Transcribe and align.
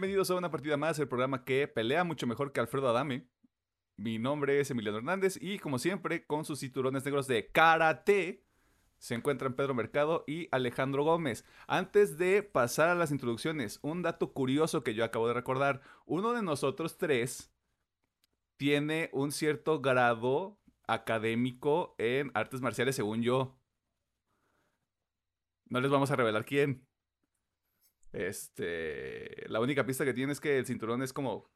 Bienvenidos 0.00 0.30
a 0.30 0.36
una 0.36 0.50
partida 0.50 0.78
más, 0.78 0.98
el 0.98 1.08
programa 1.08 1.44
que 1.44 1.68
pelea 1.68 2.04
mucho 2.04 2.26
mejor 2.26 2.52
que 2.52 2.60
Alfredo 2.60 2.88
Adame. 2.88 3.28
Mi 3.98 4.18
nombre 4.18 4.58
es 4.58 4.70
Emiliano 4.70 4.96
Hernández 4.96 5.36
y 5.38 5.58
como 5.58 5.78
siempre, 5.78 6.24
con 6.24 6.46
sus 6.46 6.60
cinturones 6.60 7.04
negros 7.04 7.26
de 7.26 7.52
karate, 7.52 8.46
se 8.96 9.14
encuentran 9.14 9.52
Pedro 9.52 9.74
Mercado 9.74 10.24
y 10.26 10.48
Alejandro 10.52 11.04
Gómez. 11.04 11.44
Antes 11.66 12.16
de 12.16 12.42
pasar 12.42 12.88
a 12.88 12.94
las 12.94 13.10
introducciones, 13.10 13.78
un 13.82 14.00
dato 14.00 14.32
curioso 14.32 14.82
que 14.82 14.94
yo 14.94 15.04
acabo 15.04 15.28
de 15.28 15.34
recordar. 15.34 15.82
Uno 16.06 16.32
de 16.32 16.40
nosotros 16.40 16.96
tres 16.96 17.52
tiene 18.56 19.10
un 19.12 19.32
cierto 19.32 19.82
grado 19.82 20.58
académico 20.86 21.94
en 21.98 22.30
artes 22.32 22.62
marciales, 22.62 22.96
según 22.96 23.20
yo. 23.20 23.60
No 25.66 25.78
les 25.78 25.90
vamos 25.90 26.10
a 26.10 26.16
revelar 26.16 26.46
quién. 26.46 26.89
Este, 28.12 29.48
la 29.48 29.60
única 29.60 29.86
pista 29.86 30.04
que 30.04 30.14
tiene 30.14 30.32
es 30.32 30.40
que 30.40 30.58
el 30.58 30.66
cinturón 30.66 31.02
es 31.02 31.12
como 31.12 31.50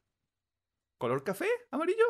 color 0.97 1.23
café, 1.23 1.47
amarillo. 1.71 2.05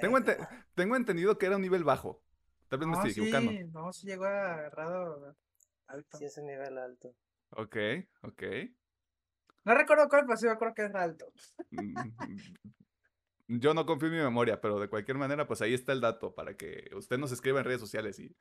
Tengo, 0.00 0.18
ente- 0.18 0.36
tengo 0.74 0.96
entendido 0.96 1.38
que 1.38 1.46
era 1.46 1.56
un 1.56 1.62
nivel 1.62 1.84
bajo. 1.84 2.22
Tal 2.68 2.78
vez 2.78 2.88
me 2.88 2.94
estoy 2.94 3.10
equivocando. 3.12 3.50
sí, 3.52 3.64
no, 3.72 3.92
sí 3.92 4.06
llegó 4.06 4.24
agarrado 4.26 5.36
alto. 5.86 6.18
Sí, 6.18 6.24
es 6.24 6.36
un 6.38 6.46
nivel 6.46 6.78
alto. 6.78 7.14
Ok, 7.50 7.76
ok. 8.22 8.42
No 9.64 9.74
recuerdo 9.74 10.08
cuál, 10.08 10.24
pero 10.26 10.36
sí 10.36 10.46
me 10.46 10.52
acuerdo 10.52 10.74
que 10.74 10.82
era 10.82 11.02
alto. 11.02 11.26
Mm, 13.48 13.58
Yo 13.60 13.74
no 13.74 13.84
confío 13.86 14.08
en 14.08 14.14
mi 14.14 14.20
memoria, 14.22 14.60
pero 14.60 14.78
de 14.80 14.88
cualquier 14.88 15.18
manera, 15.18 15.46
pues 15.46 15.60
ahí 15.62 15.74
está 15.74 15.92
el 15.92 16.00
dato 16.00 16.34
para 16.34 16.56
que 16.56 16.90
usted 16.94 17.18
nos 17.18 17.32
escriba 17.32 17.58
en 17.60 17.66
redes 17.66 17.80
sociales 17.80 18.18
y 18.18 18.34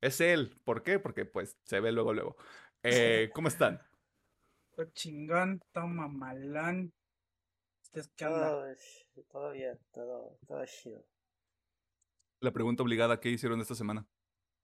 es 0.00 0.20
él. 0.20 0.60
¿Por 0.64 0.82
qué? 0.82 0.98
Porque 0.98 1.24
pues 1.24 1.58
se 1.64 1.80
ve 1.80 1.92
luego, 1.92 2.14
luego. 2.14 2.36
Eh, 2.88 3.30
¿Cómo 3.34 3.48
están? 3.48 3.82
Todo 4.76 4.86
chingón, 4.92 5.60
todo 5.72 5.88
mamalón. 5.88 6.92
¿Ustedes 7.82 8.08
qué 8.14 8.26
onda? 8.26 8.48
Todo, 8.50 8.74
todo 9.28 9.50
bien, 9.52 9.78
todo, 9.92 10.38
todo 10.46 10.64
chido. 10.66 11.04
La 12.40 12.52
pregunta 12.52 12.84
obligada, 12.84 13.18
¿qué 13.18 13.30
hicieron 13.30 13.60
esta 13.60 13.74
semana? 13.74 14.06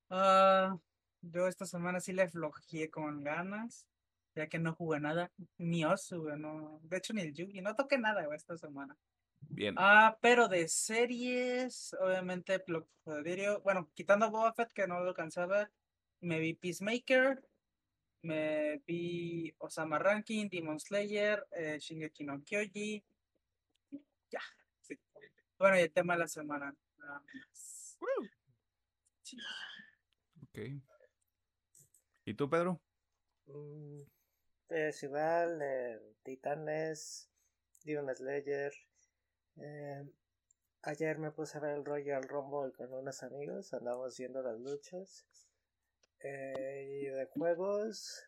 Ah, 0.09 0.79
yo 1.21 1.49
esta 1.49 1.67
semana 1.67 1.99
sí 1.99 2.13
le 2.13 2.29
flojeé 2.29 2.91
con 2.91 3.25
ganas, 3.25 3.89
ya 4.37 4.47
que 4.47 4.61
no 4.61 4.75
jugué 4.75 5.01
nada, 5.01 5.33
ni 5.59 5.85
Osu, 5.85 6.37
no, 6.37 6.79
de 6.85 6.99
hecho 6.99 7.15
ni 7.15 7.23
el 7.23 7.33
Yugi, 7.35 7.61
no 7.61 7.75
toqué 7.75 7.99
nada, 7.99 8.25
güey, 8.27 8.37
esta 8.37 8.57
semana. 8.57 8.97
Bien. 9.41 9.75
Ah, 9.79 10.17
pero 10.21 10.47
de 10.47 10.69
series, 10.69 11.97
obviamente, 12.01 12.63
lo 12.69 12.85
que 13.05 13.23
diría- 13.25 13.57
bueno, 13.59 13.91
quitando 13.95 14.31
Boba 14.31 14.53
Fett, 14.53 14.73
que 14.73 14.87
no 14.87 15.01
lo 15.01 15.09
alcancé 15.09 15.41
a 15.41 15.47
ver, 15.47 15.73
me 16.21 16.39
vi 16.39 16.55
Peacemaker, 16.55 17.43
me 18.23 18.79
vi 18.87 19.55
Osama 19.59 19.99
Ranking, 19.99 20.49
Demon 20.49 20.79
Slayer, 20.81 21.47
eh, 21.53 21.79
Shingeki 21.79 22.25
no 22.25 22.43
Kyoji, 22.43 23.05
ya, 24.31 24.41
sí. 24.81 24.99
Bueno, 25.59 25.79
y 25.79 25.83
el 25.83 25.93
tema 25.93 26.15
de 26.15 26.21
la 26.21 26.29
semana. 26.29 26.75
nada 26.99 27.21
más. 27.21 27.99
Sí. 29.23 29.37
Ok. 30.43 30.59
¿Y 32.25 32.35
tú, 32.35 32.49
Pedro? 32.49 32.81
Mm, 33.47 34.03
Es 34.69 35.03
igual, 35.03 35.61
eh, 35.63 36.01
Titanes, 36.23 37.29
Demon 37.85 38.15
Slayer. 38.15 38.73
eh, 39.57 40.05
ayer 40.83 41.19
me 41.19 41.31
puse 41.33 41.59
a 41.59 41.61
ver 41.61 41.77
el 41.77 41.85
Royal 41.85 42.23
Rumble 42.25 42.73
con 42.73 42.93
unos 42.93 43.23
amigos, 43.23 43.73
andamos 43.75 44.17
viendo 44.19 44.43
las 44.43 44.59
luchas. 44.61 45.27
Eh, 46.23 47.03
y 47.03 47.07
de 47.07 47.27
juegos, 47.27 48.25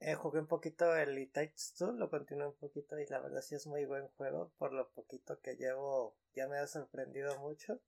eh, 0.00 0.14
jugué 0.14 0.40
un 0.40 0.46
poquito 0.46 0.94
el 0.96 1.18
It 1.18 1.32
Takes 1.32 1.74
Two, 1.76 1.92
lo 1.92 2.08
continué 2.10 2.46
un 2.46 2.54
poquito 2.56 2.98
y 2.98 3.06
la 3.06 3.20
verdad 3.20 3.42
sí 3.42 3.56
es 3.56 3.66
muy 3.66 3.84
buen 3.86 4.08
juego, 4.08 4.52
por 4.58 4.72
lo 4.72 4.90
poquito 4.92 5.40
que 5.40 5.56
llevo 5.56 6.16
ya 6.34 6.46
me 6.46 6.58
ha 6.58 6.66
sorprendido 6.66 7.36
mucho. 7.40 7.80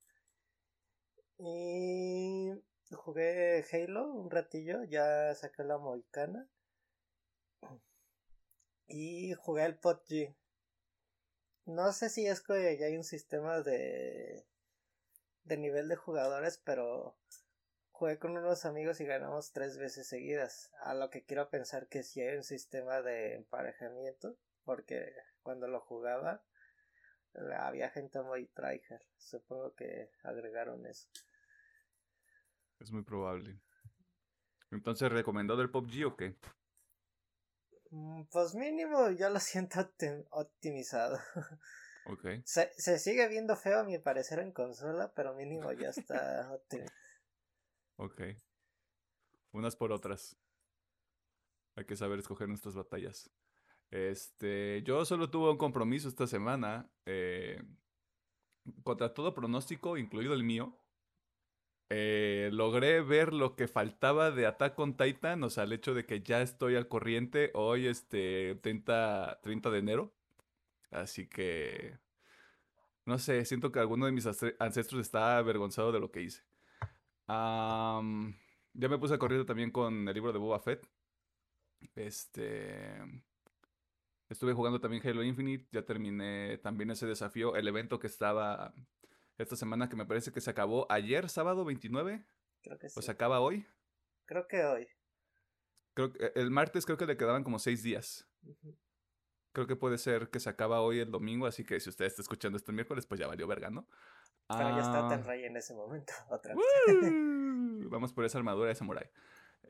Y 1.38 2.52
jugué 2.92 3.64
Halo 3.72 4.12
un 4.12 4.30
ratillo, 4.30 4.84
ya 4.84 5.34
saqué 5.34 5.62
la 5.64 5.78
Moicana. 5.78 6.48
Y 8.88 9.32
jugué 9.34 9.64
el 9.64 9.78
PUBG. 9.78 10.34
No 11.66 11.92
sé 11.92 12.10
si 12.10 12.26
es 12.26 12.40
que 12.40 12.76
ya 12.78 12.86
hay 12.86 12.96
un 12.96 13.04
sistema 13.04 13.60
de, 13.62 14.44
de 15.44 15.56
nivel 15.56 15.88
de 15.88 15.96
jugadores, 15.96 16.60
pero 16.64 17.16
jugué 18.00 18.18
con 18.18 18.34
unos 18.34 18.64
amigos 18.64 18.98
y 19.02 19.04
ganamos 19.04 19.52
tres 19.52 19.76
veces 19.76 20.08
seguidas. 20.08 20.72
A 20.80 20.94
lo 20.94 21.10
que 21.10 21.22
quiero 21.22 21.50
pensar 21.50 21.86
que 21.86 22.02
sí 22.02 22.22
hay 22.22 22.34
un 22.34 22.44
sistema 22.44 23.02
de 23.02 23.34
emparejamiento, 23.34 24.38
porque 24.64 25.12
cuando 25.42 25.68
lo 25.68 25.80
jugaba 25.80 26.42
había 27.58 27.90
gente 27.90 28.22
muy 28.22 28.46
tryhard. 28.46 29.02
Supongo 29.18 29.74
que 29.74 30.10
agregaron 30.22 30.86
eso. 30.86 31.10
Es 32.78 32.90
muy 32.90 33.02
probable. 33.02 33.60
Entonces, 34.70 35.12
¿recomendado 35.12 35.60
el 35.60 35.70
PUBG 35.70 36.06
o 36.06 36.16
qué? 36.16 36.36
Mm, 37.90 38.22
Pues 38.32 38.54
mínimo 38.54 39.10
yo 39.10 39.28
lo 39.28 39.40
siento 39.40 39.78
optim- 39.80 40.26
optimizado. 40.30 41.18
Ok. 42.06 42.24
Se, 42.46 42.72
se 42.78 42.98
sigue 42.98 43.28
viendo 43.28 43.56
feo 43.56 43.80
a 43.80 43.84
mi 43.84 43.98
parecer 43.98 44.38
en 44.38 44.52
consola, 44.52 45.12
pero 45.14 45.34
mínimo 45.34 45.70
ya 45.72 45.90
está 45.90 46.50
optimizado. 46.54 46.99
Ok. 48.00 48.20
Unas 49.52 49.76
por 49.76 49.92
otras. 49.92 50.36
Hay 51.76 51.84
que 51.84 51.96
saber 51.96 52.18
escoger 52.18 52.48
nuestras 52.48 52.74
batallas. 52.74 53.30
Este, 53.90 54.82
yo 54.84 55.04
solo 55.04 55.30
tuve 55.30 55.50
un 55.50 55.58
compromiso 55.58 56.08
esta 56.08 56.26
semana. 56.26 56.90
eh, 57.06 57.62
contra 58.82 59.14
todo 59.14 59.32
pronóstico, 59.34 59.96
incluido 59.96 60.34
el 60.34 60.44
mío. 60.44 60.76
eh, 61.90 62.50
logré 62.52 63.00
ver 63.02 63.32
lo 63.32 63.56
que 63.56 63.66
faltaba 63.68 64.30
de 64.30 64.46
Attack 64.46 64.78
on 64.78 64.96
Titan, 64.96 65.42
o 65.44 65.50
sea, 65.50 65.64
el 65.64 65.72
hecho 65.72 65.94
de 65.94 66.06
que 66.06 66.20
ya 66.22 66.40
estoy 66.42 66.76
al 66.76 66.88
corriente 66.88 67.50
hoy, 67.54 67.86
este, 67.86 68.56
30, 68.62 69.40
30 69.42 69.70
de 69.70 69.78
enero. 69.78 70.14
Así 70.92 71.28
que, 71.28 71.98
no 73.04 73.18
sé, 73.18 73.44
siento 73.44 73.72
que 73.72 73.78
alguno 73.80 74.06
de 74.06 74.12
mis 74.12 74.26
ancestros 74.58 75.00
está 75.02 75.36
avergonzado 75.38 75.92
de 75.92 76.00
lo 76.00 76.10
que 76.10 76.22
hice. 76.22 76.42
Am, 77.32 78.34
ya 78.74 78.88
me 78.88 78.98
puse 78.98 79.14
a 79.14 79.18
corriente 79.18 79.46
también 79.46 79.70
con 79.70 80.08
el 80.08 80.14
libro 80.14 80.32
de 80.32 80.40
Boba 80.40 80.58
Fett. 80.58 80.84
Este. 81.94 82.96
Estuve 84.28 84.52
jugando 84.52 84.80
también 84.80 85.06
Halo 85.06 85.22
Infinite. 85.22 85.68
Ya 85.70 85.82
terminé 85.84 86.58
también 86.58 86.90
ese 86.90 87.06
desafío. 87.06 87.54
El 87.54 87.68
evento 87.68 88.00
que 88.00 88.08
estaba 88.08 88.74
esta 89.38 89.54
semana, 89.54 89.88
que 89.88 89.94
me 89.94 90.06
parece 90.06 90.32
que 90.32 90.40
se 90.40 90.50
acabó 90.50 90.90
ayer, 90.90 91.28
sábado 91.28 91.64
29. 91.64 92.26
Creo 92.62 92.78
que 92.78 92.86
O 92.86 92.90
sí. 92.90 93.02
se 93.02 93.10
acaba 93.12 93.38
hoy. 93.38 93.64
Creo 94.26 94.48
que 94.48 94.64
hoy. 94.64 94.88
Creo 95.94 96.12
que 96.12 96.32
el 96.34 96.50
martes 96.50 96.84
creo 96.84 96.98
que 96.98 97.06
le 97.06 97.16
quedaban 97.16 97.44
como 97.44 97.60
seis 97.60 97.84
días. 97.84 98.28
Creo 99.52 99.68
que 99.68 99.76
puede 99.76 99.98
ser 99.98 100.30
que 100.30 100.40
se 100.40 100.50
acaba 100.50 100.80
hoy 100.80 100.98
el 100.98 101.12
domingo. 101.12 101.46
Así 101.46 101.64
que 101.64 101.78
si 101.78 101.90
usted 101.90 102.06
está 102.06 102.22
escuchando 102.22 102.56
esto 102.56 102.72
el 102.72 102.76
miércoles, 102.76 103.06
pues 103.06 103.20
ya 103.20 103.28
valió 103.28 103.46
verga, 103.46 103.70
¿no? 103.70 103.86
Pero 104.56 104.70
ya 104.70 104.80
está 104.80 105.06
Ah, 105.06 105.08
Ten 105.08 105.24
Rey 105.24 105.44
en 105.44 105.56
ese 105.56 105.74
momento. 105.74 106.12
Otra 106.30 106.54
vez. 106.54 106.64
Vamos 107.90 108.12
por 108.12 108.24
esa 108.24 108.38
armadura 108.38 108.68
de 108.68 108.74
samurai. 108.74 109.10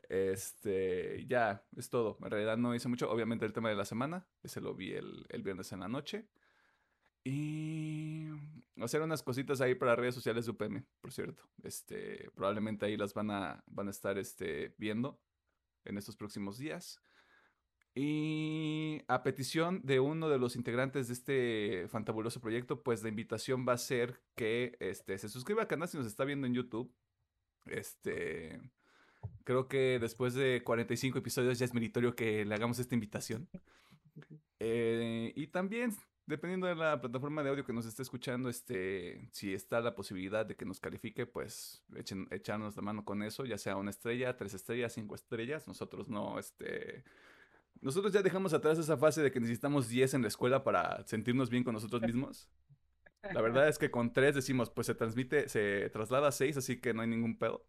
Este, 0.09 1.25
ya, 1.27 1.63
es 1.77 1.89
todo. 1.89 2.17
En 2.21 2.31
realidad 2.31 2.57
no 2.57 2.75
hice 2.75 2.87
mucho. 2.89 3.09
Obviamente 3.09 3.45
el 3.45 3.53
tema 3.53 3.69
de 3.69 3.75
la 3.75 3.85
semana, 3.85 4.27
ese 4.43 4.59
lo 4.59 4.75
vi 4.75 4.93
el, 4.93 5.25
el 5.29 5.41
viernes 5.43 5.71
en 5.71 5.79
la 5.79 5.87
noche. 5.87 6.27
Y 7.23 8.27
hacer 8.81 9.01
unas 9.01 9.21
cositas 9.23 9.61
ahí 9.61 9.75
para 9.75 9.95
redes 9.95 10.15
sociales 10.15 10.45
de 10.45 10.51
UPM, 10.51 10.85
por 11.01 11.11
cierto. 11.11 11.47
Este, 11.63 12.29
probablemente 12.33 12.85
ahí 12.85 12.97
las 12.97 13.13
van 13.13 13.31
a, 13.31 13.63
van 13.67 13.87
a 13.87 13.91
estar 13.91 14.17
este, 14.17 14.73
viendo 14.77 15.21
en 15.85 15.97
estos 15.97 16.17
próximos 16.17 16.57
días. 16.57 16.99
Y 17.93 19.01
a 19.07 19.21
petición 19.21 19.81
de 19.83 19.99
uno 19.99 20.29
de 20.29 20.39
los 20.39 20.55
integrantes 20.55 21.07
de 21.07 21.13
este 21.13 21.87
fantabuloso 21.89 22.39
proyecto, 22.39 22.81
pues 22.83 23.03
la 23.03 23.09
invitación 23.09 23.65
va 23.67 23.73
a 23.73 23.77
ser 23.77 24.21
que 24.35 24.77
este, 24.79 25.17
se 25.17 25.27
suscriba 25.27 25.63
al 25.63 25.67
canal 25.67 25.89
si 25.89 25.97
nos 25.97 26.07
está 26.07 26.23
viendo 26.23 26.47
en 26.47 26.53
YouTube. 26.53 26.93
Este, 27.65 28.61
creo 29.43 29.67
que 29.67 29.99
después 29.99 30.33
de 30.33 30.63
45 30.63 31.17
episodios 31.17 31.59
ya 31.59 31.65
es 31.65 31.73
meritorio 31.73 32.15
que 32.15 32.45
le 32.45 32.55
hagamos 32.55 32.79
esta 32.79 32.95
invitación. 32.95 33.49
Eh, 34.59 35.33
y 35.35 35.47
también, 35.47 35.93
dependiendo 36.25 36.67
de 36.67 36.75
la 36.75 37.01
plataforma 37.01 37.43
de 37.43 37.49
audio 37.49 37.65
que 37.65 37.73
nos 37.73 37.85
esté 37.85 38.03
escuchando, 38.03 38.47
este, 38.47 39.27
si 39.33 39.53
está 39.53 39.81
la 39.81 39.95
posibilidad 39.95 40.45
de 40.45 40.55
que 40.55 40.65
nos 40.65 40.79
califique, 40.79 41.25
pues 41.25 41.83
echen, 41.95 42.27
echarnos 42.31 42.75
la 42.77 42.83
mano 42.83 43.03
con 43.03 43.21
eso, 43.21 43.43
ya 43.43 43.57
sea 43.57 43.75
una 43.75 43.89
estrella, 43.89 44.37
tres 44.37 44.53
estrellas, 44.53 44.93
cinco 44.93 45.15
estrellas. 45.15 45.67
Nosotros 45.67 46.09
no, 46.09 46.39
este, 46.39 47.03
nosotros 47.81 48.13
ya 48.13 48.21
dejamos 48.21 48.53
atrás 48.53 48.77
esa 48.77 48.97
fase 48.97 49.21
de 49.21 49.31
que 49.31 49.39
necesitamos 49.39 49.89
10 49.89 50.13
en 50.13 50.21
la 50.21 50.27
escuela 50.27 50.63
para 50.63 51.05
sentirnos 51.07 51.49
bien 51.49 51.63
con 51.63 51.73
nosotros 51.73 52.01
mismos. 52.01 52.49
La 53.33 53.41
verdad 53.41 53.67
es 53.67 53.77
que 53.77 53.91
con 53.91 54.13
3 54.13 54.35
decimos, 54.35 54.69
pues 54.69 54.87
se 54.87 54.95
transmite, 54.95 55.49
se 55.49 55.89
traslada 55.89 56.29
a 56.29 56.31
6, 56.31 56.57
así 56.57 56.79
que 56.79 56.93
no 56.93 57.01
hay 57.01 57.07
ningún 57.07 57.37
pedo. 57.37 57.65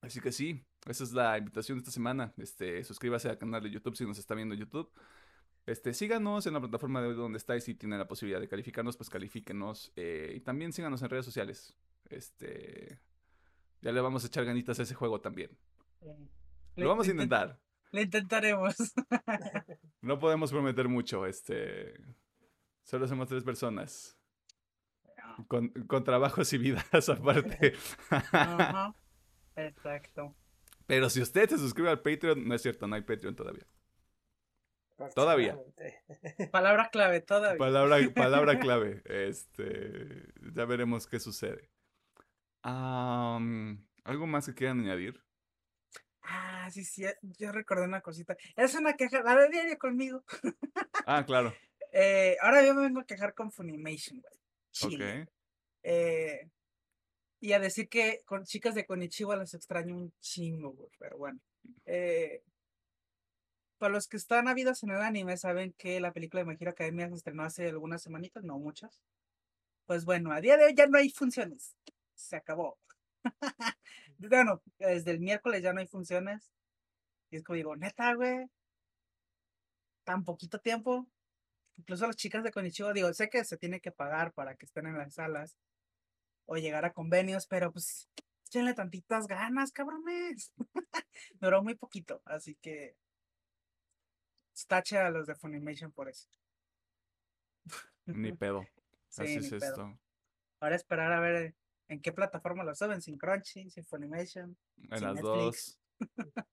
Así 0.00 0.20
que 0.20 0.32
sí, 0.32 0.64
esa 0.86 1.04
es 1.04 1.12
la 1.12 1.36
invitación 1.38 1.78
de 1.78 1.80
esta 1.80 1.90
semana. 1.90 2.32
Este, 2.38 2.82
suscríbase 2.84 3.28
al 3.28 3.38
canal 3.38 3.62
de 3.62 3.70
YouTube 3.70 3.96
si 3.96 4.04
nos 4.06 4.18
está 4.18 4.34
viendo 4.34 4.54
en 4.54 4.60
YouTube. 4.60 4.90
Este, 5.66 5.92
síganos 5.92 6.46
en 6.46 6.54
la 6.54 6.60
plataforma 6.60 7.02
de 7.02 7.12
donde 7.14 7.38
estáis 7.38 7.68
y 7.68 7.74
tienen 7.74 7.98
la 7.98 8.08
posibilidad 8.08 8.40
de 8.40 8.48
calificarnos, 8.48 8.96
pues 8.96 9.10
califíquenos. 9.10 9.92
eh, 9.96 10.32
y 10.36 10.40
también 10.40 10.72
síganos 10.72 11.02
en 11.02 11.10
redes 11.10 11.26
sociales. 11.26 11.76
Este, 12.08 12.98
ya 13.82 13.92
le 13.92 14.00
vamos 14.00 14.24
a 14.24 14.26
echar 14.28 14.44
ganitas 14.44 14.80
a 14.80 14.82
ese 14.82 14.94
juego 14.94 15.20
también. 15.20 15.50
Lo 16.76 16.88
vamos 16.88 17.08
a 17.08 17.10
intentar. 17.10 17.58
Lo 17.92 18.00
intentaremos. 18.00 18.76
No 20.02 20.18
podemos 20.18 20.50
prometer 20.50 20.88
mucho. 20.88 21.26
Este, 21.26 21.94
solo 22.84 23.06
somos 23.06 23.28
tres 23.28 23.44
personas. 23.44 24.16
Con, 25.46 25.68
con 25.68 26.04
trabajos 26.04 26.50
y 26.54 26.58
vidas 26.58 27.08
aparte. 27.10 27.74
Ajá. 28.08 28.94
Exacto. 29.56 30.34
Pero 30.86 31.10
si 31.10 31.20
usted 31.20 31.50
se 31.50 31.58
suscribe 31.58 31.90
al 31.90 32.00
Patreon, 32.00 32.48
no 32.48 32.54
es 32.54 32.62
cierto, 32.62 32.86
no 32.86 32.96
hay 32.96 33.02
Patreon 33.02 33.36
todavía. 33.36 33.66
Todavía. 35.14 35.58
Palabra 36.50 36.90
clave 36.90 37.20
todavía. 37.20 37.58
Palabra, 37.58 37.98
palabra 38.14 38.58
clave. 38.58 39.02
Este, 39.04 40.24
ya 40.54 40.64
veremos 40.64 41.06
qué 41.06 41.18
sucede. 41.18 41.70
¿Algo 42.62 44.26
más 44.26 44.46
que 44.46 44.54
quieran 44.54 44.80
añadir? 44.80 45.22
Ah, 46.22 46.68
sí, 46.70 46.84
sí, 46.84 47.04
yo 47.22 47.52
recordé 47.52 47.84
una 47.84 48.00
cosita. 48.00 48.36
Es 48.56 48.74
una 48.74 48.94
queja, 48.94 49.22
la 49.22 49.36
de 49.36 49.48
diario 49.48 49.78
conmigo. 49.78 50.24
Ah, 51.06 51.24
claro. 51.24 51.52
Eh, 51.92 52.36
ahora 52.40 52.64
yo 52.64 52.72
me 52.72 52.82
vengo 52.82 53.00
a 53.00 53.04
quejar 53.04 53.34
con 53.34 53.50
Funimation, 53.50 54.20
güey. 54.20 54.32
Chile. 54.70 55.22
Ok. 55.22 55.28
Eh, 55.82 56.48
y 57.40 57.52
a 57.52 57.58
decir 57.58 57.88
que 57.88 58.20
con 58.24 58.44
chicas 58.44 58.76
de 58.76 58.86
Konichiwa 58.86 59.34
las 59.34 59.54
extraño 59.54 59.96
un 59.96 60.12
chingo, 60.20 60.70
güey. 60.70 60.88
Pero 61.00 61.18
bueno. 61.18 61.40
Eh, 61.86 62.44
para 63.78 63.94
los 63.94 64.06
que 64.06 64.18
están 64.18 64.46
habidos 64.46 64.82
en 64.82 64.90
el 64.90 65.00
anime, 65.00 65.38
saben 65.38 65.72
que 65.72 66.00
la 66.00 66.12
película 66.12 66.44
de 66.44 66.46
My 66.46 66.56
Hero 66.60 66.70
Academia 66.70 67.08
se 67.08 67.14
estrenó 67.14 67.44
hace 67.44 67.68
algunas 67.68 68.02
semanitas, 68.02 68.44
no 68.44 68.58
muchas. 68.58 69.02
Pues 69.86 70.04
bueno, 70.04 70.32
a 70.32 70.40
día 70.40 70.58
de 70.58 70.66
hoy 70.66 70.74
ya 70.76 70.86
no 70.86 70.98
hay 70.98 71.10
funciones. 71.10 71.74
Se 72.14 72.36
acabó. 72.36 72.78
bueno, 74.18 74.62
desde 74.78 75.10
el 75.10 75.20
miércoles 75.20 75.62
ya 75.62 75.72
no 75.72 75.80
hay 75.80 75.86
funciones. 75.86 76.52
Y 77.30 77.36
es 77.36 77.44
como 77.44 77.56
digo, 77.56 77.76
neta, 77.76 78.14
güey. 78.14 78.48
Tan 80.04 80.24
poquito 80.24 80.58
tiempo. 80.60 81.06
Incluso 81.76 82.06
las 82.06 82.16
chicas 82.16 82.44
de 82.44 82.50
Konichiwa, 82.50 82.92
digo, 82.92 83.12
sé 83.14 83.30
que 83.30 83.44
se 83.44 83.56
tiene 83.56 83.80
que 83.80 83.92
pagar 83.92 84.32
para 84.32 84.54
que 84.54 84.66
estén 84.66 84.86
en 84.86 84.98
las 84.98 85.14
salas 85.14 85.56
o 86.46 86.56
llegar 86.56 86.84
a 86.84 86.92
convenios, 86.92 87.46
pero 87.46 87.72
pues 87.72 88.10
échenle 88.46 88.74
tantitas 88.74 89.26
ganas, 89.26 89.72
cabrones. 89.72 90.52
Duró 91.40 91.62
muy 91.62 91.74
poquito, 91.76 92.20
así 92.24 92.56
que 92.56 92.96
tache 94.66 94.98
a 94.98 95.10
los 95.10 95.26
de 95.26 95.34
Funimation 95.34 95.92
por 95.92 96.08
eso. 96.08 96.28
Ni 98.06 98.32
pedo. 98.36 98.66
Sí, 99.08 99.22
Así 99.22 99.38
ni 99.38 99.46
es 99.46 99.50
pedo. 99.50 99.64
esto. 99.64 99.98
Ahora 100.60 100.76
esperar 100.76 101.12
a 101.12 101.20
ver 101.20 101.54
en 101.90 102.00
qué 102.00 102.12
plataforma 102.12 102.64
lo 102.64 102.74
suben, 102.74 103.02
sin 103.02 103.18
Crunchy, 103.18 103.68
sin 103.70 103.84
Funimation. 103.84 104.56
En 104.90 104.98
Sí, 104.98 105.04
las 105.04 105.14
Netflix. 105.16 105.22
dos. 105.22 105.80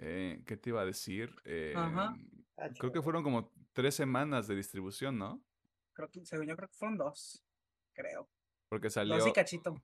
Eh, 0.00 0.44
¿Qué 0.46 0.56
te 0.56 0.70
iba 0.70 0.80
a 0.80 0.84
decir? 0.84 1.34
Ajá. 1.74 2.14
Eh, 2.16 2.44
Ah, 2.60 2.70
creo 2.76 2.90
que 2.92 3.02
fueron 3.02 3.22
como 3.22 3.52
tres 3.72 3.94
semanas 3.94 4.48
de 4.48 4.56
distribución, 4.56 5.16
¿no? 5.18 5.40
Creo 5.92 6.08
que, 6.10 6.24
según 6.26 6.46
yo, 6.46 6.56
creo 6.56 6.68
que 6.68 6.74
fueron 6.76 6.98
dos, 6.98 7.44
creo. 7.92 8.28
Porque 8.68 8.90
salió, 8.90 9.16
Dos 9.16 9.28
y 9.28 9.32
cachito. 9.32 9.80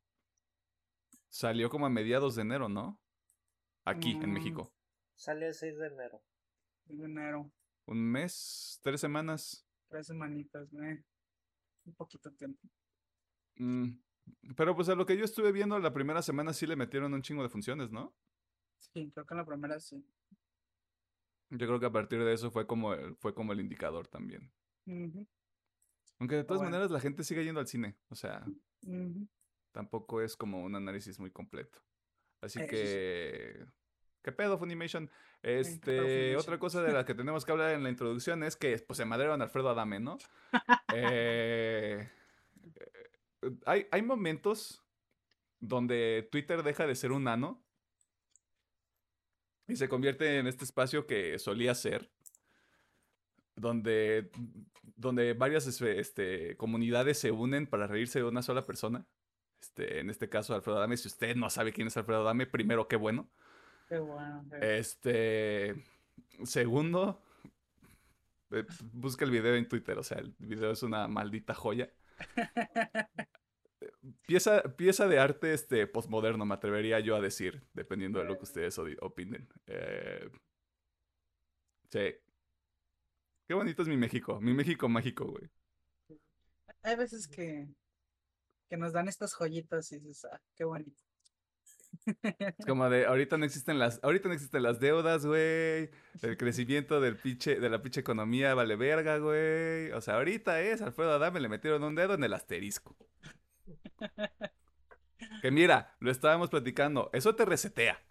salió 1.29 1.69
como 1.71 1.87
a 1.87 1.91
mediados 1.91 2.35
de 2.35 2.43
enero, 2.43 2.69
¿no? 2.69 3.01
Aquí, 3.85 4.13
en 4.13 4.31
Mm. 4.31 4.33
México. 4.35 4.73
Salió 5.17 5.47
el 5.49 5.55
6 5.55 5.77
de 5.79 5.87
enero. 5.87 6.21
En 6.89 7.05
enero, 7.05 7.53
Un 7.87 7.99
mes, 8.11 8.81
tres 8.83 9.01
semanas. 9.01 9.65
tres 9.89 10.07
semanitas, 10.09 10.69
eh, 10.75 11.05
Un 11.85 11.95
poquito 11.95 12.33
tiempo. 12.33 12.69
Mm, 13.57 13.91
Pero 14.57 14.75
pues 14.75 14.89
a 14.89 14.95
lo 14.95 15.07
que 15.07 15.17
yo 15.17 15.25
estuve 15.25 15.53
viendo, 15.53 15.79
la 15.79 15.93
primera 15.93 16.23
semana 16.23 16.53
sí 16.53 16.67
le 16.67 16.77
metieron 16.77 17.15
un 17.15 17.23
chingo 17.23 17.43
de 17.43 17.49
funciones, 17.49 17.91
¿no? 17.91 18.15
Sí, 18.79 19.11
creo 19.13 19.27
que 19.27 19.35
en 19.35 19.39
la 19.39 19.47
primera 19.47 19.81
sí. 19.81 20.05
Yo 21.51 21.67
creo 21.67 21.81
que 21.81 21.87
a 21.87 21.93
partir 21.93 22.23
de 22.23 22.33
eso 22.33 22.51
fue 22.51 22.67
como 22.67 22.95
el, 22.95 23.17
fue 23.17 23.35
como 23.35 23.53
el 23.53 23.61
indicador 23.61 24.09
también. 24.09 24.53
Aunque 26.19 26.37
de 26.37 26.45
todas 26.45 26.61
bueno. 26.61 26.71
maneras 26.71 26.91
la 26.91 27.01
gente 27.01 27.25
sigue 27.25 27.45
yendo 27.45 27.61
al 27.61 27.67
cine. 27.67 27.97
O 28.09 28.15
sea, 28.15 28.45
tampoco 29.73 30.21
es 30.21 30.37
como 30.37 30.63
un 30.63 30.75
análisis 30.75 31.19
muy 31.19 31.31
completo. 31.31 31.81
Así 32.41 32.61
sí. 32.61 32.67
que... 32.67 33.67
¿Qué 34.23 34.33
pedo, 34.33 34.57
Funimation? 34.59 35.07
pedo, 35.43 35.61
Este, 35.61 35.97
Funimation? 36.01 36.41
otra 36.41 36.59
cosa 36.59 36.83
de 36.83 36.93
la 36.93 37.05
que 37.05 37.15
tenemos 37.15 37.45
que 37.45 37.53
hablar 37.53 37.73
en 37.73 37.83
la 37.83 37.91
introducción 37.91 38.43
es 38.43 38.57
que 38.57 38.79
pues 38.79 38.97
se 38.97 39.05
madrearon 39.05 39.41
a 39.41 39.45
Alfredo 39.45 39.69
Adame, 39.69 40.01
¿no? 40.01 40.19
Eh, 40.97 42.09
eh, 42.77 43.04
hay, 43.67 43.87
hay 43.91 44.03
momentos 44.03 44.83
donde 45.61 46.29
Twitter 46.31 46.63
deja 46.63 46.87
de 46.87 46.95
ser 46.95 47.13
un 47.13 47.25
nano 47.25 47.63
y 49.67 49.77
se 49.77 49.89
convierte 49.89 50.39
en 50.39 50.47
este 50.47 50.65
espacio 50.65 51.07
que 51.07 51.39
solía 51.39 51.75
ser, 51.75 52.11
donde, 53.57 54.31
donde 54.97 55.33
varias 55.33 55.67
este, 55.67 56.01
este, 56.01 56.57
comunidades 56.57 57.19
se 57.19 57.31
unen 57.31 57.67
para 57.67 57.87
reírse 57.87 58.19
de 58.19 58.27
una 58.27 58.43
sola 58.43 58.67
persona. 58.67 59.07
Este, 59.61 60.01
en 60.01 60.11
este 60.11 60.29
caso, 60.29 60.55
Alfredo 60.55 60.77
Adame. 60.77 60.99
Si 60.99 61.09
usted 61.09 61.37
no 61.37 61.49
sabe 61.49 61.73
quién 61.73 61.87
es 61.87 61.97
Alfredo 61.97 62.21
Adame, 62.21 62.47
primero, 62.47 62.87
qué 62.89 62.97
bueno. 62.97 63.31
Qué 63.89 63.99
bueno. 63.99 64.45
Este. 64.61 65.75
Segundo. 66.45 67.23
eh, 68.51 68.67
Busca 68.93 69.25
el 69.25 69.31
video 69.31 69.55
en 69.55 69.67
Twitter. 69.67 69.97
O 69.99 70.03
sea, 70.03 70.19
el 70.19 70.35
video 70.39 70.73
es 70.73 70.83
una 70.83 71.09
maldita 71.09 71.55
joya. 71.55 71.91
Pieza, 74.27 74.63
pieza 74.77 75.07
de 75.07 75.19
arte 75.19 75.53
este, 75.53 75.87
postmoderno, 75.87 76.47
me 76.47 76.55
atrevería 76.55 77.01
yo 77.01 77.17
a 77.17 77.21
decir, 77.21 77.67
dependiendo 77.75 78.19
de 78.19 78.25
lo 78.25 78.37
que 78.37 78.45
ustedes 78.45 78.79
opinen. 79.01 79.49
Eh, 79.67 80.31
sí. 81.91 82.15
Qué 83.47 83.55
bonito 83.55 83.83
es 83.83 83.89
mi 83.89 83.97
México. 83.97 84.41
Mi 84.41 84.55
México 84.55 84.89
mágico, 84.89 85.27
güey. 85.27 85.51
Hay 86.83 86.97
veces 86.97 87.29
que, 87.29 87.69
que 88.69 88.77
nos 88.77 88.93
dan 88.93 89.09
estas 89.09 89.35
joyitas 89.35 89.93
y 89.93 89.99
dices, 89.99 90.25
ah, 90.33 90.41
qué 90.57 90.65
bonito. 90.65 91.03
Es 92.07 92.67
como 92.67 92.89
de, 92.89 93.07
ahorita 93.07 93.37
no 93.37 93.45
existen 93.45 93.79
las, 93.79 94.01
ahorita 94.03 94.29
no 94.29 94.35
existen 94.35 94.63
las 94.63 94.81
deudas, 94.81 95.27
güey. 95.27 95.91
El 96.23 96.37
crecimiento 96.37 97.01
del 97.01 97.17
pinche, 97.17 97.61
de 97.61 97.71
la 97.71 97.83
pinche 97.83 98.01
economía 98.01 98.55
vale 98.55 98.77
verga, 98.77 99.19
güey. 99.19 99.91
O 99.93 100.01
sea, 100.01 100.15
ahorita 100.15 100.61
es, 100.61 100.83
Alfredo 100.83 101.13
Adame 101.13 101.41
le 101.41 101.49
metieron 101.49 101.83
un 101.85 101.95
dedo 101.95 102.15
en 102.15 102.25
el 102.25 102.35
asterisco. 102.35 102.97
Que 105.41 105.51
mira, 105.51 105.97
lo 106.01 106.11
estábamos 106.11 106.51
platicando, 106.51 107.11
eso 107.13 107.35
te 107.35 107.45
resetea. 107.45 108.03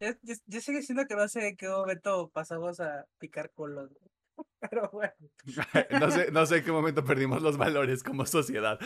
Yo, 0.00 0.10
yo, 0.22 0.34
yo 0.46 0.60
sigo 0.60 0.78
diciendo 0.78 1.04
que 1.06 1.14
no 1.14 1.28
sé 1.28 1.48
en 1.48 1.56
qué 1.56 1.68
momento 1.68 2.30
pasamos 2.30 2.80
a 2.80 3.06
picar 3.18 3.50
colos. 3.52 3.90
Pero 4.60 4.90
bueno, 4.92 5.12
No 6.00 6.10
sé, 6.10 6.30
no 6.30 6.46
sé 6.46 6.58
en 6.58 6.64
qué 6.64 6.72
momento 6.72 7.04
perdimos 7.04 7.42
los 7.42 7.56
valores 7.56 8.02
como 8.02 8.26
sociedad. 8.26 8.78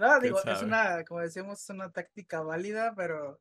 No, 0.00 0.20
digo, 0.20 0.42
es 0.42 0.62
una, 0.62 1.04
como 1.04 1.20
decimos, 1.20 1.62
es 1.62 1.70
una 1.70 1.90
táctica 1.90 2.40
válida, 2.40 2.94
pero 2.96 3.38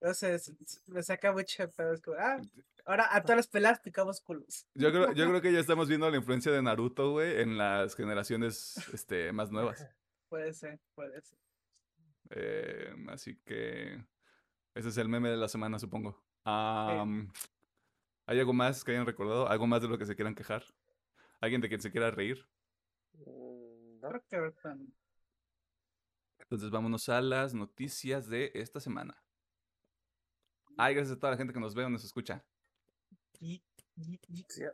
no 0.00 0.12
sé, 0.14 0.38
me 0.86 1.02
saca 1.02 1.32
mucho 1.32 1.62
de 1.62 1.68
pedo. 1.68 1.94
Es 1.94 2.02
como, 2.02 2.16
ah, 2.18 2.38
ahora 2.84 3.08
a 3.10 3.22
todas 3.22 3.38
las 3.38 3.48
peladas 3.48 3.80
picamos 3.80 4.20
culos. 4.20 4.66
Yo 4.74 4.90
creo, 4.90 5.12
yo 5.12 5.26
creo 5.28 5.40
que 5.42 5.52
ya 5.52 5.60
estamos 5.60 5.88
viendo 5.88 6.10
la 6.10 6.16
influencia 6.18 6.52
de 6.52 6.62
Naruto, 6.62 7.12
güey, 7.12 7.40
en 7.40 7.56
las 7.56 7.96
generaciones 7.96 8.76
este, 8.92 9.32
más 9.32 9.50
nuevas. 9.50 9.86
Puede 10.28 10.52
ser, 10.52 10.80
puede 10.96 11.20
ser. 11.20 11.38
Eh, 12.30 12.92
así 13.08 13.36
que 13.44 14.04
ese 14.74 14.88
es 14.88 14.96
el 14.96 15.08
meme 15.08 15.30
de 15.30 15.36
la 15.36 15.46
semana, 15.46 15.78
supongo. 15.78 16.24
Am, 16.42 17.30
¿Hay 18.26 18.40
algo 18.40 18.52
más 18.52 18.82
que 18.82 18.90
hayan 18.90 19.06
recordado? 19.06 19.48
¿Algo 19.48 19.68
más 19.68 19.80
de 19.80 19.86
lo 19.86 19.96
que 19.96 20.06
se 20.06 20.16
quieran 20.16 20.34
quejar? 20.34 20.64
¿Alguien 21.40 21.60
de 21.60 21.68
quien 21.68 21.80
se 21.80 21.92
quiera 21.92 22.10
reír? 22.10 22.48
Mm, 23.12 24.00
No, 24.00 24.08
Creo 24.08 24.24
que 24.28 24.36
ahorita 24.36 24.74
no. 24.74 24.86
Entonces 26.44 26.70
vámonos 26.70 27.08
a 27.08 27.20
las 27.20 27.54
noticias 27.54 28.28
de 28.28 28.52
esta 28.54 28.80
semana. 28.80 29.20
Ay, 30.76 30.94
gracias 30.94 31.16
a 31.16 31.20
toda 31.20 31.32
la 31.32 31.36
gente 31.36 31.52
que 31.52 31.60
nos 31.60 31.74
ve 31.74 31.84
o 31.84 31.90
nos 31.90 32.04
escucha. 32.04 32.44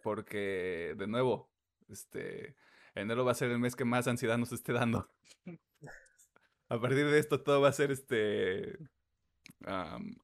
Porque, 0.02 0.94
de 0.96 1.06
nuevo, 1.06 1.50
este, 1.88 2.56
enero 2.94 3.24
va 3.24 3.32
a 3.32 3.34
ser 3.34 3.50
el 3.50 3.58
mes 3.58 3.76
que 3.76 3.84
más 3.84 4.06
ansiedad 4.08 4.38
nos 4.38 4.52
esté 4.52 4.72
dando. 4.72 5.08
A 6.68 6.80
partir 6.80 7.04
de 7.04 7.18
esto 7.18 7.42
todo 7.42 7.60
va 7.60 7.68
a 7.68 7.72
ser 7.72 7.90
este 7.90 8.78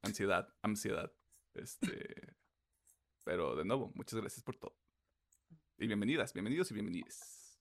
ansiedad, 0.01 0.47
ansiedad. 0.61 1.11
Este, 1.53 2.37
pero 3.25 3.57
de 3.57 3.65
nuevo, 3.65 3.91
muchas 3.95 4.17
gracias 4.21 4.43
por 4.43 4.55
todo. 4.55 4.73
Y 5.77 5.87
bienvenidas, 5.87 6.31
bienvenidos 6.31 6.71
y 6.71 6.73
bienvenides. 6.73 7.59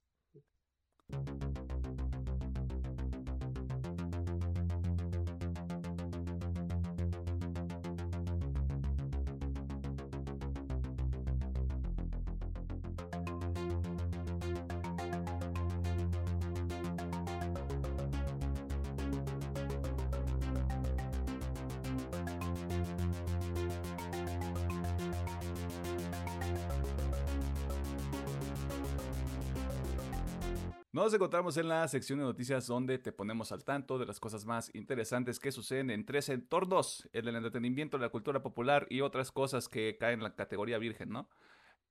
Nos 30.97 31.13
encontramos 31.13 31.59
en 31.59 31.69
la 31.69 31.87
sección 31.89 32.21
de 32.21 32.25
noticias 32.25 32.67
donde 32.67 32.97
te 32.97 33.13
ponemos 33.13 33.53
al 33.53 33.65
tanto 33.65 33.99
de 33.99 34.07
las 34.07 34.19
cosas 34.19 34.47
más 34.47 34.75
interesantes 34.75 35.39
que 35.39 35.53
suceden 35.53 35.91
en 35.91 36.07
tres 36.07 36.31
entornos, 36.31 37.07
el 37.13 37.27
del 37.27 37.37
entretenimiento, 37.37 37.99
la 37.99 38.09
cultura 38.09 38.43
popular 38.43 38.87
y 38.89 39.03
otras 39.03 39.31
cosas 39.31 39.69
que 39.69 39.99
caen 40.01 40.21
en 40.21 40.23
la 40.23 40.35
categoría 40.35 40.79
virgen, 40.79 41.11
¿no? 41.11 41.29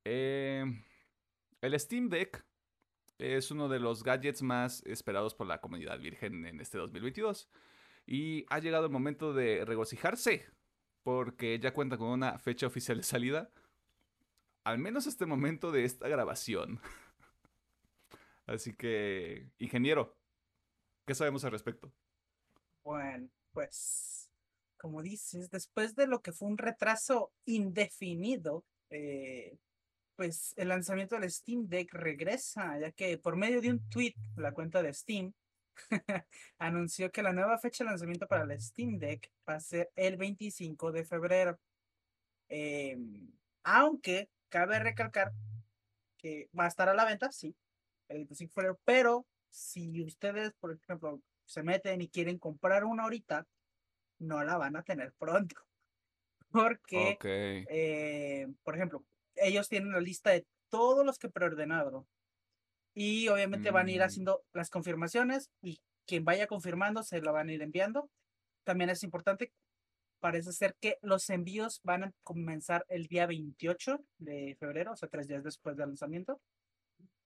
Eh, 0.04 0.64
el 1.60 1.78
Steam 1.78 2.08
Deck 2.08 2.44
es 3.18 3.52
uno 3.52 3.68
de 3.68 3.78
los 3.78 4.02
gadgets 4.02 4.42
más 4.42 4.82
esperados 4.86 5.36
por 5.36 5.46
la 5.46 5.60
comunidad 5.60 6.00
virgen 6.00 6.44
en 6.44 6.60
este 6.60 6.76
2022 6.76 7.48
y 8.08 8.44
ha 8.48 8.58
llegado 8.58 8.86
el 8.86 8.90
momento 8.92 9.32
de 9.32 9.64
regocijarse 9.64 10.48
porque 11.04 11.60
ya 11.60 11.72
cuenta 11.72 11.96
con 11.96 12.08
una 12.08 12.40
fecha 12.40 12.66
oficial 12.66 12.96
de 12.96 13.04
salida, 13.04 13.52
al 14.64 14.78
menos 14.78 15.06
este 15.06 15.26
momento 15.26 15.70
de 15.70 15.84
esta 15.84 16.08
grabación. 16.08 16.80
Así 18.46 18.74
que, 18.74 19.50
ingeniero, 19.58 20.16
¿qué 21.06 21.14
sabemos 21.14 21.44
al 21.44 21.52
respecto? 21.52 21.92
Bueno, 22.84 23.28
pues, 23.52 24.30
como 24.76 25.02
dices, 25.02 25.50
después 25.50 25.96
de 25.96 26.06
lo 26.06 26.22
que 26.22 26.32
fue 26.32 26.48
un 26.48 26.58
retraso 26.58 27.32
indefinido, 27.44 28.64
eh, 28.90 29.58
pues 30.14 30.54
el 30.56 30.68
lanzamiento 30.68 31.18
del 31.18 31.30
Steam 31.30 31.68
Deck 31.68 31.92
regresa, 31.92 32.78
ya 32.78 32.92
que 32.92 33.18
por 33.18 33.36
medio 33.36 33.60
de 33.60 33.70
un 33.70 33.88
tweet, 33.90 34.14
la 34.36 34.52
cuenta 34.52 34.82
de 34.82 34.94
Steam 34.94 35.32
anunció 36.58 37.10
que 37.10 37.22
la 37.22 37.32
nueva 37.32 37.58
fecha 37.58 37.84
de 37.84 37.90
lanzamiento 37.90 38.26
para 38.26 38.44
el 38.44 38.60
Steam 38.60 38.98
Deck 38.98 39.30
va 39.48 39.56
a 39.56 39.60
ser 39.60 39.90
el 39.96 40.16
25 40.16 40.92
de 40.92 41.04
febrero. 41.04 41.58
Em, 42.48 43.32
aunque 43.64 44.30
cabe 44.48 44.78
recalcar 44.78 45.32
que 46.16 46.48
va 46.58 46.64
a 46.64 46.68
estar 46.68 46.88
a 46.88 46.94
la 46.94 47.04
venta, 47.04 47.30
sí, 47.32 47.54
el 48.08 48.18
25 48.18 48.50
de 48.50 48.54
febrero, 48.54 48.80
pero 48.84 49.26
si 49.48 50.02
ustedes, 50.02 50.52
por 50.60 50.72
ejemplo, 50.72 51.20
se 51.44 51.62
meten 51.62 52.00
y 52.00 52.08
quieren 52.08 52.38
comprar 52.38 52.84
una 52.84 53.04
ahorita, 53.04 53.46
no 54.18 54.42
la 54.44 54.56
van 54.56 54.76
a 54.76 54.82
tener 54.82 55.12
pronto. 55.18 55.56
Porque, 56.50 57.18
eh, 57.68 58.46
por 58.62 58.76
ejemplo, 58.76 59.04
ellos 59.34 59.68
tienen 59.68 59.92
la 59.92 60.00
lista 60.00 60.30
de 60.30 60.46
todos 60.68 61.04
los 61.04 61.18
que 61.18 61.28
preordenaron. 61.28 62.06
Y 62.94 63.28
obviamente 63.28 63.70
van 63.70 63.88
a 63.88 63.90
ir 63.90 64.00
mm. 64.00 64.04
haciendo 64.04 64.42
las 64.52 64.70
confirmaciones 64.70 65.50
y 65.60 65.80
quien 66.06 66.24
vaya 66.24 66.46
confirmando 66.46 67.02
se 67.02 67.20
lo 67.20 67.32
van 67.32 67.48
a 67.48 67.52
ir 67.52 67.62
enviando. 67.62 68.08
También 68.64 68.90
es 68.90 69.02
importante, 69.02 69.52
parece 70.18 70.52
ser 70.52 70.74
que 70.80 70.98
los 71.02 71.28
envíos 71.28 71.80
van 71.82 72.04
a 72.04 72.12
comenzar 72.22 72.84
el 72.88 73.06
día 73.06 73.26
28 73.26 74.02
de 74.18 74.56
febrero, 74.58 74.92
o 74.92 74.96
sea, 74.96 75.08
tres 75.08 75.28
días 75.28 75.44
después 75.44 75.76
del 75.76 75.88
lanzamiento. 75.88 76.40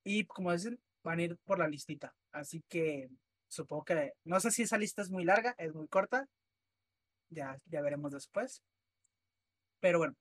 Y 0.04 0.24
como 0.26 0.52
dicen, 0.52 0.80
van 1.02 1.18
a 1.18 1.22
ir 1.22 1.36
por 1.44 1.58
la 1.58 1.68
listita. 1.68 2.14
Así 2.32 2.62
que 2.68 3.08
supongo 3.48 3.84
que, 3.84 4.12
no 4.24 4.40
sé 4.40 4.50
si 4.50 4.62
esa 4.62 4.78
lista 4.78 5.02
es 5.02 5.10
muy 5.10 5.24
larga, 5.24 5.54
es 5.58 5.74
muy 5.74 5.88
corta. 5.88 6.26
Ya, 7.28 7.58
ya 7.66 7.80
veremos 7.80 8.12
después. 8.12 8.62
Pero 9.80 9.98
bueno, 9.98 10.14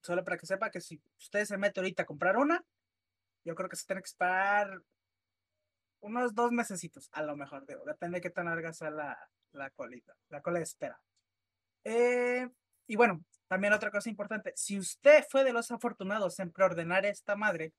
solo 0.00 0.24
para 0.24 0.38
que 0.38 0.46
sepa 0.46 0.70
que 0.70 0.80
si 0.80 1.00
usted 1.18 1.44
se 1.44 1.58
mete 1.58 1.80
ahorita 1.80 2.02
a 2.02 2.06
comprar 2.06 2.36
una, 2.36 2.64
yo 3.44 3.54
creo 3.54 3.68
que 3.68 3.76
se 3.76 3.86
tiene 3.86 4.02
que 4.02 4.08
esperar 4.08 4.82
unos 6.00 6.34
dos 6.34 6.52
mesecitos, 6.52 7.08
a 7.12 7.22
lo 7.22 7.36
mejor, 7.36 7.66
digo, 7.66 7.84
depende 7.84 8.18
de 8.18 8.22
qué 8.22 8.30
tan 8.30 8.46
larga 8.46 8.72
sea 8.72 8.90
la, 8.90 9.18
la 9.52 9.70
colita, 9.70 10.14
la 10.28 10.40
cola 10.40 10.58
de 10.58 10.64
espera. 10.64 11.00
Eh, 11.84 12.48
y 12.86 12.96
bueno, 12.96 13.24
también 13.48 13.72
otra 13.72 13.90
cosa 13.90 14.08
importante, 14.08 14.52
si 14.54 14.78
usted 14.78 15.24
fue 15.28 15.44
de 15.44 15.52
los 15.52 15.70
afortunados 15.70 16.38
en 16.38 16.52
preordenar 16.52 17.04
esta 17.06 17.36
madre, 17.36 17.72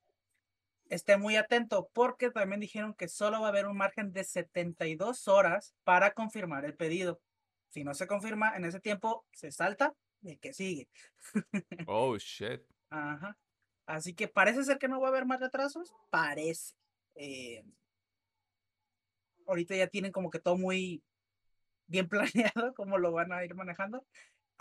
esté 0.90 1.16
muy 1.16 1.36
atento 1.36 1.88
porque 1.94 2.30
también 2.30 2.60
dijeron 2.60 2.94
que 2.94 3.08
solo 3.08 3.40
va 3.40 3.46
a 3.46 3.50
haber 3.50 3.66
un 3.66 3.76
margen 3.76 4.12
de 4.12 4.24
72 4.24 5.28
horas 5.28 5.74
para 5.84 6.12
confirmar 6.12 6.64
el 6.64 6.76
pedido. 6.76 7.20
Si 7.68 7.84
no 7.84 7.94
se 7.94 8.08
confirma 8.08 8.56
en 8.56 8.64
ese 8.64 8.80
tiempo, 8.80 9.24
se 9.32 9.52
salta 9.52 9.94
y 10.20 10.36
que 10.36 10.52
sigue. 10.52 10.88
Oh, 11.88 12.18
shit. 12.18 12.60
Ajá. 12.90 13.38
Así 13.86 14.14
que 14.14 14.28
parece 14.28 14.64
ser 14.64 14.78
que 14.78 14.88
no 14.88 15.00
va 15.00 15.08
a 15.08 15.10
haber 15.10 15.26
más 15.26 15.40
retrasos. 15.40 15.94
Parece. 16.10 16.74
Eh, 17.14 17.64
ahorita 19.46 19.76
ya 19.76 19.86
tienen 19.86 20.12
como 20.12 20.30
que 20.30 20.40
todo 20.40 20.56
muy 20.56 21.02
bien 21.86 22.08
planeado, 22.54 22.74
cómo 22.74 22.98
lo 22.98 23.12
van 23.12 23.32
a 23.32 23.44
ir 23.44 23.54
manejando. 23.54 24.04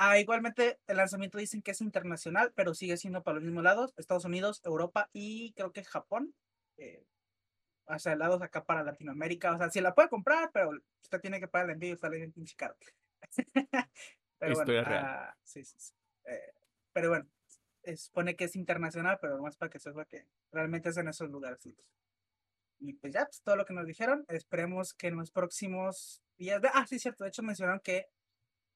Ah, 0.01 0.18
igualmente, 0.18 0.79
el 0.88 0.96
lanzamiento 0.96 1.38
dicen 1.38 1.62
que 1.62 1.72
es 1.72 1.82
internacional, 1.82 2.53
pero 2.56 2.74
sigue 2.74 2.96
siendo 2.96 3.22
para 3.22 3.36
los 3.36 3.44
mismos 3.44 3.65
lados, 3.65 3.94
Estados 3.98 4.24
Unidos, 4.24 4.62
Europa 4.63 5.10
y 5.12 5.51
creo 5.58 5.74
que 5.74 5.84
Japón. 5.84 6.34
Eh, 6.77 7.03
o 7.86 8.00
sea, 8.00 8.15
lados 8.15 8.41
acá 8.41 8.63
para 8.63 8.82
Latinoamérica. 8.82 9.53
O 9.53 9.58
sea, 9.58 9.70
si 9.70 9.82
la 9.82 9.94
puede 9.94 10.08
comprar, 10.08 10.51
pero 10.53 10.72
usted 11.03 11.20
tiene 11.20 11.41
que 11.41 11.50
pagar 11.50 11.68
el 11.68 11.74
envío 11.74 11.94
y 11.94 11.98
sale 11.98 12.15
bien 12.15 12.32
pinche 12.32 12.56
caro. 12.56 12.77
pero 14.39 14.56
bueno, 14.56 14.84
real. 14.86 15.06
Ah, 15.06 15.38
sí, 15.44 15.65
sí, 15.65 15.94
eh, 16.24 16.53
pero 16.94 17.10
bueno, 17.10 17.27
supone 17.98 18.38
que 18.38 18.46
es 18.46 18.56
internacional, 18.56 19.18
pero 19.20 19.41
más 19.41 19.58
para 19.58 19.70
que 19.70 19.79
sepa 19.79 20.06
que 20.06 20.25
realmente 20.53 20.88
es 20.88 20.98
en 20.98 21.10
esos 21.10 21.29
lugares. 21.29 21.60
Y 22.79 22.94
pues 22.94 23.12
ya, 23.12 23.25
pues 23.25 23.41
todo 23.41 23.58
lo 23.58 23.65
que 23.65 23.74
nos 23.74 23.86
dijeron. 23.86 24.24
Esperemos 24.29 24.94
que 24.94 25.08
en 25.08 25.18
los 25.18 25.29
próximos 25.29 26.24
días. 26.38 26.62
De... 26.62 26.70
Ah, 26.74 26.88
sí, 26.88 27.00
cierto. 27.00 27.25
De 27.25 27.32
hecho, 27.32 27.44
mencionaron 27.44 27.82
que 27.82 28.08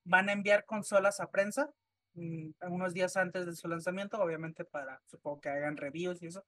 van 0.04 0.30
a 0.30 0.34
enviar 0.34 0.66
consolas 0.66 1.20
a 1.20 1.32
prensa 1.32 1.72
mm, 2.14 2.52
unos 2.70 2.94
días 2.94 3.18
antes 3.18 3.46
de 3.46 3.56
su 3.56 3.68
lanzamiento, 3.68 4.22
obviamente 4.22 4.66
para, 4.66 5.02
supongo 5.06 5.42
que 5.42 5.50
hagan 5.50 5.78
reviews 5.78 6.22
y 6.22 6.28
eso, 6.28 6.46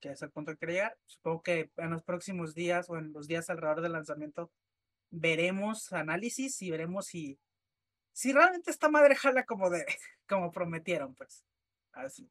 que 0.00 0.10
es 0.10 0.22
el 0.22 0.30
punto 0.30 0.52
que 0.52 0.58
quería 0.58 0.74
llegar. 0.74 0.98
Supongo 1.06 1.42
que 1.42 1.70
en 1.76 1.90
los 1.90 2.02
próximos 2.02 2.54
días 2.54 2.88
o 2.90 2.96
en 2.96 3.12
los 3.12 3.28
días 3.28 3.50
alrededor 3.50 3.82
del 3.82 3.92
lanzamiento 3.92 4.50
veremos 5.10 5.92
análisis 5.92 6.60
y 6.62 6.70
veremos 6.70 7.06
si, 7.06 7.38
si 8.12 8.32
realmente 8.32 8.70
esta 8.70 8.88
madre 8.88 9.14
jala 9.16 9.44
como 9.44 9.70
de, 9.70 9.84
como 10.28 10.52
prometieron, 10.52 11.14
pues. 11.14 11.44
Así. 11.92 12.30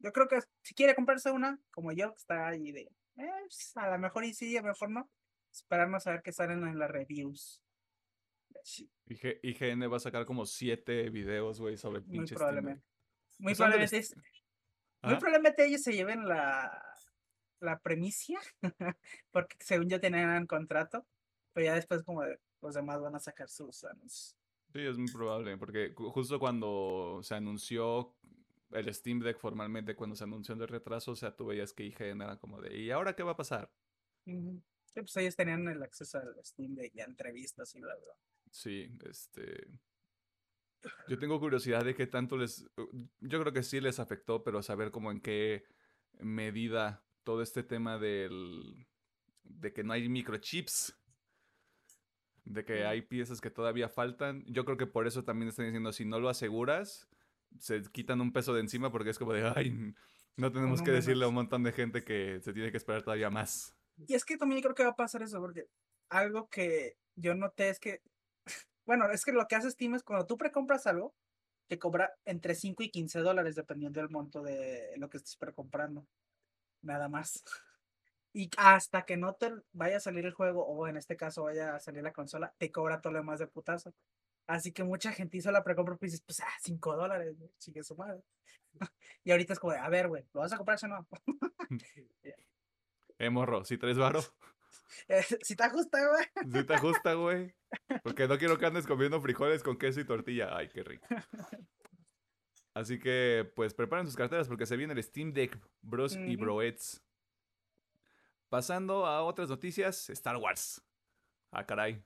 Yo 0.00 0.12
creo 0.12 0.28
que 0.28 0.40
si 0.62 0.74
quiere 0.74 0.94
comprarse 0.94 1.30
una, 1.30 1.58
como 1.70 1.92
yo, 1.92 2.14
está 2.16 2.48
ahí 2.48 2.72
de, 2.72 2.82
eh, 3.16 3.30
pues, 3.42 3.76
a 3.76 3.90
lo 3.90 3.98
mejor 3.98 4.24
y 4.24 4.32
sí, 4.32 4.56
a 4.56 4.62
lo 4.62 4.68
mejor 4.68 4.90
no. 4.90 5.10
Esperarnos 5.52 6.06
a 6.06 6.12
ver 6.12 6.22
qué 6.22 6.32
salen 6.32 6.66
en 6.66 6.78
las 6.78 6.90
reviews. 6.90 7.62
IGN 9.06 9.90
va 9.90 9.96
a 9.96 10.00
sacar 10.00 10.26
como 10.26 10.46
siete 10.46 11.08
videos, 11.10 11.60
güey, 11.60 11.76
sobre 11.76 12.00
Muy 12.02 12.26
probablemente. 12.26 12.84
Muy 13.38 13.54
probablemente, 13.54 14.08
muy 15.02 15.16
probablemente 15.16 15.66
ellos 15.66 15.82
se 15.82 15.92
lleven 15.92 16.26
la, 16.26 16.82
la 17.60 17.78
premicia, 17.78 18.40
porque 19.30 19.56
según 19.60 19.88
yo 19.88 20.00
tenían 20.00 20.46
contrato, 20.46 21.06
pero 21.52 21.66
ya 21.66 21.74
después 21.74 22.02
como 22.02 22.22
los 22.62 22.74
demás 22.74 23.00
van 23.00 23.14
a 23.14 23.20
sacar 23.20 23.48
sus 23.48 23.84
anuncios. 23.84 24.36
Sí, 24.72 24.80
es 24.80 24.98
muy 24.98 25.10
probable, 25.10 25.56
porque 25.56 25.94
justo 25.96 26.38
cuando 26.38 27.20
se 27.22 27.34
anunció 27.34 28.14
el 28.72 28.92
Steam 28.92 29.20
Deck 29.20 29.38
formalmente, 29.38 29.96
cuando 29.96 30.14
se 30.14 30.24
anunció 30.24 30.54
el 30.54 30.68
retraso, 30.68 31.12
o 31.12 31.16
sea, 31.16 31.34
tú 31.34 31.46
veías 31.46 31.72
que 31.72 31.84
IGN 31.84 32.22
era 32.22 32.36
como 32.36 32.60
de, 32.60 32.76
¿y 32.76 32.90
ahora 32.90 33.14
qué 33.14 33.22
va 33.22 33.32
a 33.32 33.36
pasar? 33.36 33.70
Sí, 34.26 34.60
pues 34.94 35.16
ellos 35.16 35.36
tenían 35.36 35.66
el 35.68 35.82
acceso 35.82 36.18
al 36.18 36.34
Steam 36.44 36.74
Deck 36.74 36.94
y 36.94 37.00
a 37.00 37.04
entrevistas 37.04 37.74
y 37.74 37.80
bla, 37.80 37.94
bla. 37.94 38.14
Sí, 38.50 38.90
este... 39.08 39.68
Yo 41.08 41.18
tengo 41.18 41.40
curiosidad 41.40 41.84
de 41.84 41.94
qué 41.94 42.06
tanto 42.06 42.36
les... 42.36 42.64
Yo 43.20 43.40
creo 43.40 43.52
que 43.52 43.62
sí 43.62 43.80
les 43.80 43.98
afectó, 43.98 44.44
pero 44.44 44.62
saber 44.62 44.90
como 44.90 45.10
en 45.10 45.20
qué 45.20 45.64
medida 46.20 47.04
todo 47.24 47.42
este 47.42 47.62
tema 47.62 47.98
del... 47.98 48.86
de 49.42 49.72
que 49.72 49.82
no 49.82 49.92
hay 49.92 50.08
microchips 50.08 50.94
de 52.48 52.64
que 52.64 52.86
hay 52.86 53.02
piezas 53.02 53.40
que 53.40 53.50
todavía 53.50 53.88
faltan. 53.88 54.44
Yo 54.46 54.64
creo 54.64 54.78
que 54.78 54.86
por 54.86 55.06
eso 55.06 55.22
también 55.24 55.48
están 55.50 55.66
diciendo, 55.66 55.92
si 55.92 56.04
no 56.04 56.18
lo 56.18 56.28
aseguras, 56.28 57.08
se 57.58 57.82
quitan 57.92 58.20
un 58.20 58.32
peso 58.32 58.54
de 58.54 58.60
encima 58.60 58.90
porque 58.90 59.10
es 59.10 59.18
como 59.18 59.32
de, 59.32 59.52
ay, 59.54 59.94
no 60.36 60.52
tenemos 60.52 60.82
que 60.82 60.90
decirle 60.90 61.24
a 61.24 61.28
un 61.28 61.34
montón 61.34 61.62
de 61.62 61.72
gente 61.72 62.04
que 62.04 62.40
se 62.40 62.52
tiene 62.52 62.70
que 62.70 62.78
esperar 62.78 63.02
todavía 63.02 63.30
más. 63.30 63.76
Y 64.06 64.14
es 64.14 64.24
que 64.24 64.38
también 64.38 64.62
creo 64.62 64.74
que 64.74 64.84
va 64.84 64.90
a 64.90 64.96
pasar 64.96 65.22
eso, 65.22 65.40
porque 65.40 65.66
algo 66.08 66.48
que 66.48 66.96
yo 67.16 67.34
noté 67.34 67.68
es 67.68 67.78
que, 67.78 68.00
bueno, 68.88 69.10
es 69.10 69.22
que 69.22 69.32
lo 69.32 69.46
que 69.46 69.54
hace 69.54 69.70
Steam 69.70 69.96
es 69.96 70.02
cuando 70.02 70.24
tú 70.24 70.38
precompras 70.38 70.86
algo, 70.86 71.14
te 71.66 71.78
cobra 71.78 72.14
entre 72.24 72.54
5 72.54 72.82
y 72.84 72.90
15 72.90 73.18
dólares 73.20 73.54
dependiendo 73.54 74.00
del 74.00 74.08
monto 74.08 74.42
de 74.42 74.94
lo 74.96 75.10
que 75.10 75.18
estés 75.18 75.36
precomprando. 75.36 76.06
Nada 76.82 77.08
más. 77.08 77.44
Y 78.34 78.50
hasta 78.58 79.04
que 79.04 79.16
no 79.16 79.34
te 79.34 79.50
vaya 79.72 79.96
a 79.96 80.00
salir 80.00 80.24
el 80.26 80.34
juego, 80.34 80.64
o 80.64 80.86
en 80.86 80.98
este 80.98 81.16
caso 81.16 81.44
vaya 81.44 81.74
a 81.74 81.80
salir 81.80 82.02
la 82.02 82.12
consola, 82.12 82.54
te 82.58 82.70
cobra 82.70 83.00
todo 83.00 83.14
lo 83.14 83.18
demás 83.20 83.38
de 83.40 83.46
putazo. 83.46 83.94
Así 84.46 84.70
que 84.70 84.84
mucha 84.84 85.12
gente 85.12 85.38
hizo 85.38 85.50
la 85.50 85.64
precompra 85.64 85.96
y 86.00 86.04
dices, 86.04 86.20
pues, 86.20 86.40
ah, 86.40 86.58
5 86.60 86.94
dólares, 86.94 87.36
sigue 87.56 87.82
su 87.82 87.96
madre. 87.96 88.22
y 89.24 89.32
ahorita 89.32 89.54
es 89.54 89.58
como 89.58 89.72
de, 89.72 89.78
a 89.78 89.88
ver, 89.88 90.08
güey, 90.08 90.24
¿lo 90.34 90.40
vas 90.40 90.52
a 90.52 90.58
comprar 90.58 90.78
o 90.84 90.88
no? 90.88 91.08
eh, 93.18 93.30
morro, 93.30 93.64
si 93.64 93.76
traes 93.76 93.98
varo. 93.98 94.20
Eh, 95.08 95.22
si 95.42 95.56
te 95.56 95.64
ajusta, 95.64 95.98
güey. 96.06 96.52
Si 96.52 96.64
te 96.64 96.74
ajusta, 96.74 97.14
güey. 97.14 97.54
Porque 98.02 98.26
no 98.26 98.38
quiero 98.38 98.58
que 98.58 98.66
andes 98.66 98.86
comiendo 98.86 99.20
frijoles 99.20 99.62
con 99.62 99.78
queso 99.78 100.00
y 100.00 100.04
tortilla. 100.04 100.56
Ay, 100.56 100.68
qué 100.68 100.82
rico. 100.82 101.06
Así 102.74 102.98
que, 102.98 103.50
pues, 103.56 103.74
preparen 103.74 104.06
sus 104.06 104.16
carteras 104.16 104.48
porque 104.48 104.66
se 104.66 104.76
viene 104.76 104.92
el 104.92 105.02
Steam 105.02 105.32
Deck 105.32 105.58
Bros 105.82 106.16
y 106.16 106.36
Broets. 106.36 107.02
Pasando 108.48 109.04
a 109.04 109.22
otras 109.22 109.48
noticias, 109.48 110.08
Star 110.10 110.36
Wars. 110.36 110.82
Ah, 111.50 111.66
caray. 111.66 112.02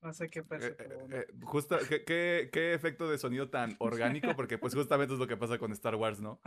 No 0.00 0.12
sé 0.12 0.28
qué 0.28 0.44
pasa. 0.44 0.68
Eh, 0.68 0.76
eh, 0.78 1.08
eh, 1.10 1.26
justo, 1.42 1.76
¿qué, 1.88 2.04
qué, 2.04 2.50
qué 2.52 2.72
efecto 2.72 3.10
de 3.10 3.18
sonido 3.18 3.50
tan 3.50 3.74
orgánico, 3.80 4.34
porque 4.36 4.56
pues 4.56 4.74
justamente 4.74 5.14
es 5.14 5.18
lo 5.18 5.26
que 5.26 5.36
pasa 5.36 5.58
con 5.58 5.72
Star 5.72 5.96
Wars, 5.96 6.20
¿no? 6.20 6.40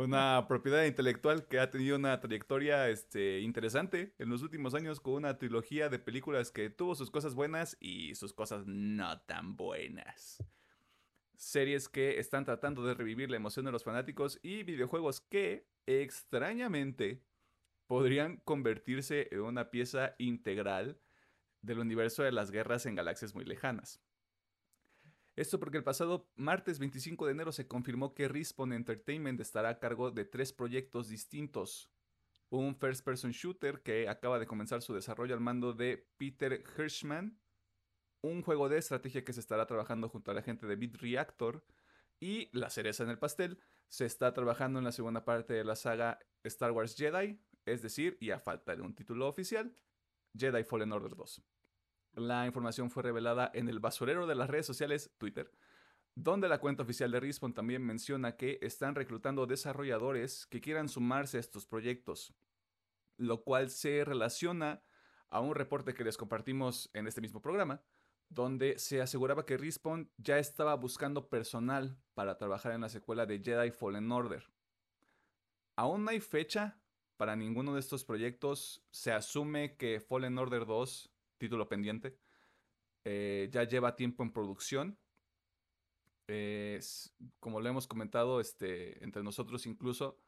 Una 0.00 0.46
propiedad 0.48 0.84
intelectual 0.84 1.46
que 1.46 1.60
ha 1.60 1.70
tenido 1.70 1.96
una 1.96 2.20
trayectoria 2.20 2.88
este, 2.88 3.40
interesante 3.40 4.14
en 4.18 4.28
los 4.28 4.42
últimos 4.42 4.74
años 4.74 4.98
con 4.98 5.14
una 5.14 5.38
trilogía 5.38 5.88
de 5.88 6.00
películas 6.00 6.50
que 6.50 6.68
tuvo 6.68 6.96
sus 6.96 7.12
cosas 7.12 7.34
buenas 7.34 7.76
y 7.78 8.16
sus 8.16 8.32
cosas 8.32 8.64
no 8.66 9.20
tan 9.20 9.56
buenas. 9.56 10.42
Series 11.36 11.88
que 11.88 12.18
están 12.18 12.44
tratando 12.44 12.84
de 12.84 12.94
revivir 12.94 13.30
la 13.30 13.36
emoción 13.36 13.64
de 13.64 13.72
los 13.72 13.84
fanáticos 13.84 14.40
y 14.42 14.64
videojuegos 14.64 15.20
que, 15.20 15.68
extrañamente, 15.86 17.22
podrían 17.86 18.38
convertirse 18.38 19.28
en 19.30 19.42
una 19.42 19.70
pieza 19.70 20.16
integral 20.18 21.00
del 21.62 21.78
universo 21.78 22.22
de 22.22 22.32
las 22.32 22.50
guerras 22.50 22.86
en 22.86 22.94
galaxias 22.94 23.34
muy 23.34 23.44
lejanas. 23.44 24.00
Esto 25.36 25.58
porque 25.58 25.78
el 25.78 25.84
pasado 25.84 26.30
martes 26.36 26.78
25 26.78 27.26
de 27.26 27.32
enero 27.32 27.52
se 27.52 27.66
confirmó 27.66 28.14
que 28.14 28.28
Respawn 28.28 28.72
Entertainment 28.72 29.40
estará 29.40 29.70
a 29.70 29.78
cargo 29.78 30.10
de 30.10 30.24
tres 30.24 30.52
proyectos 30.52 31.08
distintos. 31.08 31.90
Un 32.50 32.76
first 32.76 33.04
person 33.04 33.30
shooter 33.30 33.80
que 33.82 34.08
acaba 34.08 34.38
de 34.38 34.46
comenzar 34.46 34.82
su 34.82 34.92
desarrollo 34.92 35.34
al 35.34 35.40
mando 35.40 35.72
de 35.72 36.08
Peter 36.16 36.62
Hirschman, 36.76 37.40
un 38.22 38.42
juego 38.42 38.68
de 38.68 38.78
estrategia 38.78 39.24
que 39.24 39.32
se 39.32 39.40
estará 39.40 39.66
trabajando 39.66 40.08
junto 40.08 40.30
a 40.30 40.34
la 40.34 40.42
gente 40.42 40.66
de 40.66 40.76
Beat 40.76 40.96
Reactor 40.96 41.64
y 42.18 42.50
la 42.52 42.68
cereza 42.68 43.04
en 43.04 43.10
el 43.10 43.18
pastel, 43.18 43.58
se 43.88 44.04
está 44.04 44.32
trabajando 44.34 44.78
en 44.78 44.84
la 44.84 44.92
segunda 44.92 45.24
parte 45.24 45.54
de 45.54 45.64
la 45.64 45.74
saga 45.74 46.18
Star 46.44 46.72
Wars 46.72 46.96
Jedi, 46.96 47.40
es 47.64 47.82
decir, 47.82 48.18
y 48.20 48.30
a 48.30 48.40
falta 48.40 48.76
de 48.76 48.82
un 48.82 48.94
título 48.94 49.26
oficial, 49.26 49.74
Jedi 50.36 50.64
Fallen 50.64 50.92
Order 50.92 51.14
2. 51.16 51.42
La 52.14 52.46
información 52.46 52.90
fue 52.90 53.02
revelada 53.02 53.50
en 53.54 53.68
el 53.68 53.78
basurero 53.78 54.26
de 54.26 54.34
las 54.34 54.50
redes 54.50 54.66
sociales 54.66 55.12
Twitter, 55.18 55.50
donde 56.14 56.48
la 56.48 56.58
cuenta 56.58 56.82
oficial 56.82 57.10
de 57.10 57.20
Respawn 57.20 57.54
también 57.54 57.84
menciona 57.84 58.36
que 58.36 58.58
están 58.62 58.94
reclutando 58.94 59.46
desarrolladores 59.46 60.46
que 60.46 60.60
quieran 60.60 60.88
sumarse 60.88 61.36
a 61.36 61.40
estos 61.40 61.66
proyectos, 61.66 62.34
lo 63.16 63.42
cual 63.42 63.70
se 63.70 64.04
relaciona 64.04 64.82
a 65.28 65.40
un 65.40 65.54
reporte 65.54 65.94
que 65.94 66.04
les 66.04 66.16
compartimos 66.16 66.90
en 66.92 67.06
este 67.06 67.20
mismo 67.20 67.40
programa, 67.40 67.82
donde 68.28 68.78
se 68.78 69.00
aseguraba 69.00 69.46
que 69.46 69.56
Respawn 69.56 70.10
ya 70.16 70.38
estaba 70.38 70.74
buscando 70.74 71.28
personal 71.28 71.96
para 72.14 72.38
trabajar 72.38 72.72
en 72.72 72.80
la 72.80 72.88
secuela 72.88 73.26
de 73.26 73.40
Jedi 73.40 73.70
Fallen 73.70 74.10
Order. 74.10 74.50
Aún 75.76 76.04
no 76.04 76.10
hay 76.10 76.20
fecha 76.20 76.79
para 77.20 77.36
ninguno 77.36 77.74
de 77.74 77.80
estos 77.80 78.02
proyectos. 78.02 78.82
Se 78.90 79.12
asume 79.12 79.76
que 79.76 80.00
Fallen 80.00 80.38
Order 80.38 80.64
2, 80.64 81.12
título 81.36 81.68
pendiente, 81.68 82.16
eh, 83.04 83.50
ya 83.52 83.64
lleva 83.64 83.94
tiempo 83.94 84.22
en 84.22 84.32
producción. 84.32 84.98
como 87.38 87.60
lo 87.60 87.68
hemos 87.68 87.86
comentado 87.86 88.40
este, 88.40 89.04
entre 89.04 89.22
nosotros 89.22 89.66
incluso, 89.66 90.18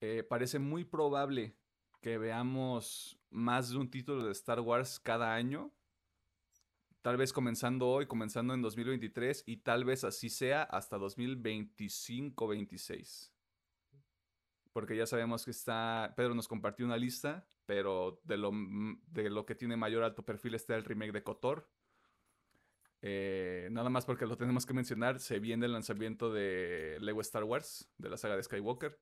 eh, 0.00 0.22
parece 0.22 0.58
muy 0.58 0.84
probable 0.84 1.58
que 2.00 2.16
veamos 2.16 3.20
más 3.28 3.68
de 3.68 3.76
un 3.76 3.90
título 3.90 4.24
de 4.24 4.32
Star 4.32 4.60
Wars 4.60 4.98
cada 4.98 5.34
año. 5.34 5.74
Tal 7.02 7.18
vez 7.18 7.34
comenzando 7.34 7.86
hoy, 7.86 8.06
comenzando 8.06 8.54
en 8.54 8.62
2023 8.62 9.42
y 9.44 9.58
tal 9.58 9.84
vez 9.84 10.04
así 10.04 10.30
sea 10.30 10.62
hasta 10.62 10.96
2025-26 10.96 13.33
porque 14.74 14.96
ya 14.96 15.06
sabemos 15.06 15.44
que 15.44 15.52
está, 15.52 16.12
Pedro 16.16 16.34
nos 16.34 16.48
compartió 16.48 16.84
una 16.84 16.96
lista, 16.96 17.46
pero 17.64 18.20
de 18.24 18.36
lo, 18.36 18.50
de 19.06 19.30
lo 19.30 19.46
que 19.46 19.54
tiene 19.54 19.76
mayor 19.76 20.02
alto 20.02 20.24
perfil 20.24 20.56
está 20.56 20.74
el 20.74 20.84
remake 20.84 21.12
de 21.12 21.22
Kotor. 21.22 21.70
Eh, 23.00 23.68
nada 23.70 23.88
más 23.88 24.04
porque 24.04 24.26
lo 24.26 24.36
tenemos 24.36 24.66
que 24.66 24.74
mencionar, 24.74 25.20
se 25.20 25.38
viene 25.38 25.66
el 25.66 25.72
lanzamiento 25.72 26.32
de 26.32 26.98
Lego 27.00 27.20
Star 27.20 27.44
Wars, 27.44 27.88
de 27.98 28.08
la 28.08 28.16
saga 28.16 28.34
de 28.36 28.42
Skywalker. 28.42 28.98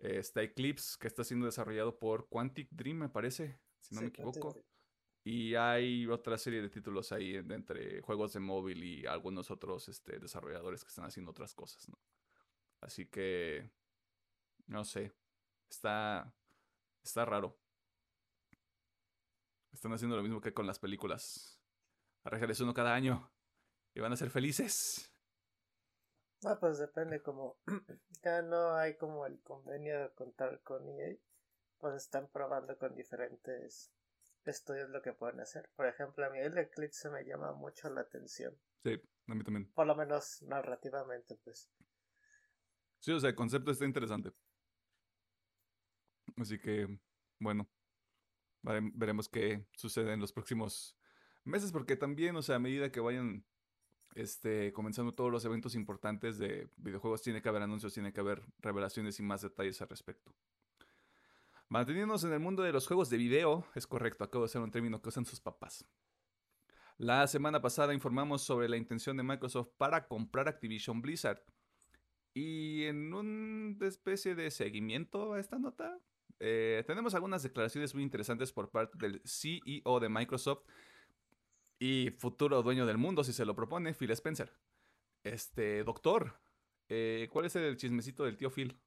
Eh, 0.00 0.18
está 0.18 0.42
Eclipse, 0.42 0.98
que 1.00 1.06
está 1.06 1.24
siendo 1.24 1.46
desarrollado 1.46 1.98
por 1.98 2.28
Quantic 2.28 2.68
Dream, 2.70 2.98
me 2.98 3.08
parece, 3.08 3.58
si 3.78 3.94
no 3.94 4.02
me 4.02 4.08
equivoco. 4.08 4.54
Y 5.24 5.54
hay 5.54 6.06
otra 6.08 6.36
serie 6.36 6.60
de 6.60 6.68
títulos 6.68 7.10
ahí 7.12 7.36
entre 7.36 8.02
juegos 8.02 8.34
de 8.34 8.40
móvil 8.40 8.84
y 8.84 9.06
algunos 9.06 9.50
otros 9.50 9.88
este, 9.88 10.18
desarrolladores 10.18 10.84
que 10.84 10.88
están 10.88 11.06
haciendo 11.06 11.30
otras 11.30 11.54
cosas, 11.54 11.88
¿no? 11.88 11.98
Así 12.82 13.06
que 13.06 13.79
no 14.70 14.84
sé. 14.84 15.12
Está. 15.68 16.32
Está 17.02 17.24
raro. 17.24 17.58
Están 19.72 19.92
haciendo 19.92 20.16
lo 20.16 20.22
mismo 20.22 20.40
que 20.40 20.54
con 20.54 20.66
las 20.66 20.78
películas. 20.78 21.60
Arregles 22.24 22.60
uno 22.60 22.72
cada 22.72 22.94
año. 22.94 23.30
Y 23.94 24.00
van 24.00 24.12
a 24.12 24.16
ser 24.16 24.30
felices. 24.30 25.12
Ah, 26.44 26.56
pues 26.58 26.78
depende 26.78 27.20
como 27.20 27.58
ya 28.24 28.42
no 28.42 28.74
hay 28.74 28.96
como 28.96 29.26
el 29.26 29.40
convenio 29.40 30.00
de 30.00 30.10
contar 30.10 30.62
con 30.62 30.88
EA, 30.88 31.16
pues 31.78 31.94
están 31.96 32.28
probando 32.28 32.78
con 32.78 32.94
diferentes 32.94 33.92
estudios 34.44 34.88
lo 34.90 35.02
que 35.02 35.12
pueden 35.12 35.40
hacer. 35.40 35.68
Por 35.76 35.86
ejemplo, 35.86 36.24
a 36.24 36.30
mí 36.30 36.38
el 36.38 36.56
Eclipse 36.56 37.10
me 37.10 37.24
llama 37.24 37.52
mucho 37.52 37.90
la 37.90 38.02
atención. 38.02 38.56
Sí, 38.84 39.00
a 39.26 39.34
mí 39.34 39.44
también. 39.44 39.70
Por 39.72 39.86
lo 39.86 39.94
menos 39.94 40.40
narrativamente, 40.42 41.36
pues. 41.44 41.70
Sí, 43.00 43.12
o 43.12 43.20
sea, 43.20 43.30
el 43.30 43.36
concepto 43.36 43.70
está 43.70 43.84
interesante. 43.84 44.32
Así 46.40 46.58
que, 46.58 46.98
bueno, 47.38 47.68
veremos 48.62 49.28
qué 49.28 49.66
sucede 49.76 50.12
en 50.12 50.20
los 50.20 50.32
próximos 50.32 50.96
meses, 51.44 51.72
porque 51.72 51.96
también, 51.96 52.36
o 52.36 52.42
sea, 52.42 52.56
a 52.56 52.60
medida 52.60 52.90
que 52.90 53.00
vayan 53.00 53.44
este, 54.14 54.72
comenzando 54.72 55.14
todos 55.14 55.30
los 55.30 55.44
eventos 55.44 55.74
importantes 55.74 56.38
de 56.38 56.68
videojuegos, 56.76 57.22
tiene 57.22 57.42
que 57.42 57.48
haber 57.48 57.62
anuncios, 57.62 57.94
tiene 57.94 58.12
que 58.12 58.20
haber 58.20 58.42
revelaciones 58.58 59.18
y 59.20 59.22
más 59.22 59.42
detalles 59.42 59.80
al 59.80 59.88
respecto. 59.88 60.34
Manteniéndonos 61.68 62.24
en 62.24 62.32
el 62.32 62.40
mundo 62.40 62.62
de 62.62 62.72
los 62.72 62.86
juegos 62.86 63.10
de 63.10 63.16
video, 63.16 63.64
es 63.74 63.86
correcto, 63.86 64.24
acabo 64.24 64.44
de 64.44 64.46
hacer 64.46 64.60
un 64.60 64.72
término 64.72 65.00
que 65.00 65.08
usan 65.08 65.24
sus 65.24 65.40
papás. 65.40 65.84
La 66.98 67.26
semana 67.28 67.62
pasada 67.62 67.94
informamos 67.94 68.42
sobre 68.42 68.68
la 68.68 68.76
intención 68.76 69.16
de 69.16 69.22
Microsoft 69.22 69.70
para 69.78 70.06
comprar 70.06 70.48
Activision 70.48 71.00
Blizzard. 71.00 71.42
Y 72.34 72.84
en 72.84 73.14
una 73.14 73.86
especie 73.86 74.34
de 74.34 74.50
seguimiento 74.50 75.32
a 75.32 75.40
esta 75.40 75.58
nota, 75.58 75.98
eh, 76.40 76.82
tenemos 76.86 77.14
algunas 77.14 77.42
declaraciones 77.42 77.94
muy 77.94 78.02
interesantes 78.02 78.52
por 78.52 78.70
parte 78.70 78.96
del 78.98 79.22
CEO 79.24 80.00
de 80.00 80.08
Microsoft 80.08 80.64
y 81.78 82.10
futuro 82.18 82.62
dueño 82.62 82.86
del 82.86 82.98
mundo, 82.98 83.22
si 83.22 83.32
se 83.32 83.44
lo 83.44 83.54
propone, 83.54 83.94
Phil 83.94 84.10
Spencer. 84.10 84.52
Este, 85.22 85.84
doctor, 85.84 86.34
eh, 86.88 87.28
¿cuál 87.30 87.44
es 87.44 87.56
el 87.56 87.76
chismecito 87.76 88.24
del 88.24 88.36
tío 88.36 88.50
Phil? 88.50 88.80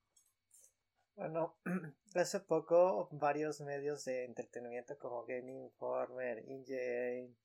Bueno, 1.15 1.55
hace 2.15 2.39
poco 2.39 3.07
varios 3.11 3.61
medios 3.61 4.03
de 4.05 4.25
entretenimiento 4.25 4.97
como 4.97 5.25
Game 5.25 5.51
Informer, 5.51 6.43
IGN, 6.47 7.35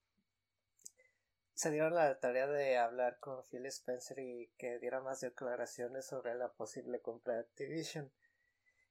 se 1.52 1.70
dieron 1.70 1.94
la 1.94 2.18
tarea 2.20 2.46
de 2.46 2.78
hablar 2.78 3.18
con 3.18 3.42
Phil 3.44 3.66
Spencer 3.66 4.18
y 4.20 4.48
que 4.56 4.78
diera 4.78 5.00
más 5.00 5.20
declaraciones 5.20 6.06
sobre 6.06 6.34
la 6.36 6.52
posible 6.52 7.00
compra 7.00 7.34
de 7.34 7.40
Activision. 7.40 8.10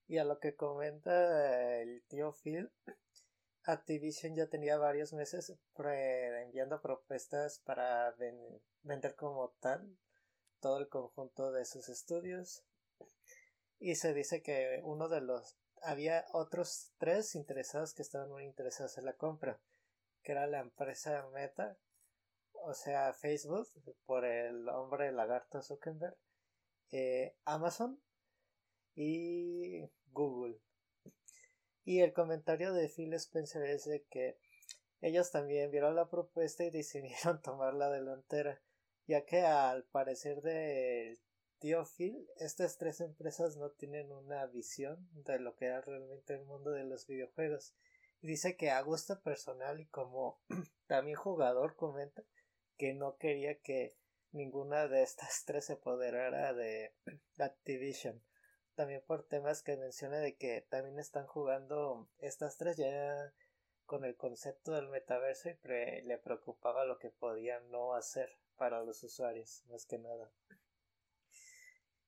Y 0.08 0.18
a 0.18 0.24
lo 0.24 0.40
que 0.40 0.56
comenta 0.56 1.80
el 1.82 2.04
tío 2.08 2.32
Phil, 2.32 2.72
Activision 3.64 4.36
ya 4.36 4.48
tenía 4.48 4.78
varios 4.78 5.12
meses 5.12 5.54
enviando 5.76 6.82
propuestas 6.82 7.60
para 7.60 8.16
vender 8.84 9.16
como 9.16 9.50
tal 9.60 9.98
todo 10.62 10.80
el 10.80 10.88
conjunto 10.88 11.52
de 11.52 11.66
sus 11.66 11.90
estudios. 11.90 12.64
Y 13.80 13.96
se 13.96 14.14
dice 14.14 14.42
que 14.42 14.80
uno 14.84 15.10
de 15.10 15.22
los 15.22 15.58
había 15.82 16.26
otros 16.32 16.92
tres 16.98 17.36
interesados 17.36 17.94
que 17.94 18.02
estaban 18.02 18.30
muy 18.30 18.46
interesados 18.46 18.98
en 18.98 19.06
la 19.06 19.14
compra, 19.14 19.60
que 20.24 20.32
era 20.32 20.48
la 20.48 20.60
empresa 20.60 21.28
Meta, 21.34 21.78
o 22.54 22.74
sea 22.74 23.14
Facebook, 23.14 23.68
por 24.06 24.26
el 24.26 24.68
hombre 24.70 25.12
lagarto 25.12 25.62
Zuckerberg, 25.62 26.16
eh, 26.92 27.36
Amazon 27.44 28.02
y 28.96 29.90
Google. 30.12 30.60
Y 31.86 32.02
el 32.02 32.14
comentario 32.14 32.74
de 32.74 32.90
Phil 32.90 33.14
Spencer 33.14 33.64
es 33.64 33.86
de 33.86 34.04
que 34.04 34.38
ellos 35.02 35.32
también 35.32 35.72
vieron 35.72 35.96
la 35.96 36.10
propuesta 36.10 36.64
y 36.64 36.70
decidieron 36.72 37.42
tomar 37.42 37.74
la 37.74 37.90
delantera, 37.90 38.62
ya 39.08 39.26
que 39.26 39.42
al 39.42 39.84
parecer 39.86 40.42
de 40.42 41.20
tío 41.60 41.86
Phil, 41.86 42.28
estas 42.38 42.78
tres 42.78 43.02
empresas 43.02 43.58
no 43.58 43.72
tienen 43.72 44.12
una 44.12 44.46
visión 44.48 45.08
de 45.12 45.40
lo 45.40 45.56
que 45.56 45.66
era 45.66 45.82
realmente 45.82 46.34
el 46.34 46.46
mundo 46.46 46.72
de 46.72 46.84
los 46.84 47.08
videojuegos. 47.08 47.74
Y 48.22 48.28
dice 48.28 48.58
que 48.58 48.70
a 48.70 48.82
gusto 48.82 49.22
personal 49.22 49.80
y 49.80 49.86
como 49.86 50.42
también 50.88 51.18
jugador 51.18 51.76
comenta 51.76 52.24
que 52.78 52.94
no 52.94 53.18
quería 53.18 53.60
que 53.60 53.96
ninguna 54.32 54.88
de 54.88 55.04
estas 55.04 55.46
tres 55.46 55.66
se 55.66 55.74
apoderara 55.74 56.54
de 56.54 56.94
Activision 57.38 58.22
también 58.78 59.02
por 59.08 59.24
temas 59.24 59.64
que 59.64 59.76
menciona 59.76 60.20
de 60.20 60.38
que 60.38 60.62
también 60.70 61.00
están 61.00 61.26
jugando 61.26 62.08
estas 62.20 62.58
tres 62.58 62.78
ya 62.78 63.34
con 63.88 64.06
el 64.06 64.16
concepto 64.16 64.72
del 64.72 64.88
metaverso 64.88 65.50
y 65.50 65.58
le 66.04 66.18
preocupaba 66.20 66.86
lo 66.86 67.00
que 67.00 67.10
podían 67.10 67.72
no 67.72 67.96
hacer 67.96 68.30
para 68.56 68.84
los 68.84 69.04
usuarios, 69.04 69.64
más 69.70 69.88
que 69.88 69.98
nada. 69.98 70.32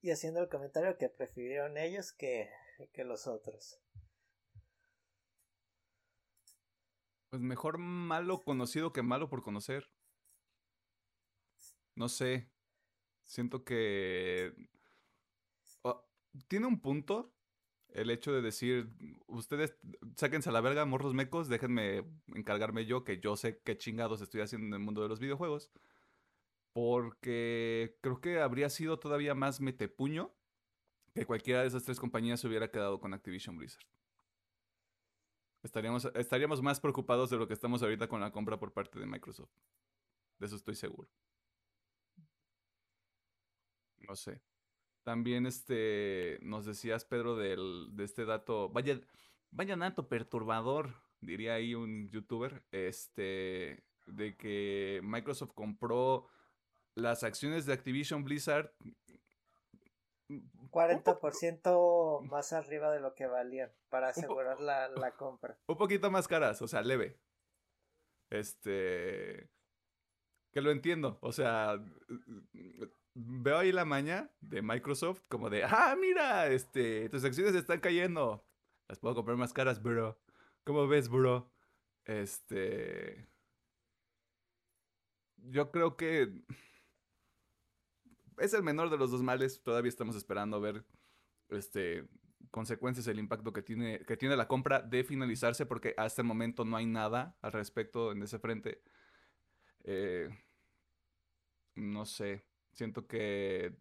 Y 0.02 0.12
haciendo 0.12 0.42
el 0.42 0.48
comentario 0.48 0.96
que 1.00 1.10
prefirieron 1.10 1.76
ellos 1.76 2.14
que, 2.14 2.52
que 2.94 3.04
los 3.04 3.26
otros. 3.26 3.82
Pues 7.32 7.42
mejor 7.42 7.80
malo 7.80 8.42
conocido 8.44 8.94
que 8.94 9.02
malo 9.02 9.28
por 9.28 9.42
conocer. 9.42 9.90
No 11.96 12.10
sé. 12.10 12.52
Siento 13.24 13.64
que 13.64 14.54
tiene 16.48 16.68
un 16.68 16.80
punto 16.80 17.34
el 17.94 18.12
hecho 18.12 18.32
de 18.32 18.42
decir, 18.42 18.92
ustedes 19.28 19.76
sáquense 20.15 20.50
a 20.50 20.52
la 20.52 20.62
verga, 20.62 20.86
morros 20.86 21.13
mecos, 21.13 21.50
déjenme 21.50 22.06
encargarme 22.28 22.86
yo, 22.86 23.04
que 23.04 23.20
yo 23.20 23.36
sé 23.36 23.62
qué 23.63 23.78
chingados 23.78 24.22
estoy 24.22 24.42
haciendo 24.42 24.68
en 24.68 24.74
el 24.74 24.80
mundo 24.80 25.02
de 25.02 25.10
los 25.10 25.20
videojuegos. 25.20 25.72
Porque 26.72 27.98
creo 28.02 28.22
que 28.22 28.39
habría 28.39 28.70
sido 28.70 29.00
todavía 29.00 29.34
más 29.34 29.60
metepuño 29.60 30.36
que 31.15 31.26
cualquiera 31.26 31.62
de 31.62 31.68
esas 31.68 31.84
tres 31.84 32.00
compañías 32.00 32.39
se 32.39 32.48
hubiera 32.48 32.70
quedado 32.70 33.00
con 33.00 33.13
Activision 33.13 33.58
Blizzard. 33.58 33.86
Estaríamos, 35.63 36.06
estaríamos 36.15 36.62
más 36.62 36.80
preocupados 36.80 37.30
de 37.32 37.38
lo 37.38 37.48
que 37.48 37.54
estamos 37.54 37.82
ahorita 37.82 38.08
con 38.08 38.22
la 38.22 38.32
compra 38.32 38.58
por 38.60 38.72
parte 38.72 39.00
de 39.00 39.06
Microsoft. 39.08 39.52
De 40.38 40.46
eso 40.46 40.56
estoy 40.56 40.76
seguro. 40.76 41.10
No 44.08 44.15
sé. 44.15 44.42
También 45.10 45.48
este 45.48 46.38
nos 46.43 46.67
decías, 46.67 47.04
Pedro, 47.04 47.36
del, 47.36 47.88
de 47.93 48.04
este 48.04 48.26
dato. 48.26 48.69
Vaya, 48.69 49.02
vaya 49.50 49.76
dato 49.76 50.08
perturbador, 50.08 50.93
diría 51.19 51.56
ahí 51.56 51.74
un 51.74 52.12
youtuber. 52.12 52.62
Este. 52.72 53.84
De 54.06 54.38
que 54.38 55.02
Microsoft 55.02 55.54
compró 55.56 56.28
las 56.93 57.24
acciones 57.24 57.65
de 57.65 57.74
Activision 57.74 58.24
Blizzard 58.24 58.72
40% 60.69 62.22
más 62.30 62.54
arriba 62.54 62.91
de 62.91 63.00
lo 63.00 63.15
que 63.15 63.26
valían 63.26 63.72
para 63.89 64.10
asegurar 64.10 64.62
la, 64.62 64.89
la, 64.89 65.15
compra. 65.15 65.58
Un 65.65 65.78
poquito 65.78 66.12
más 66.12 66.28
caras, 66.28 66.62
o 66.62 66.67
sea, 66.67 66.84
leve. 66.84 67.17
Este. 68.30 69.50
Que 70.52 70.62
lo 70.62 70.69
entiendo, 70.69 71.17
o 71.22 71.32
sea. 71.32 71.84
Veo 73.13 73.58
ahí 73.58 73.72
la 73.72 73.86
maña 73.86 74.30
de 74.39 74.62
Microsoft 74.62 75.22
como 75.28 75.50
de, 75.50 75.63
ah, 75.63 75.95
mira, 76.00 76.48
este, 76.48 77.10
tus 77.10 77.24
acciones 77.24 77.56
están 77.56 77.80
cayendo. 77.80 78.45
Las 78.88 79.00
puedo 79.00 79.15
comprar 79.15 79.38
más 79.38 79.54
caras, 79.54 79.82
bro. 79.82 80.19
¿Cómo 80.63 80.88
ves, 80.88 81.10
bro? 81.10 81.52
Este. 82.06 83.28
Yo 85.38 85.72
creo 85.72 85.95
que 85.95 86.43
es 88.38 88.54
el 88.54 88.63
menor 88.63 88.89
de 88.89 88.98
los 88.98 89.12
dos 89.12 89.22
males. 89.22 89.62
Todavía 89.63 89.89
estamos 89.89 90.15
esperando 90.15 90.60
ver 90.62 90.86
este, 91.50 92.08
consecuencias, 92.52 93.08
el 93.08 93.19
impacto 93.19 93.54
que 93.54 93.62
tiene, 93.62 94.00
que 94.06 94.17
tiene 94.17 94.36
la 94.36 94.48
compra 94.48 94.82
de 94.82 95.04
finalizarse, 95.04 95.65
porque 95.65 95.93
hasta 95.98 96.22
el 96.22 96.28
momento 96.28 96.65
no 96.65 96.78
hay 96.78 96.86
nada 96.86 97.38
al 97.41 97.52
respecto 97.52 98.12
en 98.12 98.24
ese 98.24 98.39
frente. 98.39 98.82
Eh, 99.84 100.30
no 101.76 102.06
sé, 102.06 102.45
siento 102.80 103.08
que 103.08 103.76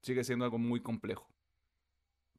sigue 0.00 0.24
siendo 0.24 0.44
algo 0.44 0.58
muy 0.58 0.80
complejo. 0.80 1.28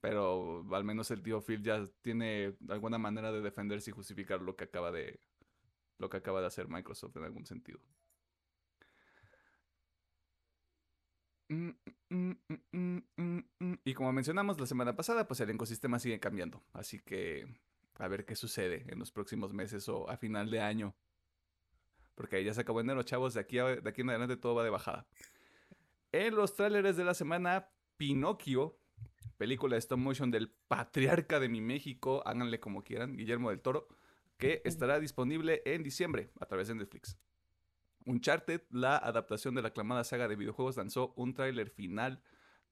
Pero 0.01 0.65
al 0.73 0.83
menos 0.83 1.11
el 1.11 1.21
tío 1.23 1.41
Phil 1.41 1.63
ya 1.63 1.85
tiene 2.01 2.55
alguna 2.67 2.97
manera 2.97 3.31
de 3.31 3.41
defenderse 3.41 3.91
y 3.91 3.93
justificar 3.93 4.41
lo 4.41 4.55
que 4.55 4.65
acaba 4.65 4.91
de 4.91 5.19
lo 5.99 6.09
que 6.09 6.17
acaba 6.17 6.41
de 6.41 6.47
hacer 6.47 6.67
Microsoft 6.67 7.15
en 7.17 7.23
algún 7.23 7.45
sentido. 7.45 7.79
Mm, 11.49 11.69
mm, 12.09 12.97
mm, 13.59 13.73
y 13.85 13.93
como 13.93 14.11
mencionamos 14.11 14.59
la 14.59 14.65
semana 14.65 14.95
pasada, 14.95 15.27
pues 15.27 15.39
el 15.41 15.51
ecosistema 15.51 15.99
sigue 15.99 16.19
cambiando. 16.19 16.63
Así 16.73 16.99
que 16.99 17.47
a 17.99 18.07
ver 18.07 18.25
qué 18.25 18.35
sucede 18.35 18.85
en 18.89 18.99
los 18.99 19.11
próximos 19.11 19.53
meses 19.53 19.87
o 19.87 20.09
a 20.09 20.17
final 20.17 20.49
de 20.49 20.59
año. 20.59 20.95
Porque 22.15 22.37
ahí 22.37 22.43
ya 22.43 22.53
se 22.53 22.61
acabó 22.61 22.81
enero, 22.81 23.03
chavos. 23.03 23.35
De 23.35 23.39
aquí, 23.39 23.57
de 23.57 23.89
aquí 23.89 24.01
en 24.01 24.09
adelante 24.09 24.37
todo 24.37 24.55
va 24.55 24.63
de 24.63 24.69
bajada. 24.71 25.07
En 26.13 26.35
los 26.35 26.53
tráileres 26.53 26.95
de 26.95 27.03
la 27.03 27.15
semana, 27.15 27.71
Pinocchio, 27.97 28.77
película 29.37 29.73
de 29.73 29.79
stop 29.79 29.97
motion 29.97 30.29
del 30.29 30.47
patriarca 30.67 31.39
de 31.39 31.49
mi 31.49 31.59
México, 31.59 32.21
háganle 32.23 32.59
como 32.59 32.83
quieran, 32.83 33.17
Guillermo 33.17 33.49
del 33.49 33.61
Toro, 33.61 33.87
que 34.37 34.61
estará 34.63 34.99
disponible 34.99 35.63
en 35.65 35.81
diciembre 35.81 36.29
a 36.39 36.45
través 36.45 36.67
de 36.67 36.75
Netflix. 36.75 37.17
Uncharted, 38.05 38.61
la 38.69 38.95
adaptación 38.95 39.55
de 39.55 39.63
la 39.63 39.69
aclamada 39.69 40.03
saga 40.03 40.27
de 40.27 40.35
videojuegos, 40.35 40.77
lanzó 40.77 41.15
un 41.15 41.33
tráiler 41.33 41.71
final 41.71 42.21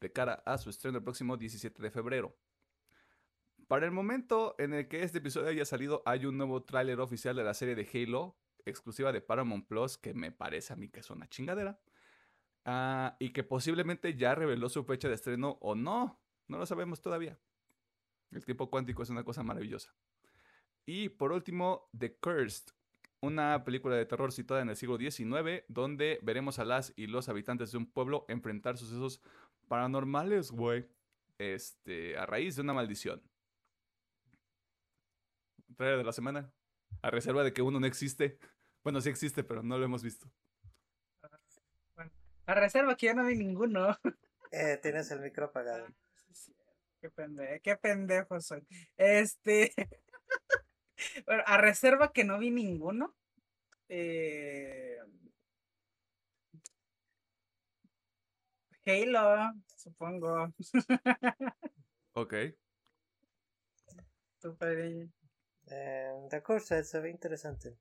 de 0.01 0.11
cara 0.11 0.43
a 0.45 0.59
su 0.59 0.69
estreno 0.69 0.99
el 0.99 1.03
próximo 1.03 1.35
17 1.35 1.81
de 1.81 1.89
febrero. 1.89 2.37
Para 3.67 3.87
el 3.87 3.91
momento 3.91 4.53
en 4.59 4.75
el 4.75 4.87
que 4.87 5.01
este 5.01 5.17
episodio 5.17 5.49
haya 5.49 5.65
salido, 5.65 6.03
hay 6.05 6.27
un 6.27 6.37
nuevo 6.37 6.61
tráiler 6.61 6.99
oficial 6.99 7.35
de 7.35 7.43
la 7.43 7.55
serie 7.55 7.73
de 7.73 7.89
Halo, 7.91 8.37
exclusiva 8.65 9.11
de 9.11 9.21
Paramount 9.21 9.67
Plus, 9.67 9.97
que 9.97 10.13
me 10.13 10.31
parece 10.31 10.73
a 10.73 10.75
mí 10.75 10.89
que 10.89 10.99
es 10.99 11.09
una 11.09 11.27
chingadera. 11.27 11.79
Ah, 12.65 13.15
y 13.19 13.31
que 13.33 13.43
posiblemente 13.43 14.15
ya 14.15 14.35
reveló 14.35 14.69
su 14.69 14.83
fecha 14.83 15.07
de 15.07 15.15
estreno 15.15 15.57
o 15.61 15.75
no. 15.75 16.19
No 16.47 16.57
lo 16.57 16.65
sabemos 16.65 17.01
todavía. 17.01 17.39
El 18.31 18.45
tiempo 18.45 18.69
cuántico 18.69 19.03
es 19.03 19.09
una 19.09 19.23
cosa 19.23 19.43
maravillosa. 19.43 19.93
Y 20.85 21.09
por 21.09 21.31
último, 21.31 21.89
The 21.97 22.15
Cursed, 22.17 22.73
una 23.19 23.63
película 23.63 23.95
de 23.95 24.05
terror 24.05 24.31
situada 24.31 24.61
en 24.61 24.69
el 24.69 24.75
siglo 24.75 24.97
XIX, 24.97 25.63
donde 25.67 26.19
veremos 26.21 26.59
a 26.59 26.65
las 26.65 26.93
y 26.95 27.07
los 27.07 27.29
habitantes 27.29 27.71
de 27.71 27.77
un 27.77 27.85
pueblo 27.85 28.25
enfrentar 28.27 28.77
sucesos 28.77 29.21
paranormales, 29.67 30.51
güey, 30.51 30.87
este, 31.37 32.17
a 32.17 32.25
raíz 32.25 32.55
de 32.55 32.61
una 32.61 32.73
maldición. 32.73 33.21
Trailer 35.77 35.99
de 35.99 36.03
la 36.03 36.13
semana, 36.13 36.51
a 37.01 37.09
reserva 37.09 37.43
de 37.43 37.53
que 37.53 37.61
uno 37.61 37.79
no 37.79 37.85
existe. 37.85 38.37
Bueno, 38.83 39.01
sí 39.01 39.09
existe, 39.09 39.43
pero 39.43 39.63
no 39.63 39.77
lo 39.77 39.85
hemos 39.85 40.03
visto. 40.03 40.29
A 42.51 42.53
reserva 42.53 42.97
que 42.97 43.05
ya 43.05 43.13
no 43.13 43.23
vi 43.23 43.37
ninguno. 43.37 43.97
Eh, 44.51 44.77
tienes 44.81 45.09
el 45.11 45.21
micro 45.21 45.45
apagado. 45.45 45.87
Qué 46.99 47.09
pendejo, 47.09 47.61
qué 47.63 47.77
pendejo 47.77 48.41
soy. 48.41 48.67
Este. 48.97 49.73
Bueno, 51.25 51.43
a 51.47 51.57
reserva 51.57 52.11
que 52.11 52.23
no 52.23 52.37
vi 52.37 52.51
ninguno. 52.51 53.15
Eh... 53.89 54.99
Halo, 58.85 59.53
supongo. 59.75 60.53
Ok. 62.13 62.33
Super. 64.39 65.09
Eh, 65.67 66.11
de 66.29 66.37
acuerdo, 66.37 66.83
se 66.83 66.99
ve 66.99 67.09
interesante. 67.09 67.77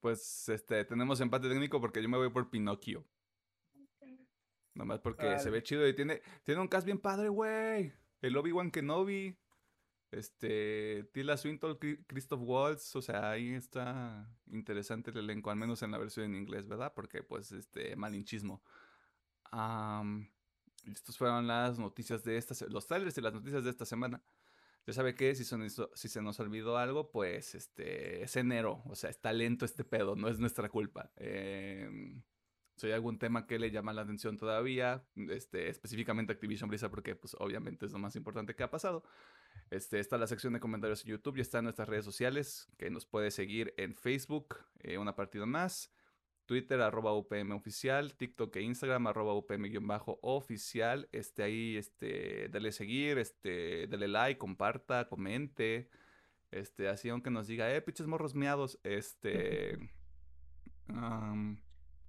Pues 0.00 0.48
este, 0.48 0.84
tenemos 0.84 1.20
empate 1.20 1.48
técnico 1.48 1.80
porque 1.80 2.02
yo 2.02 2.08
me 2.08 2.16
voy 2.16 2.30
por 2.30 2.50
Pinocchio. 2.50 3.04
Nomás 4.74 5.00
porque 5.00 5.38
se 5.40 5.50
ve 5.50 5.62
chido 5.62 5.86
y 5.88 5.94
tiene, 5.94 6.22
tiene 6.44 6.60
un 6.60 6.68
cast 6.68 6.86
bien 6.86 6.98
padre, 6.98 7.28
güey. 7.28 7.92
El 8.20 8.36
Obi-Wan 8.36 8.70
Kenobi. 8.70 9.36
Este, 10.10 11.04
Tila 11.12 11.36
Swinton, 11.36 11.78
Christoph 12.06 12.40
Waltz, 12.42 12.96
o 12.96 13.02
sea, 13.02 13.30
ahí 13.30 13.52
está 13.52 14.26
interesante 14.46 15.10
el 15.10 15.18
elenco, 15.18 15.50
al 15.50 15.58
menos 15.58 15.82
en 15.82 15.90
la 15.90 15.98
versión 15.98 16.24
en 16.26 16.34
inglés, 16.34 16.66
¿verdad? 16.66 16.94
Porque, 16.94 17.22
pues, 17.22 17.52
este, 17.52 17.94
malinchismo. 17.94 18.62
Um, 19.52 20.26
estas 20.84 21.18
fueron 21.18 21.46
las 21.46 21.78
noticias 21.78 22.24
de 22.24 22.38
esta, 22.38 22.54
los 22.68 22.86
trailers 22.86 23.18
y 23.18 23.20
las 23.20 23.34
noticias 23.34 23.64
de 23.64 23.70
esta 23.70 23.84
semana. 23.84 24.22
Ya 24.88 24.94
sabe 24.94 25.14
que 25.14 25.34
si, 25.34 25.44
se 25.44 26.22
nos 26.22 26.40
olvidó 26.40 26.78
algo, 26.78 27.10
pues, 27.10 27.54
este, 27.54 28.22
es 28.22 28.36
enero, 28.36 28.82
o 28.86 28.94
sea, 28.94 29.10
está 29.10 29.34
lento 29.34 29.66
este 29.66 29.84
pedo, 29.84 30.16
no 30.16 30.28
es 30.28 30.38
nuestra 30.38 30.70
culpa. 30.70 31.12
Eh, 31.16 32.18
si 32.76 32.86
hay 32.86 32.92
algún 32.94 33.18
tema 33.18 33.46
que 33.46 33.58
le 33.58 33.70
llama 33.70 33.92
la 33.92 34.00
atención 34.00 34.38
todavía, 34.38 35.04
este, 35.14 35.68
específicamente 35.68 36.32
Activision 36.32 36.70
Blizzard, 36.70 36.88
porque, 36.88 37.14
pues, 37.14 37.36
obviamente 37.38 37.84
es 37.84 37.92
lo 37.92 37.98
más 37.98 38.16
importante 38.16 38.54
que 38.54 38.62
ha 38.62 38.70
pasado 38.70 39.04
este, 39.70 40.00
está 40.00 40.16
la 40.16 40.26
sección 40.26 40.54
de 40.54 40.60
comentarios 40.60 41.04
en 41.04 41.10
YouTube 41.10 41.36
y 41.36 41.40
está 41.42 41.58
en 41.58 41.64
nuestras 41.64 41.88
redes 41.88 42.06
sociales, 42.06 42.68
que 42.78 42.88
nos 42.90 43.04
puede 43.04 43.30
seguir 43.30 43.74
en 43.76 43.94
Facebook, 43.94 44.56
eh, 44.80 44.96
una 44.96 45.14
partida 45.14 45.44
más, 45.44 45.92
Twitter, 46.48 46.80
arroba 46.80 47.12
UPM 47.12 47.52
oficial, 47.52 48.14
TikTok 48.14 48.56
e 48.56 48.62
Instagram, 48.62 49.06
arroba 49.06 49.34
UPM-oficial. 49.34 51.06
Este, 51.12 51.42
ahí, 51.42 51.76
este, 51.76 52.48
dale 52.48 52.72
seguir, 52.72 53.18
este, 53.18 53.86
dale 53.86 54.08
like, 54.08 54.38
comparta, 54.38 55.06
comente. 55.08 55.90
Este, 56.50 56.88
así 56.88 57.10
aunque 57.10 57.30
nos 57.30 57.48
diga, 57.48 57.70
eh, 57.70 57.82
pinches 57.82 58.06
morros 58.06 58.34
miados, 58.34 58.80
este... 58.82 59.78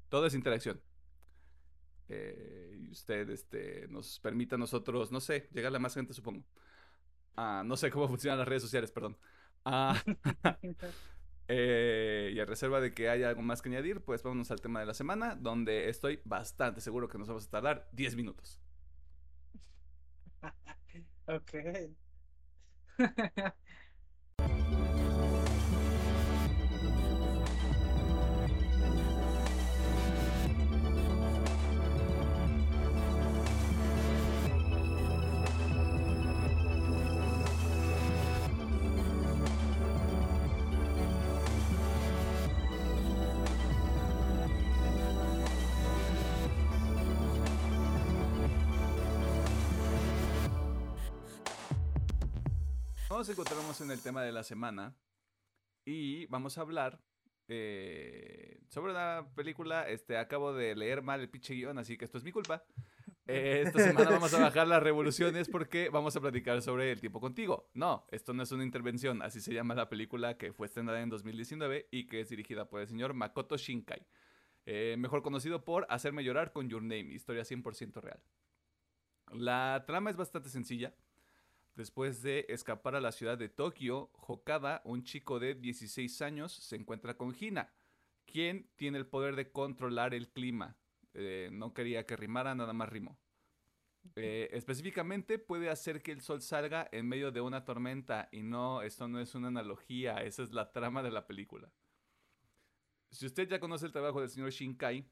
todo 0.07 0.25
es 0.25 0.33
interacción. 0.33 0.81
Eh, 2.07 2.77
y 2.79 2.91
usted 2.91 3.29
este, 3.31 3.89
nos 3.89 4.21
permita 4.21 4.55
a 4.55 4.57
nosotros, 4.57 5.11
no 5.11 5.19
sé, 5.19 5.49
llegarle 5.53 5.79
a 5.79 5.81
más 5.81 5.95
gente, 5.95 6.13
supongo. 6.13 6.45
Ah, 7.35 7.61
no 7.65 7.75
sé 7.75 7.91
cómo 7.91 8.07
funcionan 8.07 8.39
las 8.39 8.47
redes 8.47 8.63
sociales, 8.63 8.89
perdón. 8.89 9.17
Ah, 9.65 10.01
eh, 11.49 12.31
y 12.35 12.39
a 12.39 12.45
reserva 12.45 12.81
de 12.81 12.93
que 12.93 13.09
haya 13.09 13.29
algo 13.29 13.41
más 13.43 13.61
que 13.61 13.69
añadir, 13.69 14.01
pues 14.03 14.23
vámonos 14.23 14.51
al 14.51 14.61
tema 14.61 14.79
de 14.81 14.87
la 14.87 14.93
semana, 14.95 15.35
donde 15.35 15.89
estoy 15.89 16.19
bastante 16.25 16.81
seguro 16.81 17.07
que 17.09 17.17
nos 17.19 17.27
vamos 17.29 17.47
a 17.47 17.49
tardar 17.51 17.89
10 17.93 18.15
minutos. 18.15 18.59
Ok. 21.27 21.53
Nos 53.29 53.37
encontramos 53.37 53.79
en 53.81 53.91
el 53.91 54.01
tema 54.01 54.23
de 54.23 54.31
la 54.31 54.41
semana 54.41 54.95
y 55.85 56.25
vamos 56.25 56.57
a 56.57 56.61
hablar 56.61 56.99
eh, 57.47 58.59
sobre 58.69 58.91
una 58.91 59.29
película. 59.35 59.87
Este, 59.87 60.17
acabo 60.17 60.51
de 60.51 60.75
leer 60.75 61.03
mal 61.03 61.21
el 61.21 61.29
pinche 61.29 61.53
guion, 61.53 61.77
así 61.77 61.95
que 61.95 62.05
esto 62.05 62.17
es 62.17 62.23
mi 62.23 62.31
culpa. 62.31 62.63
Eh, 63.27 63.65
esta 63.67 63.77
semana 63.83 64.09
vamos 64.09 64.33
a 64.33 64.39
bajar 64.39 64.67
las 64.67 64.81
revoluciones 64.81 65.47
porque 65.47 65.89
vamos 65.89 66.15
a 66.15 66.21
platicar 66.21 66.59
sobre 66.63 66.91
El 66.91 67.01
tiempo 67.01 67.19
contigo. 67.19 67.69
No, 67.75 68.07
esto 68.09 68.33
no 68.33 68.41
es 68.41 68.51
una 68.51 68.63
intervención, 68.63 69.21
así 69.21 69.41
se 69.41 69.53
llama 69.53 69.75
la 69.75 69.89
película 69.89 70.35
que 70.35 70.51
fue 70.51 70.65
estrenada 70.65 70.99
en 70.99 71.11
2019 71.11 71.87
y 71.91 72.07
que 72.07 72.21
es 72.21 72.29
dirigida 72.29 72.67
por 72.67 72.81
el 72.81 72.87
señor 72.87 73.13
Makoto 73.13 73.57
Shinkai. 73.57 74.07
Eh, 74.65 74.95
mejor 74.97 75.21
conocido 75.21 75.63
por 75.63 75.85
Hacerme 75.91 76.23
llorar 76.23 76.51
con 76.51 76.67
Your 76.67 76.81
Name, 76.81 77.13
historia 77.13 77.43
100% 77.43 78.01
real. 78.01 78.23
La 79.33 79.83
trama 79.85 80.09
es 80.09 80.17
bastante 80.17 80.49
sencilla. 80.49 80.95
Después 81.79 82.21
de 82.21 82.45
escapar 82.49 82.95
a 82.95 82.99
la 82.99 83.13
ciudad 83.13 83.37
de 83.37 83.47
Tokio, 83.47 84.11
Hokada, 84.11 84.81
un 84.83 85.05
chico 85.05 85.39
de 85.39 85.55
16 85.55 86.21
años, 86.21 86.51
se 86.51 86.75
encuentra 86.75 87.15
con 87.15 87.33
Hina, 87.39 87.73
quien 88.25 88.69
tiene 88.75 88.97
el 88.97 89.07
poder 89.07 89.37
de 89.37 89.53
controlar 89.53 90.13
el 90.13 90.27
clima. 90.27 90.75
Eh, 91.13 91.47
no 91.53 91.73
quería 91.73 92.05
que 92.05 92.17
rimara, 92.17 92.53
nada 92.53 92.73
más 92.73 92.89
rimó. 92.89 93.17
Eh, 94.17 94.49
específicamente 94.51 95.39
puede 95.39 95.69
hacer 95.69 96.01
que 96.01 96.11
el 96.11 96.19
sol 96.19 96.41
salga 96.41 96.89
en 96.91 97.07
medio 97.07 97.31
de 97.31 97.39
una 97.39 97.63
tormenta 97.63 98.27
y 98.33 98.43
no, 98.43 98.81
esto 98.81 99.07
no 99.07 99.21
es 99.21 99.33
una 99.33 99.47
analogía, 99.47 100.17
esa 100.17 100.43
es 100.43 100.51
la 100.51 100.73
trama 100.73 101.01
de 101.01 101.11
la 101.11 101.27
película. 101.27 101.71
Si 103.09 103.25
usted 103.25 103.47
ya 103.47 103.61
conoce 103.61 103.85
el 103.85 103.93
trabajo 103.93 104.19
del 104.19 104.29
señor 104.29 104.49
Shinkai, 104.49 105.09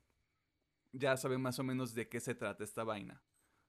ya 0.92 1.16
sabe 1.16 1.38
más 1.38 1.60
o 1.60 1.64
menos 1.64 1.94
de 1.94 2.10
qué 2.10 2.20
se 2.20 2.36
trata 2.36 2.66
esta 2.66 2.84
vaina. 2.84 3.24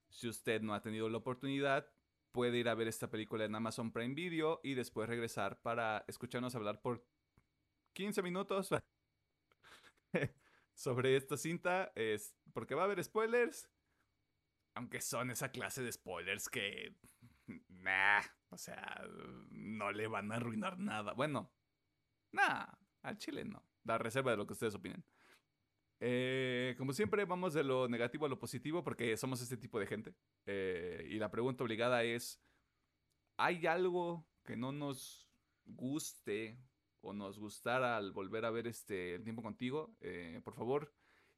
Si 0.09 0.27
usted 0.27 0.63
no 0.63 0.75
ha 0.75 0.83
tenido 0.83 1.09
la 1.09 1.19
oportunidad, 1.19 1.89
puede 2.33 2.59
ir 2.59 2.69
a 2.69 2.75
ver 2.75 2.89
esta 2.89 3.11
película 3.11 3.45
en 3.45 3.55
Amazon 3.55 3.93
Prime 3.93 4.15
Video 4.15 4.61
y 4.63 4.75
después 4.75 5.09
regresar 5.09 5.61
para 5.61 6.05
escucharnos 6.09 6.55
hablar 6.55 6.81
por 6.81 7.05
15 7.95 8.23
minutos 8.23 8.69
sobre 10.75 11.17
esta 11.17 11.37
cinta. 11.37 11.93
Es 11.95 12.35
porque 12.53 12.75
va 12.75 12.83
a 12.83 12.85
haber 12.85 13.03
spoilers. 13.03 13.69
Aunque 14.75 15.01
son 15.01 15.31
esa 15.31 15.51
clase 15.51 15.83
de 15.83 15.93
spoilers 15.93 16.49
que... 16.49 16.95
Nah, 17.69 18.21
o 18.51 18.59
sea, 18.59 19.03
no 19.51 19.91
le 19.91 20.07
van 20.07 20.31
a 20.31 20.37
arruinar 20.37 20.79
nada. 20.79 21.15
Bueno, 21.15 21.51
nah, 22.33 22.67
al 23.03 23.17
chile 23.19 23.45
no. 23.45 23.65
Da 23.83 23.99
reserva 23.99 24.31
de 24.31 24.37
lo 24.37 24.47
que 24.47 24.53
ustedes 24.53 24.75
opinen. 24.75 25.05
Eh, 26.01 26.75
como 26.79 26.93
siempre, 26.93 27.25
vamos 27.25 27.55
de 27.55 27.65
lo 27.65 27.89
negativo 27.89 28.27
a 28.27 28.29
lo 28.29 28.39
positivo 28.39 28.85
porque 28.85 29.17
somos 29.17 29.41
este 29.41 29.57
tipo 29.57 29.81
de 29.81 29.87
gente. 29.87 30.15
Eh, 30.47 31.07
y 31.11 31.19
la 31.19 31.31
pregunta 31.31 31.65
obligada 31.65 32.05
es, 32.05 32.41
¿hay 33.37 33.67
algo 33.67 34.27
que 34.45 34.57
no 34.57 34.73
nos 34.73 35.29
guste 35.65 36.59
o 37.01 37.13
nos 37.13 37.39
gustara 37.39 37.97
al 37.97 38.13
volver 38.13 38.45
a 38.45 38.51
ver 38.51 38.67
este 38.67 39.17
el 39.17 39.25
tiempo 39.25 39.43
contigo? 39.43 39.97
Eh, 40.01 40.41
por 40.45 40.55
favor, 40.55 40.93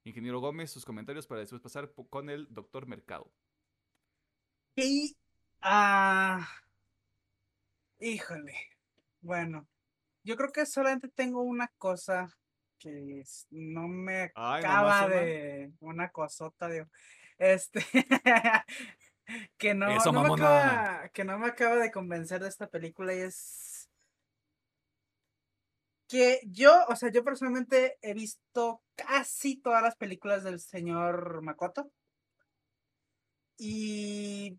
ingeniero 0.04 0.40
Gómez, 0.40 0.70
sus 0.70 0.84
comentarios 0.84 1.26
para 1.26 1.40
después 1.40 1.62
pasar 1.62 1.92
con 2.10 2.28
el 2.28 2.52
doctor 2.52 2.86
Mercado. 2.86 3.32
Y, 4.76 5.16
ah, 5.62 6.46
híjole, 7.98 8.54
bueno, 9.20 9.68
yo 10.22 10.36
creo 10.36 10.52
que 10.52 10.66
solamente 10.66 11.08
tengo 11.08 11.42
una 11.42 11.68
cosa 11.78 12.39
que 12.80 13.22
no 13.50 13.86
me 13.86 14.32
Ay, 14.34 14.64
acaba 14.64 15.06
de, 15.06 15.72
una 15.78 16.10
cosota 16.10 16.66
de, 16.66 16.86
este, 17.38 17.80
que 19.58 19.74
no, 19.74 19.90
Eso, 19.90 20.10
no 20.10 20.22
me 20.24 20.34
acaba, 20.34 21.08
que 21.10 21.24
no 21.24 21.38
me 21.38 21.46
acaba 21.46 21.76
de 21.76 21.92
convencer 21.92 22.42
de 22.42 22.48
esta 22.48 22.66
película 22.68 23.14
y 23.14 23.18
es 23.20 23.70
que 26.08 26.40
yo, 26.46 26.86
o 26.88 26.96
sea, 26.96 27.12
yo 27.12 27.22
personalmente 27.22 27.96
he 28.02 28.14
visto 28.14 28.82
casi 28.96 29.54
todas 29.60 29.80
las 29.80 29.94
películas 29.94 30.42
del 30.42 30.58
señor 30.58 31.40
Makoto. 31.40 31.92
Y 33.56 34.58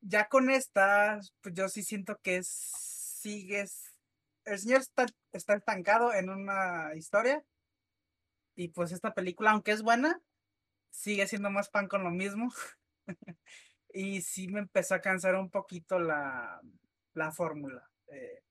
ya 0.00 0.28
con 0.28 0.50
esta, 0.50 1.20
pues 1.42 1.54
yo 1.54 1.68
sí 1.68 1.84
siento 1.84 2.18
que 2.22 2.38
es- 2.38 2.48
sigues. 2.48 3.87
El 4.48 4.58
señor 4.58 4.80
está, 4.80 5.06
está 5.32 5.54
estancado 5.54 6.12
en 6.14 6.30
una 6.30 6.94
historia. 6.96 7.44
Y 8.54 8.68
pues 8.68 8.92
esta 8.92 9.14
película, 9.14 9.52
aunque 9.52 9.72
es 9.72 9.82
buena, 9.82 10.20
sigue 10.90 11.26
siendo 11.26 11.50
más 11.50 11.68
pan 11.70 11.88
con 11.88 12.02
lo 12.04 12.10
mismo. 12.10 12.52
y 13.92 14.22
sí 14.22 14.48
me 14.48 14.60
empezó 14.60 14.94
a 14.94 15.00
cansar 15.00 15.36
un 15.36 15.50
poquito 15.50 15.98
la, 15.98 16.60
la 17.14 17.32
fórmula. 17.32 17.88
eh, 18.08 18.42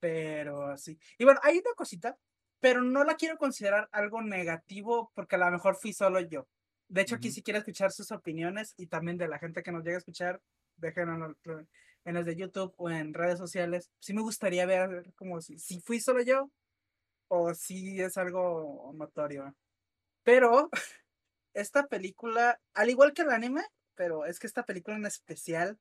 pero 0.00 0.76
sí. 0.76 0.98
Y 1.18 1.24
bueno, 1.24 1.40
hay 1.42 1.58
una 1.58 1.74
cosita, 1.76 2.18
pero 2.60 2.82
no 2.82 3.04
la 3.04 3.14
quiero 3.16 3.38
considerar 3.38 3.88
algo 3.92 4.22
negativo 4.22 5.10
porque 5.14 5.36
a 5.36 5.38
lo 5.38 5.50
mejor 5.50 5.76
fui 5.76 5.92
solo 5.92 6.20
yo. 6.20 6.46
De 6.88 7.00
hecho, 7.02 7.14
aquí 7.16 7.28
Ujú. 7.28 7.34
sí 7.34 7.42
quiero 7.42 7.58
escuchar 7.58 7.92
sus 7.92 8.12
opiniones 8.12 8.74
y 8.76 8.86
también 8.88 9.16
de 9.18 9.28
la 9.28 9.38
gente 9.38 9.62
que 9.62 9.72
nos 9.72 9.82
llega 9.84 9.96
a 9.96 9.98
escuchar, 9.98 10.42
déjenlo 10.76 11.36
en 12.04 12.14
los 12.14 12.24
de 12.24 12.36
YouTube 12.36 12.74
o 12.76 12.90
en 12.90 13.14
redes 13.14 13.38
sociales. 13.38 13.90
Sí 14.00 14.14
me 14.14 14.22
gustaría 14.22 14.66
ver 14.66 15.12
como 15.16 15.40
si, 15.40 15.58
si 15.58 15.80
fui 15.80 16.00
solo 16.00 16.22
yo 16.22 16.50
o 17.28 17.54
si 17.54 18.00
es 18.00 18.16
algo 18.16 18.92
notorio. 18.94 19.54
Pero 20.22 20.70
esta 21.54 21.86
película, 21.86 22.60
al 22.74 22.90
igual 22.90 23.12
que 23.12 23.22
el 23.22 23.30
anime, 23.30 23.62
pero 23.94 24.26
es 24.26 24.38
que 24.38 24.46
esta 24.46 24.64
película 24.64 24.96
en 24.96 25.06
especial, 25.06 25.78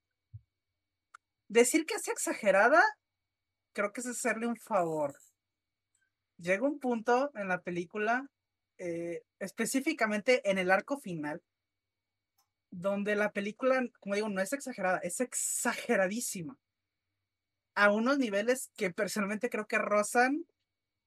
decir 1.48 1.86
que 1.86 1.96
es 1.96 2.08
exagerada, 2.08 2.82
creo 3.74 3.92
que 3.92 4.02
es 4.02 4.08
hacerle 4.08 4.48
un 4.48 4.58
favor. 4.58 5.16
Llega 6.38 6.68
un 6.68 6.80
punto 6.80 7.32
en 7.36 7.48
la 7.48 7.62
película, 7.62 8.28
eh, 8.78 9.24
específicamente 9.40 10.50
en 10.50 10.58
el 10.58 10.72
arco 10.72 11.00
final, 11.00 11.42
donde 12.74 13.16
la 13.16 13.32
película, 13.32 13.88
como 14.00 14.16
digo, 14.16 14.30
no 14.30 14.42
es 14.42 14.52
exagerada, 14.52 14.98
es 15.00 15.20
exageradísima. 15.20 16.58
A 17.76 17.92
unos 17.92 18.18
niveles 18.18 18.72
que 18.76 18.92
personalmente 18.92 19.50
creo 19.50 19.68
que 19.68 19.78
rozan 19.78 20.46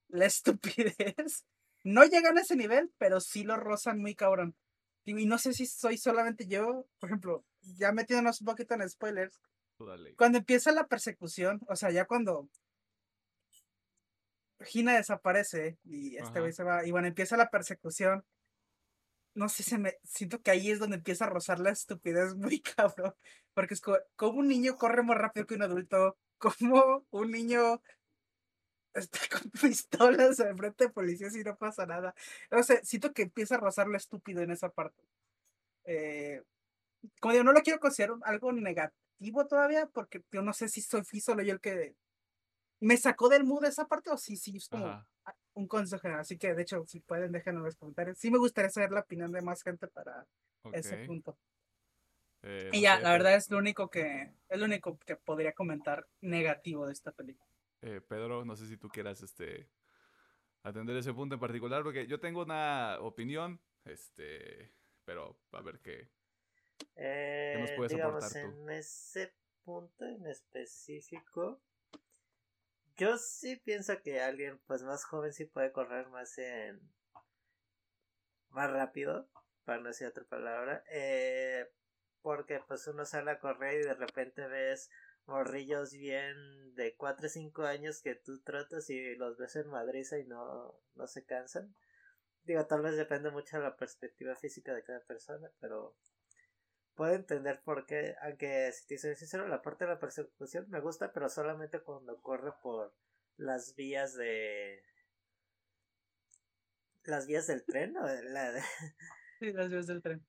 la 0.08 0.26
estupidez. 0.26 1.44
No 1.82 2.04
llegan 2.04 2.38
a 2.38 2.40
ese 2.40 2.56
nivel, 2.56 2.92
pero 2.98 3.20
sí 3.20 3.44
lo 3.44 3.56
rozan 3.56 3.98
muy 3.98 4.14
cabrón. 4.14 4.56
Y 5.04 5.26
no 5.26 5.38
sé 5.38 5.52
si 5.52 5.66
soy 5.66 5.98
solamente 5.98 6.46
yo, 6.46 6.86
por 6.98 7.08
ejemplo, 7.08 7.44
ya 7.62 7.92
metiéndonos 7.92 8.40
un 8.40 8.46
poquito 8.46 8.74
en 8.74 8.88
spoilers, 8.88 9.40
dale. 9.78 10.14
cuando 10.16 10.38
empieza 10.38 10.72
la 10.72 10.88
persecución, 10.88 11.60
o 11.68 11.76
sea, 11.76 11.90
ya 11.90 12.06
cuando 12.06 12.48
Gina 14.64 14.96
desaparece 14.96 15.78
y 15.84 16.16
este 16.16 16.40
güey 16.40 16.52
se 16.52 16.64
va, 16.64 16.84
y 16.84 16.90
bueno, 16.90 17.06
empieza 17.06 17.36
la 17.36 17.50
persecución, 17.50 18.24
no 19.36 19.48
sé, 19.48 19.62
se 19.62 19.78
me, 19.78 19.94
siento 20.04 20.42
que 20.42 20.50
ahí 20.50 20.70
es 20.70 20.78
donde 20.80 20.96
empieza 20.96 21.26
a 21.26 21.30
rozar 21.30 21.60
la 21.60 21.70
estupidez 21.70 22.34
muy 22.36 22.60
cabrón, 22.76 23.14
porque 23.54 23.74
es 23.74 23.80
co- 23.82 23.98
como 24.16 24.40
un 24.40 24.48
niño 24.48 24.76
corre 24.76 25.02
más 25.04 25.18
rápido 25.18 25.46
que 25.46 25.54
un 25.56 25.62
adulto, 25.62 26.18
como 26.38 27.06
un 27.10 27.30
niño 27.30 27.80
está 28.94 29.18
con 29.30 29.50
pistolas 29.50 30.40
al 30.40 30.56
frente 30.56 30.84
de 30.84 30.90
policías 30.90 31.36
y 31.36 31.44
no 31.44 31.56
pasa 31.56 31.86
nada. 31.86 32.14
O 32.50 32.62
sea, 32.62 32.82
siento 32.82 33.12
que 33.12 33.22
empieza 33.22 33.56
a 33.56 33.58
rozar 33.58 33.88
lo 33.88 33.96
estúpido 33.96 34.42
en 34.42 34.50
esa 34.50 34.70
parte. 34.70 35.02
Eh, 35.84 36.42
como 37.20 37.32
digo, 37.32 37.44
no 37.44 37.52
lo 37.52 37.62
quiero 37.62 37.80
considerar 37.80 38.16
algo 38.24 38.52
negativo 38.52 39.46
todavía, 39.46 39.86
porque 39.86 40.22
yo 40.32 40.42
no 40.42 40.52
sé 40.52 40.68
si 40.68 40.80
soy 40.80 41.04
fui 41.04 41.20
solo 41.20 41.42
yo 41.42 41.52
el 41.54 41.60
que 41.60 41.96
me 42.80 42.96
sacó 42.96 43.28
del 43.28 43.44
mood 43.44 43.64
esa 43.64 43.86
parte 43.86 44.10
o 44.10 44.18
si 44.18 44.36
sí 44.36 44.58
Ajá. 44.70 45.06
Un 45.56 45.66
consejo 45.66 46.02
general. 46.02 46.20
Así 46.20 46.38
que, 46.38 46.54
de 46.54 46.62
hecho, 46.62 46.84
si 46.86 47.00
pueden, 47.00 47.32
déjenlo 47.32 47.60
en 47.60 47.64
los 47.66 47.76
comentarios. 47.76 48.18
Sí 48.18 48.30
me 48.30 48.38
gustaría 48.38 48.70
saber 48.70 48.92
la 48.92 49.00
opinión 49.00 49.32
de 49.32 49.42
más 49.42 49.62
gente 49.62 49.88
para 49.88 50.26
ese 50.72 50.96
Ok. 50.96 51.06
punto. 51.06 51.36
Eh, 52.42 52.70
Y 52.72 52.82
no 52.82 52.82
ya, 52.82 52.96
sé, 52.96 53.02
la 53.02 53.12
verdad 53.12 53.34
es 53.34 53.50
lo 53.50 53.58
único 53.58 53.88
que, 53.88 54.32
es 54.48 54.58
lo 54.58 54.66
único 54.66 54.98
que 54.98 55.16
podría 55.16 55.52
comentar 55.52 56.06
negativo 56.20 56.86
de 56.86 56.92
esta 56.92 57.10
película. 57.12 57.50
eh, 57.82 58.00
Pedro, 58.00 58.44
no 58.44 58.56
sé 58.56 58.66
si 58.66 58.76
tú 58.76 58.88
quieras 58.88 59.22
este 59.22 59.68
atender 60.62 60.96
ese 60.96 61.14
punto 61.14 61.34
en 61.36 61.40
particular, 61.40 61.82
porque 61.82 62.06
yo 62.06 62.20
tengo 62.20 62.42
una 62.42 62.98
opinión, 63.00 63.60
este, 63.84 64.72
pero 65.04 65.38
a 65.52 65.62
ver 65.62 65.80
qué. 65.80 66.10
Eh, 66.96 67.56
nos 67.60 67.70
puedes 67.72 67.92
digamos, 67.92 68.24
aportar 68.24 68.42
tú? 68.42 68.48
en 68.62 68.70
ese 68.70 69.32
punto 69.64 70.04
en 70.04 70.26
específico, 70.26 71.60
yo 72.96 73.18
sí 73.18 73.56
pienso 73.56 74.00
que 74.02 74.20
alguien 74.20 74.60
pues 74.66 74.82
más 74.82 75.04
joven 75.04 75.32
sí 75.32 75.44
puede 75.44 75.72
correr 75.72 76.08
más 76.08 76.38
en 76.38 76.80
más 78.50 78.70
rápido, 78.70 79.28
para 79.64 79.80
no 79.80 79.88
decir 79.88 80.06
otra 80.06 80.24
palabra, 80.24 80.82
eh, 80.90 81.68
porque 82.22 82.60
pues 82.66 82.86
uno 82.86 83.04
sale 83.04 83.32
a 83.32 83.38
correr 83.38 83.80
y 83.80 83.84
de 83.84 83.94
repente 83.94 84.46
ves 84.46 84.90
morrillos 85.26 85.92
bien 85.92 86.74
de 86.74 86.94
4 86.96 87.26
o 87.26 87.28
5 87.28 87.64
años 87.64 88.00
que 88.00 88.14
tú 88.14 88.40
tratas 88.40 88.88
y 88.90 89.14
los 89.16 89.36
ves 89.36 89.56
en 89.56 89.68
madriza 89.68 90.18
y 90.18 90.24
no, 90.24 90.74
no 90.94 91.06
se 91.06 91.24
cansan. 91.24 91.74
Digo, 92.44 92.64
tal 92.66 92.82
vez 92.82 92.96
depende 92.96 93.30
mucho 93.30 93.56
de 93.58 93.64
la 93.64 93.76
perspectiva 93.76 94.36
física 94.36 94.72
de 94.72 94.84
cada 94.84 95.00
persona, 95.00 95.50
pero 95.60 95.96
puedo 96.96 97.14
entender 97.14 97.60
por 97.62 97.86
qué, 97.86 98.16
aunque 98.22 98.72
si 98.72 98.86
te 98.86 98.98
soy 98.98 99.14
sincero, 99.14 99.46
la 99.46 99.62
parte 99.62 99.84
de 99.84 99.92
la 99.92 100.00
persecución 100.00 100.68
me 100.70 100.80
gusta, 100.80 101.12
pero 101.12 101.28
solamente 101.28 101.80
cuando 101.80 102.20
corre 102.22 102.52
por 102.62 102.92
las 103.36 103.76
vías 103.76 104.16
de... 104.16 104.82
las 107.04 107.26
vías 107.26 107.46
del 107.46 107.64
tren 107.64 107.96
o 107.96 108.06
de 108.06 108.24
la... 108.24 108.52
Sí, 109.38 109.52
las 109.52 109.68
vías 109.68 109.86
del 109.86 110.02
tren. 110.02 110.26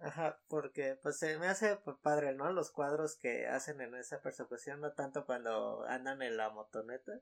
Ajá, 0.00 0.40
porque 0.48 0.98
pues 1.02 1.18
se 1.18 1.38
me 1.38 1.46
hace 1.46 1.76
padre, 2.02 2.34
¿no? 2.34 2.52
Los 2.52 2.72
cuadros 2.72 3.16
que 3.16 3.46
hacen 3.46 3.80
en 3.80 3.94
esa 3.94 4.20
persecución, 4.20 4.80
no 4.80 4.92
tanto 4.92 5.24
cuando 5.26 5.84
andan 5.84 6.22
en 6.22 6.36
la 6.36 6.50
motoneta. 6.50 7.20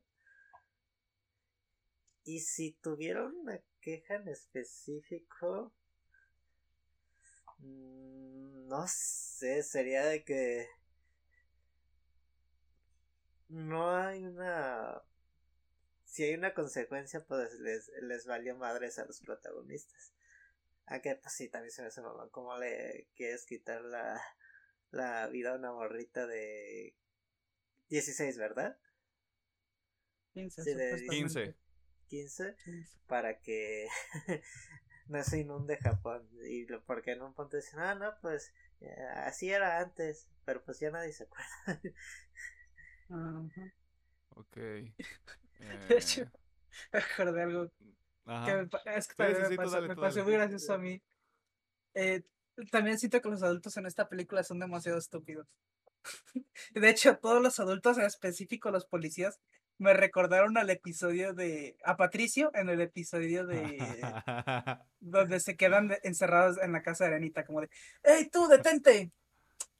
Y 2.25 2.41
si 2.41 2.73
tuviera 2.81 3.27
una 3.27 3.61
queja 3.81 4.15
en 4.15 4.29
específico, 4.29 5.73
mm, 7.59 8.28
no 8.69 8.87
sé, 8.87 9.63
sería 9.63 10.05
de 10.05 10.25
que 10.25 10.69
no 13.49 13.91
hay 13.97 14.25
una... 14.25 15.03
Si 16.05 16.25
hay 16.25 16.35
una 16.35 16.55
consecuencia, 16.55 17.25
pues 17.27 17.53
les, 17.61 17.91
les 18.03 18.27
valió 18.27 18.57
madres 18.57 18.99
a 18.99 19.05
los 19.07 19.21
protagonistas. 19.21 20.13
Aunque 20.87 21.17
pues 21.17 21.35
sí, 21.35 21.49
también 21.49 21.71
se 21.71 21.83
me 21.83 21.89
hace 21.89 22.01
mamá. 22.01 22.29
¿Cómo 22.31 22.57
le 22.59 23.09
quieres 23.15 23.45
quitar 23.45 23.83
la, 23.83 24.21
la 24.91 25.27
vida 25.29 25.53
a 25.53 25.57
una 25.57 25.73
morrita 25.73 26.27
de 26.27 26.97
16, 27.91 28.39
verdad? 28.39 28.79
15, 30.35 30.63
Sí, 30.63 30.75
de 30.75 30.99
supuestamente. 30.99 31.09
15. 31.09 31.57
15 32.09 32.57
15. 32.65 33.01
para 33.07 33.39
que 33.41 33.89
no 35.09 35.23
se 35.25 35.41
inunde 35.41 35.77
Japón. 35.79 36.29
Y 36.45 36.67
lo- 36.67 36.83
porque 36.85 37.13
en 37.13 37.23
un 37.23 37.35
punto 37.35 37.57
dicen, 37.57 37.81
ah, 37.81 37.95
no, 37.95 38.15
pues 38.23 38.53
eh, 38.81 38.95
así 39.27 39.51
era 39.51 39.81
antes, 39.81 40.29
pero 40.45 40.63
pues 40.65 40.81
ya 40.81 40.91
nadie 40.91 41.13
se 41.13 41.25
acuerda. 41.25 41.81
Ok. 44.37 44.57
De 45.89 45.99
hecho, 45.99 46.23
eh, 46.23 46.31
me 46.93 46.99
acordé 47.01 47.33
de 47.33 47.43
algo 47.45 47.73
ajá. 48.27 48.55
que 48.69 48.81
me, 48.85 48.97
es 48.97 49.09
que 49.09 49.15
Sí, 49.17 49.25
también 49.25 49.43
sí, 49.45 49.45
me 49.45 49.51
sí, 49.51 49.57
pasó, 49.57 49.71
dale, 49.71 49.89
me 49.89 49.97
tú 49.97 50.01
pasó 50.01 50.25
dale. 50.25 50.25
muy 50.25 50.35
gracioso 50.35 50.75
a 50.75 50.79
mí. 50.79 51.03
Eh, 51.95 52.23
también 52.71 52.99
siento 52.99 53.21
que 53.21 53.31
los 53.31 53.43
adultos 53.43 53.77
en 53.79 53.87
esta 53.87 54.09
película 54.09 54.43
son 54.45 54.59
demasiado 54.61 54.99
estúpidos. 54.99 55.49
De 56.75 56.89
hecho, 56.91 57.17
todos 57.19 57.43
los 57.43 57.59
adultos, 57.61 57.99
en 57.99 58.05
específico 58.05 58.71
los 58.71 58.87
policías, 58.87 59.41
me 59.79 59.95
recordaron 59.95 60.59
al 60.59 60.71
episodio 60.71 61.33
de. 61.35 61.77
a 61.85 61.97
Patricio 61.97 62.51
en 62.55 62.69
el 62.69 62.81
episodio 62.81 63.47
de. 63.47 63.79
donde 65.01 65.41
se 65.41 65.57
quedan 65.57 65.97
encerrados 66.03 66.59
en 66.59 66.73
la 66.73 66.83
casa 66.83 67.05
de 67.05 67.11
Arenita, 67.13 67.45
como 67.45 67.61
de, 67.63 67.71
¡Ey, 68.03 68.29
tú, 68.29 68.47
detente! 68.49 69.13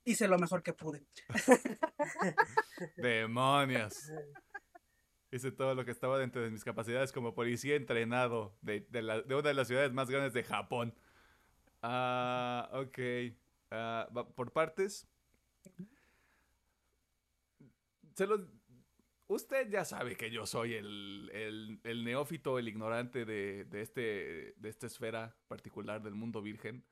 Hice 0.05 0.27
lo 0.29 0.39
mejor 0.39 0.63
que 0.63 0.73
pude. 0.73 1.05
Demonios. 2.97 4.11
Hice 5.31 5.53
todo 5.53 5.75
lo 5.75 5.85
que 5.85 5.91
estaba 5.91 6.19
dentro 6.19 6.41
de 6.41 6.51
mis 6.51 6.65
capacidades 6.65 7.13
como 7.13 7.35
policía 7.35 7.75
entrenado 7.77 8.57
de, 8.63 8.87
de 8.89 9.03
la- 9.03 9.21
de 9.21 9.35
una 9.35 9.49
de 9.49 9.55
las 9.55 9.69
ciudades 9.69 9.93
más 9.93 10.09
grandes 10.09 10.33
de 10.33 10.45
Japón. 10.45 10.95
Ah, 11.83 12.71
ok. 12.73 12.99
Ah, 13.71 14.09
por 14.35 14.53
partes. 14.53 15.07
Se 18.15 18.27
lo- 18.27 18.49
Usted 19.29 19.69
ya 19.69 19.85
sabe 19.85 20.17
que 20.17 20.31
yo 20.31 20.47
soy 20.47 20.75
el, 20.75 21.31
el- 21.85 22.05
neófito, 22.05 22.59
el 22.59 22.67
ignorante 22.67 23.27
de, 23.27 23.65
de 23.67 23.83
este, 23.83 24.55
de 24.57 24.69
esta 24.69 24.87
esfera 24.87 25.37
particular 25.49 26.03
del 26.03 26.15
mundo 26.15 26.41
virgen. 26.41 26.83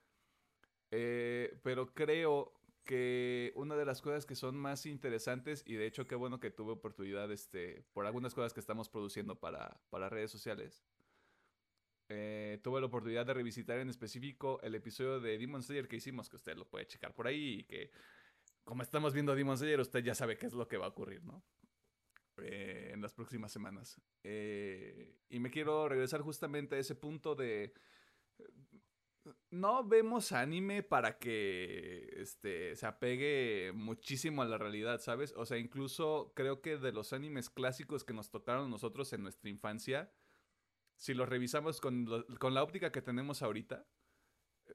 Eh, 0.90 1.59
pero 1.62 1.94
creo 1.94 2.53
que 2.85 3.53
una 3.57 3.75
de 3.75 3.85
las 3.87 4.03
cosas 4.03 4.27
que 4.27 4.37
son 4.37 4.57
más 4.57 4.85
interesantes, 4.87 5.64
y 5.66 5.75
de 5.75 5.87
hecho 5.87 6.07
qué 6.07 6.14
bueno 6.14 6.38
que 6.38 6.51
tuve 6.51 6.72
oportunidad 6.72 7.33
este, 7.33 7.85
por 7.94 8.07
algunas 8.07 8.35
cosas 8.35 8.53
que 8.53 8.61
estamos 8.61 8.88
produciendo 8.90 9.40
para, 9.40 9.81
para 9.90 10.09
redes 10.11 10.31
sociales, 10.31 10.85
eh, 12.09 12.61
tuve 12.62 12.81
la 12.81 12.87
oportunidad 12.87 13.27
de 13.27 13.35
revisitar 13.35 13.79
en 13.79 13.88
específico 13.88 14.61
el 14.62 14.75
episodio 14.75 15.20
de 15.20 15.38
Demon 15.38 15.62
Slayer 15.62 15.88
que 15.88 15.96
hicimos, 15.96 16.29
que 16.29 16.37
usted 16.37 16.57
lo 16.57 16.68
puede 16.68 16.87
checar 16.87 17.14
por 17.14 17.27
ahí 17.27 17.61
y 17.61 17.64
que 17.64 17.90
como 18.64 18.83
estamos 18.83 19.14
viendo 19.14 19.35
Demon 19.35 19.59
Slayer, 19.59 19.81
usted 19.81 20.05
ya 20.05 20.14
sabe 20.14 20.37
qué 20.38 20.46
es 20.46 20.53
lo 20.53 20.68
que 20.68 20.77
va 20.77 20.87
a 20.87 20.90
ocurrir, 20.90 21.25
¿no? 21.25 21.42
Eh, 22.38 22.90
en 22.92 23.01
las 23.01 23.14
próximas 23.14 23.51
semanas. 23.51 24.01
Eh, 24.22 25.16
y 25.31 25.40
me 25.40 25.51
quiero 25.51 25.88
regresar 25.88 26.20
justamente 26.20 26.77
a 26.77 26.79
ese 26.79 26.94
punto 26.94 27.35
de 27.35 27.72
no 29.51 29.85
vemos 29.85 30.33
anime 30.33 30.83
para 30.83 31.18
que 31.18 32.14
este, 32.16 32.77
se 32.77 32.87
apegue 32.87 33.72
muchísimo 33.75 34.42
a 34.42 34.47
la 34.47 34.59
realidad, 34.59 35.01
¿sabes? 35.01 35.32
O 35.37 35.47
sea, 35.47 35.59
incluso 35.59 36.32
creo 36.34 36.61
que 36.61 36.76
de 36.76 36.93
los 36.93 37.12
animes 37.12 37.51
clásicos 37.51 38.05
que 38.05 38.12
nos 38.12 38.30
tocaron 38.30 38.70
nosotros 38.70 39.12
en 39.12 39.22
nuestra 39.22 39.51
infancia, 39.51 40.12
si 40.97 41.14
los 41.14 41.28
revisamos 41.28 41.80
con, 41.80 42.24
con 42.39 42.55
la 42.55 42.62
óptica 42.62 42.93
que 42.93 43.03
tenemos 43.03 43.43
ahorita, 43.43 43.87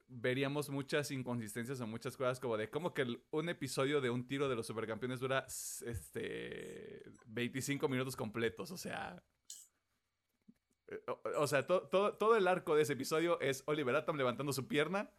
veríamos 0.08 0.70
muchas 0.70 1.10
inconsistencias 1.10 1.80
o 1.80 1.86
muchas 1.86 2.16
cosas 2.16 2.40
como 2.40 2.56
de 2.56 2.70
cómo 2.70 2.94
que 2.94 3.20
un 3.30 3.48
episodio 3.48 4.00
de 4.00 4.10
un 4.10 4.26
tiro 4.26 4.48
de 4.48 4.56
los 4.56 4.66
supercampeones 4.66 5.20
dura 5.20 5.46
este 5.48 7.02
25 7.26 7.88
minutos 7.88 8.16
completos, 8.16 8.70
o 8.70 8.76
sea, 8.76 9.22
eh, 10.88 11.00
O, 11.36 11.46
sea, 11.46 11.66
to- 11.66 11.82
todo, 11.88 12.14
todo 12.14 12.36
el 12.36 12.46
arco 12.48 12.74
de 12.74 12.82
ese 12.82 12.94
episodio 12.94 13.40
es 13.40 13.62
Oliver 13.66 13.94
Atom 13.96 14.16
levantando 14.16 14.52
su 14.52 14.66
pierna 14.68 15.10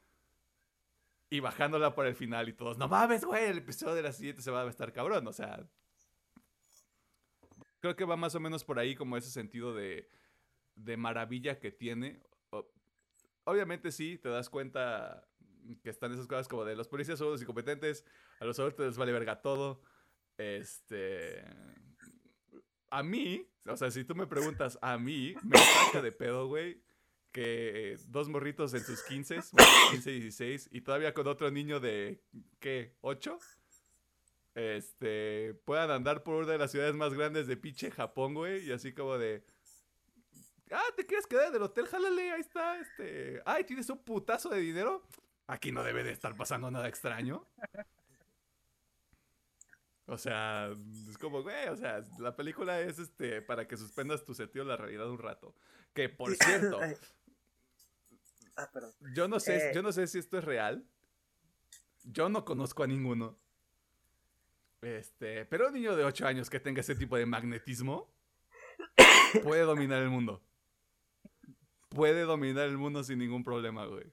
y 1.30 1.39
bajándola 1.39 1.95
por 1.95 2.05
el 2.05 2.15
final 2.15 2.47
y 2.49 2.53
todos, 2.53 2.78
no 2.78 2.88
mames, 2.88 3.26
güey, 3.26 3.45
el 3.45 3.57
episodio 3.59 3.95
de 3.95 4.03
la 4.03 4.13
siguiente 4.13 4.41
se 4.41 4.51
va 4.51 4.63
a 4.63 4.69
estar 4.69 4.91
cabrón, 4.93 5.26
o 5.28 5.34
sea. 5.34 5.67
Creo 7.80 7.95
que 7.95 8.05
va 8.05 8.15
más 8.15 8.34
o 8.36 8.39
menos 8.39 8.63
por 8.63 8.80
ahí 8.80 8.95
como 8.95 9.17
ese 9.17 9.30
sentido 9.30 9.74
de, 9.74 10.09
de 10.76 10.95
maravilla 10.95 11.59
que 11.59 11.71
tiene. 11.71 12.21
Obviamente 13.46 13.91
sí, 13.91 14.18
te 14.18 14.30
das 14.30 14.50
cuenta 14.50 15.28
que 15.82 15.89
están 15.89 16.12
esas 16.12 16.28
cosas 16.28 16.48
como 16.48 16.66
de 16.66 16.76
los 16.76 16.88
policías 16.88 17.18
son 17.18 17.32
los 17.32 17.41
incompetentes, 17.41 18.06
a 18.39 18.46
los 18.46 18.60
adultos 18.60 18.86
les 18.86 18.98
vale 18.98 19.12
verga 19.12 19.41
todo. 19.41 19.82
Este 20.38 21.44
a 22.94 23.02
mí, 23.02 23.50
o 23.66 23.76
sea, 23.76 23.89
si 23.89 24.04
tú 24.04 24.14
me 24.14 24.28
preguntas 24.28 24.78
a 24.82 25.00
mí, 25.00 25.34
me 25.44 25.58
saca 25.58 26.02
de 26.04 26.12
pedo, 26.12 26.48
güey, 26.48 26.80
que 27.32 27.98
dos 28.10 28.30
morritos 28.30 28.76
en 28.76 28.84
sus 28.84 29.02
15, 29.02 29.39
bueno, 29.52 29.72
15 29.91 30.12
y 30.12 30.20
16, 30.20 30.70
y 30.72 30.82
todavía 30.82 31.12
con 31.16 31.28
otro 31.28 31.50
niño 31.50 31.80
de, 31.80 32.22
¿qué? 32.60 32.96
¿8? 33.02 33.39
Este, 34.54 35.56
puedan 35.66 35.89
andar 35.89 36.22
por 36.22 36.36
una 36.36 36.52
de 36.52 36.60
las 36.60 36.70
ciudades 36.70 36.94
más 36.94 37.16
grandes 37.16 37.48
de 37.48 37.58
pinche 37.58 37.89
Japón, 37.89 38.36
güey, 38.36 38.68
y 38.68 38.72
así 38.72 38.94
como 38.94 39.18
de, 39.18 39.44
ah, 40.72 40.84
¿te 40.95 41.05
quieres 41.05 41.28
quedar 41.28 41.47
en 41.49 41.55
el 41.55 41.61
hotel? 41.64 41.88
Jálale, 41.88 42.32
ahí 42.32 42.41
está, 42.41 42.80
este, 42.80 43.41
ay, 43.45 43.64
¿tienes 43.64 43.89
un 43.89 44.03
putazo 44.03 44.49
de 44.49 44.59
dinero? 44.59 45.03
Aquí 45.47 45.72
no 45.72 45.84
debe 45.84 46.03
de 46.03 46.11
estar 46.11 46.36
pasando 46.36 46.72
nada 46.72 46.88
extraño. 46.88 47.45
O 50.05 50.18
sea, 50.18 50.70
es 51.09 51.18
como, 51.18 51.41
güey, 51.43 51.68
o 51.70 51.76
sea, 51.78 52.03
la 52.20 52.36
película 52.36 52.80
es 52.82 52.99
este 52.99 53.41
para 53.41 53.68
que 53.68 53.78
suspendas 53.78 54.26
tu 54.26 54.34
sentido 54.34 54.66
de 54.66 54.72
la 54.72 54.78
realidad 54.78 55.09
un 55.09 55.18
rato. 55.18 55.55
Que 55.93 56.09
por 56.09 56.36
cierto. 56.36 56.80
Ah, 58.55 58.70
perdón. 58.72 58.91
yo 59.16 59.28
no 59.28 59.39
sé, 59.39 59.70
Eh. 59.70 59.72
yo 59.74 59.82
no 59.82 59.91
sé 59.91 60.07
si 60.07 60.20
esto 60.20 60.38
es 60.38 60.43
real. 60.43 60.86
Yo 62.03 62.28
no 62.30 62.43
conozco 62.43 62.84
a 62.84 62.88
ninguno. 62.88 63.38
Este, 64.82 65.45
pero 65.45 65.68
un 65.68 65.74
niño 65.74 65.95
de 65.95 66.03
8 66.03 66.28
años 66.28 66.49
que 66.49 66.59
tenga 66.59 66.82
ese 66.82 66.95
tipo 66.95 67.16
de 67.16 67.26
magnetismo 67.26 68.14
puede 69.41 69.61
dominar 69.61 70.01
el 70.03 70.09
mundo. 70.09 70.43
Puede 71.94 72.22
dominar 72.22 72.68
el 72.68 72.78
mundo 72.78 73.04
sin 73.04 73.20
ningún 73.20 73.44
problema, 73.44 73.86
güey. 73.86 74.12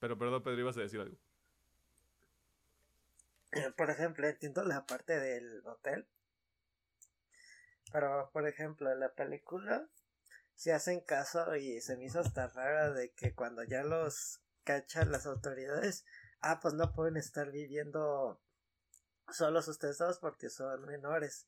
Pero 0.00 0.18
perdón, 0.18 0.42
Pedro, 0.42 0.60
ibas 0.60 0.76
a 0.76 0.80
decir 0.80 1.00
algo. 1.00 1.16
Por 3.76 3.90
ejemplo, 3.90 4.26
entiendo 4.26 4.64
la 4.64 4.86
parte 4.86 5.18
del 5.18 5.64
hotel. 5.66 6.06
Pero, 7.92 8.30
por 8.32 8.46
ejemplo, 8.46 8.90
en 8.90 9.00
la 9.00 9.12
película 9.12 9.88
se 10.54 10.72
hacen 10.72 11.00
caso 11.00 11.56
y 11.56 11.80
se 11.80 11.96
me 11.96 12.04
hizo 12.04 12.20
hasta 12.20 12.48
rara 12.48 12.90
de 12.90 13.12
que 13.12 13.34
cuando 13.34 13.64
ya 13.64 13.82
los 13.82 14.40
cachan 14.64 15.10
las 15.10 15.26
autoridades, 15.26 16.04
ah, 16.40 16.60
pues 16.60 16.74
no 16.74 16.92
pueden 16.92 17.16
estar 17.16 17.50
viviendo 17.50 18.40
solos 19.32 19.68
ustedes 19.68 19.98
dos 19.98 20.18
porque 20.18 20.50
son 20.50 20.84
menores. 20.86 21.46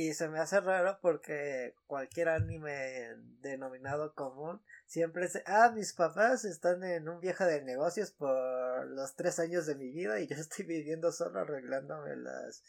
Y 0.00 0.14
se 0.14 0.28
me 0.28 0.38
hace 0.38 0.60
raro 0.60 0.98
porque 1.02 1.76
cualquier 1.86 2.30
anime 2.30 3.16
denominado 3.42 4.14
común 4.14 4.62
siempre 4.86 5.26
es, 5.26 5.42
ah, 5.44 5.72
mis 5.74 5.92
papás 5.92 6.46
están 6.46 6.82
en 6.84 7.06
un 7.06 7.20
viaje 7.20 7.44
de 7.44 7.60
negocios 7.60 8.10
por 8.10 8.86
los 8.86 9.14
tres 9.14 9.38
años 9.38 9.66
de 9.66 9.74
mi 9.74 9.90
vida 9.90 10.18
y 10.18 10.26
yo 10.26 10.36
estoy 10.40 10.64
viviendo 10.64 11.12
solo 11.12 11.40
arreglándome 11.40 12.16
las... 12.16 12.64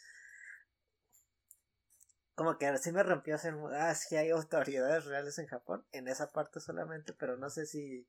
Como 2.34 2.58
que 2.58 2.66
así 2.66 2.92
me 2.92 3.02
rompió 3.02 3.36
hacer, 3.36 3.54
ah, 3.72 3.94
sí 3.94 4.14
hay 4.16 4.28
autoridades 4.28 5.06
reales 5.06 5.38
en 5.38 5.46
Japón, 5.46 5.86
en 5.92 6.08
esa 6.08 6.32
parte 6.32 6.60
solamente, 6.60 7.14
pero 7.14 7.38
no 7.38 7.48
sé 7.48 7.64
si 7.64 8.06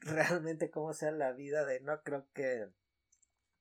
realmente 0.00 0.70
cómo 0.70 0.94
sea 0.94 1.10
la 1.10 1.32
vida 1.32 1.66
de, 1.66 1.80
no 1.80 2.02
creo 2.02 2.26
que 2.32 2.70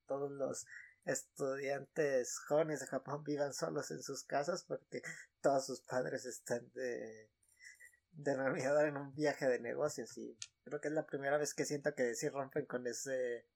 todos 0.06 0.32
los 0.32 0.66
estudiantes 1.08 2.40
jóvenes 2.48 2.82
de 2.82 2.88
Japón 2.88 3.24
vivan 3.24 3.54
solos 3.54 3.92
en 3.92 4.04
sus 4.04 4.24
casas 4.24 4.64
porque 4.64 5.02
todos 5.42 5.66
sus 5.66 5.82
padres 5.82 6.26
están 6.26 6.70
de 6.74 7.30
denominador 8.12 8.88
en 8.88 8.98
un 8.98 9.14
viaje 9.14 9.48
de 9.48 9.60
negocios 9.60 10.18
y 10.18 10.38
creo 10.64 10.82
que 10.82 10.90
es 10.90 10.94
la 10.94 11.06
primera 11.06 11.38
vez 11.38 11.54
que 11.54 11.66
siento 11.66 11.94
que 11.96 12.16
sí 12.16 12.30
rompen 12.30 12.66
con 12.66 12.86
ese 12.88 13.48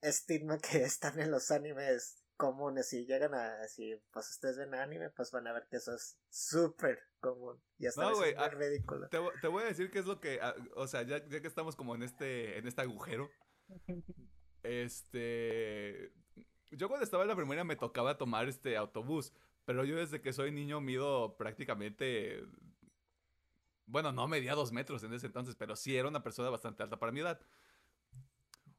estigma 0.00 0.58
que 0.58 0.82
están 0.82 1.20
en 1.20 1.30
los 1.30 1.50
animes 1.50 2.22
comunes. 2.36 2.92
Y 2.92 3.06
llegan 3.06 3.34
a 3.34 3.66
si 3.68 3.94
pues 4.12 4.30
ustedes 4.30 4.56
ven 4.56 4.74
anime 4.74 5.10
pues 5.10 5.30
van 5.30 5.46
a 5.46 5.52
ver 5.52 5.66
que 5.70 5.76
eso 5.76 5.94
es 5.94 6.18
súper 6.30 6.98
común 7.20 7.60
y 7.78 7.86
hasta 7.86 8.02
No, 8.02 8.24
es 8.24 8.34
ah, 8.36 8.48
muy 8.50 8.66
ridículo. 8.66 9.08
Te, 9.08 9.18
te 9.40 9.48
voy 9.48 9.64
a 9.64 9.66
decir 9.66 9.90
qué 9.90 9.98
es 9.98 10.06
lo 10.06 10.20
que, 10.20 10.38
ah, 10.40 10.54
o 10.74 10.86
sea, 10.86 11.02
ya, 11.02 11.26
ya 11.28 11.40
que 11.40 11.48
estamos 11.48 11.76
como 11.76 11.94
en 11.94 12.02
este, 12.02 12.58
en 12.58 12.66
este 12.66 12.82
agujero, 12.82 13.30
este, 14.66 16.12
yo 16.70 16.88
cuando 16.88 17.04
estaba 17.04 17.22
en 17.22 17.28
la 17.28 17.36
primaria 17.36 17.64
me 17.64 17.76
tocaba 17.76 18.18
tomar 18.18 18.48
este 18.48 18.76
autobús, 18.76 19.32
pero 19.64 19.84
yo 19.84 19.96
desde 19.96 20.20
que 20.20 20.32
soy 20.32 20.52
niño 20.52 20.80
mido 20.80 21.36
prácticamente, 21.36 22.44
bueno, 23.86 24.12
no 24.12 24.28
medía 24.28 24.54
dos 24.54 24.72
metros 24.72 25.02
en 25.02 25.12
ese 25.14 25.26
entonces, 25.26 25.54
pero 25.56 25.76
sí 25.76 25.96
era 25.96 26.08
una 26.08 26.22
persona 26.22 26.50
bastante 26.50 26.82
alta 26.82 26.98
para 26.98 27.12
mi 27.12 27.20
edad. 27.20 27.40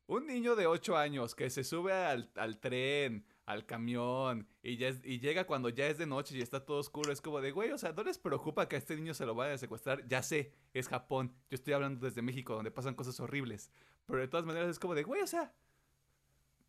Un 0.06 0.26
niño 0.26 0.56
de 0.56 0.68
8 0.68 0.96
años 0.98 1.36
que 1.36 1.50
se 1.50 1.66
sube 1.66 1.92
al, 1.92 2.32
al 2.36 2.60
tren, 2.60 3.26
al 3.46 3.66
camión, 3.66 4.48
y, 4.62 4.78
ya 4.78 4.90
y 5.04 5.20
llega 5.20 5.46
cuando 5.46 5.68
ya 5.68 5.88
es 5.88 5.98
de 5.98 6.06
noche 6.06 6.38
y 6.38 6.42
está 6.42 6.66
todo 6.66 6.80
oscuro, 6.80 7.12
es 7.12 7.22
como 7.22 7.42
de, 7.42 7.52
güey, 7.52 7.72
o 7.72 7.78
sea, 7.78 7.92
¿no 7.92 8.04
les 8.04 8.18
preocupa 8.18 8.70
que 8.70 8.76
a 8.76 8.80
este 8.80 8.96
niño 8.96 9.14
se 9.14 9.26
lo 9.26 9.36
vayan 9.36 9.56
a 9.56 9.58
secuestrar? 9.58 10.08
Ya 10.08 10.24
sé, 10.24 10.54
es 10.74 10.88
Japón, 10.88 11.34
yo 11.50 11.56
estoy 11.56 11.74
hablando 11.74 12.06
desde 12.06 12.22
México, 12.22 12.56
donde 12.56 12.72
pasan 12.72 12.96
cosas 12.96 13.20
horribles, 13.20 13.70
pero 14.06 14.20
de 14.20 14.28
todas 14.30 14.46
maneras 14.46 14.70
es 14.70 14.80
como 14.80 14.96
de, 14.96 15.04
güey, 15.04 15.22
o 15.22 15.28
sea, 15.28 15.54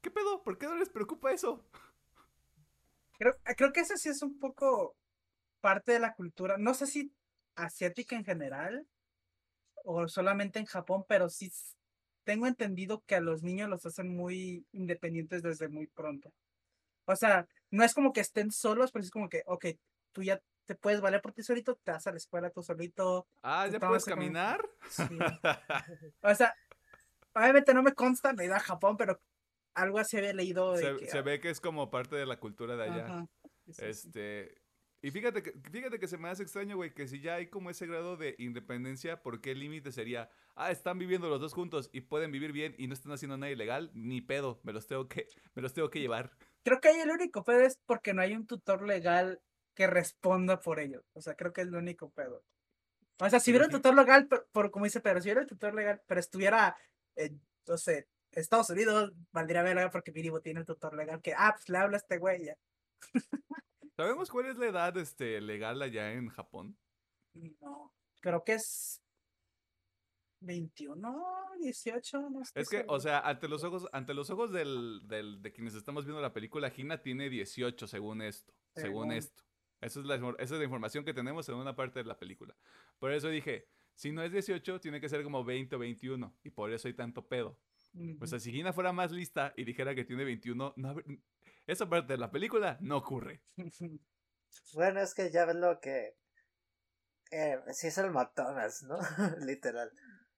¿qué 0.00 0.10
pedo? 0.10 0.42
¿Por 0.42 0.58
qué 0.58 0.66
no 0.66 0.76
les 0.76 0.88
preocupa 0.88 1.32
eso? 1.32 1.64
Creo, 3.18 3.34
creo 3.56 3.72
que 3.72 3.80
eso 3.80 3.96
sí 3.96 4.08
es 4.08 4.22
un 4.22 4.38
poco 4.38 4.94
parte 5.60 5.92
de 5.92 5.98
la 5.98 6.14
cultura, 6.14 6.56
no 6.56 6.72
sé 6.74 6.86
si 6.86 7.12
asiática 7.56 8.14
en 8.14 8.24
general 8.24 8.86
o 9.84 10.06
solamente 10.06 10.58
en 10.60 10.66
Japón, 10.66 11.04
pero 11.08 11.28
sí 11.28 11.50
tengo 12.24 12.46
entendido 12.46 13.02
que 13.06 13.16
a 13.16 13.20
los 13.20 13.42
niños 13.42 13.68
los 13.68 13.84
hacen 13.86 14.14
muy 14.14 14.66
independientes 14.72 15.42
desde 15.42 15.68
muy 15.68 15.86
pronto. 15.88 16.32
O 17.06 17.16
sea, 17.16 17.48
no 17.70 17.82
es 17.84 17.94
como 17.94 18.12
que 18.12 18.20
estén 18.20 18.52
solos, 18.52 18.92
pero 18.92 19.02
es 19.04 19.10
como 19.10 19.28
que, 19.28 19.42
ok, 19.46 19.66
tú 20.12 20.22
ya 20.22 20.40
te 20.66 20.74
puedes 20.74 21.00
valer 21.00 21.22
por 21.22 21.32
ti 21.32 21.42
solito, 21.42 21.76
te 21.82 21.90
vas 21.90 22.06
a 22.06 22.10
la 22.10 22.18
escuela 22.18 22.50
tú 22.50 22.62
solito. 22.62 23.26
Ah, 23.42 23.66
¿ya 23.66 23.80
puedes 23.80 24.04
como- 24.04 24.16
caminar? 24.16 24.68
sí. 24.88 25.04
O 26.22 26.34
sea, 26.34 26.54
obviamente 27.34 27.72
no 27.72 27.82
me 27.82 27.94
consta, 27.94 28.34
he 28.38 28.44
ido 28.44 28.54
a 28.54 28.60
Japón, 28.60 28.96
pero 28.96 29.20
algo 29.80 29.98
así 29.98 30.16
había 30.16 30.32
leído 30.32 30.72
de 30.72 30.82
se, 30.82 30.96
que... 30.96 31.06
se 31.10 31.22
ve 31.22 31.40
que 31.40 31.50
es 31.50 31.60
como 31.60 31.90
parte 31.90 32.16
de 32.16 32.26
la 32.26 32.38
cultura 32.38 32.76
de 32.76 32.84
allá. 32.84 33.06
Ajá. 33.06 33.28
Este. 33.78 34.60
Y 35.00 35.12
fíjate 35.12 35.44
que, 35.44 35.52
fíjate 35.70 36.00
que 36.00 36.08
se 36.08 36.18
me 36.18 36.28
hace 36.28 36.42
extraño, 36.42 36.74
güey, 36.74 36.92
que 36.92 37.06
si 37.06 37.20
ya 37.20 37.36
hay 37.36 37.46
como 37.46 37.70
ese 37.70 37.86
grado 37.86 38.16
de 38.16 38.34
independencia, 38.38 39.22
¿por 39.22 39.40
qué 39.40 39.52
el 39.52 39.60
límite 39.60 39.92
sería, 39.92 40.28
ah, 40.56 40.72
están 40.72 40.98
viviendo 40.98 41.28
los 41.28 41.40
dos 41.40 41.54
juntos 41.54 41.88
y 41.92 42.00
pueden 42.00 42.32
vivir 42.32 42.50
bien 42.50 42.74
y 42.78 42.88
no 42.88 42.94
están 42.94 43.12
haciendo 43.12 43.36
nada 43.36 43.52
ilegal? 43.52 43.92
Ni 43.94 44.20
pedo, 44.20 44.58
me 44.64 44.72
los 44.72 44.88
tengo 44.88 45.06
que, 45.06 45.28
me 45.54 45.62
los 45.62 45.72
tengo 45.72 45.88
que 45.88 46.00
llevar. 46.00 46.36
Creo 46.64 46.80
que 46.80 46.88
ahí 46.88 46.98
el 46.98 47.10
único 47.10 47.44
pedo 47.44 47.60
es 47.60 47.78
porque 47.86 48.12
no 48.12 48.22
hay 48.22 48.34
un 48.34 48.46
tutor 48.46 48.84
legal 48.84 49.40
que 49.74 49.86
responda 49.86 50.58
por 50.58 50.80
ello. 50.80 51.04
O 51.12 51.20
sea, 51.20 51.34
creo 51.36 51.52
que 51.52 51.60
es 51.60 51.68
el 51.68 51.76
único 51.76 52.10
pedo. 52.10 52.42
O 53.20 53.30
sea, 53.30 53.38
si 53.38 53.52
hubiera 53.52 53.66
un 53.66 53.72
tutor 53.72 53.94
legal, 53.94 54.26
por, 54.26 54.48
por- 54.50 54.72
como 54.72 54.84
dice 54.84 55.00
Pedro, 55.00 55.20
si 55.20 55.28
hubiera 55.28 55.42
un 55.42 55.46
tutor 55.46 55.74
legal, 55.74 56.02
pero 56.08 56.18
estuviera, 56.18 56.76
en, 57.14 57.40
no 57.68 57.78
sé, 57.78 58.08
Estados 58.32 58.70
Unidos, 58.70 59.12
valdría 59.32 59.62
verga 59.62 59.90
porque 59.90 60.12
mínimo 60.12 60.40
tiene 60.40 60.60
el 60.60 60.66
tutor 60.66 60.94
legal 60.94 61.20
que, 61.22 61.34
ah, 61.36 61.52
pues 61.54 61.68
le 61.68 61.78
habla 61.78 61.96
a 61.96 62.00
este 62.00 62.18
güey 62.18 62.44
ya. 62.44 62.56
¿Sabemos 63.96 64.30
cuál 64.30 64.46
es 64.46 64.56
la 64.58 64.66
edad 64.66 64.96
este, 64.96 65.40
legal 65.40 65.80
allá 65.82 66.12
en 66.12 66.28
Japón? 66.28 66.78
No, 67.34 67.92
creo 68.20 68.44
que 68.44 68.54
es 68.54 69.02
21, 70.40 71.24
18, 71.60 72.30
no 72.30 72.42
estoy 72.42 72.62
Es 72.62 72.68
que, 72.68 72.84
o 72.86 73.00
sea, 73.00 73.20
ante 73.20 73.48
los 73.48 73.64
ojos, 73.64 73.88
ante 73.92 74.14
los 74.14 74.30
ojos 74.30 74.52
del, 74.52 75.00
del- 75.04 75.42
de 75.42 75.52
quienes 75.52 75.74
estamos 75.74 76.04
viendo 76.04 76.22
la 76.22 76.32
película, 76.32 76.70
Gina 76.70 77.02
tiene 77.02 77.28
18 77.28 77.86
según 77.86 78.22
esto. 78.22 78.52
Según 78.74 79.10
esto. 79.12 79.42
Esa 79.80 80.00
es, 80.00 80.06
la, 80.06 80.14
esa 80.16 80.54
es 80.54 80.58
la 80.58 80.64
información 80.64 81.04
que 81.04 81.14
tenemos 81.14 81.48
en 81.48 81.56
una 81.56 81.74
parte 81.74 82.00
de 82.00 82.04
la 82.04 82.18
película. 82.18 82.56
Por 82.98 83.12
eso 83.12 83.28
dije, 83.28 83.68
si 83.94 84.12
no 84.12 84.22
es 84.22 84.30
18, 84.32 84.80
tiene 84.80 85.00
que 85.00 85.08
ser 85.08 85.22
como 85.24 85.44
20 85.44 85.74
o 85.76 85.78
21. 85.78 86.36
Y 86.44 86.50
por 86.50 86.72
eso 86.72 86.86
hay 86.88 86.94
tanto 86.94 87.26
pedo. 87.26 87.58
O 88.20 88.26
sea, 88.26 88.38
si 88.38 88.52
Gina 88.52 88.72
fuera 88.72 88.92
más 88.92 89.10
lista 89.10 89.52
y 89.56 89.64
dijera 89.64 89.94
que 89.94 90.04
tiene 90.04 90.24
21, 90.24 90.74
no 90.76 90.94
habr- 90.94 91.20
esa 91.66 91.88
parte 91.88 92.12
de 92.14 92.18
la 92.18 92.30
película 92.30 92.78
no 92.80 92.96
ocurre. 92.98 93.42
Bueno, 94.74 95.00
es 95.00 95.12
que 95.14 95.30
ya 95.30 95.44
ves 95.44 95.56
lo 95.56 95.78
que. 95.80 96.16
Eh, 97.30 97.58
sí 97.72 97.88
es 97.88 97.98
el 97.98 98.10
McDonald's, 98.10 98.82
¿no? 98.84 98.98
Literal. 99.46 99.90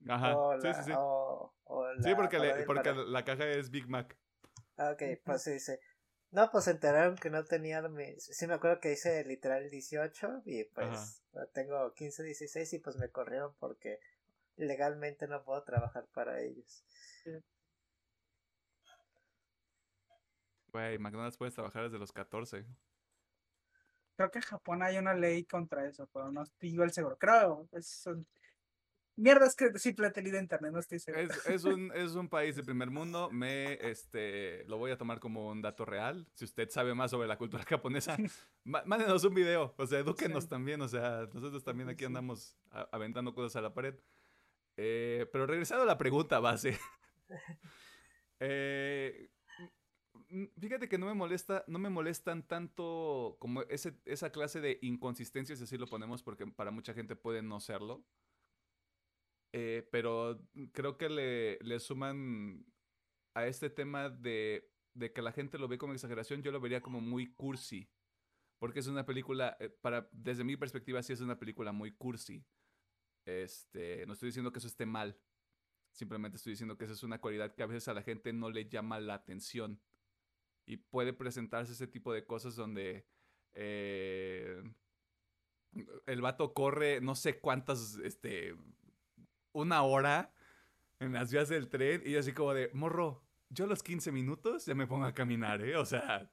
Ajá. 0.09 0.37
O 0.37 0.61
Sí, 0.61 0.67
la, 0.67 0.75
sí, 0.75 0.83
sí. 0.91 0.93
O, 0.97 1.55
o 1.65 1.87
Sí, 2.03 2.15
porque, 2.17 2.39
le- 2.41 2.65
porque 2.65 2.91
para- 2.91 3.05
la 3.05 3.25
caja 3.25 3.47
es 3.49 3.71
Big 3.71 3.89
Mac. 3.89 4.19
Ah, 4.77 4.91
ok, 4.93 5.03
pues 5.25 5.43
sí 5.45 5.53
dice. 5.53 5.79
No, 6.33 6.51
pues 6.51 6.65
se 6.65 6.73
enteraron 6.73 7.17
que 7.17 7.31
no 7.31 7.45
tenía. 7.45 7.83
mi- 7.83 8.19
Sí, 8.19 8.47
me 8.49 8.55
acuerdo 8.55 8.81
que 8.81 8.91
dice 8.91 9.25
literal 9.25 9.69
18 9.71 10.43
y 10.45 10.65
pues 10.65 11.23
tengo 11.55 11.93
15, 11.95 12.23
16 12.25 12.73
y 12.73 12.79
pues 12.81 12.97
me 12.97 13.11
corrieron 13.11 13.55
porque 13.61 14.01
legalmente 14.57 15.29
no 15.29 15.45
puedo 15.45 15.63
trabajar 15.63 16.07
para 16.13 16.41
ellos. 16.41 16.85
Güey, 20.73 20.99
McDonald's 20.99 21.37
puedes 21.37 21.55
trabajar 21.55 21.85
desde 21.85 21.99
los 21.99 22.13
14. 22.13 22.65
Creo 24.17 24.31
que 24.31 24.39
en 24.39 24.45
Japón 24.45 24.83
hay 24.83 24.99
una 24.99 25.15
ley 25.15 25.45
contra 25.45 25.87
eso, 25.87 26.09
pero 26.13 26.31
no 26.31 26.43
estoy 26.43 26.71
igual 26.71 26.93
seguro. 26.93 27.17
Creo, 27.19 27.69
es 27.73 28.07
un... 28.07 28.27
Mierda, 29.17 29.47
es 29.47 29.55
que 29.57 29.77
simplemente 29.79 30.21
he 30.21 30.23
leído 30.23 30.39
en 30.39 30.45
internet, 30.45 30.73
no 30.73 30.79
estoy 30.79 30.99
seguro. 30.99 31.25
Es, 31.25 31.47
es 31.47 31.65
un, 31.65 31.93
es 31.95 32.13
un 32.13 32.29
país 32.29 32.57
de 32.57 32.63
primer 32.63 32.91
mundo. 32.91 33.29
Me, 33.31 33.75
este, 33.75 34.65
lo 34.67 34.79
voy 34.79 34.93
a 34.93 34.97
tomar 34.97 35.21
como 35.21 35.49
un 35.49 35.61
dato 35.61 35.85
real. 35.85 36.27
Si 36.35 36.45
usted 36.45 36.71
sabe 36.71 36.95
más 36.95 37.11
sobre 37.11 37.29
la 37.29 37.37
cultura 37.37 37.65
japonesa, 37.65 38.17
má- 38.65 38.83
mándenos 38.87 39.25
un 39.25 39.35
video. 39.35 39.75
O 39.77 39.87
sea, 39.87 39.99
edúquenos 39.99 40.45
Sí. 40.45 40.49
también. 40.51 40.81
O 40.81 40.89
sea, 40.89 41.29
nosotros 41.35 41.63
también 41.65 41.89
aquí 41.91 42.01
sí. 42.01 42.05
andamos 42.07 42.57
aventando 42.93 43.35
cosas 43.35 43.57
a 43.57 43.61
la 43.61 43.75
pared. 43.75 43.95
Eh, 44.77 45.29
pero 45.33 45.47
regresando 45.47 45.83
a 45.83 45.87
la 45.87 45.99
pregunta 45.99 46.39
base. 46.41 46.79
Eh, 48.43 49.31
fíjate 50.59 50.89
que 50.89 50.99
no 50.99 51.07
me 51.07 51.15
molesta, 51.15 51.65
no 51.67 51.79
me 51.79 51.91
molestan 51.91 52.47
tanto 52.47 53.37
como 53.41 53.63
ese, 53.63 53.99
esa 54.05 54.31
clase 54.31 54.61
de 54.61 54.79
inconsistencias, 54.83 55.59
si 55.59 55.65
así 55.65 55.79
lo 55.79 55.87
ponemos, 55.89 56.23
porque 56.23 56.47
para 56.47 56.71
mucha 56.71 56.95
gente 56.95 57.17
puede 57.17 57.43
no 57.43 57.61
serlo. 57.61 58.05
Eh, 59.53 59.89
pero 59.91 60.41
creo 60.73 60.97
que 60.97 61.09
le, 61.09 61.59
le 61.61 61.81
suman 61.81 62.65
a 63.35 63.47
este 63.47 63.71
tema 63.71 64.11
de, 64.11 64.71
de 64.95 65.13
que 65.13 65.23
la 65.23 65.33
gente 65.33 65.59
lo 65.59 65.69
ve 65.69 65.79
como 65.79 65.93
exageración, 65.93 66.43
yo 66.43 66.53
lo 66.53 66.61
vería 66.61 66.83
como 66.83 67.01
muy 67.01 67.35
cursi. 67.35 67.91
Porque 68.59 68.81
es 68.81 68.89
una 68.89 69.07
película, 69.07 69.57
eh, 69.61 69.71
para, 69.71 70.09
desde 70.13 70.45
mi 70.45 70.57
perspectiva, 70.57 71.03
sí 71.03 71.13
es 71.13 71.21
una 71.21 71.39
película 71.39 71.73
muy 71.73 71.93
cursi. 71.93 72.45
Este, 73.27 74.07
no 74.07 74.15
estoy 74.15 74.29
diciendo 74.29 74.53
que 74.53 74.59
eso 74.61 74.69
esté 74.69 74.87
mal. 74.87 75.19
Simplemente 75.93 76.37
estoy 76.37 76.53
diciendo 76.53 76.77
que 76.77 76.85
esa 76.85 76.95
es 76.95 77.03
una 77.03 77.21
cualidad 77.21 77.55
que 77.55 77.63
a 77.63 77.67
veces 77.67 77.89
a 77.89 77.95
la 77.95 78.03
gente 78.03 78.33
no 78.33 78.51
le 78.51 78.69
llama 78.69 79.01
la 79.01 79.15
atención. 79.15 79.81
Y 80.67 80.77
puede 80.77 81.13
presentarse 81.13 81.73
ese 81.73 81.87
tipo 81.87 82.13
de 82.13 82.25
cosas 82.25 82.55
donde 82.55 83.07
eh, 83.55 84.63
el 86.07 86.21
vato 86.21 86.55
corre 86.55 87.01
no 87.01 87.15
sé 87.15 87.41
cuántas 87.41 87.97
este, 88.05 88.55
una 89.53 89.83
hora 89.83 90.33
en 91.01 91.13
las 91.13 91.33
vías 91.33 91.49
del 91.49 91.69
tren 91.69 92.03
y 92.05 92.17
así 92.17 92.33
como 92.33 92.55
de, 92.55 92.71
morro, 92.73 93.25
yo 93.49 93.65
a 93.65 93.69
los 93.69 93.83
15 93.83 94.13
minutos 94.13 94.67
ya 94.67 94.75
me 94.75 94.87
pongo 94.87 95.07
a 95.07 95.15
caminar, 95.15 95.63
¿eh? 95.63 95.77
O 95.77 95.85
sea, 95.85 96.31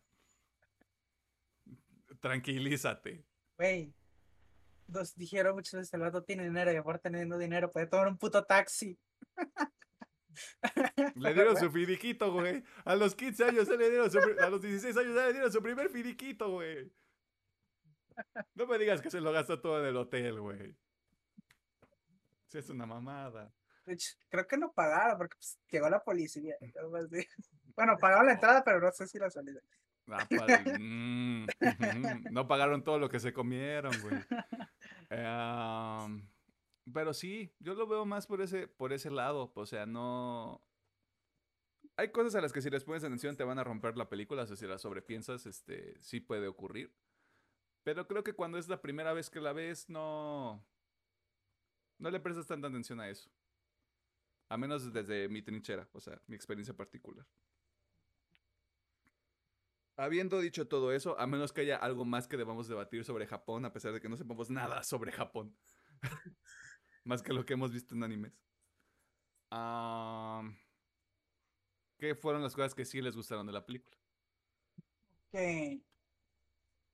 tranquilízate. 2.20 3.26
Güey, 3.58 3.94
nos 4.88 5.16
dijeron 5.16 5.56
muchas 5.56 5.74
veces, 5.74 5.94
el 5.94 6.02
vato 6.02 6.24
tiene 6.24 6.44
dinero 6.44 6.72
y 6.72 6.76
aparte 6.76 7.10
teniendo 7.10 7.38
dinero 7.38 7.72
puede 7.72 7.88
tomar 7.88 8.08
un 8.08 8.18
puto 8.18 8.44
taxi. 8.44 9.00
Le 11.16 11.34
dieron 11.34 11.58
su 11.58 11.72
fidiquito, 11.72 12.32
güey. 12.32 12.64
A 12.86 12.96
los 12.96 13.16
15 13.16 13.46
años 13.46 13.68
le 13.68 13.90
dieron 13.90 14.12
su, 14.12 14.20
a 14.20 14.50
los 14.50 14.62
16 14.62 14.96
años 14.98 15.16
le 15.16 15.34
dieron 15.34 15.52
su 15.52 15.62
primer 15.62 15.90
fidiquito, 15.90 16.52
güey. 16.52 16.92
No 18.56 18.66
me 18.66 18.78
digas 18.78 19.02
que 19.02 19.12
se 19.12 19.22
lo 19.22 19.32
gastó 19.32 19.60
todo 19.60 19.80
en 19.82 19.88
el 19.88 19.98
hotel, 19.98 20.40
güey. 20.40 20.76
Si 22.48 22.58
es 22.58 22.70
una 22.70 22.86
mamada. 22.86 23.54
De 23.86 23.94
hecho, 23.94 24.16
creo 24.30 24.48
que 24.48 24.58
no 24.58 24.72
pagaron 24.74 25.18
porque 25.18 25.36
pues, 25.38 25.58
llegó 25.70 25.90
la 25.90 26.04
policía. 26.04 26.56
Bueno, 27.76 27.96
pagaron 28.00 28.26
la 28.26 28.32
entrada, 28.32 28.64
pero 28.64 28.80
no 28.80 28.92
sé 28.92 29.06
si 29.06 29.20
la 29.20 29.30
salida. 29.30 29.62
Ah. 30.08 30.28
Mm. 30.80 31.46
No 32.32 32.48
pagaron 32.48 32.84
todo 32.84 32.98
lo 32.98 33.08
que 33.08 33.20
se 33.20 33.34
comieron, 33.34 33.94
güey. 34.02 34.16
Eh, 35.10 35.24
am, 35.26 36.28
pero 36.94 37.14
sí, 37.14 37.54
yo 37.60 37.74
lo 37.74 37.88
veo 37.88 38.06
más 38.06 38.28
por 38.28 38.42
ese, 38.42 38.68
por 38.68 38.94
ese 38.94 39.12
lado. 39.12 39.52
O 39.56 39.66
sea, 39.66 39.86
no. 39.86 40.62
Hay 41.98 42.12
cosas 42.12 42.36
a 42.36 42.42
las 42.42 42.54
que 42.54 42.62
si 42.62 42.70
les 42.70 42.84
pones 42.84 43.04
atención 43.04 43.36
te 43.36 43.44
van 43.44 43.60
a 43.60 43.64
romper 43.64 43.98
la 43.98 44.10
película. 44.10 44.44
O 44.44 44.48
sea, 44.48 44.56
si 44.56 44.68
las 44.68 44.82
sobrepiensas, 44.82 45.46
este, 45.46 46.00
sí 46.02 46.20
puede 46.20 46.48
ocurrir. 46.48 46.94
Pero 47.84 48.08
creo 48.08 48.24
que 48.24 48.34
cuando 48.34 48.58
es 48.58 48.68
la 48.68 48.82
primera 48.82 49.14
vez 49.14 49.30
que 49.30 49.42
la 49.42 49.54
ves, 49.54 49.90
no. 49.90 50.66
No 52.00 52.12
le 52.12 52.20
prestas 52.20 52.48
tanta 52.48 52.68
atención 52.68 53.00
a 53.00 53.10
eso. 53.10 53.30
A 54.50 54.58
menos 54.58 54.94
desde 54.94 55.28
mi 55.28 55.42
trinchera, 55.42 55.90
o 55.92 56.00
sea, 56.00 56.22
mi 56.28 56.36
experiencia 56.36 56.76
particular. 56.76 57.26
Habiendo 59.98 60.40
dicho 60.40 60.68
todo 60.68 60.94
eso, 60.94 61.20
a 61.20 61.26
menos 61.28 61.52
que 61.52 61.62
haya 61.62 61.76
algo 61.76 62.06
más 62.06 62.28
que 62.28 62.38
debamos 62.38 62.68
debatir 62.68 63.04
sobre 63.04 63.26
Japón, 63.26 63.66
a 63.66 63.74
pesar 63.74 63.94
de 63.94 64.00
que 64.00 64.08
no 64.08 64.16
sepamos 64.16 64.50
nada 64.50 64.84
sobre 64.84 65.12
Japón. 65.12 65.58
más 67.08 67.24
que 67.24 67.34
lo 67.34 67.46
que 67.46 67.54
hemos 67.54 67.72
visto 67.72 67.96
en 67.96 68.04
animes. 68.04 68.34
Am, 69.52 70.58
¿Qué 72.00 72.16
fueron 72.16 72.42
las 72.44 72.56
cosas 72.56 72.74
que 72.76 72.86
sí 72.86 73.02
les 73.02 73.16
gustaron 73.16 73.46
de 73.48 73.54
la 73.54 73.66
película? 73.66 73.98
Ok. 75.32 75.82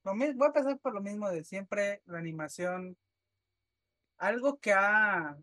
Lo 0.06 0.14
mi- 0.16 0.34
voy 0.34 0.46
a 0.46 0.48
empezar 0.48 0.80
por 0.80 0.94
lo 0.94 1.02
mismo 1.02 1.30
de 1.30 1.44
siempre, 1.44 2.02
la 2.06 2.18
animación. 2.20 2.98
Algo 4.18 4.60
que 4.60 4.74
ha 4.74 5.38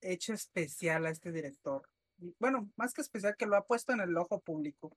hecho 0.00 0.32
especial 0.32 1.06
a 1.06 1.10
este 1.10 1.32
director. 1.32 1.88
Bueno, 2.38 2.70
más 2.76 2.94
que 2.94 3.02
especial, 3.02 3.36
que 3.36 3.46
lo 3.46 3.56
ha 3.56 3.66
puesto 3.66 3.92
en 3.92 4.00
el 4.00 4.16
ojo 4.16 4.40
público. 4.40 4.96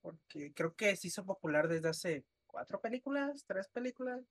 Porque 0.00 0.52
creo 0.54 0.74
que 0.74 0.96
se 0.96 1.08
hizo 1.08 1.24
popular 1.24 1.68
desde 1.68 1.88
hace 1.90 2.24
cuatro 2.46 2.80
películas, 2.80 3.44
tres 3.46 3.68
películas. 3.68 4.22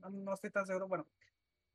No, 0.00 0.10
no 0.10 0.34
estoy 0.34 0.50
tan 0.50 0.66
seguro. 0.66 0.88
Bueno, 0.88 1.06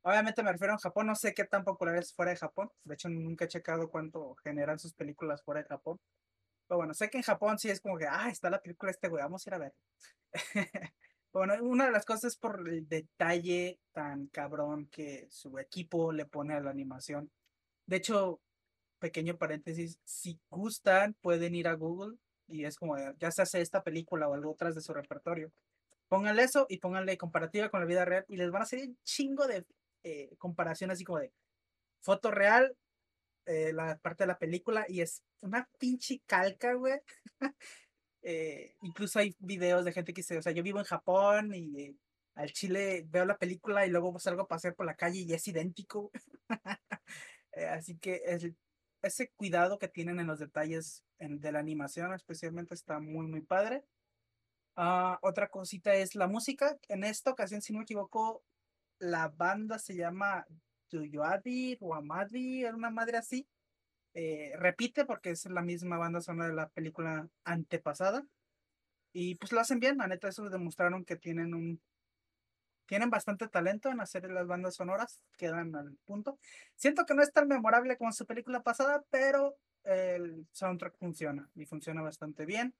obviamente 0.04 0.42
me 0.42 0.52
refiero 0.52 0.74
a 0.74 0.78
Japón. 0.78 1.06
No 1.06 1.14
sé 1.14 1.34
qué 1.34 1.44
tan 1.44 1.64
popular 1.64 1.96
es 1.96 2.14
fuera 2.14 2.30
de 2.30 2.36
Japón. 2.36 2.70
De 2.84 2.94
hecho, 2.94 3.08
nunca 3.08 3.46
he 3.46 3.48
checado 3.48 3.90
cuánto 3.90 4.36
generan 4.44 4.78
sus 4.78 4.94
películas 4.94 5.42
fuera 5.42 5.62
de 5.62 5.68
Japón. 5.68 5.98
Pero 6.68 6.78
bueno, 6.78 6.94
sé 6.94 7.10
que 7.10 7.18
en 7.18 7.24
Japón 7.24 7.58
sí 7.58 7.70
es 7.70 7.80
como 7.80 7.98
que, 7.98 8.06
ah, 8.08 8.28
está 8.30 8.50
la 8.50 8.62
película 8.62 8.90
este 8.90 9.08
güey, 9.08 9.22
vamos 9.22 9.46
a 9.46 9.50
ir 9.50 9.54
a 9.54 9.58
ver. 9.58 9.74
bueno, 11.32 11.54
una 11.62 11.86
de 11.86 11.92
las 11.92 12.06
cosas 12.06 12.24
es 12.24 12.36
por 12.36 12.68
el 12.68 12.88
detalle 12.88 13.80
tan 13.92 14.28
cabrón 14.28 14.86
que 14.90 15.26
su 15.30 15.58
equipo 15.58 16.12
le 16.12 16.26
pone 16.26 16.54
a 16.54 16.60
la 16.60 16.70
animación. 16.70 17.30
De 17.86 17.96
hecho, 17.96 18.40
pequeño 18.98 19.36
paréntesis, 19.36 19.98
si 20.04 20.40
gustan, 20.50 21.14
pueden 21.20 21.54
ir 21.54 21.68
a 21.68 21.74
Google 21.74 22.16
y 22.48 22.64
es 22.64 22.76
como, 22.78 22.96
ya 23.18 23.30
se 23.30 23.42
hace 23.42 23.60
esta 23.60 23.82
película 23.82 24.28
o 24.28 24.34
algo 24.34 24.52
otras 24.52 24.74
de 24.74 24.80
su 24.80 24.94
repertorio. 24.94 25.52
Pónganle 26.08 26.44
eso 26.44 26.66
y 26.68 26.78
pónganle 26.78 27.18
comparativa 27.18 27.70
con 27.70 27.80
la 27.80 27.86
vida 27.86 28.04
real 28.04 28.24
y 28.28 28.36
les 28.36 28.50
van 28.50 28.62
a 28.62 28.66
salir 28.66 28.88
un 28.88 28.98
chingo 29.04 29.46
de 29.46 29.66
eh, 30.04 30.36
comparación 30.38 30.90
así 30.92 31.04
como 31.04 31.20
de 31.20 31.32
foto 32.02 32.30
real, 32.30 32.76
eh, 33.46 33.72
la 33.72 33.98
parte 33.98 34.24
de 34.24 34.28
la 34.28 34.38
película 34.38 34.86
y 34.88 35.00
es 35.02 35.22
una 35.40 35.68
pinche 35.78 36.22
calca, 36.26 36.74
güey. 36.74 37.00
Eh, 38.22 38.74
incluso 38.82 39.18
hay 39.18 39.36
videos 39.38 39.84
de 39.84 39.92
gente 39.92 40.14
que 40.14 40.20
dice, 40.22 40.38
o 40.38 40.42
sea, 40.42 40.52
yo 40.52 40.62
vivo 40.62 40.78
en 40.78 40.86
Japón 40.86 41.54
y 41.54 41.80
eh, 41.80 41.96
al 42.34 42.52
Chile 42.52 43.04
veo 43.08 43.26
la 43.26 43.36
película 43.38 43.86
y 43.86 43.90
luego 43.90 44.18
salgo 44.18 44.42
a 44.42 44.48
pasear 44.48 44.74
por 44.74 44.86
la 44.86 44.94
calle 44.96 45.20
y 45.20 45.32
es 45.34 45.46
idéntico. 45.48 46.10
Eh, 47.52 47.66
así 47.66 47.96
que 47.98 48.16
el- 48.26 48.56
ese 49.02 49.30
cuidado 49.36 49.78
que 49.78 49.88
tienen 49.88 50.18
en 50.20 50.26
los 50.26 50.38
detalles 50.38 51.04
en- 51.18 51.40
de 51.40 51.52
la 51.52 51.60
animación 51.60 52.12
especialmente 52.14 52.74
está 52.74 53.00
muy, 53.00 53.26
muy 53.26 53.42
padre. 53.42 53.84
Ah, 54.76 55.18
otra 55.22 55.48
cosita 55.48 55.94
es 55.94 56.14
la 56.14 56.26
música. 56.28 56.76
En 56.88 57.04
esta 57.04 57.30
ocasión, 57.30 57.62
si 57.62 57.72
no 57.72 57.78
me 57.80 57.84
equivoco, 57.84 58.42
la 59.04 59.28
banda 59.28 59.78
se 59.78 59.94
llama 59.94 60.46
Tuyoadi 60.88 61.76
o 61.80 61.94
Amadi, 61.94 62.64
era 62.64 62.74
una 62.74 62.90
madre 62.90 63.18
así. 63.18 63.46
Eh, 64.14 64.52
repite 64.56 65.04
porque 65.04 65.30
es 65.30 65.44
la 65.46 65.62
misma 65.62 65.98
banda 65.98 66.20
sonora 66.20 66.48
de 66.48 66.54
la 66.54 66.68
película 66.68 67.28
antepasada. 67.44 68.24
Y 69.12 69.36
pues 69.36 69.52
lo 69.52 69.60
hacen 69.60 69.78
bien, 69.78 69.98
la 69.98 70.06
neta, 70.06 70.28
eso 70.28 70.48
demostraron 70.48 71.04
que 71.04 71.16
tienen 71.16 71.54
un. 71.54 71.80
Tienen 72.86 73.10
bastante 73.10 73.48
talento 73.48 73.90
en 73.90 74.00
hacer 74.00 74.30
las 74.30 74.46
bandas 74.46 74.74
sonoras, 74.74 75.20
quedan 75.38 75.74
al 75.74 75.96
punto. 76.04 76.38
Siento 76.74 77.06
que 77.06 77.14
no 77.14 77.22
es 77.22 77.32
tan 77.32 77.48
memorable 77.48 77.96
como 77.96 78.12
su 78.12 78.26
película 78.26 78.62
pasada, 78.62 79.02
pero 79.10 79.56
el 79.84 80.46
soundtrack 80.52 80.96
funciona 80.98 81.48
y 81.54 81.64
funciona 81.66 82.02
bastante 82.02 82.44
bien. 82.44 82.74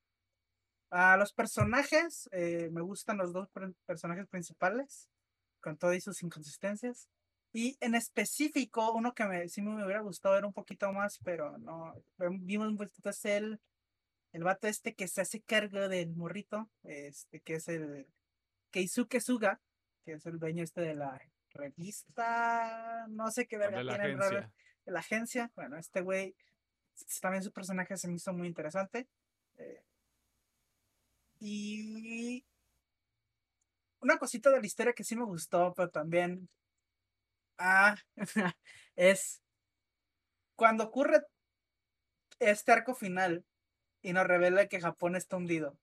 A 0.91 1.17
los 1.17 1.33
personajes, 1.33 2.29
eh, 2.33 2.69
me 2.71 2.83
gustan 2.83 3.17
los 3.17 3.33
dos 3.33 3.49
per- 3.49 3.75
personajes 3.87 4.27
principales, 4.29 5.09
con 5.65 5.79
todas 5.79 6.03
sus 6.05 6.23
inconsistencias. 6.23 7.09
Y 7.55 7.79
en 7.81 7.95
específico, 7.95 8.93
uno 8.93 9.15
que 9.15 9.25
me, 9.25 9.49
sí 9.49 9.63
me 9.63 9.83
hubiera 9.83 10.01
gustado 10.03 10.35
ver 10.35 10.45
un 10.45 10.53
poquito 10.53 10.93
más, 10.93 11.19
pero 11.25 11.57
no, 11.57 11.95
vimos 12.41 12.69
un 12.69 12.77
poquito, 12.77 13.09
es 13.09 13.25
el, 13.25 13.59
el 14.33 14.45
vato 14.45 14.67
este 14.69 14.95
que 14.95 15.09
se 15.09 15.23
hace 15.23 15.41
cargo 15.41 15.89
del 15.89 16.15
morrito, 16.15 16.69
este, 16.83 17.41
que 17.41 17.55
es 17.55 17.69
el 17.69 18.07
Keisuke 18.71 19.21
Suga, 19.21 19.61
que 20.05 20.13
es 20.15 20.27
el 20.27 20.39
dueño 20.39 20.63
este 20.63 20.83
de 20.83 20.95
la 20.97 21.19
revista, 21.51 23.07
no 23.09 23.31
sé 23.31 23.47
qué 23.47 23.57
verga 23.57 23.81
tiene 23.81 24.05
el 24.05 24.19
raro- 24.19 24.39
agencia. 24.39 24.53
de 24.85 24.93
la 24.93 24.99
agencia. 25.01 25.53
Bueno, 25.55 25.79
este 25.79 26.01
güey, 26.03 26.35
también 27.23 27.43
su 27.43 27.53
personaje 27.53 27.97
se 27.97 28.09
me 28.09 28.15
hizo 28.17 28.33
muy 28.35 28.49
interesante. 28.49 29.09
eh, 29.57 29.83
y 31.41 32.45
una 34.05 34.19
cosita 34.19 34.51
de 34.51 34.61
la 34.61 34.67
historia 34.67 34.93
que 34.93 35.03
sí 35.03 35.17
me 35.17 35.25
gustó, 35.25 35.73
pero 35.75 35.91
también 35.91 36.49
ah, 37.59 37.97
es 38.97 39.43
cuando 40.57 40.85
ocurre 40.85 41.23
este 42.39 42.73
arco 42.73 42.95
final 42.95 43.45
y 44.03 44.13
nos 44.13 44.27
revela 44.27 44.69
que 44.69 44.81
Japón 44.81 45.17
está 45.17 45.37
hundido. 45.37 45.79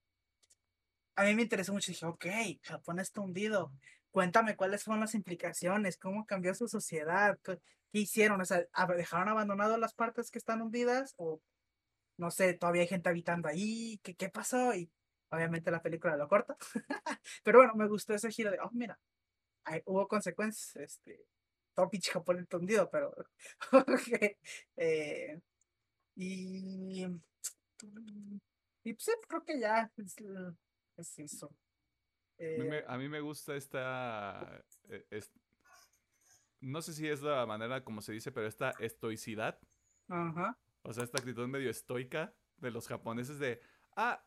A 1.16 1.24
mí 1.24 1.36
me 1.36 1.42
interesó 1.42 1.74
mucho. 1.74 1.92
Dije, 1.92 2.06
ok, 2.06 2.26
Japón 2.64 3.00
está 3.00 3.22
hundido. 3.22 3.74
Cuéntame 4.12 4.56
cuáles 4.56 4.84
son 4.84 5.00
las 5.00 5.16
implicaciones, 5.16 5.98
cómo 5.98 6.26
cambió 6.26 6.54
su 6.54 6.68
sociedad, 6.68 7.40
qué, 7.44 7.60
hicieron, 7.92 8.40
o 8.40 8.46
sea, 8.46 8.66
dejaron 8.96 9.30
abandonado 9.30 9.78
las 9.78 9.94
partes 9.94 10.32
que 10.32 10.38
están 10.40 10.62
hundidas 10.62 11.14
o 11.18 11.42
no 12.18 12.30
sé, 12.32 12.54
todavía 12.54 12.84
hay 12.84 12.88
gente 12.88 13.10
habitando 13.10 13.48
ahí, 13.50 14.00
¿qué, 14.04 14.16
qué 14.16 14.30
pasó? 14.30 14.74
Obviamente 15.32 15.72
la 15.72 15.82
película 15.82 16.16
lo 16.18 16.28
corta. 16.28 16.56
Pero 17.44 17.60
bueno, 17.60 17.76
me 17.76 17.88
gustó 17.88 18.14
ese 18.14 18.32
giro 18.32 18.52
de, 18.52 18.60
oh, 18.60 18.70
mira, 18.74 19.00
hay- 19.66 19.82
hubo 19.86 20.08
consecuencias, 20.08 20.76
este, 20.76 21.26
todo 21.74 21.90
pinche 21.90 22.12
Japón 22.12 22.40
está 22.40 22.58
hundido, 22.58 22.90
pero, 22.92 23.14
eh, 24.78 25.42
y, 26.16 27.06
y 28.84 28.94
pues 28.94 29.10
creo 29.28 29.44
que 29.44 29.60
ya 29.60 29.92
es, 29.98 31.20
eso. 31.20 31.48
A 31.48 32.44
mí, 32.58 32.66
me, 32.70 32.78
Eh, 32.78 32.86
a 32.88 32.98
mí 32.98 33.08
me 33.08 33.22
gusta 33.22 33.56
esta. 33.56 34.64
eh, 34.90 35.06
es- 35.12 35.32
no 36.60 36.82
sé 36.82 36.94
si 36.94 37.08
es 37.08 37.22
la 37.22 37.46
manera 37.46 37.84
como 37.84 38.02
se 38.02 38.12
dice, 38.14 38.32
pero 38.32 38.48
esta 38.48 38.72
estoicidad. 38.80 39.60
ajá, 40.10 40.58
O 40.84 40.94
sea, 40.94 41.04
esta 41.04 41.20
actitud 41.20 41.48
medio 41.48 41.70
estoica 41.70 42.34
de 42.58 42.72
los 42.72 42.88
japoneses 42.88 43.40
de. 43.40 43.62
Ah, 43.96 44.24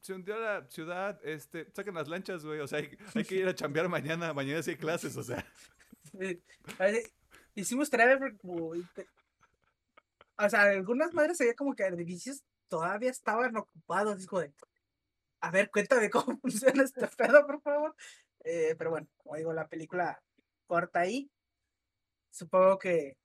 se 0.00 0.12
hundió 0.12 0.38
la 0.38 0.66
ciudad, 0.68 1.20
este, 1.24 1.70
saquen 1.72 1.94
las 1.94 2.08
lanchas, 2.08 2.44
güey. 2.44 2.60
O 2.60 2.66
sea, 2.66 2.78
hay, 2.78 3.24
que 3.24 3.34
ir 3.34 3.48
a 3.48 3.54
chambear 3.54 3.88
mañana. 3.88 4.32
Mañana 4.32 4.62
sí 4.62 4.70
hay 4.70 4.76
clases, 4.76 5.16
o 5.16 5.22
sea. 5.22 5.44
hicimos 7.54 7.90
tarea 7.90 8.18
porque 8.18 8.36
como, 8.36 8.72
o 10.38 10.48
sea, 10.48 10.62
algunas 10.62 11.14
madres 11.14 11.38
veía 11.38 11.54
como 11.54 11.74
que 11.74 11.84
edificios 11.84 12.42
todavía 12.68 13.10
estaban 13.10 13.56
ocupados, 13.56 14.26
como 14.26 14.42
de, 14.42 14.52
a 15.40 15.50
ver, 15.50 15.70
cuéntame 15.70 16.10
cómo 16.10 16.38
funciona 16.40 16.82
este 16.82 17.06
pedo, 17.16 17.46
por 17.46 17.60
favor. 17.62 17.94
Eh, 18.44 18.74
pero 18.78 18.90
bueno, 18.90 19.08
como 19.16 19.36
digo, 19.36 19.52
la 19.52 19.68
película 19.68 20.22
corta 20.66 21.00
ahí. 21.00 21.30
supongo 22.30 22.78
que 22.78 23.16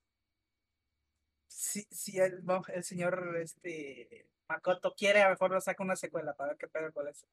si, 1.47 1.84
si 1.91 2.20
el, 2.20 2.43
el 2.74 2.84
señor 2.84 3.38
este 3.38 4.30
Makoto 4.52 4.93
quiere, 4.95 5.22
a 5.22 5.26
lo 5.26 5.30
mejor 5.32 5.52
lo 5.52 5.62
saca 5.62 5.82
una 5.84 5.95
secuela 5.95 6.36
para 6.36 6.49
ver 6.49 6.58
qué 6.58 6.68
pedo 6.68 6.91
con 6.91 7.08
eso. 7.08 7.26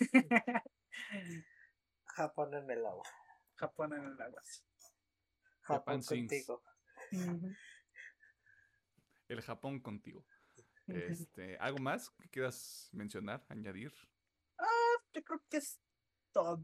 Japón 2.06 2.54
en 2.54 2.70
el 2.70 2.86
agua. 2.86 3.04
Japón 3.56 3.92
en 3.92 4.04
el 4.04 4.20
agua. 4.20 4.42
Japón 5.60 6.02
contigo. 6.02 6.62
El 9.28 9.42
Japón 9.42 9.80
contigo. 9.80 10.24
Este, 10.86 11.56
¿algo 11.58 11.78
más 11.78 12.10
que 12.10 12.28
quieras 12.28 12.88
mencionar, 12.92 13.44
añadir? 13.48 13.92
Yo 15.12 15.22
creo 15.22 15.42
que 15.50 15.58
es 15.58 15.78
todo. 16.32 16.58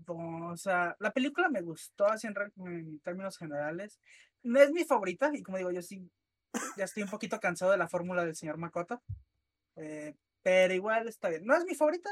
O 0.51 0.57
sea, 0.57 0.97
la 1.01 1.13
película 1.13 1.51
me 1.51 1.61
gustó 1.61 2.07
así 2.07 2.27
en, 2.27 2.35
en 2.67 2.99
términos 3.01 3.37
generales. 3.37 4.01
No 4.43 4.59
es 4.59 4.71
mi 4.71 4.85
favorita, 4.85 5.31
y 5.35 5.43
como 5.43 5.59
digo, 5.59 5.71
yo 5.71 5.83
sí 5.83 6.11
ya 6.77 6.85
estoy 6.85 7.03
un 7.03 7.11
poquito 7.11 7.39
cansado 7.41 7.73
de 7.73 7.79
la 7.79 7.89
fórmula 7.89 8.25
del 8.25 8.37
señor 8.37 8.57
Makoto. 8.57 9.03
Eh, 9.79 10.15
pero 10.43 10.75
igual 10.75 11.09
está 11.09 11.29
bien. 11.29 11.45
No 11.45 11.57
es 11.57 11.65
mi 11.65 11.75
favorita, 11.75 12.11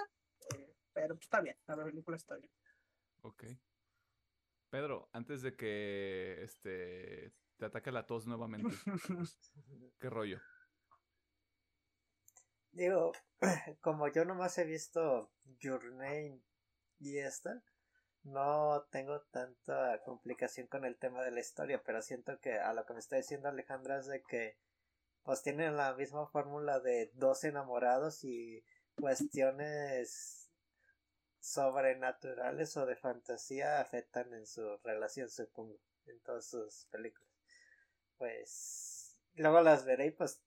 eh, 0.55 0.75
pero 0.93 1.15
está 1.15 1.41
bien. 1.41 1.57
La 1.67 1.77
película 1.77 2.17
está 2.17 2.37
bien. 2.37 2.51
Ok. 3.23 3.45
Pedro, 4.71 5.09
antes 5.13 5.43
de 5.43 5.57
que 5.57 6.43
este 6.43 7.33
te 7.59 7.65
ataque 7.65 7.91
la 7.91 8.07
tos 8.07 8.27
nuevamente, 8.27 8.69
¿qué 9.99 10.11
rollo? 10.11 10.41
Digo, 12.73 13.13
como 13.81 14.09
yo 14.09 14.25
nomás 14.25 14.59
he 14.59 14.65
visto 14.65 15.33
Your 15.61 15.85
Name 15.93 16.43
y 16.99 17.19
esta, 17.19 17.63
no 18.23 18.87
tengo 18.91 19.23
tanta 19.31 20.03
complicación 20.05 20.67
con 20.67 20.85
el 20.85 20.99
tema 20.99 21.23
de 21.23 21.31
la 21.31 21.41
historia, 21.41 21.83
pero 21.83 22.03
siento 22.03 22.39
que 22.41 22.59
a 22.59 22.75
lo 22.75 22.85
que 22.85 22.93
me 22.93 22.99
está 22.99 23.17
diciendo 23.17 23.49
Alejandra 23.49 23.99
es 23.99 24.07
de 24.07 24.23
que 24.23 24.59
pues 25.27 25.43
tienen 25.43 25.77
la 25.77 25.93
misma 25.95 26.29
fórmula 26.29 26.79
de 26.79 27.11
dos 27.15 27.43
enamorados 27.43 28.23
y 28.23 28.65
cuestiones 28.95 30.49
sobrenaturales 31.41 32.77
o 32.77 32.87
de 32.87 32.95
fantasía 32.95 33.81
afectan 33.81 34.33
en 34.33 34.47
su 34.47 34.79
relación, 34.85 35.29
supongo, 35.29 35.79
en 36.07 36.21
todas 36.21 36.47
sus 36.47 36.87
películas. 36.93 37.29
Pues 38.17 39.19
luego 39.35 39.61
las 39.63 39.85
veré 39.85 40.07
y 40.07 40.11
pues 40.13 40.41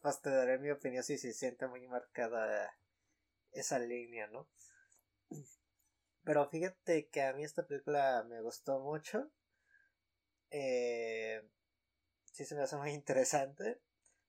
pues 0.00 0.20
te 0.22 0.30
daré 0.30 0.58
mi 0.58 0.70
opinión 0.70 1.02
si 1.04 1.18
se 1.18 1.32
siente 1.34 1.66
muy 1.66 1.86
marcada 1.86 2.74
esa 3.52 3.78
línea, 3.78 4.28
¿no? 4.28 4.48
Pero 6.24 6.48
fíjate 6.48 7.08
que 7.08 7.22
a 7.22 7.34
mí 7.34 7.44
esta 7.44 7.66
película 7.66 8.24
me 8.28 8.40
gustó 8.40 8.80
mucho. 8.80 9.30
Eh, 10.50 11.42
sí 12.24 12.44
se 12.46 12.54
me 12.54 12.62
hace 12.62 12.76
muy 12.76 12.92
interesante. 12.92 13.80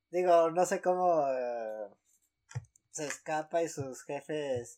Digo, 0.10 0.51
no 0.51 0.66
sé 0.66 0.82
cómo 0.82 1.26
eh, 1.30 1.89
se 2.91 3.05
escapa 3.08 3.62
y 3.64 3.70
sus 3.70 4.03
jefes... 4.03 4.78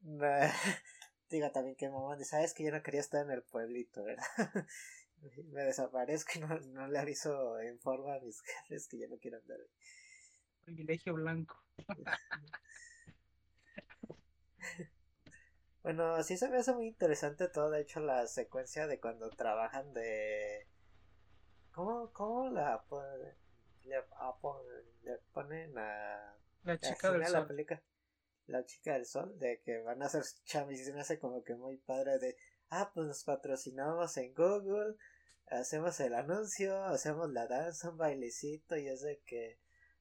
digo 1.28 1.50
también 1.50 1.76
que 1.76 1.88
mamá 1.88 2.16
dice, 2.16 2.30
sabes 2.30 2.54
que 2.54 2.64
yo 2.64 2.70
no 2.70 2.82
quería 2.82 3.00
estar 3.00 3.24
en 3.24 3.32
el 3.32 3.42
pueblito, 3.42 4.04
¿verdad? 4.04 4.24
me 5.52 5.62
desaparezco 5.62 6.32
y 6.36 6.40
no, 6.40 6.60
no 6.60 6.86
le 6.88 6.98
aviso 6.98 7.58
en 7.60 7.80
forma 7.80 8.14
a 8.14 8.20
mis 8.20 8.40
jefes 8.42 8.86
que 8.88 8.98
yo 8.98 9.08
no 9.08 9.18
quiero 9.18 9.38
andar 9.38 9.58
ahí. 9.58 9.70
Privilegio 10.64 11.14
blanco. 11.14 11.56
Bueno, 15.82 16.20
sí 16.24 16.36
se 16.36 16.48
me 16.48 16.56
hace 16.56 16.72
muy 16.74 16.88
interesante 16.88 17.48
todo, 17.48 17.70
de 17.70 17.82
hecho, 17.82 18.00
la 18.00 18.26
secuencia 18.26 18.88
de 18.88 18.98
cuando 18.98 19.30
trabajan 19.30 19.94
de... 19.94 20.66
¿Cómo, 21.70 22.12
cómo 22.12 22.50
la 22.50 22.82
le, 23.86 23.96
a 23.96 24.36
pon- 24.40 24.62
le 25.02 25.18
ponen 25.32 25.76
a... 25.78 26.36
La 26.64 26.78
chica 26.78 27.10
del 27.12 27.20
la 27.20 27.26
sol. 27.28 27.46
La 28.46 28.64
chica 28.64 28.92
del 28.94 29.06
sol, 29.06 29.38
de 29.38 29.60
que 29.62 29.80
van 29.82 30.02
a 30.02 30.06
hacer 30.06 30.22
chamis 30.44 30.80
y 30.80 30.84
se 30.84 30.92
me 30.92 31.00
hace 31.00 31.18
como 31.18 31.42
que 31.42 31.54
muy 31.54 31.76
padre 31.78 32.18
de... 32.18 32.36
Ah, 32.70 32.90
pues 32.94 33.06
nos 33.06 33.24
patrocinamos 33.24 34.16
en 34.16 34.34
Google, 34.34 34.96
hacemos 35.46 35.98
el 36.00 36.14
anuncio, 36.14 36.82
hacemos 36.84 37.30
la 37.30 37.46
danza, 37.46 37.90
un 37.90 37.96
bailecito 37.96 38.76
y 38.76 38.88
es 38.88 39.02
de 39.02 39.20
que... 39.26 39.58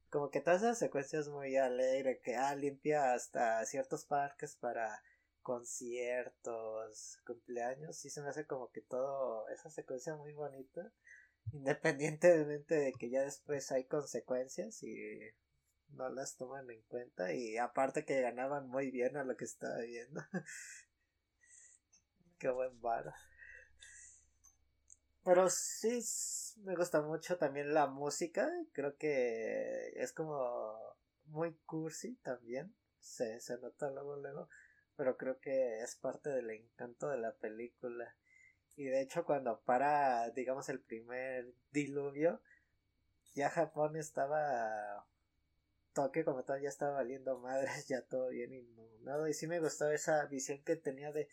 Como 0.09 0.29
que 0.29 0.41
todas 0.41 0.61
esas 0.61 0.79
secuencias 0.79 1.27
muy 1.27 1.57
alegre, 1.57 2.21
que 2.23 2.35
ah, 2.35 2.55
limpia 2.55 3.13
hasta 3.13 3.63
ciertos 3.65 4.05
parques 4.05 4.55
para 4.55 5.01
conciertos, 5.41 7.19
cumpleaños, 7.25 7.97
sí 7.97 8.09
se 8.09 8.21
me 8.21 8.29
hace 8.29 8.47
como 8.47 8.71
que 8.71 8.81
todo 8.81 9.47
esa 9.49 9.69
secuencia 9.69 10.15
muy 10.15 10.33
bonita, 10.33 10.91
independientemente 11.53 12.75
de 12.75 12.93
que 12.93 13.09
ya 13.09 13.21
después 13.21 13.71
hay 13.71 13.85
consecuencias 13.85 14.83
y 14.83 15.19
no 15.89 16.09
las 16.09 16.35
toman 16.37 16.69
en 16.69 16.81
cuenta 16.83 17.33
y 17.33 17.57
aparte 17.57 18.05
que 18.05 18.21
ganaban 18.21 18.67
muy 18.67 18.91
bien 18.91 19.17
a 19.17 19.23
lo 19.23 19.37
que 19.37 19.45
estaba 19.45 19.77
viendo. 19.81 20.21
Qué 22.39 22.49
buen 22.49 22.79
bar. 22.81 23.13
Pero 25.23 25.49
sí 25.49 25.99
me 26.63 26.75
gusta 26.75 27.01
mucho 27.01 27.37
también 27.37 27.73
la 27.73 27.87
música, 27.87 28.47
creo 28.73 28.95
que 28.97 29.93
es 29.95 30.13
como 30.13 30.77
muy 31.25 31.55
cursi 31.65 32.15
también, 32.17 32.75
se, 32.99 33.39
se 33.39 33.57
nota 33.57 33.89
luego 33.89 34.17
luego 34.17 34.49
pero 34.95 35.17
creo 35.17 35.39
que 35.39 35.79
es 35.81 35.95
parte 35.95 36.29
del 36.29 36.49
encanto 36.49 37.09
de 37.09 37.17
la 37.17 37.33
película. 37.33 38.15
Y 38.75 38.85
de 38.85 39.01
hecho 39.01 39.25
cuando 39.25 39.61
para, 39.61 40.29
digamos, 40.31 40.69
el 40.69 40.81
primer 40.81 41.53
diluvio, 41.71 42.41
ya 43.33 43.49
Japón 43.49 43.95
estaba 43.95 45.05
toque 45.95 46.25
como 46.25 46.43
tal, 46.43 46.61
ya 46.61 46.69
estaba 46.69 46.95
valiendo 46.95 47.39
madres, 47.39 47.87
ya 47.87 48.01
todo 48.03 48.29
bien 48.29 48.53
inundado. 48.53 49.27
Y 49.27 49.33
sí 49.33 49.47
me 49.47 49.59
gustó 49.59 49.89
esa 49.91 50.25
visión 50.25 50.61
que 50.63 50.75
tenía 50.75 51.11
de 51.11 51.27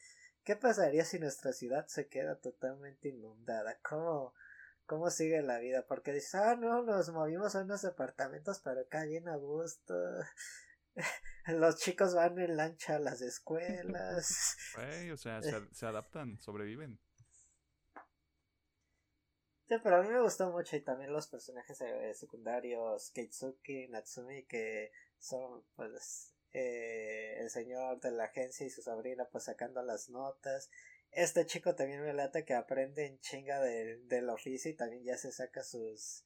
qué 0.44 0.56
pasaría 0.56 1.04
si 1.04 1.18
nuestra 1.18 1.52
ciudad 1.52 1.86
se 1.88 2.08
queda 2.08 2.36
totalmente 2.36 3.08
inundada, 3.08 3.78
cómo, 3.82 4.34
cómo 4.86 5.10
sigue 5.10 5.42
la 5.42 5.58
vida, 5.58 5.84
porque 5.86 6.12
dices, 6.12 6.34
ah 6.36 6.56
no, 6.56 6.82
nos 6.82 7.10
movimos 7.10 7.54
a 7.54 7.62
unos 7.62 7.82
departamentos, 7.82 8.60
pero 8.60 8.80
acá 8.80 9.04
bien 9.04 9.28
a 9.28 9.36
gusto. 9.36 9.94
Los 11.46 11.78
chicos 11.78 12.14
van 12.14 12.38
en 12.38 12.56
lancha 12.56 12.96
a 12.96 12.98
las 13.00 13.20
escuelas. 13.20 14.56
Güey, 14.76 15.10
o 15.10 15.16
sea, 15.16 15.42
se, 15.42 15.74
se 15.74 15.86
adaptan, 15.86 16.38
sobreviven. 16.40 17.00
Pero 19.80 19.96
a 19.96 20.02
mí 20.02 20.08
me 20.08 20.20
gustó 20.20 20.50
mucho 20.50 20.76
y 20.76 20.80
también 20.80 21.12
los 21.12 21.28
personajes 21.28 21.80
eh, 21.80 22.14
secundarios, 22.14 23.10
Keitsuki, 23.10 23.88
Natsumi, 23.88 24.44
que 24.44 24.92
son 25.18 25.64
pues 25.76 26.34
eh, 26.52 27.36
el 27.38 27.50
señor 27.50 28.00
de 28.00 28.10
la 28.10 28.24
agencia 28.24 28.66
y 28.66 28.70
su 28.70 28.82
sobrina 28.82 29.28
pues 29.30 29.44
sacando 29.44 29.82
las 29.82 30.10
notas. 30.10 30.70
Este 31.10 31.46
chico 31.46 31.74
también 31.74 32.02
me 32.02 32.12
lata 32.14 32.44
que 32.44 32.54
aprende 32.54 33.06
en 33.06 33.20
chinga 33.20 33.60
del, 33.60 34.08
del 34.08 34.28
oficio 34.30 34.70
y 34.70 34.74
también 34.74 35.04
ya 35.04 35.16
se 35.16 35.30
saca 35.30 35.62
sus 35.62 36.24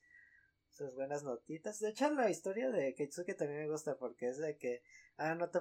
sus 0.77 0.95
buenas 0.95 1.23
notitas. 1.23 1.81
De 1.81 1.89
hecho, 1.89 2.11
la 2.11 2.29
historia 2.29 2.71
de 2.71 2.95
Keitsuki 2.95 3.35
también 3.35 3.61
me 3.61 3.69
gusta 3.69 3.97
porque 3.97 4.29
es 4.29 4.37
de 4.37 4.59
que, 4.59 4.83
ah, 5.17 5.35
no 5.35 5.49
te, 5.49 5.59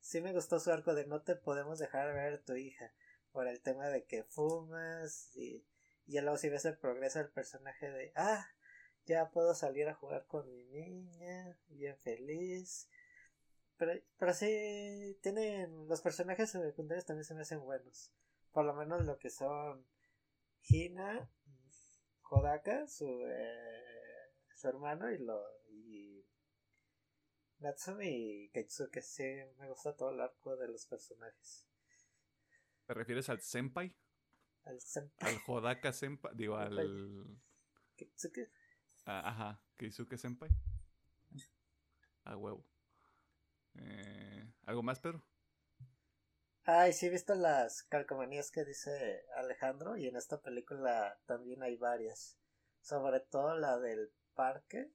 sí 0.00 0.20
me 0.20 0.34
gustó 0.34 0.60
su 0.60 0.70
arco 0.70 0.94
de 0.94 1.06
no 1.06 1.22
te 1.22 1.34
podemos 1.34 1.78
dejar 1.78 2.12
ver 2.12 2.42
tu 2.44 2.54
hija 2.54 2.92
por 3.32 3.48
el 3.48 3.60
tema 3.60 3.88
de 3.88 4.04
que 4.04 4.24
fumas 4.24 5.34
y, 5.36 5.64
y 6.10 6.20
luego 6.20 6.36
si 6.36 6.48
ves 6.48 6.64
el 6.64 6.76
progreso 6.76 7.20
del 7.20 7.30
personaje 7.30 7.90
de, 7.90 8.12
ah, 8.16 8.46
ya 9.06 9.30
puedo 9.30 9.54
salir 9.54 9.88
a 9.88 9.94
jugar 9.94 10.26
con 10.26 10.50
mi 10.50 10.64
niña, 10.64 11.56
bien 11.68 11.96
feliz. 11.98 12.88
Pero, 13.76 13.92
pero 14.18 14.34
sí, 14.34 15.18
tienen, 15.22 15.88
los 15.88 16.00
personajes 16.02 16.50
secundarios 16.50 17.06
también 17.06 17.24
se 17.24 17.34
me 17.34 17.42
hacen 17.42 17.60
buenos. 17.60 18.12
Por 18.52 18.64
lo 18.64 18.74
menos 18.74 19.04
lo 19.04 19.18
que 19.18 19.30
son 19.30 19.86
Hina, 20.68 21.30
Hodaka, 22.28 22.86
su, 22.88 23.06
eh, 23.26 24.32
su 24.54 24.68
hermano 24.68 25.10
y 25.10 25.18
lo 25.18 25.40
y 25.68 26.26
Natsumi 27.60 28.44
y 28.44 28.48
Keitsuke 28.50 29.02
sí 29.02 29.24
me 29.58 29.68
gusta 29.68 29.94
todo 29.94 30.10
el 30.10 30.20
arco 30.20 30.56
de 30.56 30.68
los 30.68 30.86
personajes 30.86 31.66
¿Te 32.86 32.94
refieres 32.94 33.28
al 33.28 33.40
senpai? 33.40 33.94
Al 34.64 34.80
senpai 34.80 35.34
Al 35.34 35.40
Hodaka 35.46 35.92
senpai, 35.92 36.32
digo 36.34 36.56
al... 36.56 37.38
Keitsuke 37.96 38.50
a- 39.06 39.28
ajá, 39.30 39.62
Keisuke 39.76 40.16
senpai. 40.18 40.50
A 42.24 42.36
huevo. 42.36 42.64
Eh, 43.74 44.52
¿Algo 44.66 44.82
más, 44.82 45.00
Pedro? 45.00 45.24
ay 46.64 46.92
sí 46.92 47.06
he 47.06 47.10
visto 47.10 47.34
las 47.34 47.82
calcomanías 47.84 48.50
que 48.50 48.64
dice 48.64 49.24
Alejandro 49.36 49.96
y 49.96 50.06
en 50.06 50.16
esta 50.16 50.40
película 50.40 51.18
también 51.26 51.62
hay 51.62 51.76
varias 51.76 52.36
sobre 52.82 53.20
todo 53.20 53.56
la 53.56 53.78
del 53.78 54.12
parque 54.34 54.92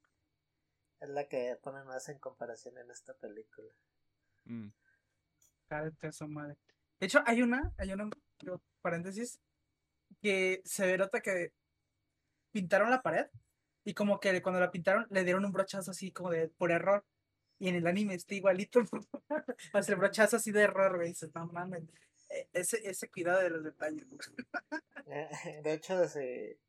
es 1.00 1.10
la 1.10 1.28
que 1.28 1.58
ponen 1.62 1.86
más 1.86 2.08
en 2.08 2.20
comparación 2.20 2.78
en 2.78 2.92
esta 2.92 3.14
película 3.18 3.74
Mm. 4.46 4.68
De 5.70 7.06
hecho, 7.08 7.20
hay 7.26 7.42
una, 7.42 7.74
hay 7.78 7.92
una, 7.92 8.10
paréntesis, 8.82 9.40
que 10.22 10.62
se 10.66 10.98
nota 10.98 11.22
que 11.22 11.52
pintaron 12.52 12.90
la 12.90 13.02
pared 13.02 13.28
y 13.84 13.94
como 13.94 14.20
que 14.20 14.42
cuando 14.42 14.60
la 14.60 14.72
pintaron 14.72 15.06
le 15.10 15.24
dieron 15.24 15.46
un 15.46 15.52
brochazo 15.52 15.92
así 15.92 16.12
como 16.12 16.32
de 16.32 16.48
por 16.50 16.72
error. 16.72 17.06
Y 17.58 17.70
en 17.70 17.76
el 17.76 17.88
anime 17.88 18.16
está 18.16 18.36
igualito. 18.36 18.82
Hace 19.74 19.92
el 19.94 19.98
brochazo 19.98 20.36
así 20.38 20.52
de 20.52 20.64
error, 20.64 20.98
güey. 20.98 21.10
Dices, 21.10 21.34
no 21.34 21.46
mames. 21.48 21.84
E- 22.30 22.50
Ese, 22.52 22.86
ese 22.88 23.10
cuidado 23.10 23.42
de 23.42 23.50
los 23.50 23.64
detalles. 23.64 24.06
Eh, 25.08 25.62
De 25.64 25.74
hecho, 25.74 25.98
de, 25.98 26.60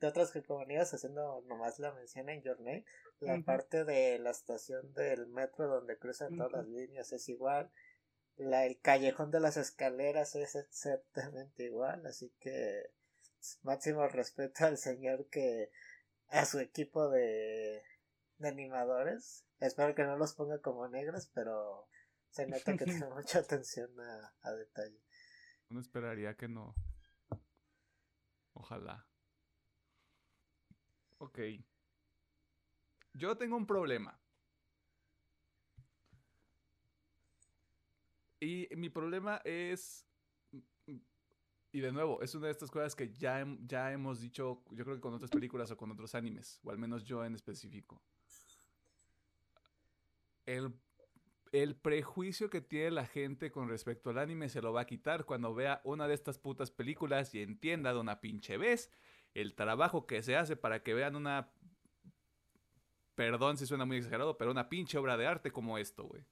de 0.00 0.06
otras 0.06 0.30
calcomanías, 0.30 0.94
haciendo 0.94 1.42
nomás 1.48 1.78
la 1.80 1.92
mención 1.92 2.28
en 2.28 2.42
Your 2.42 2.58
Name, 2.60 2.84
la 3.20 3.40
parte 3.42 3.84
de 3.84 4.18
la 4.20 4.30
estación 4.30 4.92
del 4.94 5.26
metro 5.26 5.66
donde 5.66 5.96
cruzan 5.98 6.36
todas 6.36 6.52
las 6.52 6.66
líneas 6.68 7.12
es 7.12 7.28
igual. 7.28 7.70
La, 8.36 8.66
el 8.66 8.80
callejón 8.80 9.30
de 9.30 9.40
las 9.40 9.56
escaleras 9.56 10.34
es 10.34 10.54
exactamente 10.54 11.64
igual, 11.64 12.06
así 12.06 12.32
que 12.40 12.90
máximo 13.62 14.06
respeto 14.08 14.64
al 14.64 14.78
señor 14.78 15.28
que 15.28 15.70
a 16.28 16.44
su 16.46 16.58
equipo 16.58 17.08
de, 17.10 17.82
de 18.38 18.48
animadores. 18.48 19.44
Espero 19.60 19.94
que 19.94 20.04
no 20.04 20.16
los 20.16 20.34
ponga 20.34 20.60
como 20.60 20.88
negros, 20.88 21.30
pero 21.34 21.88
se 22.30 22.46
nota 22.46 22.76
que 22.76 22.84
tiene 22.84 23.06
mucha 23.10 23.40
atención 23.40 23.90
a, 24.00 24.34
a 24.42 24.52
detalle. 24.52 25.00
Uno 25.70 25.80
esperaría 25.80 26.36
que 26.36 26.48
no. 26.48 26.74
Ojalá. 28.54 29.06
Ok. 31.18 31.38
Yo 33.14 33.36
tengo 33.36 33.56
un 33.56 33.66
problema. 33.66 34.21
Y 38.42 38.68
mi 38.74 38.88
problema 38.88 39.40
es... 39.44 40.04
Y 41.74 41.80
de 41.80 41.92
nuevo, 41.92 42.20
es 42.20 42.34
una 42.34 42.46
de 42.46 42.52
estas 42.52 42.70
cosas 42.70 42.94
que 42.94 43.10
ya, 43.12 43.46
ya 43.64 43.92
hemos 43.92 44.20
dicho, 44.20 44.62
yo 44.72 44.84
creo 44.84 44.96
que 44.96 45.00
con 45.00 45.14
otras 45.14 45.30
películas 45.30 45.70
o 45.70 45.76
con 45.76 45.90
otros 45.90 46.14
animes, 46.14 46.60
o 46.64 46.70
al 46.70 46.76
menos 46.76 47.04
yo 47.04 47.24
en 47.24 47.34
específico. 47.34 48.02
El 50.44 50.74
el 51.52 51.76
prejuicio 51.76 52.48
que 52.48 52.62
tiene 52.62 52.90
la 52.90 53.06
gente 53.06 53.52
con 53.52 53.68
respecto 53.68 54.08
al 54.08 54.18
anime 54.18 54.48
se 54.48 54.62
lo 54.62 54.72
va 54.72 54.80
a 54.82 54.86
quitar 54.86 55.26
cuando 55.26 55.54
vea 55.54 55.82
una 55.84 56.08
de 56.08 56.14
estas 56.14 56.38
putas 56.38 56.70
películas 56.70 57.34
y 57.34 57.42
entienda 57.42 57.92
de 57.92 58.00
una 58.00 58.20
pinche 58.20 58.56
vez 58.56 58.90
el 59.34 59.54
trabajo 59.54 60.06
que 60.06 60.22
se 60.22 60.34
hace 60.36 60.56
para 60.56 60.82
que 60.82 60.94
vean 60.94 61.14
una... 61.14 61.50
Perdón 63.14 63.58
si 63.58 63.66
suena 63.66 63.84
muy 63.84 63.98
exagerado, 63.98 64.38
pero 64.38 64.50
una 64.50 64.70
pinche 64.70 64.96
obra 64.96 65.18
de 65.18 65.26
arte 65.26 65.50
como 65.52 65.76
esto, 65.76 66.04
güey. 66.04 66.24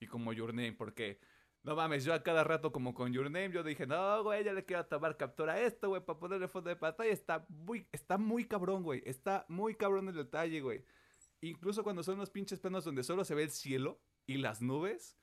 Y 0.00 0.06
como 0.06 0.32
Your 0.32 0.50
Name, 0.54 0.72
porque... 0.72 1.18
No 1.62 1.74
mames, 1.74 2.04
yo 2.04 2.14
a 2.14 2.22
cada 2.22 2.44
rato 2.44 2.70
como 2.70 2.94
con 2.94 3.12
Your 3.12 3.24
Name, 3.24 3.50
yo 3.50 3.64
dije, 3.64 3.88
no, 3.88 4.22
güey, 4.22 4.44
ya 4.44 4.52
le 4.52 4.64
quiero 4.64 4.86
tomar 4.86 5.16
captura 5.16 5.54
a 5.54 5.60
esto, 5.60 5.88
güey, 5.88 6.00
para 6.04 6.16
ponerle 6.16 6.46
fondo 6.46 6.70
de 6.70 6.76
pantalla. 6.76 7.10
Está 7.10 7.44
muy, 7.48 7.88
está 7.90 8.18
muy 8.18 8.44
cabrón, 8.44 8.84
güey. 8.84 9.02
Está 9.04 9.44
muy 9.48 9.74
cabrón 9.74 10.08
el 10.08 10.14
detalle, 10.14 10.60
güey. 10.60 10.84
Incluso 11.40 11.82
cuando 11.82 12.04
son 12.04 12.18
los 12.18 12.30
pinches 12.30 12.60
planos 12.60 12.84
donde 12.84 13.02
solo 13.02 13.24
se 13.24 13.34
ve 13.34 13.42
el 13.42 13.50
cielo 13.50 14.00
y 14.28 14.36
las 14.36 14.62
nubes, 14.62 15.18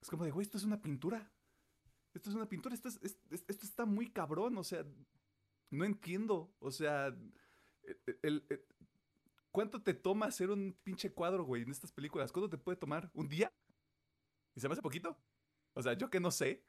es 0.00 0.08
como 0.08 0.24
de, 0.24 0.30
güey, 0.30 0.44
esto 0.44 0.56
es 0.56 0.62
una 0.62 0.80
pintura. 0.80 1.32
Esto 2.14 2.30
es 2.30 2.36
una 2.36 2.48
pintura, 2.48 2.76
esto, 2.76 2.86
es- 2.88 3.00
es- 3.02 3.18
es- 3.30 3.44
esto 3.48 3.66
está 3.66 3.84
muy 3.84 4.08
cabrón, 4.08 4.56
o 4.56 4.62
sea, 4.62 4.84
no 5.70 5.84
entiendo, 5.84 6.54
o 6.60 6.70
sea, 6.70 7.06
el- 7.06 8.18
el- 8.22 8.46
el- 8.48 8.64
¿cuánto 9.50 9.82
te 9.82 9.94
toma 9.94 10.26
hacer 10.26 10.50
un 10.50 10.76
pinche 10.84 11.12
cuadro, 11.12 11.42
güey, 11.44 11.62
en 11.62 11.70
estas 11.72 11.90
películas? 11.90 12.30
¿Cuánto 12.30 12.48
te 12.50 12.58
puede 12.58 12.76
tomar? 12.76 13.10
¿Un 13.14 13.28
día? 13.28 13.52
¿Y 14.58 14.60
se 14.60 14.66
me 14.68 14.72
hace 14.72 14.82
poquito? 14.82 15.16
O 15.72 15.80
sea, 15.84 15.92
yo 15.92 16.10
que 16.10 16.18
no 16.18 16.32
sé. 16.32 16.64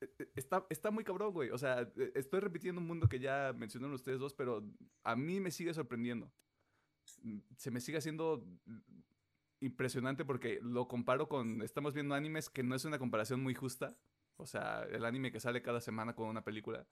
E- 0.00 0.10
e- 0.20 0.28
Está, 0.36 0.64
está 0.70 0.90
muy 0.92 1.02
cabrón, 1.02 1.32
güey. 1.32 1.50
O 1.50 1.58
sea, 1.58 1.80
e- 1.96 2.12
estoy 2.14 2.38
repitiendo 2.38 2.80
un 2.80 2.86
mundo 2.86 3.08
que 3.08 3.18
ya 3.18 3.52
mencionaron 3.52 3.94
ustedes 3.94 4.20
dos, 4.20 4.32
pero 4.32 4.62
a 5.02 5.16
mí 5.16 5.40
me 5.40 5.50
sigue 5.50 5.74
sorprendiendo. 5.74 6.32
Se 7.56 7.72
me 7.72 7.80
sigue 7.80 7.98
haciendo 7.98 8.44
impresionante 9.60 10.24
porque 10.24 10.60
lo 10.62 10.86
comparo 10.86 11.28
con. 11.28 11.62
Estamos 11.62 11.94
viendo 11.94 12.14
animes 12.14 12.48
que 12.48 12.62
no 12.62 12.76
es 12.76 12.84
una 12.84 13.00
comparación 13.00 13.42
muy 13.42 13.54
justa. 13.54 13.96
O 14.36 14.46
sea, 14.46 14.84
el 14.84 15.04
anime 15.04 15.32
que 15.32 15.40
sale 15.40 15.62
cada 15.62 15.80
semana 15.80 16.14
con 16.14 16.28
una 16.28 16.44
película. 16.44 16.86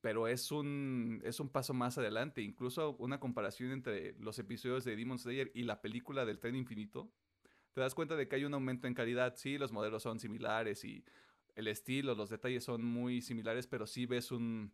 Pero 0.00 0.28
es 0.28 0.52
un, 0.52 1.20
es 1.24 1.40
un 1.40 1.48
paso 1.48 1.74
más 1.74 1.98
adelante. 1.98 2.42
Incluso 2.42 2.96
una 2.98 3.18
comparación 3.18 3.72
entre 3.72 4.14
los 4.18 4.38
episodios 4.38 4.84
de 4.84 4.96
Demon 4.96 5.18
Slayer 5.18 5.50
y 5.54 5.64
la 5.64 5.80
película 5.82 6.24
del 6.24 6.38
tren 6.38 6.54
infinito. 6.56 7.12
Te 7.72 7.80
das 7.80 7.94
cuenta 7.94 8.16
de 8.16 8.28
que 8.28 8.36
hay 8.36 8.44
un 8.44 8.54
aumento 8.54 8.86
en 8.86 8.94
calidad. 8.94 9.34
Sí, 9.36 9.58
los 9.58 9.72
modelos 9.72 10.02
son 10.02 10.18
similares 10.18 10.84
y 10.84 11.04
el 11.54 11.68
estilo, 11.68 12.14
los 12.14 12.30
detalles 12.30 12.64
son 12.64 12.84
muy 12.84 13.22
similares, 13.22 13.66
pero 13.66 13.86
sí 13.86 14.06
ves 14.06 14.32
un, 14.32 14.72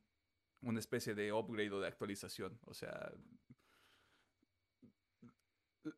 una 0.62 0.78
especie 0.78 1.14
de 1.14 1.32
upgrade 1.32 1.72
o 1.72 1.80
de 1.80 1.88
actualización. 1.88 2.58
O 2.64 2.74
sea, 2.74 3.12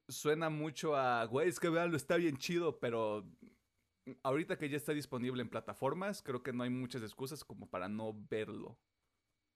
suena 0.09 0.51
mucho 0.51 0.97
a, 0.97 1.25
güey, 1.25 1.49
es 1.49 1.61
que 1.61 1.69
veanlo, 1.69 1.97
está 1.97 2.17
bien 2.17 2.37
chido, 2.37 2.79
pero 2.79 3.27
ahorita 4.23 4.59
que 4.59 4.69
ya 4.69 4.77
está 4.77 4.93
disponible 4.93 5.43
en 5.43 5.49
plataformas, 5.49 6.23
creo 6.23 6.43
que 6.43 6.53
no 6.53 6.63
hay 6.63 6.71
muchas 6.71 7.03
excusas 7.03 7.45
como 7.45 7.69
para 7.69 7.89
no 7.89 8.15
verlo. 8.29 8.79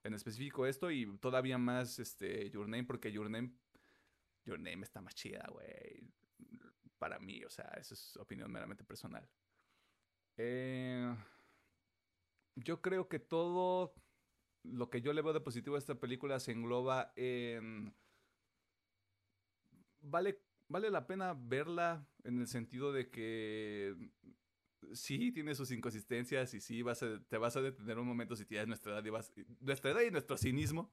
En 0.04 0.14
específico 0.14 0.66
esto 0.66 0.90
y 0.90 1.06
todavía 1.18 1.58
más 1.58 1.98
este 1.98 2.50
Your 2.50 2.68
Name, 2.68 2.84
porque 2.84 3.12
Your 3.12 3.30
Name, 3.30 3.52
Your 4.44 4.58
Name 4.58 4.82
está 4.82 5.00
más 5.00 5.14
chida, 5.14 5.46
güey. 5.52 6.12
Para 7.02 7.18
mí, 7.18 7.42
o 7.44 7.50
sea, 7.50 7.64
esa 7.80 7.94
es 7.94 8.16
opinión 8.16 8.52
meramente 8.52 8.84
personal. 8.84 9.28
Eh, 10.36 11.14
yo 12.56 12.80
creo 12.80 13.08
que 13.08 13.18
todo 13.18 13.94
lo 14.64 14.90
que 14.90 15.02
yo 15.02 15.12
le 15.12 15.22
veo 15.22 15.32
de 15.32 15.40
positivo 15.40 15.76
a 15.76 15.78
esta 15.78 15.96
película 16.00 16.40
se 16.40 16.52
engloba 16.52 17.12
en... 17.16 17.94
Vale, 20.00 20.40
vale 20.68 20.90
la 20.90 21.06
pena 21.06 21.34
verla 21.34 22.06
en 22.24 22.40
el 22.40 22.46
sentido 22.48 22.92
de 22.92 23.10
que 23.10 23.94
sí 24.94 25.32
tiene 25.32 25.54
sus 25.54 25.70
inconsistencias 25.70 26.54
y 26.54 26.60
sí 26.60 26.82
vas 26.82 27.02
a- 27.02 27.20
te 27.28 27.38
vas 27.38 27.56
a 27.56 27.62
detener 27.62 27.98
un 27.98 28.06
momento 28.08 28.36
si 28.36 28.44
tienes 28.46 28.68
nuestra 28.68 28.92
edad 28.94 29.04
y 29.04 29.10
vas, 29.10 29.32
nuestra 29.60 29.92
edad 29.92 30.02
y 30.02 30.10
nuestro 30.10 30.36
cinismo. 30.36 30.92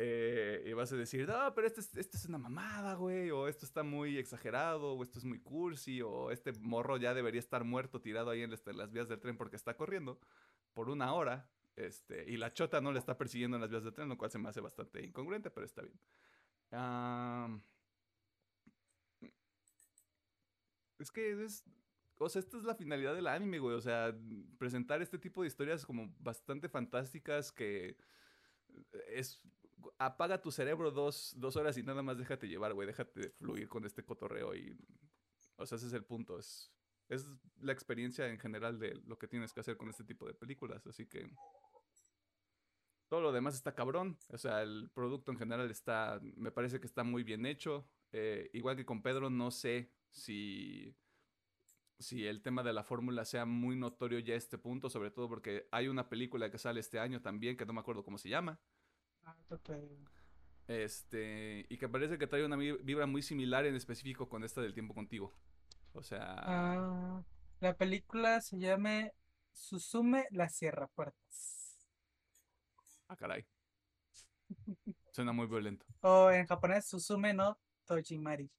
Eh, 0.00 0.62
y 0.64 0.72
vas 0.74 0.92
a 0.92 0.96
decir, 0.96 1.26
no, 1.26 1.52
pero 1.54 1.66
esto 1.66 1.80
es, 1.80 1.96
esto 1.96 2.16
es 2.16 2.24
una 2.26 2.38
mamada, 2.38 2.94
güey, 2.94 3.32
o 3.32 3.48
esto 3.48 3.66
está 3.66 3.82
muy 3.82 4.16
exagerado, 4.16 4.92
o 4.92 5.02
esto 5.02 5.18
es 5.18 5.24
muy 5.24 5.40
cursi, 5.40 6.00
o 6.02 6.30
este 6.30 6.52
morro 6.60 6.98
ya 6.98 7.14
debería 7.14 7.40
estar 7.40 7.64
muerto 7.64 8.00
tirado 8.00 8.30
ahí 8.30 8.42
en 8.42 8.50
las, 8.52 8.64
en 8.66 8.76
las 8.76 8.92
vías 8.92 9.08
del 9.08 9.18
tren 9.18 9.36
porque 9.36 9.56
está 9.56 9.76
corriendo 9.76 10.20
por 10.72 10.88
una 10.88 11.12
hora, 11.14 11.50
este, 11.74 12.30
y 12.30 12.36
la 12.36 12.52
chota 12.52 12.80
no 12.80 12.92
le 12.92 13.00
está 13.00 13.18
persiguiendo 13.18 13.56
en 13.56 13.60
las 13.62 13.70
vías 13.70 13.82
del 13.82 13.92
tren, 13.92 14.08
lo 14.08 14.16
cual 14.16 14.30
se 14.30 14.38
me 14.38 14.48
hace 14.48 14.60
bastante 14.60 15.04
incongruente, 15.04 15.50
pero 15.50 15.66
está 15.66 15.82
bien. 15.82 15.98
Am, 16.70 17.60
es 21.00 21.10
que 21.10 21.44
es, 21.44 21.64
o 22.18 22.28
sea, 22.28 22.38
esta 22.40 22.56
es 22.56 22.62
la 22.62 22.76
finalidad 22.76 23.16
del 23.16 23.26
anime, 23.26 23.58
güey, 23.58 23.74
o 23.74 23.80
sea, 23.80 24.14
presentar 24.58 25.02
este 25.02 25.18
tipo 25.18 25.42
de 25.42 25.48
historias 25.48 25.84
como 25.84 26.14
bastante 26.20 26.68
fantásticas 26.68 27.50
que 27.50 27.96
es 29.08 29.40
apaga 29.98 30.40
tu 30.40 30.50
cerebro 30.50 30.90
dos, 30.90 31.34
dos 31.36 31.56
horas 31.56 31.76
y 31.76 31.82
nada 31.82 32.02
más 32.02 32.18
déjate 32.18 32.48
llevar, 32.48 32.74
güey. 32.74 32.86
Déjate 32.86 33.30
fluir 33.30 33.68
con 33.68 33.84
este 33.84 34.04
cotorreo 34.04 34.54
y. 34.54 34.76
O 35.56 35.66
sea, 35.66 35.76
ese 35.76 35.86
es 35.88 35.92
el 35.92 36.04
punto. 36.04 36.38
Es, 36.38 36.72
es 37.08 37.26
la 37.60 37.72
experiencia 37.72 38.28
en 38.28 38.38
general 38.38 38.78
de 38.78 38.94
lo 39.06 39.18
que 39.18 39.28
tienes 39.28 39.52
que 39.52 39.60
hacer 39.60 39.76
con 39.76 39.88
este 39.88 40.04
tipo 40.04 40.26
de 40.26 40.34
películas. 40.34 40.86
Así 40.86 41.06
que. 41.06 41.30
Todo 43.08 43.20
lo 43.22 43.32
demás 43.32 43.54
está 43.54 43.74
cabrón. 43.74 44.18
O 44.28 44.38
sea, 44.38 44.62
el 44.62 44.90
producto 44.92 45.32
en 45.32 45.38
general 45.38 45.70
está. 45.70 46.20
Me 46.36 46.52
parece 46.52 46.80
que 46.80 46.86
está 46.86 47.04
muy 47.04 47.22
bien 47.22 47.46
hecho. 47.46 47.88
Eh, 48.12 48.50
igual 48.52 48.76
que 48.76 48.86
con 48.86 49.02
Pedro, 49.02 49.30
no 49.30 49.50
sé 49.50 49.92
si. 50.10 50.94
Si 52.00 52.24
el 52.24 52.42
tema 52.42 52.62
de 52.62 52.72
la 52.72 52.84
fórmula 52.84 53.24
sea 53.24 53.44
muy 53.44 53.74
notorio 53.74 54.20
ya 54.20 54.34
a 54.34 54.36
este 54.36 54.56
punto, 54.56 54.88
sobre 54.88 55.10
todo 55.10 55.28
porque 55.28 55.66
hay 55.72 55.88
una 55.88 56.08
película 56.08 56.48
que 56.48 56.56
sale 56.56 56.78
este 56.78 57.00
año 57.00 57.20
también, 57.20 57.56
que 57.56 57.66
no 57.66 57.72
me 57.72 57.80
acuerdo 57.80 58.04
cómo 58.04 58.18
se 58.18 58.28
llama. 58.28 58.60
Este, 60.66 61.64
y 61.68 61.78
que 61.78 61.88
parece 61.88 62.18
que 62.18 62.26
trae 62.26 62.44
una 62.44 62.56
vi- 62.56 62.76
vibra 62.82 63.06
muy 63.06 63.22
similar 63.22 63.64
en 63.66 63.74
específico 63.74 64.28
con 64.28 64.44
esta 64.44 64.60
del 64.60 64.74
tiempo 64.74 64.94
contigo. 64.94 65.32
O 65.94 66.02
sea, 66.02 66.34
Ah, 66.38 67.22
la 67.60 67.74
película 67.74 68.40
se 68.40 68.58
llama 68.58 69.10
Susume 69.52 70.26
la 70.30 70.48
Sierra 70.48 70.86
Puertas. 70.88 71.78
ah, 73.08 73.16
caray. 73.16 73.46
Suena 75.12 75.32
muy 75.32 75.46
violento. 75.46 75.86
O 76.02 76.30
en 76.30 76.46
japonés, 76.46 76.84
Susume 76.86 77.32
no 77.34 77.58
Tojimari. 77.86 78.50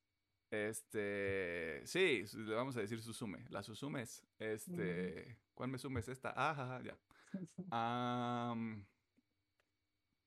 Este, 0.51 1.81
sí, 1.85 2.23
le 2.35 2.55
vamos 2.55 2.75
a 2.75 2.81
decir 2.81 3.01
Susume. 3.01 3.45
La 3.49 3.61
Susumes. 3.61 4.23
Este, 4.39 5.37
¿cuál 5.53 5.69
me 5.69 5.77
sumes 5.77 6.07
esta? 6.07 6.33
Ah, 6.35 6.51
ajá, 6.51 6.81
ya. 6.83 6.97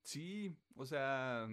sí, 0.03 0.57
o 0.77 0.85
sea, 0.87 1.49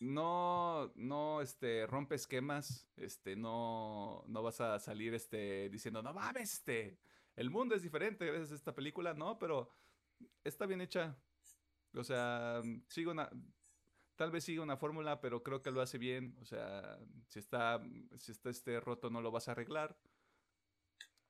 no, 0.00 0.92
no, 0.94 1.40
este, 1.40 1.86
rompe 1.86 2.14
esquemas, 2.14 2.88
este, 2.96 3.36
no, 3.36 4.24
no 4.28 4.42
vas 4.42 4.60
a 4.60 4.78
salir, 4.78 5.14
este, 5.14 5.68
diciendo, 5.70 6.02
no 6.02 6.12
mames, 6.14 6.54
este, 6.54 6.98
el 7.36 7.50
mundo 7.50 7.74
es 7.74 7.82
diferente 7.82 8.26
gracias 8.26 8.52
a 8.52 8.56
esta 8.56 8.74
película, 8.74 9.14
no, 9.14 9.38
pero 9.38 9.70
está 10.44 10.66
bien 10.66 10.80
hecha, 10.80 11.16
O 11.94 12.04
sea, 12.04 12.62
sigue 12.88 13.10
una. 13.10 13.30
Tal 14.16 14.32
vez 14.32 14.44
siga 14.44 14.62
una 14.62 14.76
fórmula, 14.76 15.20
pero 15.20 15.44
creo 15.44 15.62
que 15.62 15.70
lo 15.70 15.80
hace 15.80 15.96
bien. 15.98 16.36
O 16.40 16.44
sea, 16.44 16.98
si 17.28 17.38
está, 17.38 17.80
si 18.16 18.32
está 18.32 18.50
este 18.50 18.80
roto, 18.80 19.10
no 19.10 19.20
lo 19.20 19.30
vas 19.30 19.48
a 19.48 19.52
arreglar. 19.52 19.96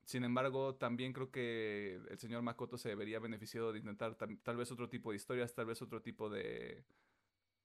Sin 0.09 0.23
embargo, 0.23 0.73
también 0.73 1.13
creo 1.13 1.29
que 1.29 2.01
el 2.09 2.17
señor 2.17 2.41
Makoto 2.41 2.79
se 2.79 2.89
debería 2.89 3.19
beneficiado 3.19 3.71
de 3.71 3.77
intentar 3.77 4.15
tal 4.15 4.57
vez 4.57 4.71
otro 4.71 4.89
tipo 4.89 5.11
de 5.11 5.17
historias, 5.17 5.53
tal 5.53 5.67
vez 5.67 5.83
otro 5.83 6.01
tipo 6.01 6.31
de, 6.31 6.83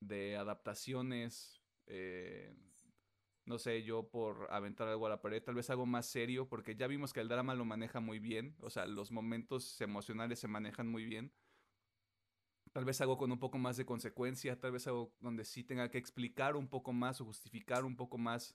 de 0.00 0.36
adaptaciones. 0.36 1.62
eh, 1.86 2.54
no 3.46 3.58
sé, 3.58 3.82
yo 3.82 4.10
por 4.10 4.46
aventar 4.52 4.88
algo 4.88 5.06
a 5.06 5.08
la 5.08 5.22
pared, 5.22 5.42
tal 5.42 5.54
vez 5.54 5.70
algo 5.70 5.86
más 5.86 6.04
serio, 6.04 6.46
porque 6.46 6.76
ya 6.76 6.86
vimos 6.86 7.14
que 7.14 7.20
el 7.20 7.28
drama 7.28 7.54
lo 7.54 7.64
maneja 7.64 8.00
muy 8.00 8.18
bien, 8.18 8.56
o 8.60 8.68
sea, 8.68 8.84
los 8.84 9.10
momentos 9.10 9.80
emocionales 9.80 10.38
se 10.38 10.48
manejan 10.48 10.86
muy 10.86 11.06
bien. 11.06 11.32
Tal 12.72 12.84
vez 12.84 13.00
algo 13.00 13.16
con 13.16 13.32
un 13.32 13.38
poco 13.38 13.56
más 13.56 13.78
de 13.78 13.86
consecuencia, 13.86 14.60
tal 14.60 14.72
vez 14.72 14.86
algo 14.86 15.14
donde 15.20 15.46
sí 15.46 15.64
tenga 15.64 15.90
que 15.90 15.96
explicar 15.96 16.56
un 16.56 16.68
poco 16.68 16.92
más 16.92 17.22
o 17.22 17.24
justificar 17.24 17.86
un 17.86 17.96
poco 17.96 18.18
más 18.18 18.54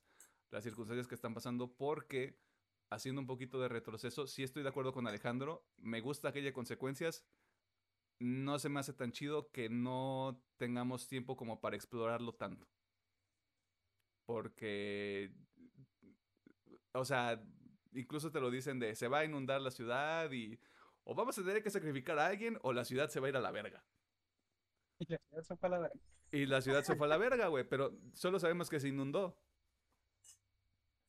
las 0.52 0.64
circunstancias 0.64 1.08
que 1.08 1.16
están 1.16 1.34
pasando, 1.34 1.74
porque 1.76 2.38
haciendo 2.90 3.22
un 3.22 3.28
poquito 3.28 3.60
de 3.60 3.70
retroceso, 3.70 4.28
sí 4.28 4.44
estoy 4.44 4.64
de 4.64 4.70
acuerdo 4.70 4.94
con 4.94 5.08
Alejandro, 5.08 5.66
me 5.78 6.02
gusta 6.02 6.32
que 6.32 6.40
haya 6.40 6.54
consecuencias, 6.54 7.26
no 8.20 8.60
se 8.60 8.70
me 8.70 8.80
hace 8.80 8.94
tan 8.94 9.12
chido 9.12 9.50
que 9.52 9.70
no 9.70 10.44
tengamos 10.58 11.08
tiempo 11.08 11.38
como 11.38 11.62
para 11.62 11.76
explorarlo 11.76 12.34
tanto. 12.34 12.68
Porque, 14.26 15.32
o 16.94 17.06
sea, 17.06 17.42
incluso 17.94 18.32
te 18.32 18.40
lo 18.40 18.52
dicen 18.52 18.80
de 18.80 18.96
se 18.96 19.08
va 19.08 19.20
a 19.20 19.26
inundar 19.26 19.62
la 19.62 19.72
ciudad 19.72 20.32
y 20.32 20.60
o 21.04 21.16
vamos 21.16 21.38
a 21.40 21.44
tener 21.44 21.64
que 21.64 21.72
sacrificar 21.72 22.20
a 22.20 22.28
alguien 22.28 22.60
o 22.62 22.74
la 22.74 22.86
ciudad 22.86 23.10
se 23.10 23.20
va 23.20 23.28
a 23.28 23.30
ir 23.30 23.38
a 23.38 23.42
la 23.42 23.52
verga. 23.52 23.84
Y 25.00 25.06
la 25.08 25.18
ciudad 25.18 25.44
se 25.44 25.56
fue 25.56 25.68
a 25.68 25.70
la 25.72 25.80
verga. 25.80 26.00
Y 26.32 26.46
la 26.46 26.62
ciudad 26.62 26.84
se 26.84 26.96
fue 26.96 27.08
a 27.08 27.10
la 27.10 27.18
verga, 27.18 27.48
güey, 27.48 27.68
pero 27.68 27.98
solo 28.14 28.40
sabemos 28.40 28.70
que 28.70 28.80
se 28.80 28.90
inundó. 28.90 29.36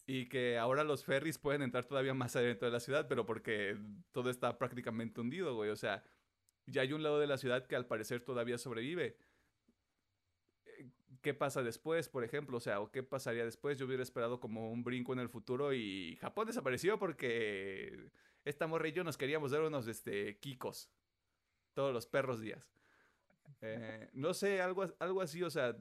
Y 0.06 0.28
que 0.28 0.58
ahora 0.58 0.82
los 0.82 1.04
ferries 1.04 1.38
pueden 1.38 1.62
entrar 1.62 1.84
todavía 1.84 2.14
más 2.14 2.34
adentro 2.34 2.66
de 2.66 2.72
la 2.72 2.80
ciudad, 2.80 3.06
pero 3.08 3.26
porque 3.26 3.76
todo 4.12 4.30
está 4.30 4.58
prácticamente 4.58 5.20
hundido, 5.20 5.54
güey. 5.54 5.70
O 5.70 5.76
sea, 5.76 6.02
ya 6.66 6.82
hay 6.82 6.92
un 6.92 7.02
lado 7.02 7.20
de 7.20 7.26
la 7.26 7.38
ciudad 7.38 7.66
que 7.66 7.76
al 7.76 7.86
parecer 7.86 8.20
todavía 8.24 8.58
sobrevive. 8.58 9.16
Eh, 10.64 10.90
¿Qué 11.22 11.34
pasa 11.34 11.62
después, 11.62 12.08
por 12.08 12.24
ejemplo? 12.24 12.56
O 12.56 12.60
sea, 12.60 12.80
¿o 12.80 12.90
qué 12.90 13.02
pasaría 13.02 13.44
después? 13.44 13.78
Yo 13.78 13.86
hubiera 13.86 14.02
esperado 14.02 14.40
como 14.40 14.70
un 14.72 14.82
brinco 14.82 15.12
en 15.12 15.20
el 15.20 15.28
futuro 15.28 15.72
y 15.72 16.16
Japón 16.20 16.46
desapareció 16.46 16.98
porque 16.98 18.10
esta 18.44 18.66
morra 18.66 18.88
y 18.88 18.92
yo 18.92 19.04
nos 19.04 19.16
queríamos 19.16 19.50
dar 19.50 19.62
unos 19.62 19.86
este, 19.86 20.38
kikos 20.38 20.90
todos 21.74 21.92
los 21.92 22.06
perros 22.06 22.40
días. 22.40 22.68
Eh, 23.60 24.08
no 24.12 24.32
sé, 24.32 24.60
algo, 24.60 24.86
algo 24.98 25.20
así, 25.20 25.42
o 25.42 25.50
sea, 25.50 25.76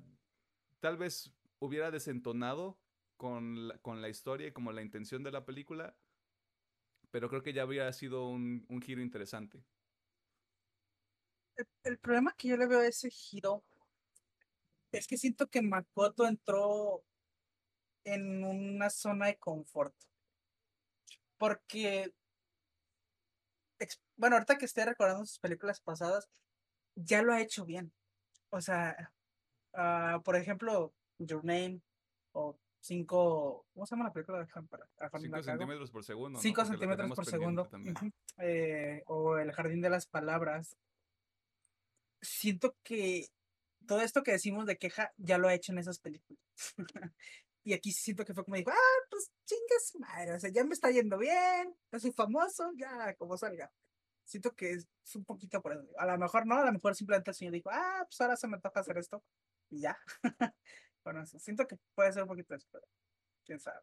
tal 0.79 0.97
vez 0.97 1.33
hubiera 1.59 1.91
desentonado 1.91 2.77
con 3.19 3.67
la, 3.67 3.77
con 3.79 4.01
la 4.01 4.07
historia 4.07 4.47
y 4.47 4.53
como 4.53 4.71
la 4.71 4.81
intención 4.81 5.23
de 5.23 5.31
la 5.31 5.43
película, 5.43 5.93
pero 7.11 7.27
creo 7.27 7.43
que 7.43 7.51
ya 7.51 7.63
habría 7.63 7.91
sido 7.91 8.29
un, 8.29 8.65
un 8.69 8.81
giro 8.81 9.01
interesante. 9.01 9.61
El, 11.83 11.97
problema 11.97 12.33
que 12.37 12.47
yo 12.47 12.55
le 12.55 12.65
veo 12.65 12.79
a 12.79 12.87
ese 12.87 13.09
giro 13.09 13.61
es 14.93 15.05
que 15.05 15.17
siento 15.17 15.47
que 15.47 15.61
Makoto 15.61 16.25
entró 16.25 17.03
en 18.05 18.41
una 18.45 18.89
zona 18.89 19.25
de 19.27 19.37
confort. 19.37 19.93
Porque, 21.37 22.13
bueno, 24.15 24.37
ahorita 24.37 24.57
que 24.57 24.63
estoy 24.63 24.85
recordando 24.85 25.25
sus 25.25 25.39
películas 25.39 25.81
pasadas, 25.81 26.29
ya 26.95 27.21
lo 27.21 27.33
ha 27.33 27.41
hecho 27.41 27.65
bien. 27.65 27.91
O 28.49 28.61
sea, 28.61 29.11
ah, 29.73 30.21
por 30.23 30.37
ejemplo, 30.37 30.93
Your 31.17 31.43
Name 31.43 31.81
cinco, 32.79 33.65
¿cómo 33.73 33.85
se 33.85 33.95
llama 33.95 34.05
la 34.05 34.13
película 34.13 34.39
de 34.39 34.45
Juan 34.47 34.67
5 34.67 34.77
la 34.97 35.09
cago? 35.09 35.43
centímetros 35.43 35.91
por 35.91 36.03
segundo. 36.03 36.37
¿no? 36.37 36.41
5 36.41 36.55
Porque 36.55 36.71
la 36.71 36.77
centímetros 36.77 37.15
por 37.15 37.25
segundo. 37.25 37.69
eh, 38.37 39.03
o 39.07 39.37
el 39.37 39.51
jardín 39.51 39.81
de 39.81 39.89
las 39.89 40.07
palabras. 40.07 40.77
Siento 42.21 42.75
que 42.83 43.27
todo 43.87 44.01
esto 44.01 44.23
que 44.23 44.31
decimos 44.31 44.65
de 44.65 44.77
queja 44.77 45.13
ya 45.17 45.37
lo 45.37 45.47
ha 45.47 45.53
hecho 45.53 45.71
en 45.71 45.79
esas 45.79 45.99
películas. 45.99 46.41
y 47.63 47.73
aquí 47.73 47.91
siento 47.91 48.25
que 48.25 48.33
fue 48.33 48.43
como 48.43 48.57
dijo, 48.57 48.71
ah, 48.71 49.05
pues 49.09 49.31
chingas 49.45 49.95
madre, 49.99 50.33
o 50.33 50.39
sea, 50.39 50.49
ya 50.49 50.63
me 50.63 50.73
está 50.73 50.91
yendo 50.91 51.17
bien, 51.17 51.75
ya 51.91 51.99
soy 51.99 52.11
famoso, 52.11 52.71
ya 52.75 53.13
como 53.15 53.37
salga. 53.37 53.71
Siento 54.25 54.51
que 54.51 54.73
es 54.73 54.87
un 55.15 55.25
poquito 55.25 55.61
por 55.61 55.73
eso. 55.73 55.83
A 55.97 56.05
lo 56.05 56.17
mejor 56.17 56.45
no, 56.45 56.55
a 56.55 56.65
lo 56.65 56.71
mejor 56.71 56.95
simplemente 56.95 57.31
el 57.31 57.35
señor 57.35 57.53
dijo, 57.53 57.69
ah, 57.71 58.03
pues 58.05 58.19
ahora 58.21 58.35
se 58.35 58.47
me 58.47 58.59
toca 58.59 58.81
hacer 58.81 58.97
esto 58.97 59.23
y 59.69 59.81
ya. 59.81 59.97
bueno, 61.03 61.25
siento 61.25 61.67
que 61.67 61.77
puede 61.95 62.11
ser 62.11 62.23
un 62.23 62.29
poquito 62.29 62.55
eso, 62.55 62.67
pero 62.71 62.85
quién 63.45 63.59
sabe. 63.59 63.81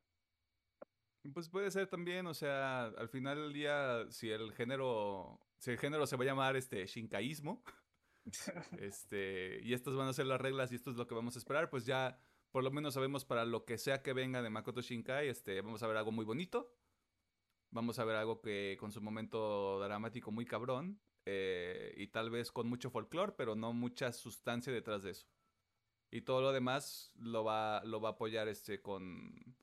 Pues 1.33 1.49
puede 1.49 1.71
ser 1.71 1.89
también, 1.89 2.27
o 2.27 2.35
sea, 2.35 2.87
al 2.87 3.09
final 3.09 3.37
del 3.37 3.53
día, 3.53 4.07
si 4.11 4.31
el 4.31 4.53
género, 4.53 5.41
si 5.59 5.73
el 5.73 5.79
género 5.79 6.07
se 6.07 6.17
va 6.17 6.23
a 6.23 6.27
llamar 6.27 6.57
este 6.57 6.87
shinkaísmo, 6.87 7.65
este, 8.79 9.61
y 9.63 9.73
estas 9.73 9.95
van 9.95 10.09
a 10.09 10.13
ser 10.13 10.27
las 10.27 10.41
reglas 10.41 10.71
y 10.71 10.77
esto 10.77 10.91
es 10.91 10.97
lo 10.97 11.07
que 11.07 11.15
vamos 11.15 11.35
a 11.37 11.39
esperar, 11.39 11.69
pues 11.69 11.85
ya 11.85 12.19
por 12.53 12.63
lo 12.63 12.71
menos 12.71 12.95
sabemos 12.95 13.25
para 13.25 13.45
lo 13.45 13.65
que 13.65 13.77
sea 13.77 14.03
que 14.03 14.13
venga 14.13 14.41
de 14.41 14.51
Makoto 14.51 14.81
Shinkai, 14.81 15.29
este, 15.29 15.61
vamos 15.61 15.83
a 15.83 15.89
ver 15.89 15.97
algo 15.97 16.13
muy 16.13 16.25
bonito, 16.25 16.73
vamos 17.71 17.99
a 17.99 18.05
ver 18.05 18.17
algo 18.17 18.41
que 18.41 18.77
con 18.79 18.93
su 18.93 19.01
momento 19.01 19.81
dramático 19.81 20.31
muy 20.31 20.47
cabrón, 20.47 21.01
eh, 21.29 21.93
y 21.97 22.07
tal 22.07 22.31
vez 22.31 22.53
con 22.53 22.69
mucho 22.69 22.89
folclore, 22.89 23.33
pero 23.37 23.57
no 23.57 23.73
mucha 23.73 24.13
sustancia 24.13 24.73
detrás 24.73 25.03
de 25.03 25.11
eso. 25.11 25.27
Y 26.11 26.23
todo 26.23 26.41
lo 26.41 26.53
demás 26.53 27.13
lo 27.17 27.45
va, 27.45 27.83
lo 27.85 28.01
va 28.01 28.11
a 28.11 28.13
apoyar 28.13 28.49
este 28.49 28.81
con, 28.81 29.57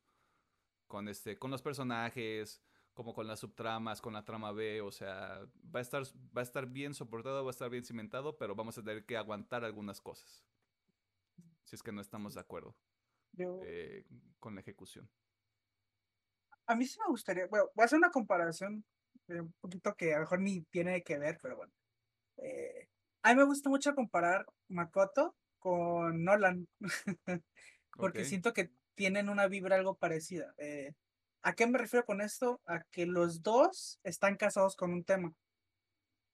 con 0.87 1.07
este, 1.07 1.37
con 1.37 1.51
los 1.51 1.61
personajes, 1.61 2.61
como 2.93 3.13
con 3.13 3.27
las 3.27 3.39
subtramas, 3.39 4.01
con 4.01 4.13
la 4.13 4.23
trama 4.23 4.51
B, 4.51 4.81
o 4.81 4.91
sea, 4.91 5.41
va 5.73 5.79
a 5.79 5.81
estar, 5.81 6.03
va 6.35 6.41
a 6.41 6.43
estar 6.43 6.67
bien 6.67 6.93
soportado, 6.93 7.43
va 7.43 7.49
a 7.49 7.51
estar 7.51 7.69
bien 7.69 7.83
cimentado, 7.83 8.37
pero 8.37 8.55
vamos 8.55 8.77
a 8.77 8.83
tener 8.83 9.05
que 9.05 9.17
aguantar 9.17 9.63
algunas 9.63 10.01
cosas. 10.01 10.45
Si 11.63 11.75
es 11.75 11.81
que 11.81 11.91
no 11.91 12.01
estamos 12.01 12.35
de 12.35 12.41
acuerdo 12.41 12.75
Yo, 13.31 13.59
eh, 13.63 14.05
con 14.39 14.53
la 14.53 14.61
ejecución. 14.61 15.09
A 16.67 16.75
mí 16.75 16.85
sí 16.85 16.99
me 16.99 17.09
gustaría, 17.09 17.47
bueno, 17.47 17.65
voy 17.73 17.83
a 17.83 17.85
hacer 17.85 17.97
una 17.97 18.11
comparación 18.11 18.85
eh, 19.27 19.41
un 19.41 19.53
poquito 19.59 19.95
que 19.95 20.13
a 20.13 20.17
lo 20.17 20.21
mejor 20.21 20.41
ni 20.41 20.61
tiene 20.65 21.01
que 21.03 21.17
ver, 21.17 21.39
pero 21.41 21.57
bueno. 21.57 21.73
Eh, 22.37 22.89
a 23.23 23.29
mí 23.29 23.35
me 23.35 23.45
gusta 23.45 23.69
mucho 23.69 23.95
comparar 23.95 24.45
Makoto 24.67 25.35
con 25.63 26.25
Nolan, 26.25 26.67
porque 27.95 28.19
siento 28.25 28.51
que 28.53 28.69
tienen 28.95 29.29
una 29.29 29.47
vibra 29.47 29.77
algo 29.77 29.95
parecida. 29.95 30.53
Eh, 30.57 30.93
¿A 31.41 31.53
qué 31.53 31.65
me 31.67 31.77
refiero 31.77 32.05
con 32.05 32.19
esto? 32.19 32.59
A 32.65 32.83
que 32.91 33.05
los 33.05 33.41
dos 33.41 33.99
están 34.03 34.35
casados 34.35 34.75
con 34.75 34.91
un 34.91 35.05
tema. 35.05 35.33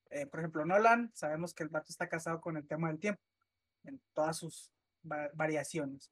Eh, 0.10 0.26
por 0.26 0.40
ejemplo, 0.40 0.66
Nolan, 0.66 1.12
sabemos 1.14 1.54
que 1.54 1.62
el 1.62 1.70
vato 1.70 1.86
está 1.90 2.10
casado 2.10 2.42
con 2.42 2.58
el 2.58 2.66
tema 2.68 2.88
del 2.88 3.00
tiempo, 3.00 3.22
en 3.84 4.02
todas 4.14 4.38
sus 4.38 4.72
va- 5.10 5.30
variaciones. 5.36 6.12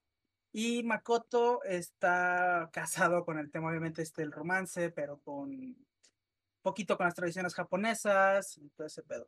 Y 0.53 0.83
Makoto 0.83 1.63
está 1.63 2.69
casado 2.71 3.25
con 3.25 3.39
el 3.39 3.49
tema, 3.49 3.69
obviamente, 3.69 4.03
este, 4.03 4.21
del 4.21 4.31
romance, 4.31 4.91
pero 4.91 5.17
con 5.21 5.75
poquito 6.61 6.97
con 6.97 7.05
las 7.07 7.15
tradiciones 7.15 7.55
japonesas 7.55 8.57
y 8.57 8.69
todo 8.69 8.85
ese 8.85 9.01
pedo. 9.01 9.27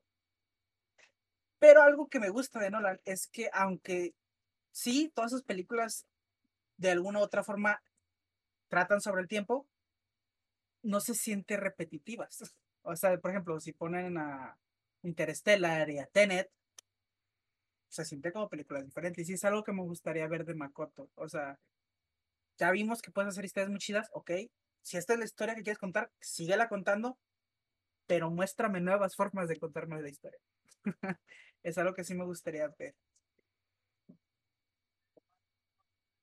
Pero 1.60 1.82
algo 1.84 2.08
que 2.08 2.20
me 2.20 2.30
gusta 2.30 2.60
de 2.60 2.72
Nolan 2.72 3.00
es 3.06 3.28
que 3.28 3.50
aunque 3.54 4.16
sí, 4.72 5.12
todas 5.14 5.32
sus 5.32 5.44
películas 5.44 6.06
de 6.78 6.92
alguna 6.92 7.20
u 7.20 7.24
otra 7.24 7.44
forma 7.44 7.82
tratan 8.70 9.02
sobre 9.02 9.22
el 9.22 9.28
tiempo, 9.28 9.68
no 10.84 11.00
se 11.02 11.14
siente 11.14 11.58
repetitivas. 11.58 12.40
O 12.82 12.96
sea, 12.96 13.16
por 13.20 13.30
ejemplo, 13.30 13.60
si 13.60 13.74
ponen 13.74 14.18
a 14.18 14.58
Interstellar 15.04 15.90
y 15.90 16.00
a 16.00 16.08
Tenet, 16.08 16.50
se 17.90 18.06
siente 18.06 18.32
como 18.32 18.50
películas 18.50 18.86
diferentes. 18.86 19.30
Y 19.30 19.34
es 19.34 19.44
algo 19.44 19.64
que 19.64 19.74
me 19.74 19.84
gustaría 19.84 20.28
ver 20.28 20.46
de 20.46 20.56
Makoto. 20.56 21.10
O 21.16 21.28
sea, 21.28 21.60
ya 22.58 22.72
vimos 22.72 23.02
que 23.02 23.12
puedes 23.12 23.30
hacer 23.30 23.46
historias 23.46 23.70
muy 23.70 23.80
chidas, 23.80 24.10
ok. 24.14 24.32
Si 24.82 24.98
esta 24.98 25.14
es 25.14 25.20
la 25.20 25.26
historia 25.26 25.56
que 25.56 25.62
quieres 25.62 25.78
contar, 25.78 26.10
síguela 26.22 26.70
contando, 26.70 27.18
pero 28.08 28.32
muéstrame 28.32 28.80
nuevas 28.80 29.16
formas 29.16 29.50
de 29.50 29.58
contarme 29.60 30.02
la 30.02 30.10
historia. 30.10 30.40
es 31.64 31.78
algo 31.78 31.94
que 31.94 32.04
sí 32.04 32.16
me 32.16 32.26
gustaría 32.26 32.68
ver. 32.78 32.96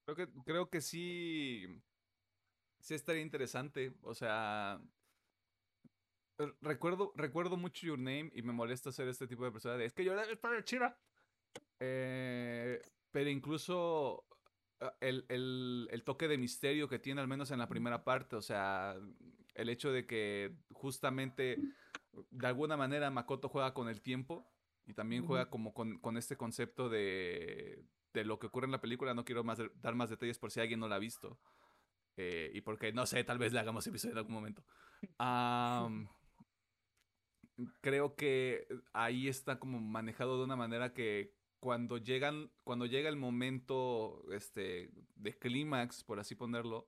Creo 0.04 0.16
que, 0.16 0.28
creo 0.44 0.70
que 0.70 0.80
sí, 0.80 1.82
sí 2.80 2.94
estaría 2.94 3.22
interesante. 3.22 3.96
O 4.02 4.14
sea, 4.14 4.80
r- 6.38 6.54
recuerdo, 6.60 7.12
recuerdo 7.16 7.56
mucho 7.56 7.86
Your 7.86 7.98
Name 7.98 8.30
y 8.34 8.42
me 8.42 8.52
molesta 8.52 8.90
hacer 8.90 9.08
este 9.08 9.26
tipo 9.26 9.44
de 9.44 9.52
persona 9.52 9.76
de, 9.76 9.86
es 9.86 9.92
que 9.94 10.04
Your 10.04 10.16
Name 10.16 10.32
es 10.32 10.38
para 10.38 10.62
chida. 10.64 11.00
Eh, 11.80 12.82
pero 13.10 13.30
incluso 13.30 14.26
ah, 14.80 14.96
el, 15.00 15.26
el- 15.28 15.88
el 15.90 16.04
toque 16.04 16.28
de 16.28 16.38
misterio 16.38 16.88
que 16.88 16.98
tiene, 16.98 17.20
al 17.20 17.28
menos 17.28 17.50
en 17.50 17.58
la 17.58 17.68
primera 17.68 18.04
parte, 18.04 18.36
o 18.36 18.42
sea, 18.42 18.96
el 19.54 19.68
hecho 19.68 19.92
de 19.92 20.06
que 20.06 20.56
justamente 20.72 21.64
de 22.30 22.46
alguna 22.46 22.76
manera 22.76 23.10
Makoto 23.10 23.48
juega 23.48 23.74
con 23.74 23.88
el 23.88 24.00
tiempo 24.00 24.50
Y 24.86 24.94
también 24.94 25.24
juega 25.26 25.50
como 25.50 25.74
con, 25.74 25.98
con 25.98 26.16
este 26.16 26.36
concepto 26.36 26.88
de, 26.88 27.84
de 28.12 28.24
lo 28.24 28.38
que 28.38 28.46
ocurre 28.46 28.66
en 28.66 28.72
la 28.72 28.80
película. 28.80 29.14
No 29.14 29.24
quiero 29.24 29.44
más 29.44 29.58
dar 29.82 29.94
más 29.94 30.10
detalles 30.10 30.38
por 30.38 30.50
si 30.50 30.60
alguien 30.60 30.80
no 30.80 30.88
la 30.88 30.96
ha 30.96 31.00
visto. 31.00 31.38
Eh, 32.16 32.50
y 32.54 32.60
porque, 32.62 32.92
no 32.92 33.04
sé, 33.06 33.22
tal 33.24 33.38
vez 33.38 33.52
le 33.52 33.60
hagamos 33.60 33.86
episodio 33.86 34.12
en 34.12 34.18
algún 34.18 34.34
momento. 34.34 34.64
Creo 37.80 38.16
que 38.16 38.68
ahí 38.92 39.28
está 39.28 39.58
como 39.58 39.80
manejado 39.80 40.38
de 40.38 40.44
una 40.44 40.56
manera 40.56 40.92
que 40.92 41.34
cuando 41.58 41.96
llegan, 41.98 42.50
cuando 42.64 42.86
llega 42.86 43.08
el 43.08 43.16
momento 43.16 44.22
este, 44.32 44.90
de 45.14 45.38
clímax, 45.38 46.04
por 46.04 46.20
así 46.20 46.34
ponerlo, 46.34 46.86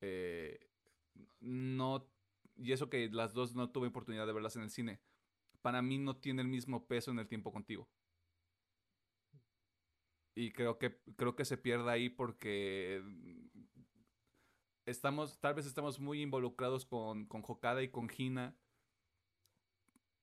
eh, 0.00 0.68
no, 1.40 2.11
y 2.56 2.72
eso 2.72 2.90
que 2.90 3.08
las 3.10 3.32
dos 3.32 3.54
no 3.54 3.70
tuve 3.70 3.88
oportunidad 3.88 4.26
de 4.26 4.32
verlas 4.32 4.56
en 4.56 4.62
el 4.62 4.70
cine, 4.70 5.00
para 5.62 5.82
mí 5.82 5.98
no 5.98 6.16
tiene 6.16 6.42
el 6.42 6.48
mismo 6.48 6.86
peso 6.86 7.10
en 7.10 7.18
el 7.18 7.28
tiempo 7.28 7.52
contigo. 7.52 7.88
Y 10.34 10.52
creo 10.52 10.78
que, 10.78 10.98
creo 11.16 11.36
que 11.36 11.44
se 11.44 11.58
pierde 11.58 11.90
ahí 11.90 12.08
porque 12.08 13.02
estamos, 14.86 15.38
tal 15.40 15.54
vez 15.54 15.66
estamos 15.66 16.00
muy 16.00 16.22
involucrados 16.22 16.86
con, 16.86 17.26
con 17.26 17.42
Hokada 17.46 17.82
y 17.82 17.90
con 17.90 18.08
Hina, 18.16 18.56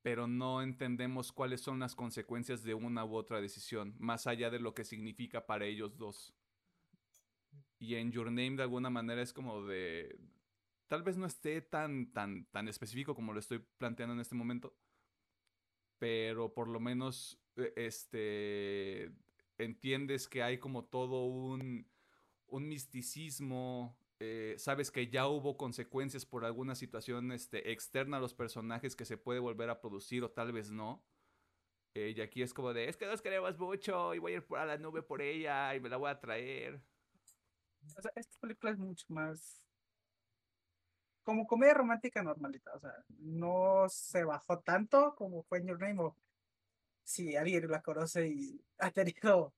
pero 0.01 0.27
no 0.27 0.61
entendemos 0.61 1.31
cuáles 1.31 1.61
son 1.61 1.79
las 1.79 1.95
consecuencias 1.95 2.63
de 2.63 2.73
una 2.73 3.05
u 3.05 3.15
otra 3.15 3.41
decisión, 3.41 3.95
más 3.99 4.27
allá 4.27 4.49
de 4.49 4.59
lo 4.59 4.73
que 4.73 4.83
significa 4.83 5.45
para 5.45 5.65
ellos 5.65 5.97
dos. 5.97 6.33
Y 7.77 7.95
en 7.95 8.11
Your 8.11 8.27
Name 8.27 8.55
de 8.55 8.63
alguna 8.63 8.89
manera 8.89 9.21
es 9.21 9.33
como 9.33 9.63
de... 9.65 10.19
Tal 10.89 11.03
vez 11.03 11.17
no 11.17 11.27
esté 11.27 11.61
tan, 11.61 12.11
tan, 12.11 12.45
tan 12.45 12.67
específico 12.67 13.13
como 13.13 13.31
lo 13.31 13.39
estoy 13.39 13.59
planteando 13.77 14.15
en 14.15 14.21
este 14.21 14.33
momento, 14.33 14.75
pero 15.99 16.51
por 16.51 16.67
lo 16.67 16.79
menos 16.79 17.39
eh, 17.57 17.73
este 17.75 19.11
entiendes 19.59 20.27
que 20.27 20.41
hay 20.41 20.57
como 20.57 20.85
todo 20.85 21.25
un, 21.25 21.87
un 22.47 22.67
misticismo, 22.67 23.95
eh, 24.19 24.55
sabes 24.57 24.89
que 24.89 25.09
ya 25.09 25.27
hubo 25.27 25.57
consecuencias 25.57 26.25
por 26.25 26.43
alguna 26.43 26.73
situación 26.73 27.31
este, 27.33 27.71
externa 27.71 28.17
a 28.17 28.19
los 28.19 28.33
personajes 28.33 28.95
que 28.95 29.05
se 29.05 29.17
puede 29.17 29.39
volver 29.39 29.69
a 29.69 29.81
producir 29.81 30.23
o 30.23 30.31
tal 30.31 30.51
vez 30.53 30.71
no. 30.71 31.03
Eh, 31.93 32.15
y 32.17 32.21
aquí 32.21 32.41
es 32.41 32.51
como 32.51 32.73
de, 32.73 32.89
es 32.89 32.97
que 32.97 33.05
nos 33.05 33.21
queremos 33.21 33.59
mucho 33.59 34.15
y 34.15 34.19
voy 34.19 34.33
a 34.33 34.37
ir 34.37 34.45
a 34.57 34.65
la 34.65 34.77
nube 34.79 35.03
por 35.03 35.21
ella 35.21 35.75
y 35.75 35.79
me 35.81 35.89
la 35.89 35.97
voy 35.97 36.09
a 36.09 36.19
traer. 36.19 36.81
Esta 38.15 38.39
película 38.39 38.71
es 38.71 38.79
mucho 38.79 39.05
más 39.09 39.61
como 41.29 41.45
comedia 41.45 41.75
romántica 41.75 42.23
normalita. 42.23 42.71
O 42.73 42.79
sea, 42.79 42.91
no 43.19 43.85
se 43.89 44.23
bajó 44.23 44.59
tanto 44.59 45.13
como 45.15 45.43
fue 45.43 45.59
en 45.59 45.67
Your 45.67 45.79
Name. 45.79 46.01
O 46.01 46.15
si 47.03 47.35
alguien 47.35 47.69
la 47.69 47.81
conoce 47.81 48.27
y 48.27 48.59
ha 48.79 48.89
tenido, 48.91 49.53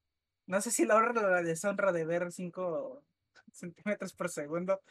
no 0.47 0.59
sé 0.61 0.69
si 0.71 0.85
la 0.85 0.95
honra 0.97 1.21
o 1.21 1.29
la 1.29 1.41
deshonra 1.41 1.91
de 1.93 2.05
ver 2.05 2.31
5 2.31 3.03
centímetros 3.53 4.13
por 4.13 4.29
segundo. 4.29 4.81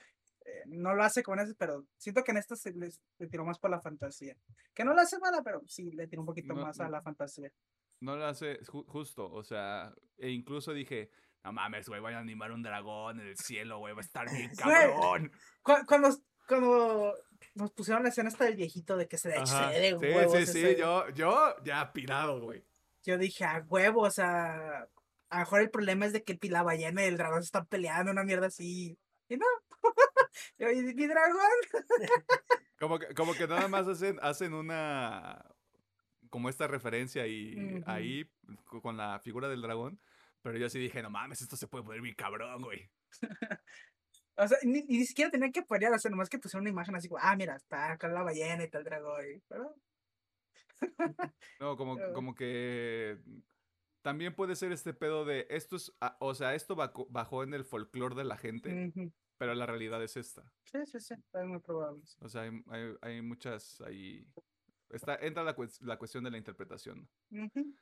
eh, 0.47 0.62
no 0.66 0.95
lo 0.95 1.03
hace 1.05 1.22
con 1.22 1.39
eso, 1.39 1.55
pero 1.59 1.85
siento 1.99 2.22
que 2.24 2.31
en 2.33 2.39
esta 2.39 2.57
se 2.57 2.72
les- 2.72 3.01
le 3.18 3.26
tiró 3.26 3.45
más 3.45 3.59
por 3.59 3.70
la 3.70 3.81
fantasía. 3.83 4.35
Que 4.74 4.85
no 4.85 4.95
lo 4.95 5.01
hace 5.03 5.18
mala, 5.18 5.43
pero 5.43 5.61
sí 5.66 5.91
le 5.93 6.07
tiró 6.07 6.22
un 6.22 6.26
poquito 6.26 6.55
No, 6.55 6.62
más 6.62 6.81
a 6.81 6.85
no. 6.85 6.91
la 6.93 7.03
fantasía. 7.03 7.53
No 8.01 8.16
lo 8.16 8.24
hace 8.26 8.59
ju- 8.62 8.87
justo, 8.87 9.31
o 9.31 9.43
sea, 9.45 9.93
e 10.16 10.31
incluso 10.31 10.72
dije, 10.72 11.11
no 11.45 11.53
mames, 11.53 11.87
güey, 11.89 12.01
van 12.01 12.14
a 12.14 12.18
animar 12.20 12.53
un 12.53 12.62
dragón 12.62 13.20
en 13.20 13.26
el 13.28 13.37
cielo, 13.37 13.78
güey, 13.78 13.93
va 13.95 14.01
a 14.01 14.05
estar 14.05 14.26
bien 14.31 14.51
cabrón. 15.22 15.31
Cu- 15.62 15.85
Cuando, 15.87 16.09
cuando 16.51 17.14
nos 17.55 17.70
pusieron 17.72 18.03
la 18.03 18.09
escena 18.11 18.28
esta 18.28 18.44
del 18.44 18.57
viejito 18.57 18.96
de 18.96 19.07
que 19.09 19.16
se 19.18 19.30
excede, 19.36 19.90
Sí, 19.90 19.94
huevos, 19.94 20.32
sí, 20.38 20.46
sí, 20.46 20.59
ese- 20.66 20.76
yo, 20.78 21.09
yo 21.11 21.55
ya 21.64 21.92
pirado, 21.92 22.40
güey. 22.40 22.64
yo 23.05 23.16
dije, 23.18 23.44
a 23.44 23.64
huevo, 23.68 24.03
o 24.03 24.11
sea, 24.11 24.88
a 25.30 25.34
lo 25.36 25.38
mejor 25.40 25.61
el 25.61 25.70
problema 25.70 26.07
es 26.07 26.12
de 26.12 26.22
que 26.24 26.38
la 26.48 26.62
ballena 26.62 27.03
y 27.05 27.07
el 27.09 27.16
dragón 27.16 27.42
se 27.42 27.46
están 27.46 27.66
peleando, 27.66 28.12
una 28.12 28.24
mierda 28.24 28.48
así. 28.48 28.98
Y 29.28 29.36
no, 29.36 29.46
yo, 30.59 30.70
¿y 30.70 30.82
mi 30.94 31.07
dragón? 31.07 31.40
Como 32.78 32.98
que, 32.98 33.14
como 33.14 33.34
que 33.34 33.46
nada 33.46 33.68
más 33.68 33.86
hacen, 33.86 34.18
hacen 34.22 34.55
una, 34.55 35.44
como 36.30 36.48
esta 36.48 36.66
referencia 36.66 37.26
y 37.26 37.82
ahí 37.86 38.24
co- 38.64 38.80
con 38.80 38.96
la 38.96 39.20
figura 39.20 39.48
del 39.48 39.61
dragón, 39.61 40.01
pero 40.40 40.57
yo 40.57 40.70
sí 40.70 40.78
dije, 40.78 41.03
no 41.03 41.11
mames, 41.11 41.42
esto 41.42 41.57
se 41.57 41.68
puede 41.68 41.84
poner 41.84 42.01
bien 42.01 42.14
cabrón, 42.14 42.62
güey. 42.62 42.88
O 44.43 44.49
sea, 44.49 44.59
ni, 44.64 44.82
ni 44.82 45.05
siquiera 45.05 45.30
tenían 45.30 45.53
que 45.53 45.62
pelear, 45.62 45.93
o 45.93 45.99
sea, 45.99 46.11
nomás 46.11 46.28
que 46.30 46.38
pusieron 46.38 46.62
una 46.62 46.70
imagen 46.70 46.95
así, 46.95 47.09
como, 47.09 47.20
ah, 47.22 47.36
mira, 47.36 47.57
está 47.57 47.93
acá 47.93 48.09
la 48.09 48.22
ballena 48.22 48.64
y 48.64 48.70
el 48.72 48.84
dragón. 48.84 49.43
pero, 49.49 49.74
No, 51.61 51.76
como, 51.76 51.97
Pero- 51.97 52.12
como 52.14 52.34
que 52.34 53.18
también 54.03 54.34
puede 54.34 54.57
ser 54.57 54.72
este 54.72 54.95
pedo 54.95 55.24
de, 55.24 55.47
esto 55.51 55.76
es, 55.76 55.93
ah, 56.01 56.16
o 56.20 56.34
sea, 56.34 56.55
esto 56.55 56.74
bajó 56.74 57.43
en 57.43 57.53
el 57.55 57.64
folclore 57.64 58.14
de 58.14 58.24
la 58.24 58.36
gente, 58.38 58.88
ujú. 58.95 59.12
pero 59.36 59.55
la 59.55 59.66
realidad 59.66 60.03
es 60.03 60.16
esta. 60.16 60.51
Sí, 60.64 60.78
sí, 60.86 61.01
sí, 61.01 61.14
es 61.34 61.45
muy 61.47 61.59
probable. 61.61 62.01
sí. 62.07 62.16
O 62.20 62.28
sea, 62.28 62.43
hay, 62.43 62.62
hay- 62.68 62.97
hay 63.03 63.22
muchas 63.22 63.80
ahí. 63.82 64.26
Está, 64.88 65.16
entra 65.16 65.45
la, 65.45 65.55
la 65.82 65.99
cuestión 65.99 66.24
de 66.24 66.30
la 66.30 66.38
interpretación. 66.38 67.09
Ujú. 67.30 67.74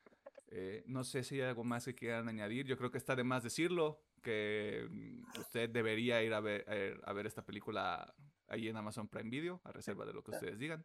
Eh, 0.51 0.83
no 0.87 1.05
sé 1.05 1.23
si 1.25 1.37
hay 1.37 1.49
algo 1.49 1.65
más 1.65 1.85
que 1.85 1.95
quieran 1.95 2.29
añadir. 2.29 2.67
Yo 2.67 2.77
creo 2.79 2.91
que 2.91 2.99
está 2.99 3.15
de 3.17 3.25
más 3.25 3.43
decirlo. 3.43 4.03
Que 4.23 4.87
mm, 4.91 5.23
usted 5.39 5.71
debería 5.71 6.23
ir 6.23 6.35
a 6.35 6.41
ver, 6.41 6.65
a 6.69 6.75
ver- 6.75 7.01
a 7.05 7.13
ver 7.13 7.27
esta 7.27 7.45
película 7.45 8.15
ahí 8.49 8.69
en 8.69 8.77
Amazon 8.77 9.09
Prime 9.09 9.31
Video, 9.31 9.61
a 9.65 9.73
reserva 9.73 10.05
de 10.07 10.13
lo 10.13 10.23
que 10.25 10.33
ustedes 10.33 10.59
digan. 10.59 10.85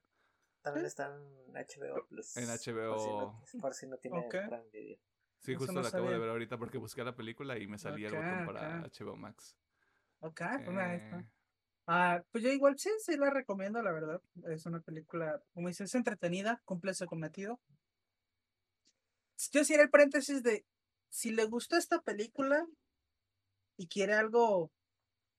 También 0.61 0.85
está 0.85 1.07
en 1.07 1.55
HBO 1.55 2.05
Plus. 2.07 2.37
En 2.37 2.47
Por 2.47 2.57
si 2.57 2.69
HBO. 2.71 2.95
no, 3.53 3.59
por 3.61 3.73
si 3.73 3.87
no 3.87 3.97
tiene 3.97 4.19
Ok. 4.19 4.31
Prime 4.47 4.69
Video. 4.71 4.97
Sí, 5.39 5.51
Eso 5.51 5.59
justo 5.59 5.73
no 5.73 5.81
la 5.81 5.89
acabo 5.89 6.09
de 6.09 6.19
ver 6.19 6.29
ahorita 6.29 6.57
porque 6.57 6.77
busqué 6.77 7.03
la 7.03 7.15
película 7.15 7.57
y 7.57 7.67
me 7.67 7.77
salía 7.77 8.07
el 8.07 8.13
botón 8.15 8.45
para. 8.45 8.81
HBO 8.83 9.15
Max. 9.17 9.57
Ok, 10.19 10.41
pues 10.57 10.69
mira, 10.69 10.89
ahí 10.91 10.97
está. 10.97 11.19
Eh, 11.19 11.25
Ah, 11.85 12.23
pues 12.31 12.41
yo 12.45 12.49
igual 12.49 12.77
sí, 12.79 12.89
sí 12.99 13.17
la 13.17 13.29
recomiendo, 13.29 13.81
la 13.81 13.91
verdad. 13.91 14.21
Es 14.47 14.65
una 14.65 14.79
película, 14.79 15.43
como 15.53 15.67
dices, 15.67 15.89
es 15.89 15.95
entretenida, 15.95 16.61
cumple 16.63 16.93
su 16.93 17.05
cometido. 17.07 17.59
Yo 19.51 19.61
hacía 19.61 19.81
el 19.81 19.89
paréntesis 19.89 20.43
de, 20.43 20.65
si 21.09 21.31
le 21.31 21.45
gustó 21.45 21.77
esta 21.77 22.01
película 22.01 22.65
y 23.77 23.87
quiere 23.87 24.13
algo 24.13 24.71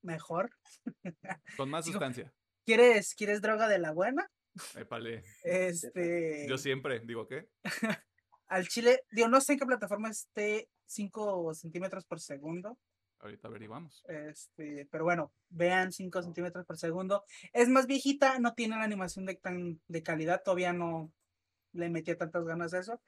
mejor, 0.02 0.50
con 1.56 1.70
más 1.70 1.84
Digo, 1.84 1.94
sustancia. 1.94 2.32
¿quieres, 2.64 3.14
quieres 3.14 3.40
droga 3.40 3.68
de 3.68 3.78
la 3.78 3.92
buena? 3.92 4.30
Épale. 4.76 5.24
Este, 5.44 6.46
Yo 6.48 6.58
siempre 6.58 7.00
digo 7.00 7.26
que. 7.26 7.48
al 8.46 8.68
chile, 8.68 9.02
digo, 9.10 9.28
no 9.28 9.40
sé 9.40 9.54
en 9.54 9.58
qué 9.58 9.66
plataforma 9.66 10.10
esté 10.10 10.68
5 10.86 11.54
centímetros 11.54 12.04
por 12.04 12.20
segundo, 12.20 12.78
Ahorita 13.24 13.48
averiguamos. 13.48 14.04
Este, 14.06 14.86
pero 14.90 15.04
bueno, 15.04 15.32
vean 15.48 15.92
5 15.92 16.22
centímetros 16.22 16.66
por 16.66 16.76
segundo. 16.76 17.24
Es 17.54 17.70
más 17.70 17.86
viejita, 17.86 18.38
no 18.38 18.52
tiene 18.52 18.76
la 18.76 18.84
animación 18.84 19.24
de 19.24 19.36
tan 19.36 19.80
de 19.88 20.02
calidad, 20.02 20.42
todavía 20.44 20.74
no 20.74 21.10
le 21.72 21.88
metía 21.88 22.18
tantas 22.18 22.44
ganas 22.44 22.74
a 22.74 22.80
eso, 22.80 23.00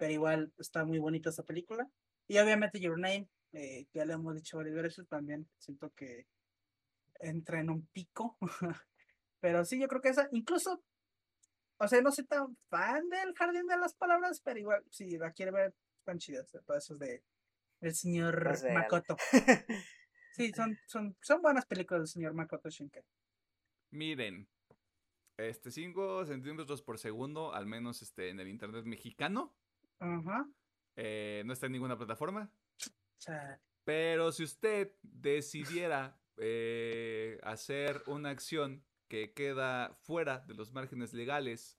pero 0.00 0.12
igual 0.14 0.50
está 0.56 0.86
muy 0.86 0.98
bonita 0.98 1.28
esa 1.28 1.42
película. 1.42 1.86
Y 2.26 2.38
obviamente 2.38 2.80
Your 2.80 2.98
Name, 2.98 3.28
eh, 3.52 3.86
ya 3.92 4.06
le 4.06 4.14
hemos 4.14 4.34
dicho 4.34 4.56
varias 4.56 4.74
veces, 4.82 5.06
también 5.08 5.46
siento 5.58 5.90
que 5.90 6.26
entra 7.20 7.60
en 7.60 7.68
un 7.68 7.86
pico. 7.88 8.38
pero 9.40 9.62
sí, 9.66 9.78
yo 9.78 9.88
creo 9.88 10.00
que 10.00 10.08
esa, 10.08 10.26
incluso, 10.32 10.82
o 11.76 11.86
sea, 11.86 12.00
no 12.00 12.10
soy 12.12 12.24
tan 12.24 12.56
fan 12.70 13.10
del 13.10 13.34
Jardín 13.34 13.66
de 13.66 13.76
las 13.76 13.94
Palabras, 13.94 14.40
pero 14.42 14.58
igual, 14.58 14.82
si 14.90 15.18
la 15.18 15.32
quiere 15.32 15.52
ver, 15.52 15.74
están 15.98 16.16
chidas, 16.16 16.50
todas 16.64 16.82
esas 16.82 16.98
de 16.98 17.22
el 17.82 17.94
señor 17.94 18.42
Pues. 18.42 18.64
Makoto. 18.72 19.16
Sí, 20.32 20.52
son, 20.52 20.78
son, 20.86 21.16
son 21.20 21.42
buenas 21.42 21.66
películas 21.66 22.02
del 22.02 22.08
señor 22.08 22.34
Makoto 22.34 22.70
Shinkai. 22.70 23.02
Miren, 23.90 24.48
este 25.36 25.72
5 25.72 26.24
centímetros 26.24 26.82
por 26.82 26.98
segundo, 26.98 27.52
al 27.52 27.66
menos 27.66 28.00
este, 28.00 28.30
en 28.30 28.38
el 28.38 28.46
internet 28.48 28.84
mexicano, 28.86 29.52
Ajá. 30.00 30.48
eh, 30.96 31.42
no 31.46 31.52
está 31.52 31.66
en 31.66 31.72
ninguna 31.72 31.96
plataforma. 31.96 32.50
Pero 33.84 34.32
si 34.32 34.44
usted 34.44 34.92
decidiera 35.02 36.18
eh, 36.36 37.38
hacer 37.42 38.02
una 38.06 38.30
acción 38.30 38.84
que 39.08 39.32
queda 39.32 39.94
fuera 40.02 40.40
de 40.40 40.54
los 40.54 40.72
márgenes 40.72 41.12
legales 41.12 41.78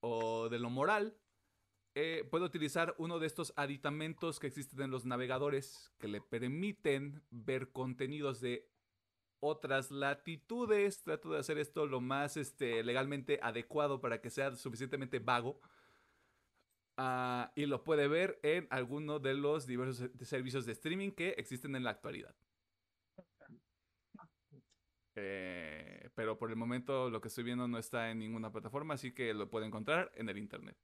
o 0.00 0.48
de 0.48 0.58
lo 0.58 0.70
moral, 0.70 1.16
eh, 1.94 2.24
puede 2.30 2.44
utilizar 2.44 2.94
uno 2.98 3.18
de 3.18 3.26
estos 3.26 3.52
aditamentos 3.56 4.38
que 4.38 4.46
existen 4.48 4.82
en 4.82 4.90
los 4.90 5.06
navegadores 5.06 5.90
que 5.98 6.08
le 6.08 6.20
permiten 6.20 7.24
ver 7.30 7.72
contenidos 7.72 8.40
de 8.40 8.68
otras 9.40 9.90
latitudes. 9.90 11.02
Trato 11.02 11.30
de 11.30 11.38
hacer 11.38 11.58
esto 11.58 11.86
lo 11.86 12.00
más 12.00 12.36
este, 12.36 12.84
legalmente 12.84 13.38
adecuado 13.42 14.00
para 14.00 14.20
que 14.20 14.30
sea 14.30 14.54
suficientemente 14.54 15.18
vago. 15.20 15.60
Ah, 16.96 17.52
y 17.54 17.66
lo 17.66 17.84
puede 17.84 18.08
ver 18.08 18.40
en 18.42 18.66
alguno 18.70 19.18
de 19.18 19.34
los 19.34 19.66
diversos 19.66 20.10
servicios 20.22 20.64
de 20.64 20.72
streaming 20.72 21.10
que 21.10 21.30
existen 21.30 21.76
en 21.76 21.84
la 21.84 21.90
actualidad. 21.90 22.34
Eh, 25.14 26.10
pero 26.14 26.38
por 26.38 26.50
el 26.50 26.56
momento 26.56 27.08
lo 27.10 27.20
que 27.20 27.28
estoy 27.28 27.44
viendo 27.44 27.66
no 27.68 27.78
está 27.78 28.10
en 28.10 28.18
ninguna 28.18 28.52
plataforma, 28.52 28.94
así 28.94 29.12
que 29.12 29.32
lo 29.34 29.50
puede 29.50 29.66
encontrar 29.66 30.10
en 30.14 30.28
el 30.28 30.38
internet. 30.38 30.76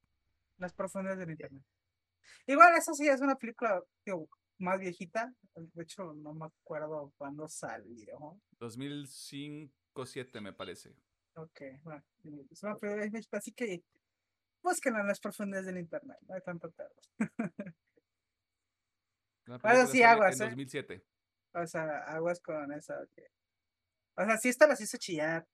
Las 0.57 0.73
profundidades 0.73 1.19
del 1.19 1.31
internet. 1.31 1.63
Igual, 2.47 2.75
eso 2.75 2.93
sí 2.93 3.07
es 3.07 3.21
una 3.21 3.35
película 3.35 3.81
digo, 4.05 4.27
más 4.59 4.79
viejita. 4.79 5.33
De 5.55 5.83
hecho, 5.83 6.13
no 6.13 6.33
me 6.33 6.45
acuerdo 6.45 7.13
cuándo 7.17 7.47
salió. 7.47 8.39
2005-7 8.59 10.41
me 10.41 10.53
parece. 10.53 10.95
Ok, 11.35 11.61
bueno. 11.83 12.03
Es 12.51 12.63
una 12.63 12.75
película 12.75 13.21
así 13.33 13.51
que 13.51 13.83
búsquenla 14.63 15.01
en 15.01 15.07
las 15.07 15.19
profundidades 15.19 15.65
del 15.67 15.77
internet. 15.77 16.17
No 16.27 16.33
hay 16.35 16.41
tanto 16.41 16.71
pedo. 16.71 16.89
Película 19.45 19.87
sí, 19.87 20.01
aguas, 20.03 20.39
En 20.39 20.47
¿eh? 20.47 20.49
2007. 20.49 21.05
O 21.55 21.67
sea, 21.67 21.97
aguas 22.05 22.39
con 22.39 22.71
esa. 22.73 22.95
que- 23.13 23.27
O 24.15 24.25
sea, 24.25 24.37
sí 24.37 24.49
esta 24.49 24.67
las 24.67 24.79
hizo 24.81 24.97
chillar. 24.97 25.45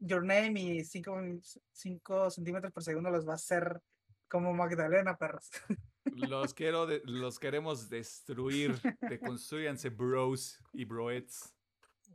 Your 0.00 0.24
Name 0.24 0.52
y 0.60 0.84
5 0.84 2.30
centímetros 2.30 2.72
por 2.72 2.84
segundo 2.84 3.10
los 3.10 3.26
va 3.26 3.32
a 3.32 3.36
hacer 3.36 3.82
como 4.28 4.54
Magdalena, 4.54 5.16
perros. 5.16 5.50
Los 6.04 6.54
quiero, 6.54 6.86
de- 6.86 7.02
los 7.04 7.38
queremos 7.40 7.88
destruir. 7.90 8.80
Deconstruyanse, 9.00 9.88
bros 9.90 10.62
y 10.72 10.84
broets. 10.84 11.52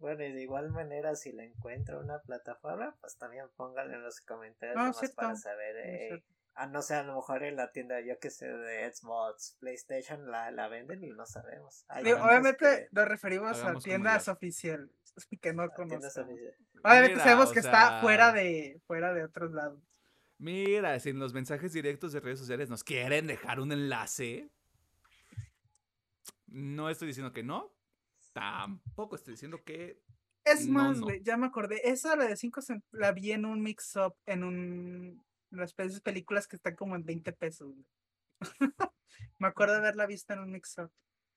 Bueno, 0.03 0.21
y 0.25 0.33
de 0.33 0.41
igual 0.41 0.69
manera, 0.69 1.15
si 1.15 1.31
la 1.31 1.45
encuentra 1.45 1.97
una 1.97 2.19
plataforma, 2.21 2.93
pues 2.99 3.17
también 3.17 3.45
pónganlo 3.55 3.93
en 3.95 4.03
los 4.03 4.19
comentarios 4.19 4.75
No, 4.75 4.81
nomás 4.81 4.99
cierto, 4.99 5.15
para 5.15 5.35
saber. 5.37 5.77
eh, 5.77 6.07
cierto. 6.09 6.27
a 6.55 6.67
no 6.67 6.81
ser 6.81 6.97
a 6.97 7.03
lo 7.03 7.15
mejor 7.15 7.41
en 7.43 7.55
la 7.55 7.71
tienda, 7.71 8.01
yo 8.01 8.19
que 8.19 8.29
sé, 8.29 8.49
de 8.49 8.93
Xbox, 8.93 9.55
PlayStation, 9.61 10.29
la, 10.29 10.51
la 10.51 10.67
venden 10.67 11.05
y 11.05 11.09
no 11.11 11.25
sabemos. 11.25 11.85
Hay 11.87 12.03
Digo, 12.03 12.17
tantas 12.17 12.29
obviamente 12.31 12.65
que- 12.65 12.87
nos 12.91 13.07
referimos 13.07 13.57
a 13.57 13.61
hagamos 13.63 13.83
tiendas 13.85 14.27
oficiales 14.27 14.89
que 15.41 15.53
no 15.53 15.69
conocemos. 15.69 16.17
oficiales. 16.17 16.57
Obviamente 16.83 17.13
Mira, 17.13 17.23
sabemos 17.23 17.53
que 17.53 17.59
está 17.59 18.01
fuera 18.01 18.33
de 18.33 18.81
fuera 18.85 19.13
de 19.13 19.23
otros 19.23 19.51
lados. 19.53 19.79
Mira, 20.37 20.99
si 20.99 21.11
en 21.11 21.19
los 21.19 21.33
mensajes 21.33 21.71
directos 21.71 22.11
de 22.11 22.19
redes 22.19 22.39
sociales 22.39 22.69
nos 22.69 22.83
quieren 22.83 23.25
dejar 23.25 23.61
un 23.61 23.71
enlace. 23.71 24.49
No 26.47 26.89
estoy 26.89 27.07
diciendo 27.07 27.31
que 27.31 27.43
no. 27.43 27.73
Tampoco 28.33 29.15
estoy 29.15 29.33
diciendo 29.35 29.63
que. 29.63 30.01
Es 30.45 30.67
No, 30.67 30.73
más, 30.73 30.97
no. 30.99 31.05
güey, 31.05 31.21
ya 31.23 31.37
me 31.37 31.45
acordé. 31.47 31.87
Esa, 31.89 32.15
la 32.15 32.25
de 32.25 32.35
5 32.35 32.61
la 32.91 33.11
vi 33.13 33.31
en 33.31 33.45
un 33.45 33.61
mix-up, 33.61 34.15
en 34.25 34.43
un. 34.43 35.23
en 35.51 35.57
las 35.57 35.73
películas 35.73 36.47
que 36.47 36.57
están 36.57 36.75
como 36.75 36.95
en 36.95 37.05
20 37.05 37.31
pesos. 37.33 37.73
me 39.39 39.47
acuerdo 39.47 39.73
de 39.73 39.79
haberla 39.79 40.05
visto 40.05 40.33
en 40.33 40.39
un 40.39 40.51
mix-up. 40.51 40.91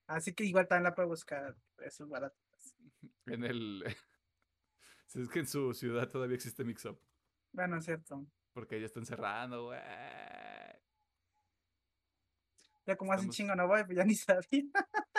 Así 0.09 0.33
que 0.35 0.45
igual 0.45 0.67
también 0.69 0.85
la 0.85 0.95
puedo 0.95 1.09
buscar. 1.09 1.57
Eso 1.79 2.05
es 2.05 2.11
barato. 2.11 2.37
En 3.27 3.45
el. 3.45 3.85
Si 5.09 5.21
es 5.21 5.29
que 5.29 5.39
en 5.39 5.47
su 5.47 5.73
ciudad 5.73 6.11
todavía 6.11 6.35
existe 6.35 6.65
Mixup. 6.65 6.99
Bueno, 7.53 7.79
es 7.79 7.85
cierto. 7.85 8.27
Porque 8.53 8.81
ya 8.81 8.87
están 8.87 9.07
cerrando, 9.07 9.67
güey. 9.67 9.79
Ya 12.87 12.97
como 12.97 13.13
hace 13.13 13.21
un 13.25 13.31
Estamos- 13.31 13.37
chingo 13.37 13.55
no 13.55 13.69
voy, 13.69 13.85
pues 13.85 13.97
ya 13.97 14.05
ni 14.05 14.15
sabía. 14.17 14.65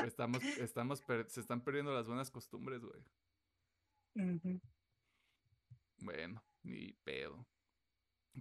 Estamos, 0.06 0.44
estamos 0.60 1.04
se 1.28 1.40
están 1.40 1.64
perdiendo 1.64 1.94
las 1.94 2.08
buenas 2.08 2.32
costumbres, 2.32 2.82
güey. 2.84 3.02
Bueno, 6.00 6.44
ni 6.64 6.94
pedo. 7.04 7.46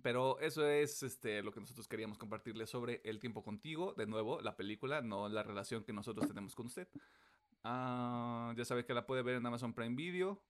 Pero 0.03 0.39
eso 0.41 0.67
es 0.69 1.03
este, 1.03 1.43
lo 1.43 1.53
que 1.53 1.61
nosotros 1.61 1.89
queríamos 1.89 2.19
compartirles 2.19 2.69
sobre 2.69 3.01
El 3.05 3.19
tiempo 3.19 3.43
contigo. 3.43 3.95
De 3.95 4.07
nuevo, 4.07 4.41
la 4.41 4.57
película, 4.57 5.01
no 5.01 5.29
la 5.29 5.43
relación 5.43 5.85
que 5.85 5.93
nosotros 5.93 6.29
tenemos 6.29 6.55
con 6.55 6.67
usted. 6.67 6.89
Ah, 7.65 8.53
ya 8.57 8.65
sabe 8.65 8.85
que 8.85 8.95
la 8.95 9.07
puede 9.07 9.23
ver 9.23 9.37
en 9.37 9.47
Amazon 9.47 9.73
Prime 9.73 9.97
Video. 9.97 10.43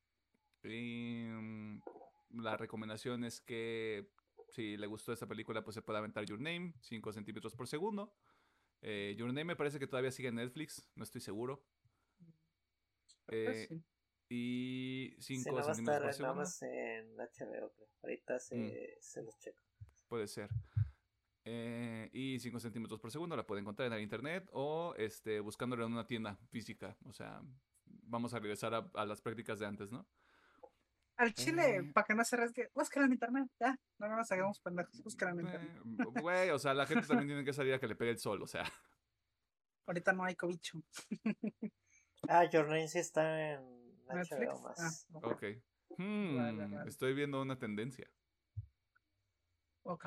Y, 0.65 1.27
mm, 1.29 1.81
la 2.43 2.57
recomendación 2.57 3.25
es 3.25 3.41
que 3.41 4.11
si 4.49 4.77
le 4.77 4.87
gustó 4.87 5.13
esta 5.13 5.27
película, 5.27 5.63
pues 5.63 5.75
se 5.75 5.83
puede 5.83 5.99
aventar 5.99 6.25
Your 6.25 6.41
Name, 6.41 6.75
5 6.81 7.13
centímetros 7.13 7.55
por 7.55 7.69
segundo. 7.69 8.13
Eh, 8.83 9.15
Your 9.17 9.29
Name 9.29 9.45
me 9.45 9.57
parece 9.57 9.79
que 9.79 9.87
todavía 9.87 10.11
sigue 10.13 10.29
en 10.29 10.37
Netflix, 10.37 10.89
no 10.95 11.05
estoy 11.05 11.21
seguro. 11.21 11.65
Pues 13.27 13.57
Eh, 13.57 13.67
sí. 13.69 13.83
y 14.29 15.17
Sí, 15.21 15.37
5 15.43 15.51
no 15.51 15.57
va 15.57 15.61
a 15.61 15.75
centímetros 15.75 16.03
por 16.05 16.15
segundo. 16.15 16.45
en 16.63 17.17
HBO, 17.17 17.73
creo. 17.75 17.89
Ahorita 18.03 18.39
se, 18.39 18.57
Mm. 18.57 18.73
se 19.01 19.23
los 19.23 19.39
checo. 19.39 19.63
Puede 20.09 20.29
ser. 20.29 20.49
Eh, 21.45 22.09
y 22.13 22.39
5 22.41 22.59
centímetros 22.61 23.01
por 23.01 23.11
segundo 23.11 23.37
la 23.37 23.47
puede 23.47 23.61
encontrar 23.61 23.87
en 23.87 23.93
el 23.95 24.03
internet 24.03 24.49
o 24.53 24.95
este, 24.97 25.41
buscándola 25.41 25.85
en 25.87 25.93
una 25.93 26.07
tienda 26.07 26.37
física. 26.51 26.97
O 27.05 27.13
sea, 27.13 27.41
vamos 27.85 28.35
a 28.35 28.39
regresar 28.41 28.75
a, 28.75 28.91
a 28.95 29.07
las 29.07 29.21
prácticas 29.21 29.59
de 29.59 29.67
antes, 29.67 29.91
¿no? 29.93 30.07
Al 31.19 31.33
chile, 31.33 31.77
eh. 31.77 31.83
para 31.95 32.07
que 32.07 32.15
no 32.15 32.25
se 32.25 32.37
resgue, 32.37 32.71
búscala 32.75 33.07
en 33.07 33.13
internet, 33.13 33.49
ya. 33.59 33.79
No 33.99 34.09
nos 34.15 34.31
hagamos 34.31 34.61
pendejos, 34.61 35.03
búscala 35.03 35.33
en 35.33 35.41
internet. 35.41 35.83
Eh, 36.01 36.21
Güey, 36.21 36.51
o 36.51 36.59
sea, 36.59 36.75
la 36.75 36.87
gente 36.87 37.07
también 37.07 37.29
tiene 37.29 37.45
que 37.45 37.53
salir 37.53 37.73
a 37.75 37.79
que 37.79 37.87
le 37.87 37.97
pegue 37.97 38.11
el 38.11 38.19
sol, 38.19 38.43
o 38.43 38.47
sea. 38.47 38.65
Ahorita 39.87 40.13
no 40.13 40.25
hay 40.25 40.35
cobicho. 40.37 40.83
Ah, 42.29 42.45
Your 42.51 42.67
Name 42.67 42.89
sí 42.89 42.99
está 42.99 43.53
en 43.53 43.95
Netflix. 44.09 44.49
HBO 44.49 44.61
más. 44.61 45.07
Ah, 45.15 45.19
ok. 45.23 45.45
Hmm, 45.99 46.37
Vale, 46.37 46.67
vale. 46.67 46.89
Estoy 46.89 47.15
viendo 47.15 47.41
una 47.41 47.57
tendencia. 47.59 48.09
Ok. 49.85 50.07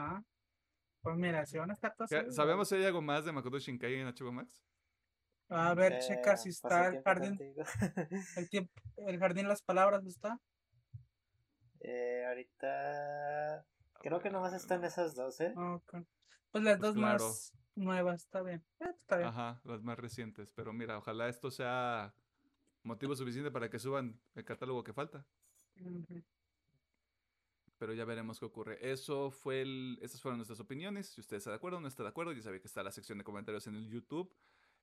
Pues 1.01 1.15
mira, 1.15 1.45
si 1.45 1.57
van 1.57 1.69
a 1.69 1.73
estar 1.73 1.95
todos. 1.95 2.09
¿Sabemos 2.35 2.67
si 2.67 2.75
hay 2.75 2.85
algo 2.85 3.01
más 3.01 3.23
de 3.23 3.31
Makoto 3.31 3.57
Shinkai 3.59 3.95
en 3.95 4.07
HBO 4.07 4.33
Max? 4.33 4.61
A 5.49 5.73
ver, 5.75 5.93
Eh, 5.93 5.99
checa 6.05 6.35
si 6.35 6.49
está 6.49 6.87
el 6.87 7.01
jardín. 7.03 7.39
El, 8.35 8.49
tiempo, 8.49 8.73
el 8.97 9.17
jardín 9.17 9.43
de 9.43 9.49
las 9.49 9.61
palabras, 9.61 10.03
¿no 10.03 10.09
está? 10.09 10.39
Eh, 11.81 12.25
ahorita 12.27 13.65
creo 14.01 14.19
que 14.19 14.29
nomás 14.29 14.53
están 14.53 14.83
esas 14.83 15.15
dos, 15.15 15.39
¿eh? 15.41 15.53
Ok. 15.55 15.95
Pues 16.51 16.63
las 16.63 16.77
Pues 16.77 16.81
dos 16.81 16.95
claro. 16.95 17.25
más 17.25 17.53
nuevas, 17.75 18.23
está 18.23 18.41
bien. 18.41 18.63
Eh, 18.79 18.89
está 18.95 19.17
bien. 19.17 19.29
Ajá, 19.29 19.61
las 19.63 19.81
más 19.83 19.97
recientes. 19.99 20.49
Pero 20.55 20.73
mira, 20.73 20.97
ojalá 20.97 21.29
esto 21.29 21.51
sea 21.51 22.13
motivo 22.83 23.15
suficiente 23.15 23.51
para 23.51 23.69
que 23.69 23.79
suban 23.79 24.19
el 24.35 24.45
catálogo 24.45 24.83
que 24.83 24.93
falta. 24.93 25.25
Pero 27.77 27.93
ya 27.93 28.03
veremos 28.03 28.39
qué 28.39 28.45
ocurre. 28.45 28.91
Eso 28.91 29.31
fue 29.31 29.61
el, 29.61 29.99
estas 30.01 30.21
fueron 30.21 30.37
nuestras 30.37 30.59
opiniones. 30.59 31.07
Si 31.07 31.21
usted 31.21 31.37
está 31.37 31.51
de 31.51 31.55
acuerdo 31.55 31.77
o 31.77 31.81
no 31.81 31.87
está 31.87 32.03
de 32.03 32.09
acuerdo, 32.09 32.33
ya 32.33 32.41
sabe 32.41 32.59
que 32.59 32.67
está 32.67 32.83
la 32.83 32.91
sección 32.91 33.17
de 33.17 33.23
comentarios 33.23 33.67
en 33.67 33.75
el 33.75 33.89
YouTube. 33.89 34.35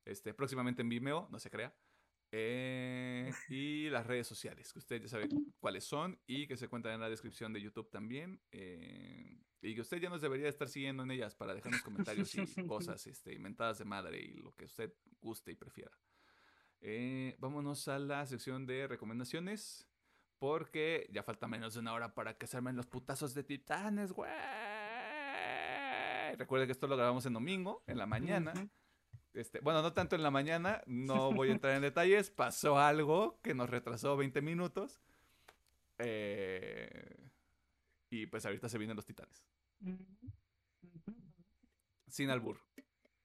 Este, 0.05 0.32
próximamente 0.32 0.82
en 0.82 0.89
Vimeo, 0.89 1.28
no 1.31 1.39
se 1.39 1.51
crea. 1.51 1.74
Eh, 2.32 3.32
y 3.48 3.89
las 3.89 4.07
redes 4.07 4.27
sociales, 4.27 4.73
que 4.73 4.78
usted 4.78 5.01
ya 5.01 5.09
sabe 5.09 5.28
cuáles 5.59 5.85
son 5.85 6.20
y 6.27 6.47
que 6.47 6.57
se 6.57 6.69
cuentan 6.69 6.93
en 6.94 7.01
la 7.01 7.09
descripción 7.09 7.53
de 7.53 7.61
YouTube 7.61 7.90
también. 7.90 8.40
eh, 8.51 9.43
y 9.62 9.74
que 9.74 9.81
usted 9.81 9.98
ya 9.98 10.11
nos 10.11 10.20
debería 10.20 10.48
estar 10.48 10.69
siguiendo 10.69 11.03
en 11.03 11.11
ellas 11.11 11.35
para 11.35 11.55
dejarnos 11.55 11.82
comentarios 11.82 12.32
y 12.35 12.47
cosas 12.69 13.07
este, 13.07 13.35
inventadas 13.35 13.78
de 13.78 13.85
madre 13.85 14.20
y 14.20 14.35
lo 14.35 14.55
que 14.55 14.66
usted 14.66 14.93
guste 15.20 15.51
y 15.51 15.57
prefiera. 15.57 15.90
Eh, 16.81 17.35
vámonos 17.39 17.89
a 17.89 17.98
la 17.98 18.24
sección 18.27 18.66
de 18.66 18.86
recomendaciones. 18.86 19.89
Porque 20.39 21.09
ya 21.11 21.23
falta 21.23 21.48
menos 21.48 21.73
de 21.73 21.81
una 21.81 21.94
hora 21.94 22.15
para 22.15 22.36
que 22.36 22.47
se 22.47 22.59
armen 22.59 22.77
los 22.77 22.86
putazos 22.86 23.32
de 23.32 23.43
titanes, 23.43 24.12
güey. 24.12 24.31
Recuerden 26.36 26.69
que 26.69 26.73
esto 26.73 26.86
lo 26.86 26.97
grabamos 26.97 27.24
en 27.24 27.32
domingo, 27.32 27.82
en 27.86 27.97
la 27.97 28.05
mañana. 28.05 28.53
Ujú. 28.55 28.69
Este, 29.36 29.60
bueno, 29.60 29.82
no 29.82 29.92
tanto 29.92 30.16
en 30.16 30.22
la 30.22 30.30
mañana, 30.30 30.82
no 30.86 31.30
voy 31.30 31.50
a 31.50 31.52
entrar 31.52 31.74
en 31.76 31.82
detalles. 31.82 32.30
Pasó 32.30 32.78
algo 32.78 33.38
que 33.42 33.54
nos 33.54 33.68
retrasó 33.68 34.16
20 34.16 34.40
minutos. 34.40 35.02
Eh, 35.98 37.28
y 38.10 38.26
pues 38.26 38.46
ahorita 38.46 38.68
se 38.68 38.78
vienen 38.78 38.96
los 38.96 39.04
titanes. 39.04 39.44
Sin 42.08 42.30
albur. 42.30 42.60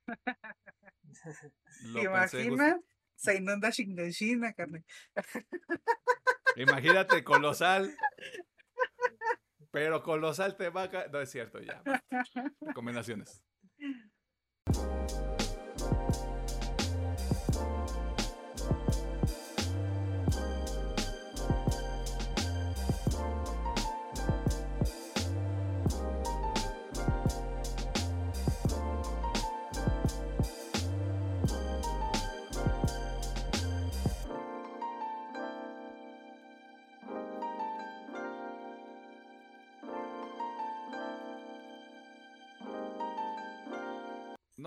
¿Te 1.94 2.02
imaginas? 2.04 2.82
Se 3.16 3.36
inunda 3.36 3.70
Shingashina, 3.70 4.52
carne. 4.54 4.84
Imagínate, 6.56 7.24
colosal. 7.24 7.96
Pero 9.72 10.04
colosal 10.04 10.58
te 10.58 10.70
va 10.70 10.84
a 10.84 11.08
No 11.08 11.22
es 11.22 11.30
cierto, 11.30 11.62
ya. 11.62 11.82
Recomendaciones. 12.60 13.46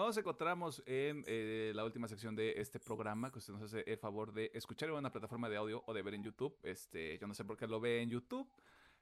Nos 0.06 0.18
encontramos 0.18 0.82
en 0.84 1.24
eh, 1.26 1.72
la 1.74 1.82
última 1.82 2.06
sección 2.08 2.36
de 2.36 2.60
este 2.60 2.78
programa, 2.78 3.32
que 3.32 3.38
usted 3.38 3.54
nos 3.54 3.62
hace 3.62 3.84
el 3.90 3.96
favor 3.96 4.34
de 4.34 4.50
escuchar 4.52 4.90
en 4.90 4.96
una 4.96 5.10
plataforma 5.10 5.48
de 5.48 5.56
audio 5.56 5.82
o 5.86 5.94
de 5.94 6.02
ver 6.02 6.12
en 6.12 6.22
YouTube. 6.22 6.54
Este, 6.62 7.16
yo 7.16 7.26
no 7.26 7.32
sé 7.32 7.42
por 7.42 7.56
qué 7.56 7.66
lo 7.66 7.80
ve 7.80 8.02
en 8.02 8.10
YouTube. 8.10 8.46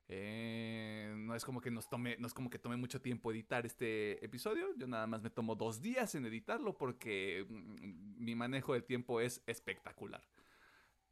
Eh, 0.07 1.12
no 1.16 1.35
es 1.35 1.45
como 1.45 1.61
que 1.61 1.73
nos 1.73 1.89
tome, 1.89 2.16
no 2.19 2.29
es 2.29 2.33
como 2.33 2.49
que 2.49 2.61
tome 2.61 2.77
mucho 2.77 3.01
tiempo 3.01 3.33
editar 3.33 3.66
este 3.66 4.24
episodio. 4.24 4.69
Yo 4.77 4.87
nada 4.87 5.09
más 5.09 5.24
me 5.24 5.31
tomo 5.31 5.57
dos 5.57 5.83
días 5.83 6.15
en 6.15 6.24
editarlo 6.24 6.79
porque 6.79 7.47
mm, 7.49 8.24
mi 8.24 8.37
manejo 8.37 8.74
del 8.74 8.85
tiempo 8.85 9.20
es 9.20 9.43
espectacular. 9.49 10.23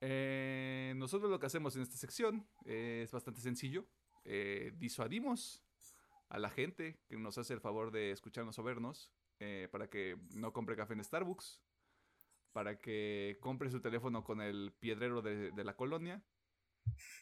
Eh, 0.01 0.93
nosotros 0.95 1.33
lo 1.33 1.41
que 1.41 1.47
hacemos 1.47 1.75
en 1.75 1.83
esta 1.83 1.97
sección 1.97 2.47
es 2.65 3.11
bastante 3.11 3.41
sencillo. 3.41 3.89
Disuadimos 4.79 5.65
a 6.29 6.39
la 6.39 6.49
gente 6.49 7.01
que 7.09 7.17
nos 7.17 7.39
hace 7.39 7.55
el 7.55 7.61
favor 7.61 7.91
de 7.91 8.13
escucharnos 8.13 8.57
o 8.57 8.63
vernos 8.63 9.11
eh, 9.41 9.69
para 9.73 9.89
que 9.89 10.17
no 10.35 10.53
compre 10.53 10.77
café 10.77 10.93
en 10.93 11.03
Starbucks, 11.03 11.63
para 12.53 12.79
que 12.79 13.39
compre 13.41 13.71
su 13.71 13.81
teléfono 13.81 14.23
con 14.23 14.43
el 14.43 14.75
piedrero 14.79 15.23
de, 15.23 15.65
la 15.65 15.77
colonia, 15.77 16.23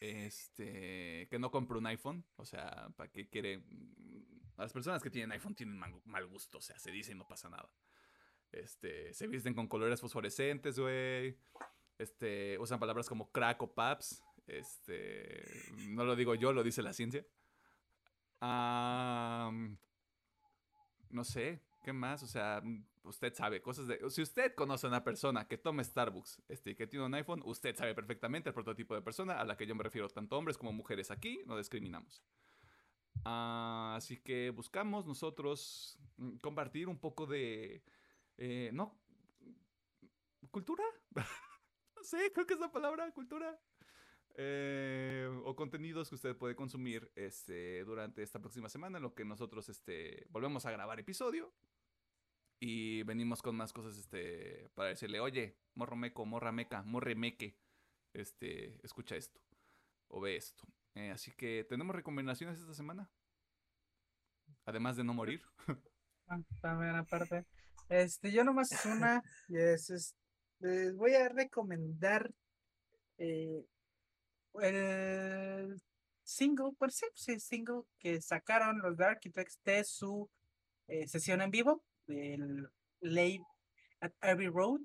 este, 0.01 1.29
que 1.29 1.39
no 1.39 1.49
compre 1.49 1.77
un 1.77 1.87
iPhone, 1.87 2.25
o 2.35 2.45
sea, 2.45 2.89
para 2.97 3.09
que 3.09 3.29
quiere... 3.29 3.63
Las 4.57 4.73
personas 4.73 5.01
que 5.01 5.09
tienen 5.09 5.31
iPhone 5.31 5.55
tienen 5.55 5.77
mal, 5.77 6.27
gusto, 6.27 6.57
o 6.57 6.61
sea, 6.61 6.77
se 6.77 6.91
dice 6.91 7.13
y 7.13 7.15
no 7.15 7.25
pasa 7.25 7.49
nada. 7.49 7.71
Este, 8.51 9.13
se 9.13 9.27
visten 9.27 9.53
con 9.53 9.69
colores 9.69 10.01
fosforescentes, 10.01 10.77
güey. 10.77 11.37
Este, 11.97 12.59
usan 12.59 12.81
palabras 12.81 13.07
como 13.07 13.31
crack 13.31 13.61
o 13.61 13.73
paps. 13.73 14.21
Este, 14.45 15.45
no 15.87 16.03
lo 16.03 16.17
digo 16.17 16.35
yo, 16.35 16.51
lo 16.51 16.63
dice 16.63 16.81
la 16.81 16.91
ciencia. 16.91 17.25
No 18.41 19.77
sé, 21.23 21.61
¿qué 21.81 21.93
más? 21.93 22.23
O 22.23 22.27
sea, 22.27 22.61
usted 23.03 23.33
sabe 23.33 23.61
cosas 23.61 23.87
de... 23.87 24.09
Si 24.09 24.21
usted 24.21 24.53
conoce 24.55 24.87
a 24.87 24.89
una 24.89 25.03
persona 25.03 25.47
que 25.47 25.57
toma 25.57 25.83
Starbucks 25.83 26.41
este, 26.47 26.75
que 26.75 26.87
tiene 26.87 27.05
un 27.05 27.13
iPhone, 27.13 27.41
usted 27.45 27.75
sabe 27.75 27.95
perfectamente 27.95 28.49
el 28.49 28.53
prototipo 28.53 28.95
de 28.95 29.01
persona 29.01 29.39
a 29.39 29.45
la 29.45 29.57
que 29.57 29.65
yo 29.65 29.75
me 29.75 29.83
refiero, 29.83 30.07
tanto 30.09 30.37
hombres 30.37 30.57
como 30.57 30.71
mujeres. 30.71 31.11
Aquí 31.11 31.41
no 31.45 31.57
discriminamos. 31.57 32.23
Ah, 33.25 33.95
así 33.97 34.17
que 34.17 34.49
buscamos 34.51 35.05
nosotros 35.05 35.99
mm, 36.17 36.37
compartir 36.37 36.87
un 36.87 36.99
poco 36.99 37.25
de... 37.25 37.83
eh, 38.37 38.69
no... 38.73 38.97
¿Cultura? 40.51 40.83
no 41.95 42.03
sé, 42.03 42.31
creo 42.33 42.45
que 42.45 42.53
es 42.53 42.59
la 42.59 42.71
palabra, 42.71 43.11
cultura. 43.11 43.59
Eh, 44.35 45.27
o 45.45 45.55
contenidos 45.55 46.09
que 46.09 46.15
usted 46.15 46.35
puede 46.37 46.55
consumir 46.55 47.11
este, 47.15 47.83
durante 47.83 48.23
esta 48.23 48.39
próxima 48.39 48.69
semana, 48.69 48.97
en 48.97 49.03
lo 49.03 49.13
que 49.13 49.25
nosotros 49.25 49.67
este, 49.69 50.27
volvemos 50.29 50.65
a 50.65 50.71
grabar 50.71 50.99
episodio. 50.99 51.53
Y 52.61 53.03
venimos 53.03 53.41
con 53.41 53.55
más 53.55 53.71
cosas 53.71 53.97
este, 53.97 54.69
para 54.75 54.89
decirle, 54.89 55.19
oye, 55.21 55.57
morro 55.75 55.95
meco, 55.95 56.25
morra 56.25 56.51
meca, 56.51 56.83
morre 56.83 57.15
meque, 57.15 57.57
este, 58.13 58.85
escucha 58.85 59.15
esto 59.15 59.39
o 60.09 60.19
ve 60.21 60.35
esto. 60.35 60.63
Eh, 60.95 61.11
así 61.11 61.31
que 61.31 61.65
tenemos 61.69 61.95
recomendaciones 61.95 62.59
esta 62.59 62.73
semana. 62.73 63.09
Además 64.65 64.95
de 64.97 65.03
no 65.03 65.13
morir. 65.13 65.41
Ah, 66.31 66.37
también 66.61 66.95
aparte. 66.95 67.43
Este, 67.89 68.31
yo 68.31 68.43
nomás 68.43 68.69
una, 68.85 69.23
y 69.47 69.57
es, 69.57 69.89
es- 69.89 70.15
les 70.59 70.95
voy 70.95 71.15
a 71.15 71.27
recomendar 71.29 72.29
eh, 73.17 73.65
el 74.61 75.81
single, 76.23 76.71
por 76.77 76.91
sí, 76.91 77.05
sí, 77.15 77.39
single 77.39 77.83
que 77.97 78.21
sacaron 78.21 78.79
los 78.79 78.97
The 78.97 79.03
Architects 79.05 79.59
de 79.63 79.83
su 79.83 80.29
eh, 80.87 81.07
sesión 81.07 81.41
en 81.41 81.51
vivo 81.51 81.83
del 82.07 82.69
Live 83.01 83.45
at 84.01 84.11
Abbey 84.21 84.47
Road. 84.47 84.81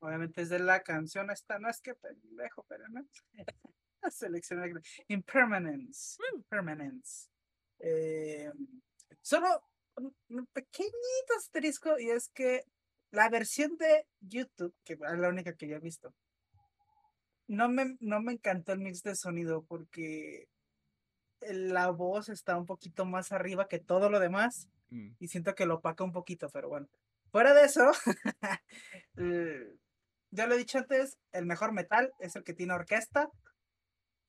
Obviamente 0.00 0.42
es 0.42 0.48
de 0.48 0.60
la 0.60 0.82
canción 0.82 1.30
esta, 1.30 1.58
no 1.58 1.68
es 1.68 1.80
que 1.80 1.94
pendejo, 1.94 2.64
pero 2.68 2.88
no. 2.88 3.06
Seleccioné 4.10 4.72
Impermanence. 5.08 6.18
Impermanence. 6.34 7.28
Eh, 7.80 8.50
solo 9.20 9.62
un, 9.96 10.14
un 10.28 10.46
pequeñito 10.46 11.34
asterisco 11.36 11.98
y 11.98 12.10
es 12.10 12.28
que 12.28 12.62
la 13.10 13.28
versión 13.28 13.76
de 13.76 14.06
YouTube, 14.20 14.74
que 14.84 14.94
es 14.94 15.00
la 15.00 15.28
única 15.28 15.54
que 15.54 15.68
yo 15.68 15.76
he 15.76 15.80
visto, 15.80 16.14
no 17.48 17.68
me, 17.68 17.96
no 18.00 18.20
me 18.20 18.32
encantó 18.34 18.72
el 18.72 18.78
mix 18.80 19.02
de 19.02 19.16
sonido 19.16 19.62
porque 19.62 20.48
la 21.40 21.90
voz 21.90 22.28
está 22.28 22.56
un 22.56 22.66
poquito 22.66 23.04
más 23.04 23.32
arriba 23.32 23.68
que 23.68 23.78
todo 23.78 24.10
lo 24.10 24.20
demás 24.20 24.68
Mm, 24.90 25.10
y 25.18 25.28
siento 25.28 25.54
que 25.54 25.66
lo 25.66 25.74
opaca 25.76 26.02
un 26.02 26.12
poquito, 26.12 26.48
pero 26.48 26.70
bueno. 26.70 26.88
Fuera 27.30 27.52
de 27.52 27.66
eso, 27.66 27.92
ya 30.30 30.46
lo 30.46 30.54
he 30.54 30.58
dicho 30.58 30.78
antes, 30.78 31.18
el 31.32 31.44
mejor 31.46 31.72
metal 31.72 32.10
es 32.20 32.36
el 32.36 32.42
que 32.44 32.54
tiene 32.54 32.72
orquesta. 32.72 33.28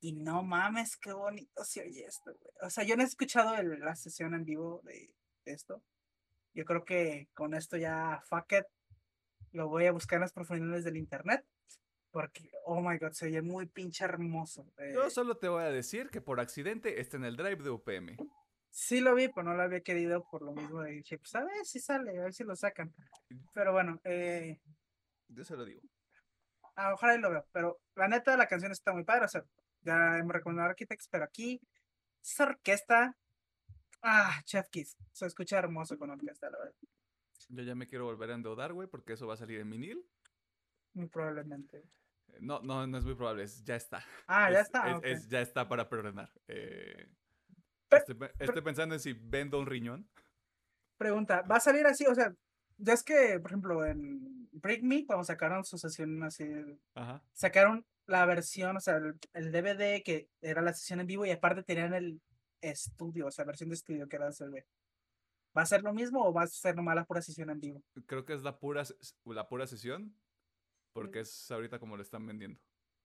Y 0.02 0.12
no 0.14 0.42
mames, 0.42 0.96
qué 0.96 1.12
bonito 1.12 1.64
se 1.64 1.82
oye 1.82 2.04
esto, 2.06 2.34
güey. 2.38 2.52
O 2.62 2.70
sea, 2.70 2.84
yo 2.84 2.96
no 2.96 3.02
he 3.02 3.06
escuchado 3.06 3.54
el- 3.56 3.80
la 3.80 3.96
sesión 3.96 4.34
en 4.34 4.44
vivo 4.44 4.80
de 4.84 5.10
esto. 5.44 5.82
Yo 6.54 6.64
creo 6.64 6.84
que 6.84 7.28
con 7.34 7.54
esto 7.54 7.76
ya, 7.76 8.22
fuck 8.28 8.52
it, 8.52 8.64
lo 9.52 9.68
voy 9.68 9.86
a 9.86 9.92
buscar 9.92 10.16
en 10.16 10.22
las 10.22 10.32
profundidades 10.32 10.84
del 10.84 10.96
internet. 10.96 11.44
Porque, 12.10 12.50
oh 12.64 12.80
my 12.80 12.98
god, 12.98 13.12
se 13.12 13.26
oye 13.26 13.40
muy 13.42 13.66
pinche 13.66 14.04
hermoso. 14.04 14.66
Yo 14.92 15.06
eh, 15.06 15.10
solo 15.10 15.36
te 15.36 15.48
voy 15.48 15.62
a 15.62 15.70
decir 15.70 16.10
que 16.10 16.20
por 16.20 16.40
accidente 16.40 17.00
está 17.00 17.16
en 17.16 17.24
el 17.24 17.36
drive 17.36 17.62
de 17.62 17.70
UPM. 17.70 18.16
Sí 18.70 19.00
lo 19.00 19.14
vi, 19.14 19.28
pero 19.28 19.44
no 19.44 19.54
lo 19.54 19.62
había 19.62 19.80
querido 19.80 20.24
por 20.30 20.42
lo 20.42 20.52
mismo 20.52 20.82
de 20.82 20.92
dije, 20.92 21.18
pues 21.18 21.34
a 21.34 21.44
ver 21.44 21.64
si 21.64 21.80
sale, 21.80 22.18
a 22.18 22.22
ver 22.22 22.32
si 22.32 22.44
lo 22.44 22.54
sacan. 22.56 22.92
Pero 23.52 23.72
bueno, 23.72 24.00
eh, 24.04 24.60
Yo 25.28 25.44
se 25.44 25.56
lo 25.56 25.64
digo. 25.64 25.80
a 26.76 26.94
ojalá 26.94 27.14
y 27.14 27.18
lo 27.18 27.30
veo. 27.30 27.46
Pero 27.52 27.80
la 27.96 28.08
neta, 28.08 28.36
la 28.36 28.46
canción 28.46 28.72
está 28.72 28.92
muy 28.92 29.04
padre. 29.04 29.26
O 29.26 29.28
sea, 29.28 29.44
ya 29.82 30.18
hemos 30.18 30.32
recomendado 30.32 30.68
Architects, 30.68 31.08
pero 31.08 31.24
aquí, 31.24 31.60
esa 32.22 32.44
orquesta, 32.44 33.16
ah, 34.02 34.40
Chef 34.44 34.68
Kiss, 34.68 34.96
se 35.12 35.26
escucha 35.26 35.58
hermoso 35.58 35.98
con 35.98 36.10
orquesta, 36.10 36.50
la 36.50 36.58
verdad. 36.58 36.74
Yo 37.48 37.62
ya 37.62 37.74
me 37.74 37.86
quiero 37.86 38.04
volver 38.04 38.30
a 38.30 38.34
endeudar, 38.34 38.72
güey, 38.72 38.88
porque 38.88 39.14
eso 39.14 39.26
va 39.26 39.34
a 39.34 39.36
salir 39.38 39.60
en 39.60 39.70
vinil. 39.70 40.04
Muy 40.94 41.08
probablemente. 41.08 41.82
No, 42.40 42.60
no, 42.60 42.86
no 42.86 42.98
es 42.98 43.04
muy 43.04 43.14
probable, 43.14 43.42
es- 43.44 43.64
ya 43.64 43.76
está. 43.76 44.04
Ah, 44.26 44.50
ya 44.50 44.60
Es- 44.60 44.66
está. 44.66 44.90
es- 44.90 44.96
ok. 44.96 45.04
es- 45.04 45.28
ya 45.28 45.40
está 45.40 45.68
para 45.68 45.88
preordenar. 45.88 46.30
Eh, 46.48 47.08
Pero- 47.88 48.04
estoy, 48.06 48.28
estoy 48.38 48.62
pensando 48.62 48.94
en 48.94 49.00
si 49.00 49.12
vendo 49.14 49.58
un 49.58 49.66
riñón. 49.66 50.08
Pregunta, 50.96 51.42
¿va 51.42 51.56
a 51.56 51.60
salir 51.60 51.86
así? 51.86 52.06
O 52.06 52.14
sea, 52.14 52.34
ya 52.78 52.92
es 52.92 53.02
que, 53.02 53.38
por 53.40 53.50
ejemplo, 53.50 53.84
en 53.86 54.48
Break 54.52 54.82
Me, 54.82 55.06
cuando 55.06 55.24
sacaron 55.24 55.64
su 55.64 55.78
sesión 55.78 56.22
así, 56.22 56.44
Ajá. 56.94 57.22
sacaron 57.32 57.84
la 58.06 58.24
versión, 58.26 58.76
o 58.76 58.80
sea, 58.80 58.96
el, 58.96 59.18
el 59.32 59.52
DVD 59.52 60.02
que 60.02 60.28
era 60.40 60.60
la 60.62 60.72
sesión 60.74 61.00
en 61.00 61.06
vivo 61.06 61.24
y 61.24 61.30
aparte 61.30 61.62
tenían 61.62 61.94
el 61.94 62.20
estudio, 62.60 63.26
o 63.26 63.30
sea, 63.30 63.44
versión 63.44 63.70
de 63.70 63.76
estudio 63.76 64.08
que 64.08 64.16
era 64.16 64.26
el 64.26 64.34
CD. 64.34 64.66
¿Va 65.56 65.62
a 65.62 65.66
ser 65.66 65.82
lo 65.82 65.92
mismo 65.92 66.24
o 66.24 66.32
va 66.32 66.42
a 66.42 66.46
ser 66.46 66.76
nomás 66.76 66.94
la 66.96 67.04
pura 67.04 67.22
sesión 67.22 67.50
en 67.50 67.60
vivo? 67.60 67.82
Creo 68.06 68.24
que 68.24 68.34
es 68.34 68.42
la 68.42 68.58
pura, 68.58 68.82
la 69.24 69.48
pura 69.48 69.66
sesión, 69.66 70.14
porque 70.92 71.20
es 71.20 71.50
ahorita 71.50 71.78
como 71.78 71.96
lo 71.96 72.02
están 72.02 72.26
vendiendo. 72.26 72.60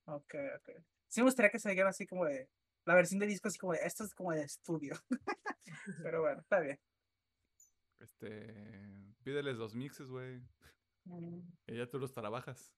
Ok, 0.06 0.36
ok. 0.58 0.70
Sí 1.08 1.22
me 1.22 1.26
gustaría 1.26 1.52
que 1.52 1.60
se 1.60 1.72
diera 1.72 1.90
así 1.90 2.06
como 2.06 2.26
de, 2.26 2.50
la 2.86 2.96
versión 2.96 3.20
de 3.20 3.28
disco 3.28 3.48
así 3.48 3.58
como 3.58 3.74
de, 3.74 3.80
esto 3.84 4.04
es 4.04 4.14
como 4.14 4.32
de 4.32 4.44
estudio. 4.44 4.96
Pero 6.04 6.22
bueno, 6.22 6.42
está 6.42 6.60
bien. 6.60 6.80
Este, 8.00 9.14
pídeles 9.24 9.58
los 9.58 9.76
mixes, 9.76 10.10
güey. 10.10 10.42
Mm, 11.06 11.40
Y 11.68 11.78
ya 11.78 11.88
tú 11.90 12.00
los 12.00 12.14
trabajas. 12.14 12.74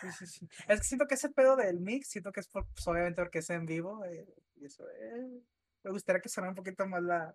Sí, 0.00 0.12
sí, 0.12 0.26
sí. 0.26 0.48
Es 0.68 0.80
que 0.80 0.86
siento 0.86 1.06
que 1.06 1.14
ese 1.14 1.30
pedo 1.30 1.56
del 1.56 1.80
mix, 1.80 2.08
siento 2.08 2.32
que 2.32 2.40
es 2.40 2.48
por, 2.48 2.66
pues, 2.68 2.86
obviamente 2.86 3.22
porque 3.22 3.38
es 3.38 3.50
en 3.50 3.64
vivo. 3.66 4.04
eh, 4.04 4.26
y 4.56 4.66
eso, 4.66 4.84
eh, 4.90 5.42
me 5.82 5.90
gustaría 5.90 6.20
que 6.20 6.28
sonara 6.28 6.50
un 6.50 6.56
poquito 6.56 6.86
más 6.86 7.02
la, 7.02 7.34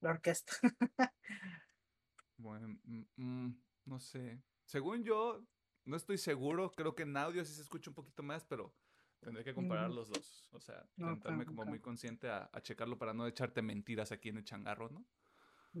la 0.00 0.10
orquesta. 0.10 0.52
Bueno, 2.36 2.68
mm, 2.84 3.02
mm, 3.16 3.62
no 3.86 4.00
sé. 4.00 4.42
Según 4.64 5.04
yo, 5.04 5.44
no 5.84 5.96
estoy 5.96 6.18
seguro. 6.18 6.70
Creo 6.72 6.94
que 6.94 7.02
en 7.02 7.16
audio 7.16 7.44
sí 7.44 7.54
se 7.54 7.62
escucha 7.62 7.90
un 7.90 7.94
poquito 7.94 8.22
más, 8.22 8.44
pero 8.44 8.74
tendré 9.20 9.44
que 9.44 9.54
comparar 9.54 9.90
los 9.90 10.08
dos. 10.08 10.48
O 10.52 10.60
sea, 10.60 10.80
Ok, 10.98 11.06
sentarme 11.08 11.44
como 11.46 11.64
muy 11.64 11.80
consciente 11.80 12.28
a, 12.28 12.50
a 12.52 12.60
checarlo 12.60 12.98
para 12.98 13.12
no 13.14 13.26
echarte 13.26 13.62
mentiras 13.62 14.12
aquí 14.12 14.28
en 14.28 14.38
el 14.38 14.44
changarro, 14.44 14.88
¿no? 14.90 15.04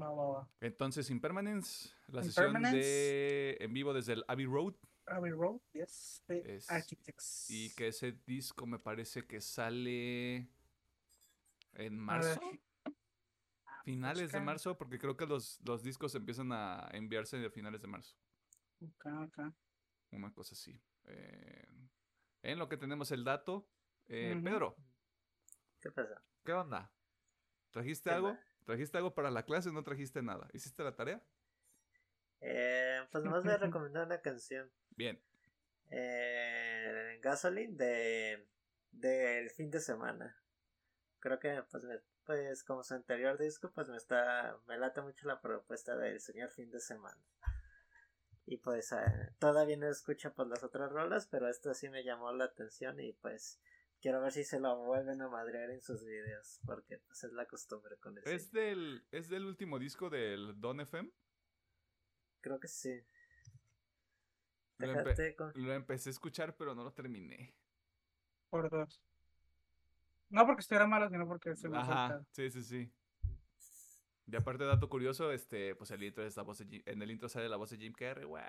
Va, 0.00 0.10
va, 0.10 0.28
va. 0.28 0.48
Entonces, 0.60 1.10
Impermanence, 1.10 1.90
la 2.08 2.22
sesión 2.22 2.54
de 2.62 3.58
en 3.60 3.72
vivo 3.74 3.92
desde 3.92 4.14
el 4.14 4.24
Abbey 4.26 4.46
Road. 4.46 4.74
Abbey 5.06 5.32
Road, 5.32 5.60
yes, 5.72 6.22
de 6.28 6.56
Es- 6.56 6.70
Architects. 6.70 7.50
Y 7.50 7.74
que 7.74 7.88
ese 7.88 8.12
disco 8.26 8.64
me 8.66 8.78
parece 8.78 9.26
que 9.26 9.40
sale 9.40 10.48
en 11.74 11.94
A 11.98 12.02
marzo. 12.02 12.40
Finales 13.84 14.30
de 14.30 14.40
marzo, 14.40 14.78
porque 14.78 14.96
creo 14.98 15.16
que 15.16 15.26
los, 15.26 15.60
los 15.66 15.82
discos 15.82 16.14
empiezan 16.14 16.52
a 16.52 16.88
enviarse 16.92 17.36
de 17.36 17.50
finales 17.50 17.82
de 17.82 17.88
marzo. 17.88 18.16
Una 20.12 20.32
cosa 20.32 20.54
así. 20.54 20.80
Eh, 21.04 21.66
en 22.42 22.58
lo 22.58 22.68
que 22.68 22.76
tenemos 22.76 23.10
el 23.10 23.24
dato. 23.24 23.66
eh. 24.06 24.38
Pedro, 24.42 24.76
¿Qué 25.80 25.90
pasa? 25.90 26.22
¿qué 26.44 26.52
onda? 26.52 26.92
¿Trajiste 27.70 28.10
¿Qué 28.10 28.14
algo? 28.14 28.38
¿Trajiste 28.64 28.96
algo 28.98 29.14
para 29.14 29.30
la 29.30 29.44
clase 29.44 29.70
o 29.70 29.72
no 29.72 29.82
trajiste 29.82 30.22
nada? 30.22 30.48
¿Hiciste 30.52 30.84
la 30.84 30.94
tarea? 30.94 31.22
Eh, 32.40 33.00
pues 33.10 33.24
nomás 33.24 33.42
voy 33.44 33.52
a 33.54 33.58
recomendar 33.58 34.06
una 34.06 34.20
canción. 34.20 34.70
Bien. 34.90 35.20
Eh, 35.90 37.18
Gasoline 37.22 37.76
de 37.76 38.48
del 38.92 39.50
fin 39.50 39.70
de 39.70 39.80
semana. 39.80 40.36
creo 41.20 41.38
que 41.38 41.62
pues, 41.70 41.84
me- 41.84 42.00
pues 42.24 42.62
como 42.64 42.82
su 42.84 42.94
anterior 42.94 43.38
disco, 43.38 43.70
pues 43.72 43.88
me 43.88 43.96
está, 43.96 44.56
me 44.66 44.76
late 44.76 45.00
mucho 45.02 45.26
la 45.26 45.40
propuesta 45.40 45.96
del 45.96 46.20
señor 46.20 46.50
fin 46.50 46.70
de 46.70 46.80
semana. 46.80 47.20
Y 48.52 48.58
pues 48.58 48.92
eh, 48.92 48.96
todavía 49.38 49.78
no 49.78 49.88
escucho 49.88 50.34
pues 50.34 50.46
las 50.46 50.62
otras 50.62 50.92
rolas, 50.92 51.26
pero 51.26 51.48
esta 51.48 51.72
sí 51.72 51.88
me 51.88 52.04
llamó 52.04 52.30
la 52.32 52.44
atención 52.44 53.00
y 53.00 53.14
pues 53.14 53.58
quiero 53.98 54.20
ver 54.20 54.30
si 54.30 54.44
se 54.44 54.60
lo 54.60 54.76
vuelven 54.76 55.22
a 55.22 55.28
madrear 55.30 55.70
en 55.70 55.80
sus 55.80 56.04
videos, 56.04 56.60
porque 56.66 56.98
pues 56.98 57.24
es 57.24 57.32
la 57.32 57.46
costumbre 57.46 57.96
con 57.96 58.18
el 58.18 58.24
¿Es 58.28 58.52
del, 58.52 59.06
¿Es 59.10 59.30
del 59.30 59.46
último 59.46 59.78
disco 59.78 60.10
del 60.10 60.60
Don 60.60 60.80
FM? 60.80 61.10
Creo 62.42 62.60
que 62.60 62.68
sí. 62.68 63.02
Lo, 64.76 64.88
empe- 64.88 65.14
Déjate 65.16 65.34
con- 65.34 65.52
lo 65.54 65.72
empecé 65.72 66.10
a 66.10 66.12
escuchar, 66.12 66.54
pero 66.54 66.74
no 66.74 66.84
lo 66.84 66.92
terminé. 66.92 67.54
Por 68.50 68.68
dos. 68.68 69.00
No 70.28 70.44
porque 70.44 70.60
estuviera 70.60 70.86
malo, 70.86 71.08
sino 71.08 71.26
porque 71.26 71.56
se 71.56 71.70
me 71.70 71.78
Ajá, 71.78 72.22
sí, 72.32 72.50
sí, 72.50 72.62
sí. 72.62 72.92
Y 74.26 74.36
aparte, 74.36 74.64
dato 74.64 74.88
curioso, 74.88 75.32
este, 75.32 75.74
pues 75.74 75.90
el 75.90 76.02
intro 76.02 76.24
es 76.24 76.36
la 76.36 76.42
voz 76.42 76.58
de 76.58 76.66
Jim- 76.66 76.82
en 76.86 77.02
el 77.02 77.10
intro 77.10 77.28
sale 77.28 77.48
la 77.48 77.56
voz 77.56 77.70
de 77.70 77.78
Jim 77.78 77.92
Carrey, 77.92 78.24
guau. 78.24 78.42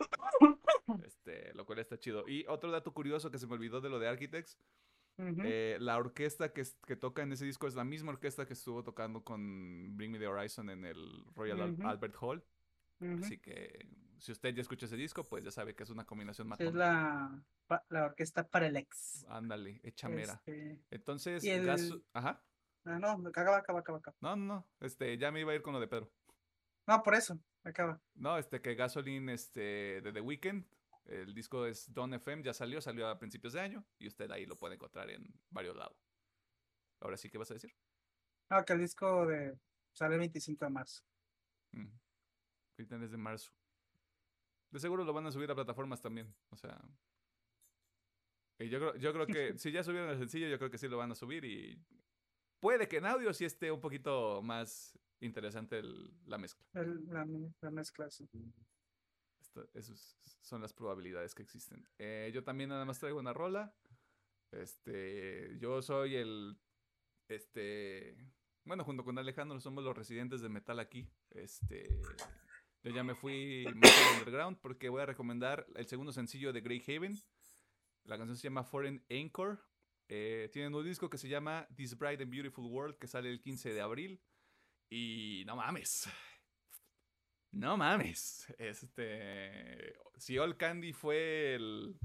Este, 1.04 1.54
lo 1.54 1.64
cual 1.66 1.78
está 1.78 1.98
chido. 1.98 2.26
Y 2.28 2.44
otro 2.48 2.70
dato 2.70 2.92
curioso 2.92 3.30
que 3.30 3.38
se 3.38 3.46
me 3.46 3.52
olvidó 3.54 3.80
de 3.80 3.88
lo 3.90 3.98
de 3.98 4.08
Architects, 4.08 4.58
Ujú. 5.18 5.42
eh, 5.44 5.76
la 5.80 5.96
orquesta 5.98 6.52
que, 6.52 6.64
que 6.86 6.96
toca 6.96 7.22
en 7.22 7.32
ese 7.32 7.44
disco 7.44 7.66
es 7.68 7.74
la 7.74 7.84
misma 7.84 8.10
orquesta 8.12 8.46
que 8.46 8.54
estuvo 8.54 8.82
tocando 8.82 9.22
con 9.22 9.96
Bring 9.96 10.12
Me 10.12 10.18
the 10.18 10.26
Horizon 10.26 10.70
en 10.70 10.84
el 10.84 11.24
Royal 11.34 11.60
Al- 11.60 11.72
Ujú. 11.72 11.86
Albert 11.86 12.16
Hall. 12.20 12.44
Ujú. 13.00 13.24
Así 13.24 13.38
que 13.38 13.86
si 14.18 14.32
usted 14.32 14.54
ya 14.54 14.62
escucha 14.62 14.86
ese 14.86 14.96
disco, 14.96 15.22
pues 15.22 15.44
ya 15.44 15.50
sabe 15.50 15.74
que 15.74 15.82
es 15.84 15.90
una 15.90 16.04
combinación 16.06 16.48
matona. 16.48 16.68
es 16.70 16.74
la, 16.74 17.80
la 17.88 18.04
orquesta 18.06 18.48
para 18.48 18.66
el 18.66 18.76
ex. 18.76 19.24
Ándale, 19.28 19.80
hecha 19.84 20.08
mera. 20.08 20.34
Este, 20.46 20.80
Entonces, 20.90 21.44
el- 21.44 22.02
Ajá. 22.12 22.42
Ah, 22.84 22.98
no, 22.98 23.28
acaba, 23.28 23.58
acaba, 23.58 23.80
acaba, 23.80 23.98
acaba. 23.98 24.16
No, 24.20 24.36
no, 24.36 24.54
no. 24.54 24.68
Este, 24.80 25.16
ya 25.18 25.30
me 25.30 25.40
iba 25.40 25.52
a 25.52 25.54
ir 25.54 25.62
con 25.62 25.72
lo 25.72 25.80
de 25.80 25.88
Pedro. 25.88 26.10
No, 26.86 27.02
por 27.02 27.14
eso, 27.14 27.38
acaba. 27.64 28.00
No, 28.14 28.38
este, 28.38 28.60
que 28.60 28.74
Gasoline, 28.74 29.32
este, 29.32 30.00
de 30.00 30.12
The 30.12 30.20
Weeknd, 30.20 30.64
el 31.06 31.34
disco 31.34 31.66
es 31.66 31.92
Don 31.92 32.14
FM, 32.14 32.42
ya 32.42 32.54
salió, 32.54 32.80
salió 32.80 33.08
a 33.08 33.18
principios 33.18 33.52
de 33.52 33.60
año, 33.60 33.84
y 33.98 34.06
usted 34.06 34.30
ahí 34.30 34.46
lo 34.46 34.56
puede 34.56 34.74
encontrar 34.74 35.10
en 35.10 35.24
varios 35.50 35.76
lados. 35.76 35.96
Ahora 37.00 37.16
sí, 37.16 37.30
¿qué 37.30 37.38
vas 37.38 37.50
a 37.50 37.54
decir? 37.54 37.74
Ah, 38.48 38.64
que 38.64 38.72
el 38.72 38.80
disco 38.80 39.26
de 39.26 39.58
sale 39.92 40.14
el 40.14 40.20
25 40.20 40.64
de 40.64 40.70
marzo. 40.70 41.02
Mm. 41.72 41.88
Finales 42.76 43.10
de 43.10 43.16
marzo. 43.16 43.52
De 44.70 44.78
seguro 44.78 45.04
lo 45.04 45.12
van 45.12 45.26
a 45.26 45.32
subir 45.32 45.50
a 45.50 45.54
plataformas 45.54 46.00
también, 46.00 46.32
o 46.50 46.56
sea... 46.56 46.80
y 48.58 48.68
yo, 48.68 48.78
creo, 48.78 48.96
yo 48.96 49.12
creo 49.12 49.26
que 49.26 49.58
si 49.58 49.72
ya 49.72 49.82
subieron 49.82 50.10
el 50.10 50.18
sencillo, 50.18 50.48
yo 50.48 50.58
creo 50.58 50.70
que 50.70 50.78
sí 50.78 50.88
lo 50.88 50.98
van 50.98 51.10
a 51.10 51.16
subir 51.16 51.44
y... 51.44 51.82
Puede 52.60 52.88
que 52.88 52.98
en 52.98 53.06
audio 53.06 53.32
sí 53.32 53.44
esté 53.44 53.72
un 53.72 53.80
poquito 53.80 54.42
más 54.42 54.98
interesante 55.20 55.78
el- 55.78 56.12
la 56.26 56.38
mezcla. 56.38 56.64
El- 56.74 57.06
la, 57.08 57.26
la 57.60 57.70
mezcla, 57.70 58.10
sí. 58.10 58.28
Esas 59.74 60.16
son 60.42 60.60
las 60.62 60.72
probabilidades 60.72 61.34
que 61.34 61.42
existen. 61.42 61.86
Eh, 61.98 62.30
yo 62.32 62.44
también 62.44 62.70
nada 62.70 62.84
más 62.84 62.98
traigo 62.98 63.18
una 63.18 63.32
rola. 63.32 63.74
Este, 64.52 65.56
yo 65.58 65.80
soy 65.82 66.16
el, 66.16 66.58
este, 67.28 68.16
bueno, 68.64 68.84
junto 68.84 69.04
con 69.04 69.18
Alejandro 69.18 69.60
somos 69.60 69.82
los 69.84 69.96
residentes 69.96 70.40
de 70.40 70.48
metal 70.48 70.78
aquí. 70.78 71.08
Este, 71.30 72.00
yo 72.82 72.92
ya 72.94 73.02
me 73.02 73.14
fui 73.14 73.64
underground 74.16 74.58
porque 74.60 74.88
voy 74.88 75.02
a 75.02 75.06
recomendar 75.06 75.66
el 75.74 75.86
segundo 75.86 76.12
sencillo 76.12 76.52
de 76.52 76.60
Grey 76.60 76.82
Haven. 76.86 77.16
La 78.04 78.16
canción 78.16 78.36
se 78.36 78.44
llama 78.44 78.64
Foreign 78.64 79.04
Anchor. 79.10 79.58
Eh, 80.12 80.50
tienen 80.52 80.74
un 80.74 80.84
disco 80.84 81.08
que 81.08 81.18
se 81.18 81.28
llama 81.28 81.68
This 81.76 81.96
Bright 81.96 82.20
and 82.20 82.32
Beautiful 82.32 82.66
World 82.66 82.98
que 82.98 83.06
sale 83.06 83.30
el 83.30 83.40
15 83.40 83.72
de 83.72 83.80
abril. 83.80 84.20
Y 84.90 85.44
no 85.46 85.54
mames. 85.54 86.08
No 87.52 87.76
mames. 87.76 88.52
Este. 88.58 89.94
Si 90.16 90.36
All 90.36 90.56
Candy 90.56 90.92
fue 90.92 91.54
el, 91.54 91.96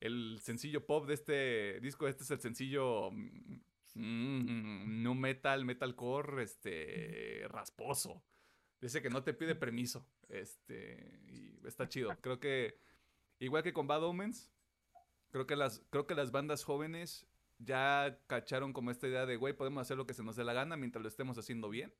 el 0.00 0.40
sencillo 0.40 0.84
pop 0.84 1.06
de 1.06 1.14
este 1.14 1.80
disco, 1.80 2.08
este 2.08 2.24
es 2.24 2.30
el 2.32 2.40
sencillo. 2.40 3.10
mm, 3.12 5.02
no 5.02 5.14
metal, 5.14 5.64
metalcore, 5.64 6.42
este. 6.42 7.46
rasposo. 7.48 8.24
Dice 8.80 9.00
que 9.00 9.10
no 9.10 9.22
te 9.22 9.32
pide 9.32 9.54
permiso. 9.54 10.04
Este. 10.28 11.20
Y 11.28 11.64
está 11.64 11.88
chido. 11.88 12.16
Creo 12.20 12.40
que. 12.40 12.80
Igual 13.38 13.62
que 13.62 13.72
con 13.72 13.86
Bad 13.86 14.02
Omens. 14.02 14.52
Creo 15.30 15.46
que 15.46 15.54
las, 15.54 15.84
creo 15.90 16.06
que 16.06 16.14
las 16.14 16.30
bandas 16.32 16.64
jóvenes 16.64 17.28
ya 17.64 18.18
cacharon 18.26 18.72
como 18.72 18.90
esta 18.90 19.08
idea 19.08 19.26
de, 19.26 19.36
güey, 19.36 19.54
podemos 19.54 19.80
hacer 19.82 19.96
lo 19.96 20.06
que 20.06 20.14
se 20.14 20.22
nos 20.22 20.36
dé 20.36 20.44
la 20.44 20.52
gana 20.52 20.76
mientras 20.76 21.02
lo 21.02 21.08
estemos 21.08 21.38
haciendo 21.38 21.68
bien. 21.68 21.92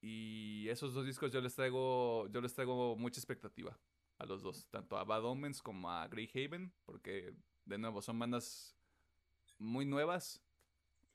Y 0.00 0.68
esos 0.68 0.92
dos 0.92 1.06
discos 1.06 1.32
yo 1.32 1.40
les 1.40 1.54
traigo, 1.54 2.28
yo 2.28 2.40
les 2.40 2.52
traigo 2.52 2.96
mucha 2.96 3.18
expectativa 3.20 3.78
a 4.18 4.26
los 4.26 4.42
dos, 4.42 4.68
tanto 4.68 4.96
a 4.96 5.04
Bad 5.04 5.24
Omens 5.24 5.62
como 5.62 5.90
a 5.90 6.06
Grey 6.08 6.30
Haven, 6.34 6.72
porque 6.84 7.34
de 7.64 7.78
nuevo 7.78 8.02
son 8.02 8.18
bandas 8.18 8.76
muy 9.58 9.86
nuevas, 9.86 10.42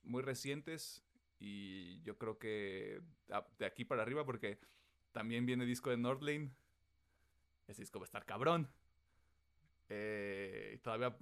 muy 0.01 0.23
recientes 0.23 1.03
y 1.37 2.01
yo 2.01 2.17
creo 2.17 2.39
que 2.39 3.01
de 3.57 3.65
aquí 3.65 3.85
para 3.85 4.01
arriba, 4.01 4.25
porque 4.25 4.59
también 5.11 5.45
viene 5.45 5.65
disco 5.65 5.89
de 5.89 5.97
Nordlane, 5.97 6.51
ese 7.67 7.83
disco 7.83 7.99
va 7.99 8.05
a 8.05 8.07
estar 8.07 8.25
cabrón. 8.25 8.69
Eh, 9.89 10.79
todavía 10.83 11.15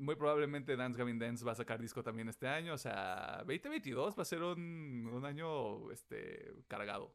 muy 0.00 0.16
probablemente 0.16 0.76
Dance 0.76 0.98
Gavin 0.98 1.18
Dance 1.18 1.44
va 1.44 1.52
a 1.52 1.54
sacar 1.54 1.80
disco 1.80 2.02
también 2.02 2.28
este 2.28 2.48
año. 2.48 2.74
O 2.74 2.78
sea, 2.78 3.38
2022 3.46 4.18
va 4.18 4.22
a 4.22 4.24
ser 4.24 4.42
un, 4.42 5.08
un 5.12 5.24
año 5.24 5.90
este, 5.90 6.52
cargado. 6.68 7.14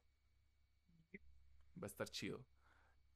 Va 1.81 1.83
a 1.83 1.87
estar 1.87 2.07
chido. 2.09 2.45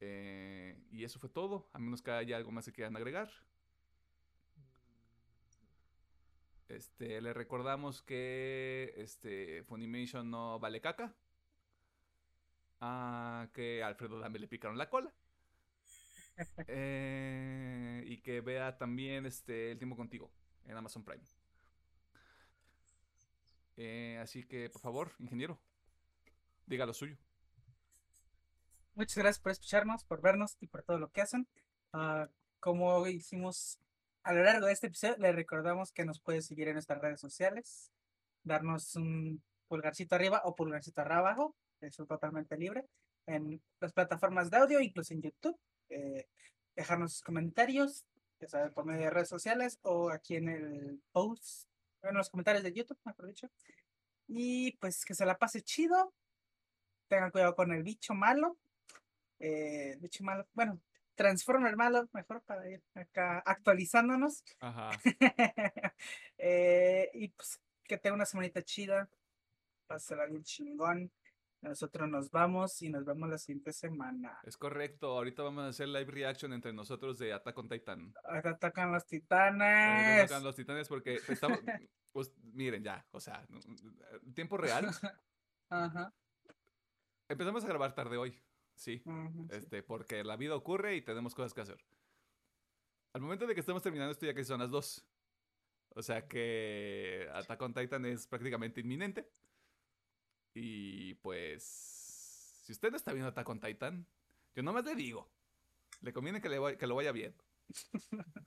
Eh, 0.00 0.76
y 0.90 1.04
eso 1.04 1.18
fue 1.18 1.30
todo. 1.30 1.68
A 1.72 1.78
menos 1.78 2.02
que 2.02 2.10
haya 2.10 2.36
algo 2.36 2.50
más 2.50 2.66
que 2.66 2.72
quieran 2.72 2.96
agregar. 2.96 3.30
Este, 6.68 7.20
le 7.20 7.32
recordamos 7.32 8.02
que 8.02 8.94
este, 8.96 9.62
Funimation 9.64 10.30
no 10.30 10.58
vale 10.58 10.80
caca. 10.80 11.14
Ah, 12.80 13.48
que 13.52 13.82
a 13.82 13.88
Alfredo 13.88 14.18
Dame 14.18 14.38
le 14.38 14.48
picaron 14.48 14.78
la 14.78 14.88
cola. 14.88 15.12
Eh, 16.68 18.02
y 18.06 18.18
que 18.18 18.40
vea 18.40 18.78
también 18.78 19.26
este 19.26 19.72
El 19.72 19.78
tiempo 19.78 19.96
contigo 19.96 20.30
en 20.64 20.76
Amazon 20.76 21.04
Prime. 21.04 21.22
Eh, 23.76 24.18
así 24.22 24.44
que, 24.44 24.68
por 24.68 24.80
favor, 24.80 25.12
ingeniero, 25.18 25.58
diga 26.66 26.86
lo 26.86 26.92
suyo. 26.92 27.16
Muchas 28.94 29.16
gracias 29.16 29.40
por 29.40 29.52
escucharnos, 29.52 30.04
por 30.04 30.20
vernos 30.20 30.56
y 30.60 30.66
por 30.66 30.82
todo 30.82 30.98
lo 30.98 31.10
que 31.10 31.22
hacen. 31.22 31.48
Ah, 31.92 32.28
como 32.58 33.06
hicimos 33.06 33.78
a 34.22 34.34
lo 34.34 34.42
largo 34.42 34.66
de 34.66 34.72
este 34.72 34.88
episodio, 34.88 35.16
les 35.18 35.34
recordamos 35.34 35.92
que 35.92 36.04
nos 36.04 36.20
puede 36.20 36.42
seguir 36.42 36.68
en 36.68 36.74
nuestras 36.74 37.00
redes 37.00 37.20
sociales, 37.20 37.90
darnos 38.44 38.94
un 38.96 39.42
pulgarcito 39.68 40.14
arriba 40.14 40.42
o 40.44 40.54
pulgarcito 40.54 41.00
abajo, 41.00 41.54
eso 41.80 42.04
totalmente 42.04 42.56
libre, 42.58 42.84
en 43.26 43.62
las 43.80 43.92
plataformas 43.92 44.50
de 44.50 44.58
audio, 44.58 44.80
incluso 44.80 45.14
en 45.14 45.22
YouTube. 45.22 45.58
Eh, 45.90 46.26
dejarnos 46.74 47.12
sus 47.12 47.22
comentarios, 47.22 48.04
ya 48.40 48.48
saben, 48.48 48.72
por 48.72 48.86
medio 48.86 49.02
de 49.02 49.10
redes 49.10 49.28
sociales 49.28 49.78
o 49.82 50.10
aquí 50.10 50.36
en 50.36 50.48
el 50.48 51.02
post, 51.12 51.68
en 52.02 52.14
los 52.14 52.30
comentarios 52.30 52.64
de 52.64 52.72
YouTube, 52.72 52.98
mejor 53.04 53.26
dicho. 53.26 53.50
Y 54.26 54.72
pues 54.78 55.04
que 55.04 55.14
se 55.14 55.26
la 55.26 55.38
pase 55.38 55.62
chido. 55.62 56.14
Tengan 57.08 57.30
cuidado 57.30 57.54
con 57.54 57.72
el 57.72 57.82
bicho 57.82 58.14
malo. 58.14 58.56
Eh, 59.40 59.96
bicho 60.00 60.22
malo, 60.22 60.46
bueno, 60.54 60.80
Transformer 61.20 61.76
malo, 61.76 62.08
mejor 62.14 62.40
para 62.44 62.66
ir 62.70 62.82
acá 62.94 63.42
actualizándonos. 63.44 64.42
Ajá. 64.60 64.90
Eh, 66.42 67.10
y 67.12 67.28
pues 67.28 67.60
que 67.84 67.98
tenga 67.98 68.14
una 68.14 68.24
semanita 68.24 68.62
chida. 68.62 69.10
Pásala 69.86 70.24
bien 70.24 70.42
chingón. 70.42 71.12
Nosotros 71.62 72.08
nos 72.08 72.30
vamos 72.30 72.80
y 72.80 72.88
nos 72.88 73.04
vemos 73.04 73.28
la 73.28 73.36
siguiente 73.36 73.72
semana. 73.72 74.38
Es 74.44 74.56
correcto. 74.56 75.08
Ahorita 75.08 75.42
vamos 75.42 75.64
a 75.64 75.68
hacer 75.68 75.88
live 75.88 76.10
reaction 76.10 76.52
entre 76.54 76.72
nosotros 76.72 77.18
de 77.18 77.34
Attack 77.34 77.58
on 77.58 77.68
Titan. 77.68 78.14
Atacan 78.24 78.92
los 78.92 79.06
titanes. 79.06 80.22
nos 80.22 80.28
tocan 80.28 80.44
los 80.44 80.56
titanes 80.56 80.88
porque 80.88 81.20
estamos. 81.28 81.58
pues, 82.12 82.32
miren, 82.54 82.82
ya, 82.82 83.06
o 83.10 83.20
sea, 83.20 83.46
tiempo 84.34 84.56
real. 84.56 84.86
Ajá. 85.68 86.14
Empezamos 87.28 87.64
a 87.64 87.68
grabar 87.68 87.94
tarde 87.94 88.16
hoy. 88.16 88.40
Sí. 88.74 89.02
Este, 89.50 89.82
porque 89.82 90.24
la 90.24 90.36
vida 90.36 90.56
ocurre 90.56 90.96
y 90.96 91.02
tenemos 91.02 91.34
cosas 91.34 91.52
que 91.52 91.60
hacer. 91.60 91.84
Al 93.12 93.20
momento 93.20 93.46
de 93.46 93.54
que 93.54 93.60
estamos 93.60 93.82
terminando 93.82 94.12
esto 94.12 94.24
ya 94.24 94.32
que 94.32 94.44
son 94.44 94.60
las 94.60 94.70
2. 94.70 95.06
O 95.96 96.02
sea 96.02 96.26
que 96.26 97.28
Attack 97.34 97.60
on 97.60 97.74
Titan 97.74 98.06
es 98.06 98.26
prácticamente 98.26 98.80
inminente. 98.80 99.28
Y 100.62 101.14
pues, 101.14 101.62
si 102.64 102.72
usted 102.72 102.90
no 102.90 102.98
está 102.98 103.12
viendo 103.14 103.28
Attack 103.30 103.48
on 103.48 103.60
Titan, 103.60 104.06
yo 104.54 104.62
nomás 104.62 104.84
le 104.84 104.94
digo, 104.94 105.26
le 106.02 106.12
conviene 106.12 106.42
que, 106.42 106.50
le 106.50 106.76
que 106.76 106.86
lo 106.86 106.94
vaya 106.96 107.12
bien. 107.12 107.34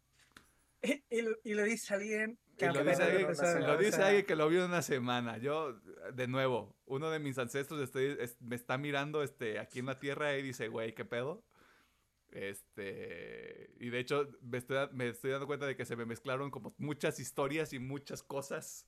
Y, 0.86 1.02
y 1.46 1.54
lo- 1.54 1.64
dice 1.64 1.94
a 1.94 1.98
alguien, 1.98 2.38
Y 2.60 2.66
lo 2.66 2.74
Que 2.74 2.84
dice, 2.90 3.04
alguien, 3.04 3.22
empezó, 3.22 3.58
lo 3.60 3.74
o 3.74 3.78
dice 3.78 4.04
alguien 4.04 4.26
que 4.26 4.36
lo 4.36 4.50
vio 4.50 4.60
en 4.66 4.70
una 4.70 4.82
semana. 4.82 5.38
Yo, 5.38 5.80
de 6.14 6.28
nuevo, 6.28 6.76
uno 6.86 7.10
de 7.10 7.20
mis 7.20 7.38
ancestros 7.38 7.80
estoy- 7.82 8.18
es- 8.20 8.36
me 8.42 8.58
está 8.58 8.78
mirando 8.78 9.24
este, 9.24 9.60
aquí 9.60 9.80
en 9.80 9.86
la 9.86 9.98
tierra 9.98 10.38
y 10.38 10.42
dice, 10.42 10.68
güey, 10.68 10.94
¿qué 10.94 11.06
pedo? 11.06 11.42
Este, 12.32 13.74
y 13.80 13.90
de 13.92 14.00
hecho 14.00 14.28
me 14.42 14.58
estoy, 14.58 14.90
me 14.92 15.08
estoy 15.08 15.32
dando 15.32 15.48
cuenta 15.48 15.66
de 15.68 15.78
que 15.78 15.86
se 15.86 15.96
me 15.96 16.06
mezclaron 16.06 16.52
como 16.52 16.76
muchas 16.78 17.18
historias 17.18 17.72
y 17.72 17.80
muchas 17.80 18.22
cosas 18.22 18.86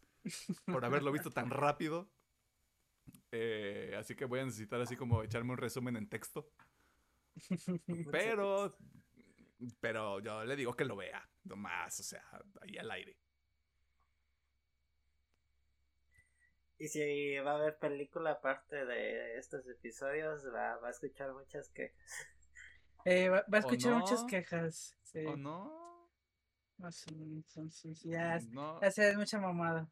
por 0.66 0.84
haberlo 0.84 1.14
visto 1.14 1.32
tan 1.32 1.50
rápido. 1.50 2.10
Eh, 3.38 3.94
así 3.98 4.16
que 4.16 4.24
voy 4.24 4.40
a 4.40 4.46
necesitar 4.46 4.80
así 4.80 4.96
como 4.96 5.22
echarme 5.22 5.52
un 5.52 5.58
resumen 5.58 5.98
en 5.98 6.08
texto. 6.08 6.50
Pero, 8.12 8.78
pero 9.82 10.22
yo 10.22 10.46
le 10.46 10.56
digo 10.56 10.74
que 10.74 10.86
lo 10.86 10.96
vea, 10.96 11.28
nomás, 11.44 12.00
o 12.00 12.04
sea, 12.04 12.24
ahí 12.62 12.78
al 12.78 12.90
aire. 12.92 13.18
Y 16.78 16.88
si 16.88 17.38
va 17.40 17.52
a 17.52 17.56
haber 17.56 17.78
película 17.78 18.32
aparte 18.32 18.86
de 18.86 19.38
estos 19.38 19.68
episodios, 19.68 20.46
va, 20.54 20.78
va 20.78 20.88
a 20.88 20.92
escuchar 20.92 21.34
muchas 21.34 21.70
quejas. 21.70 22.28
eh, 23.06 23.28
va, 23.30 23.44
va 23.54 23.58
a 23.58 23.62
¿O 23.62 23.70
escuchar 23.70 23.96
muchas 23.96 24.24
quejas. 24.26 24.98
Sí. 25.04 25.26
¿O 25.26 25.36
no? 25.36 26.10
Ya, 28.04 28.40
No. 28.50 28.82
ya 28.82 28.92
se 28.92 29.10
es 29.10 29.18
mucha 29.18 29.40
mamada. 29.40 29.90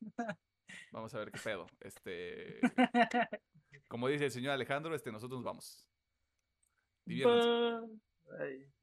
Vamos 0.92 1.14
a 1.14 1.18
ver 1.18 1.30
qué 1.30 1.40
pedo. 1.42 1.66
Este, 1.80 2.60
como 3.88 4.08
dice 4.08 4.26
el 4.26 4.30
señor 4.30 4.52
Alejandro, 4.52 4.94
este, 4.94 5.12
nosotros 5.12 5.38
nos 5.38 5.44
vamos. 5.44 5.88
Diviértanse. 7.04 7.48
Bye. 8.24 8.75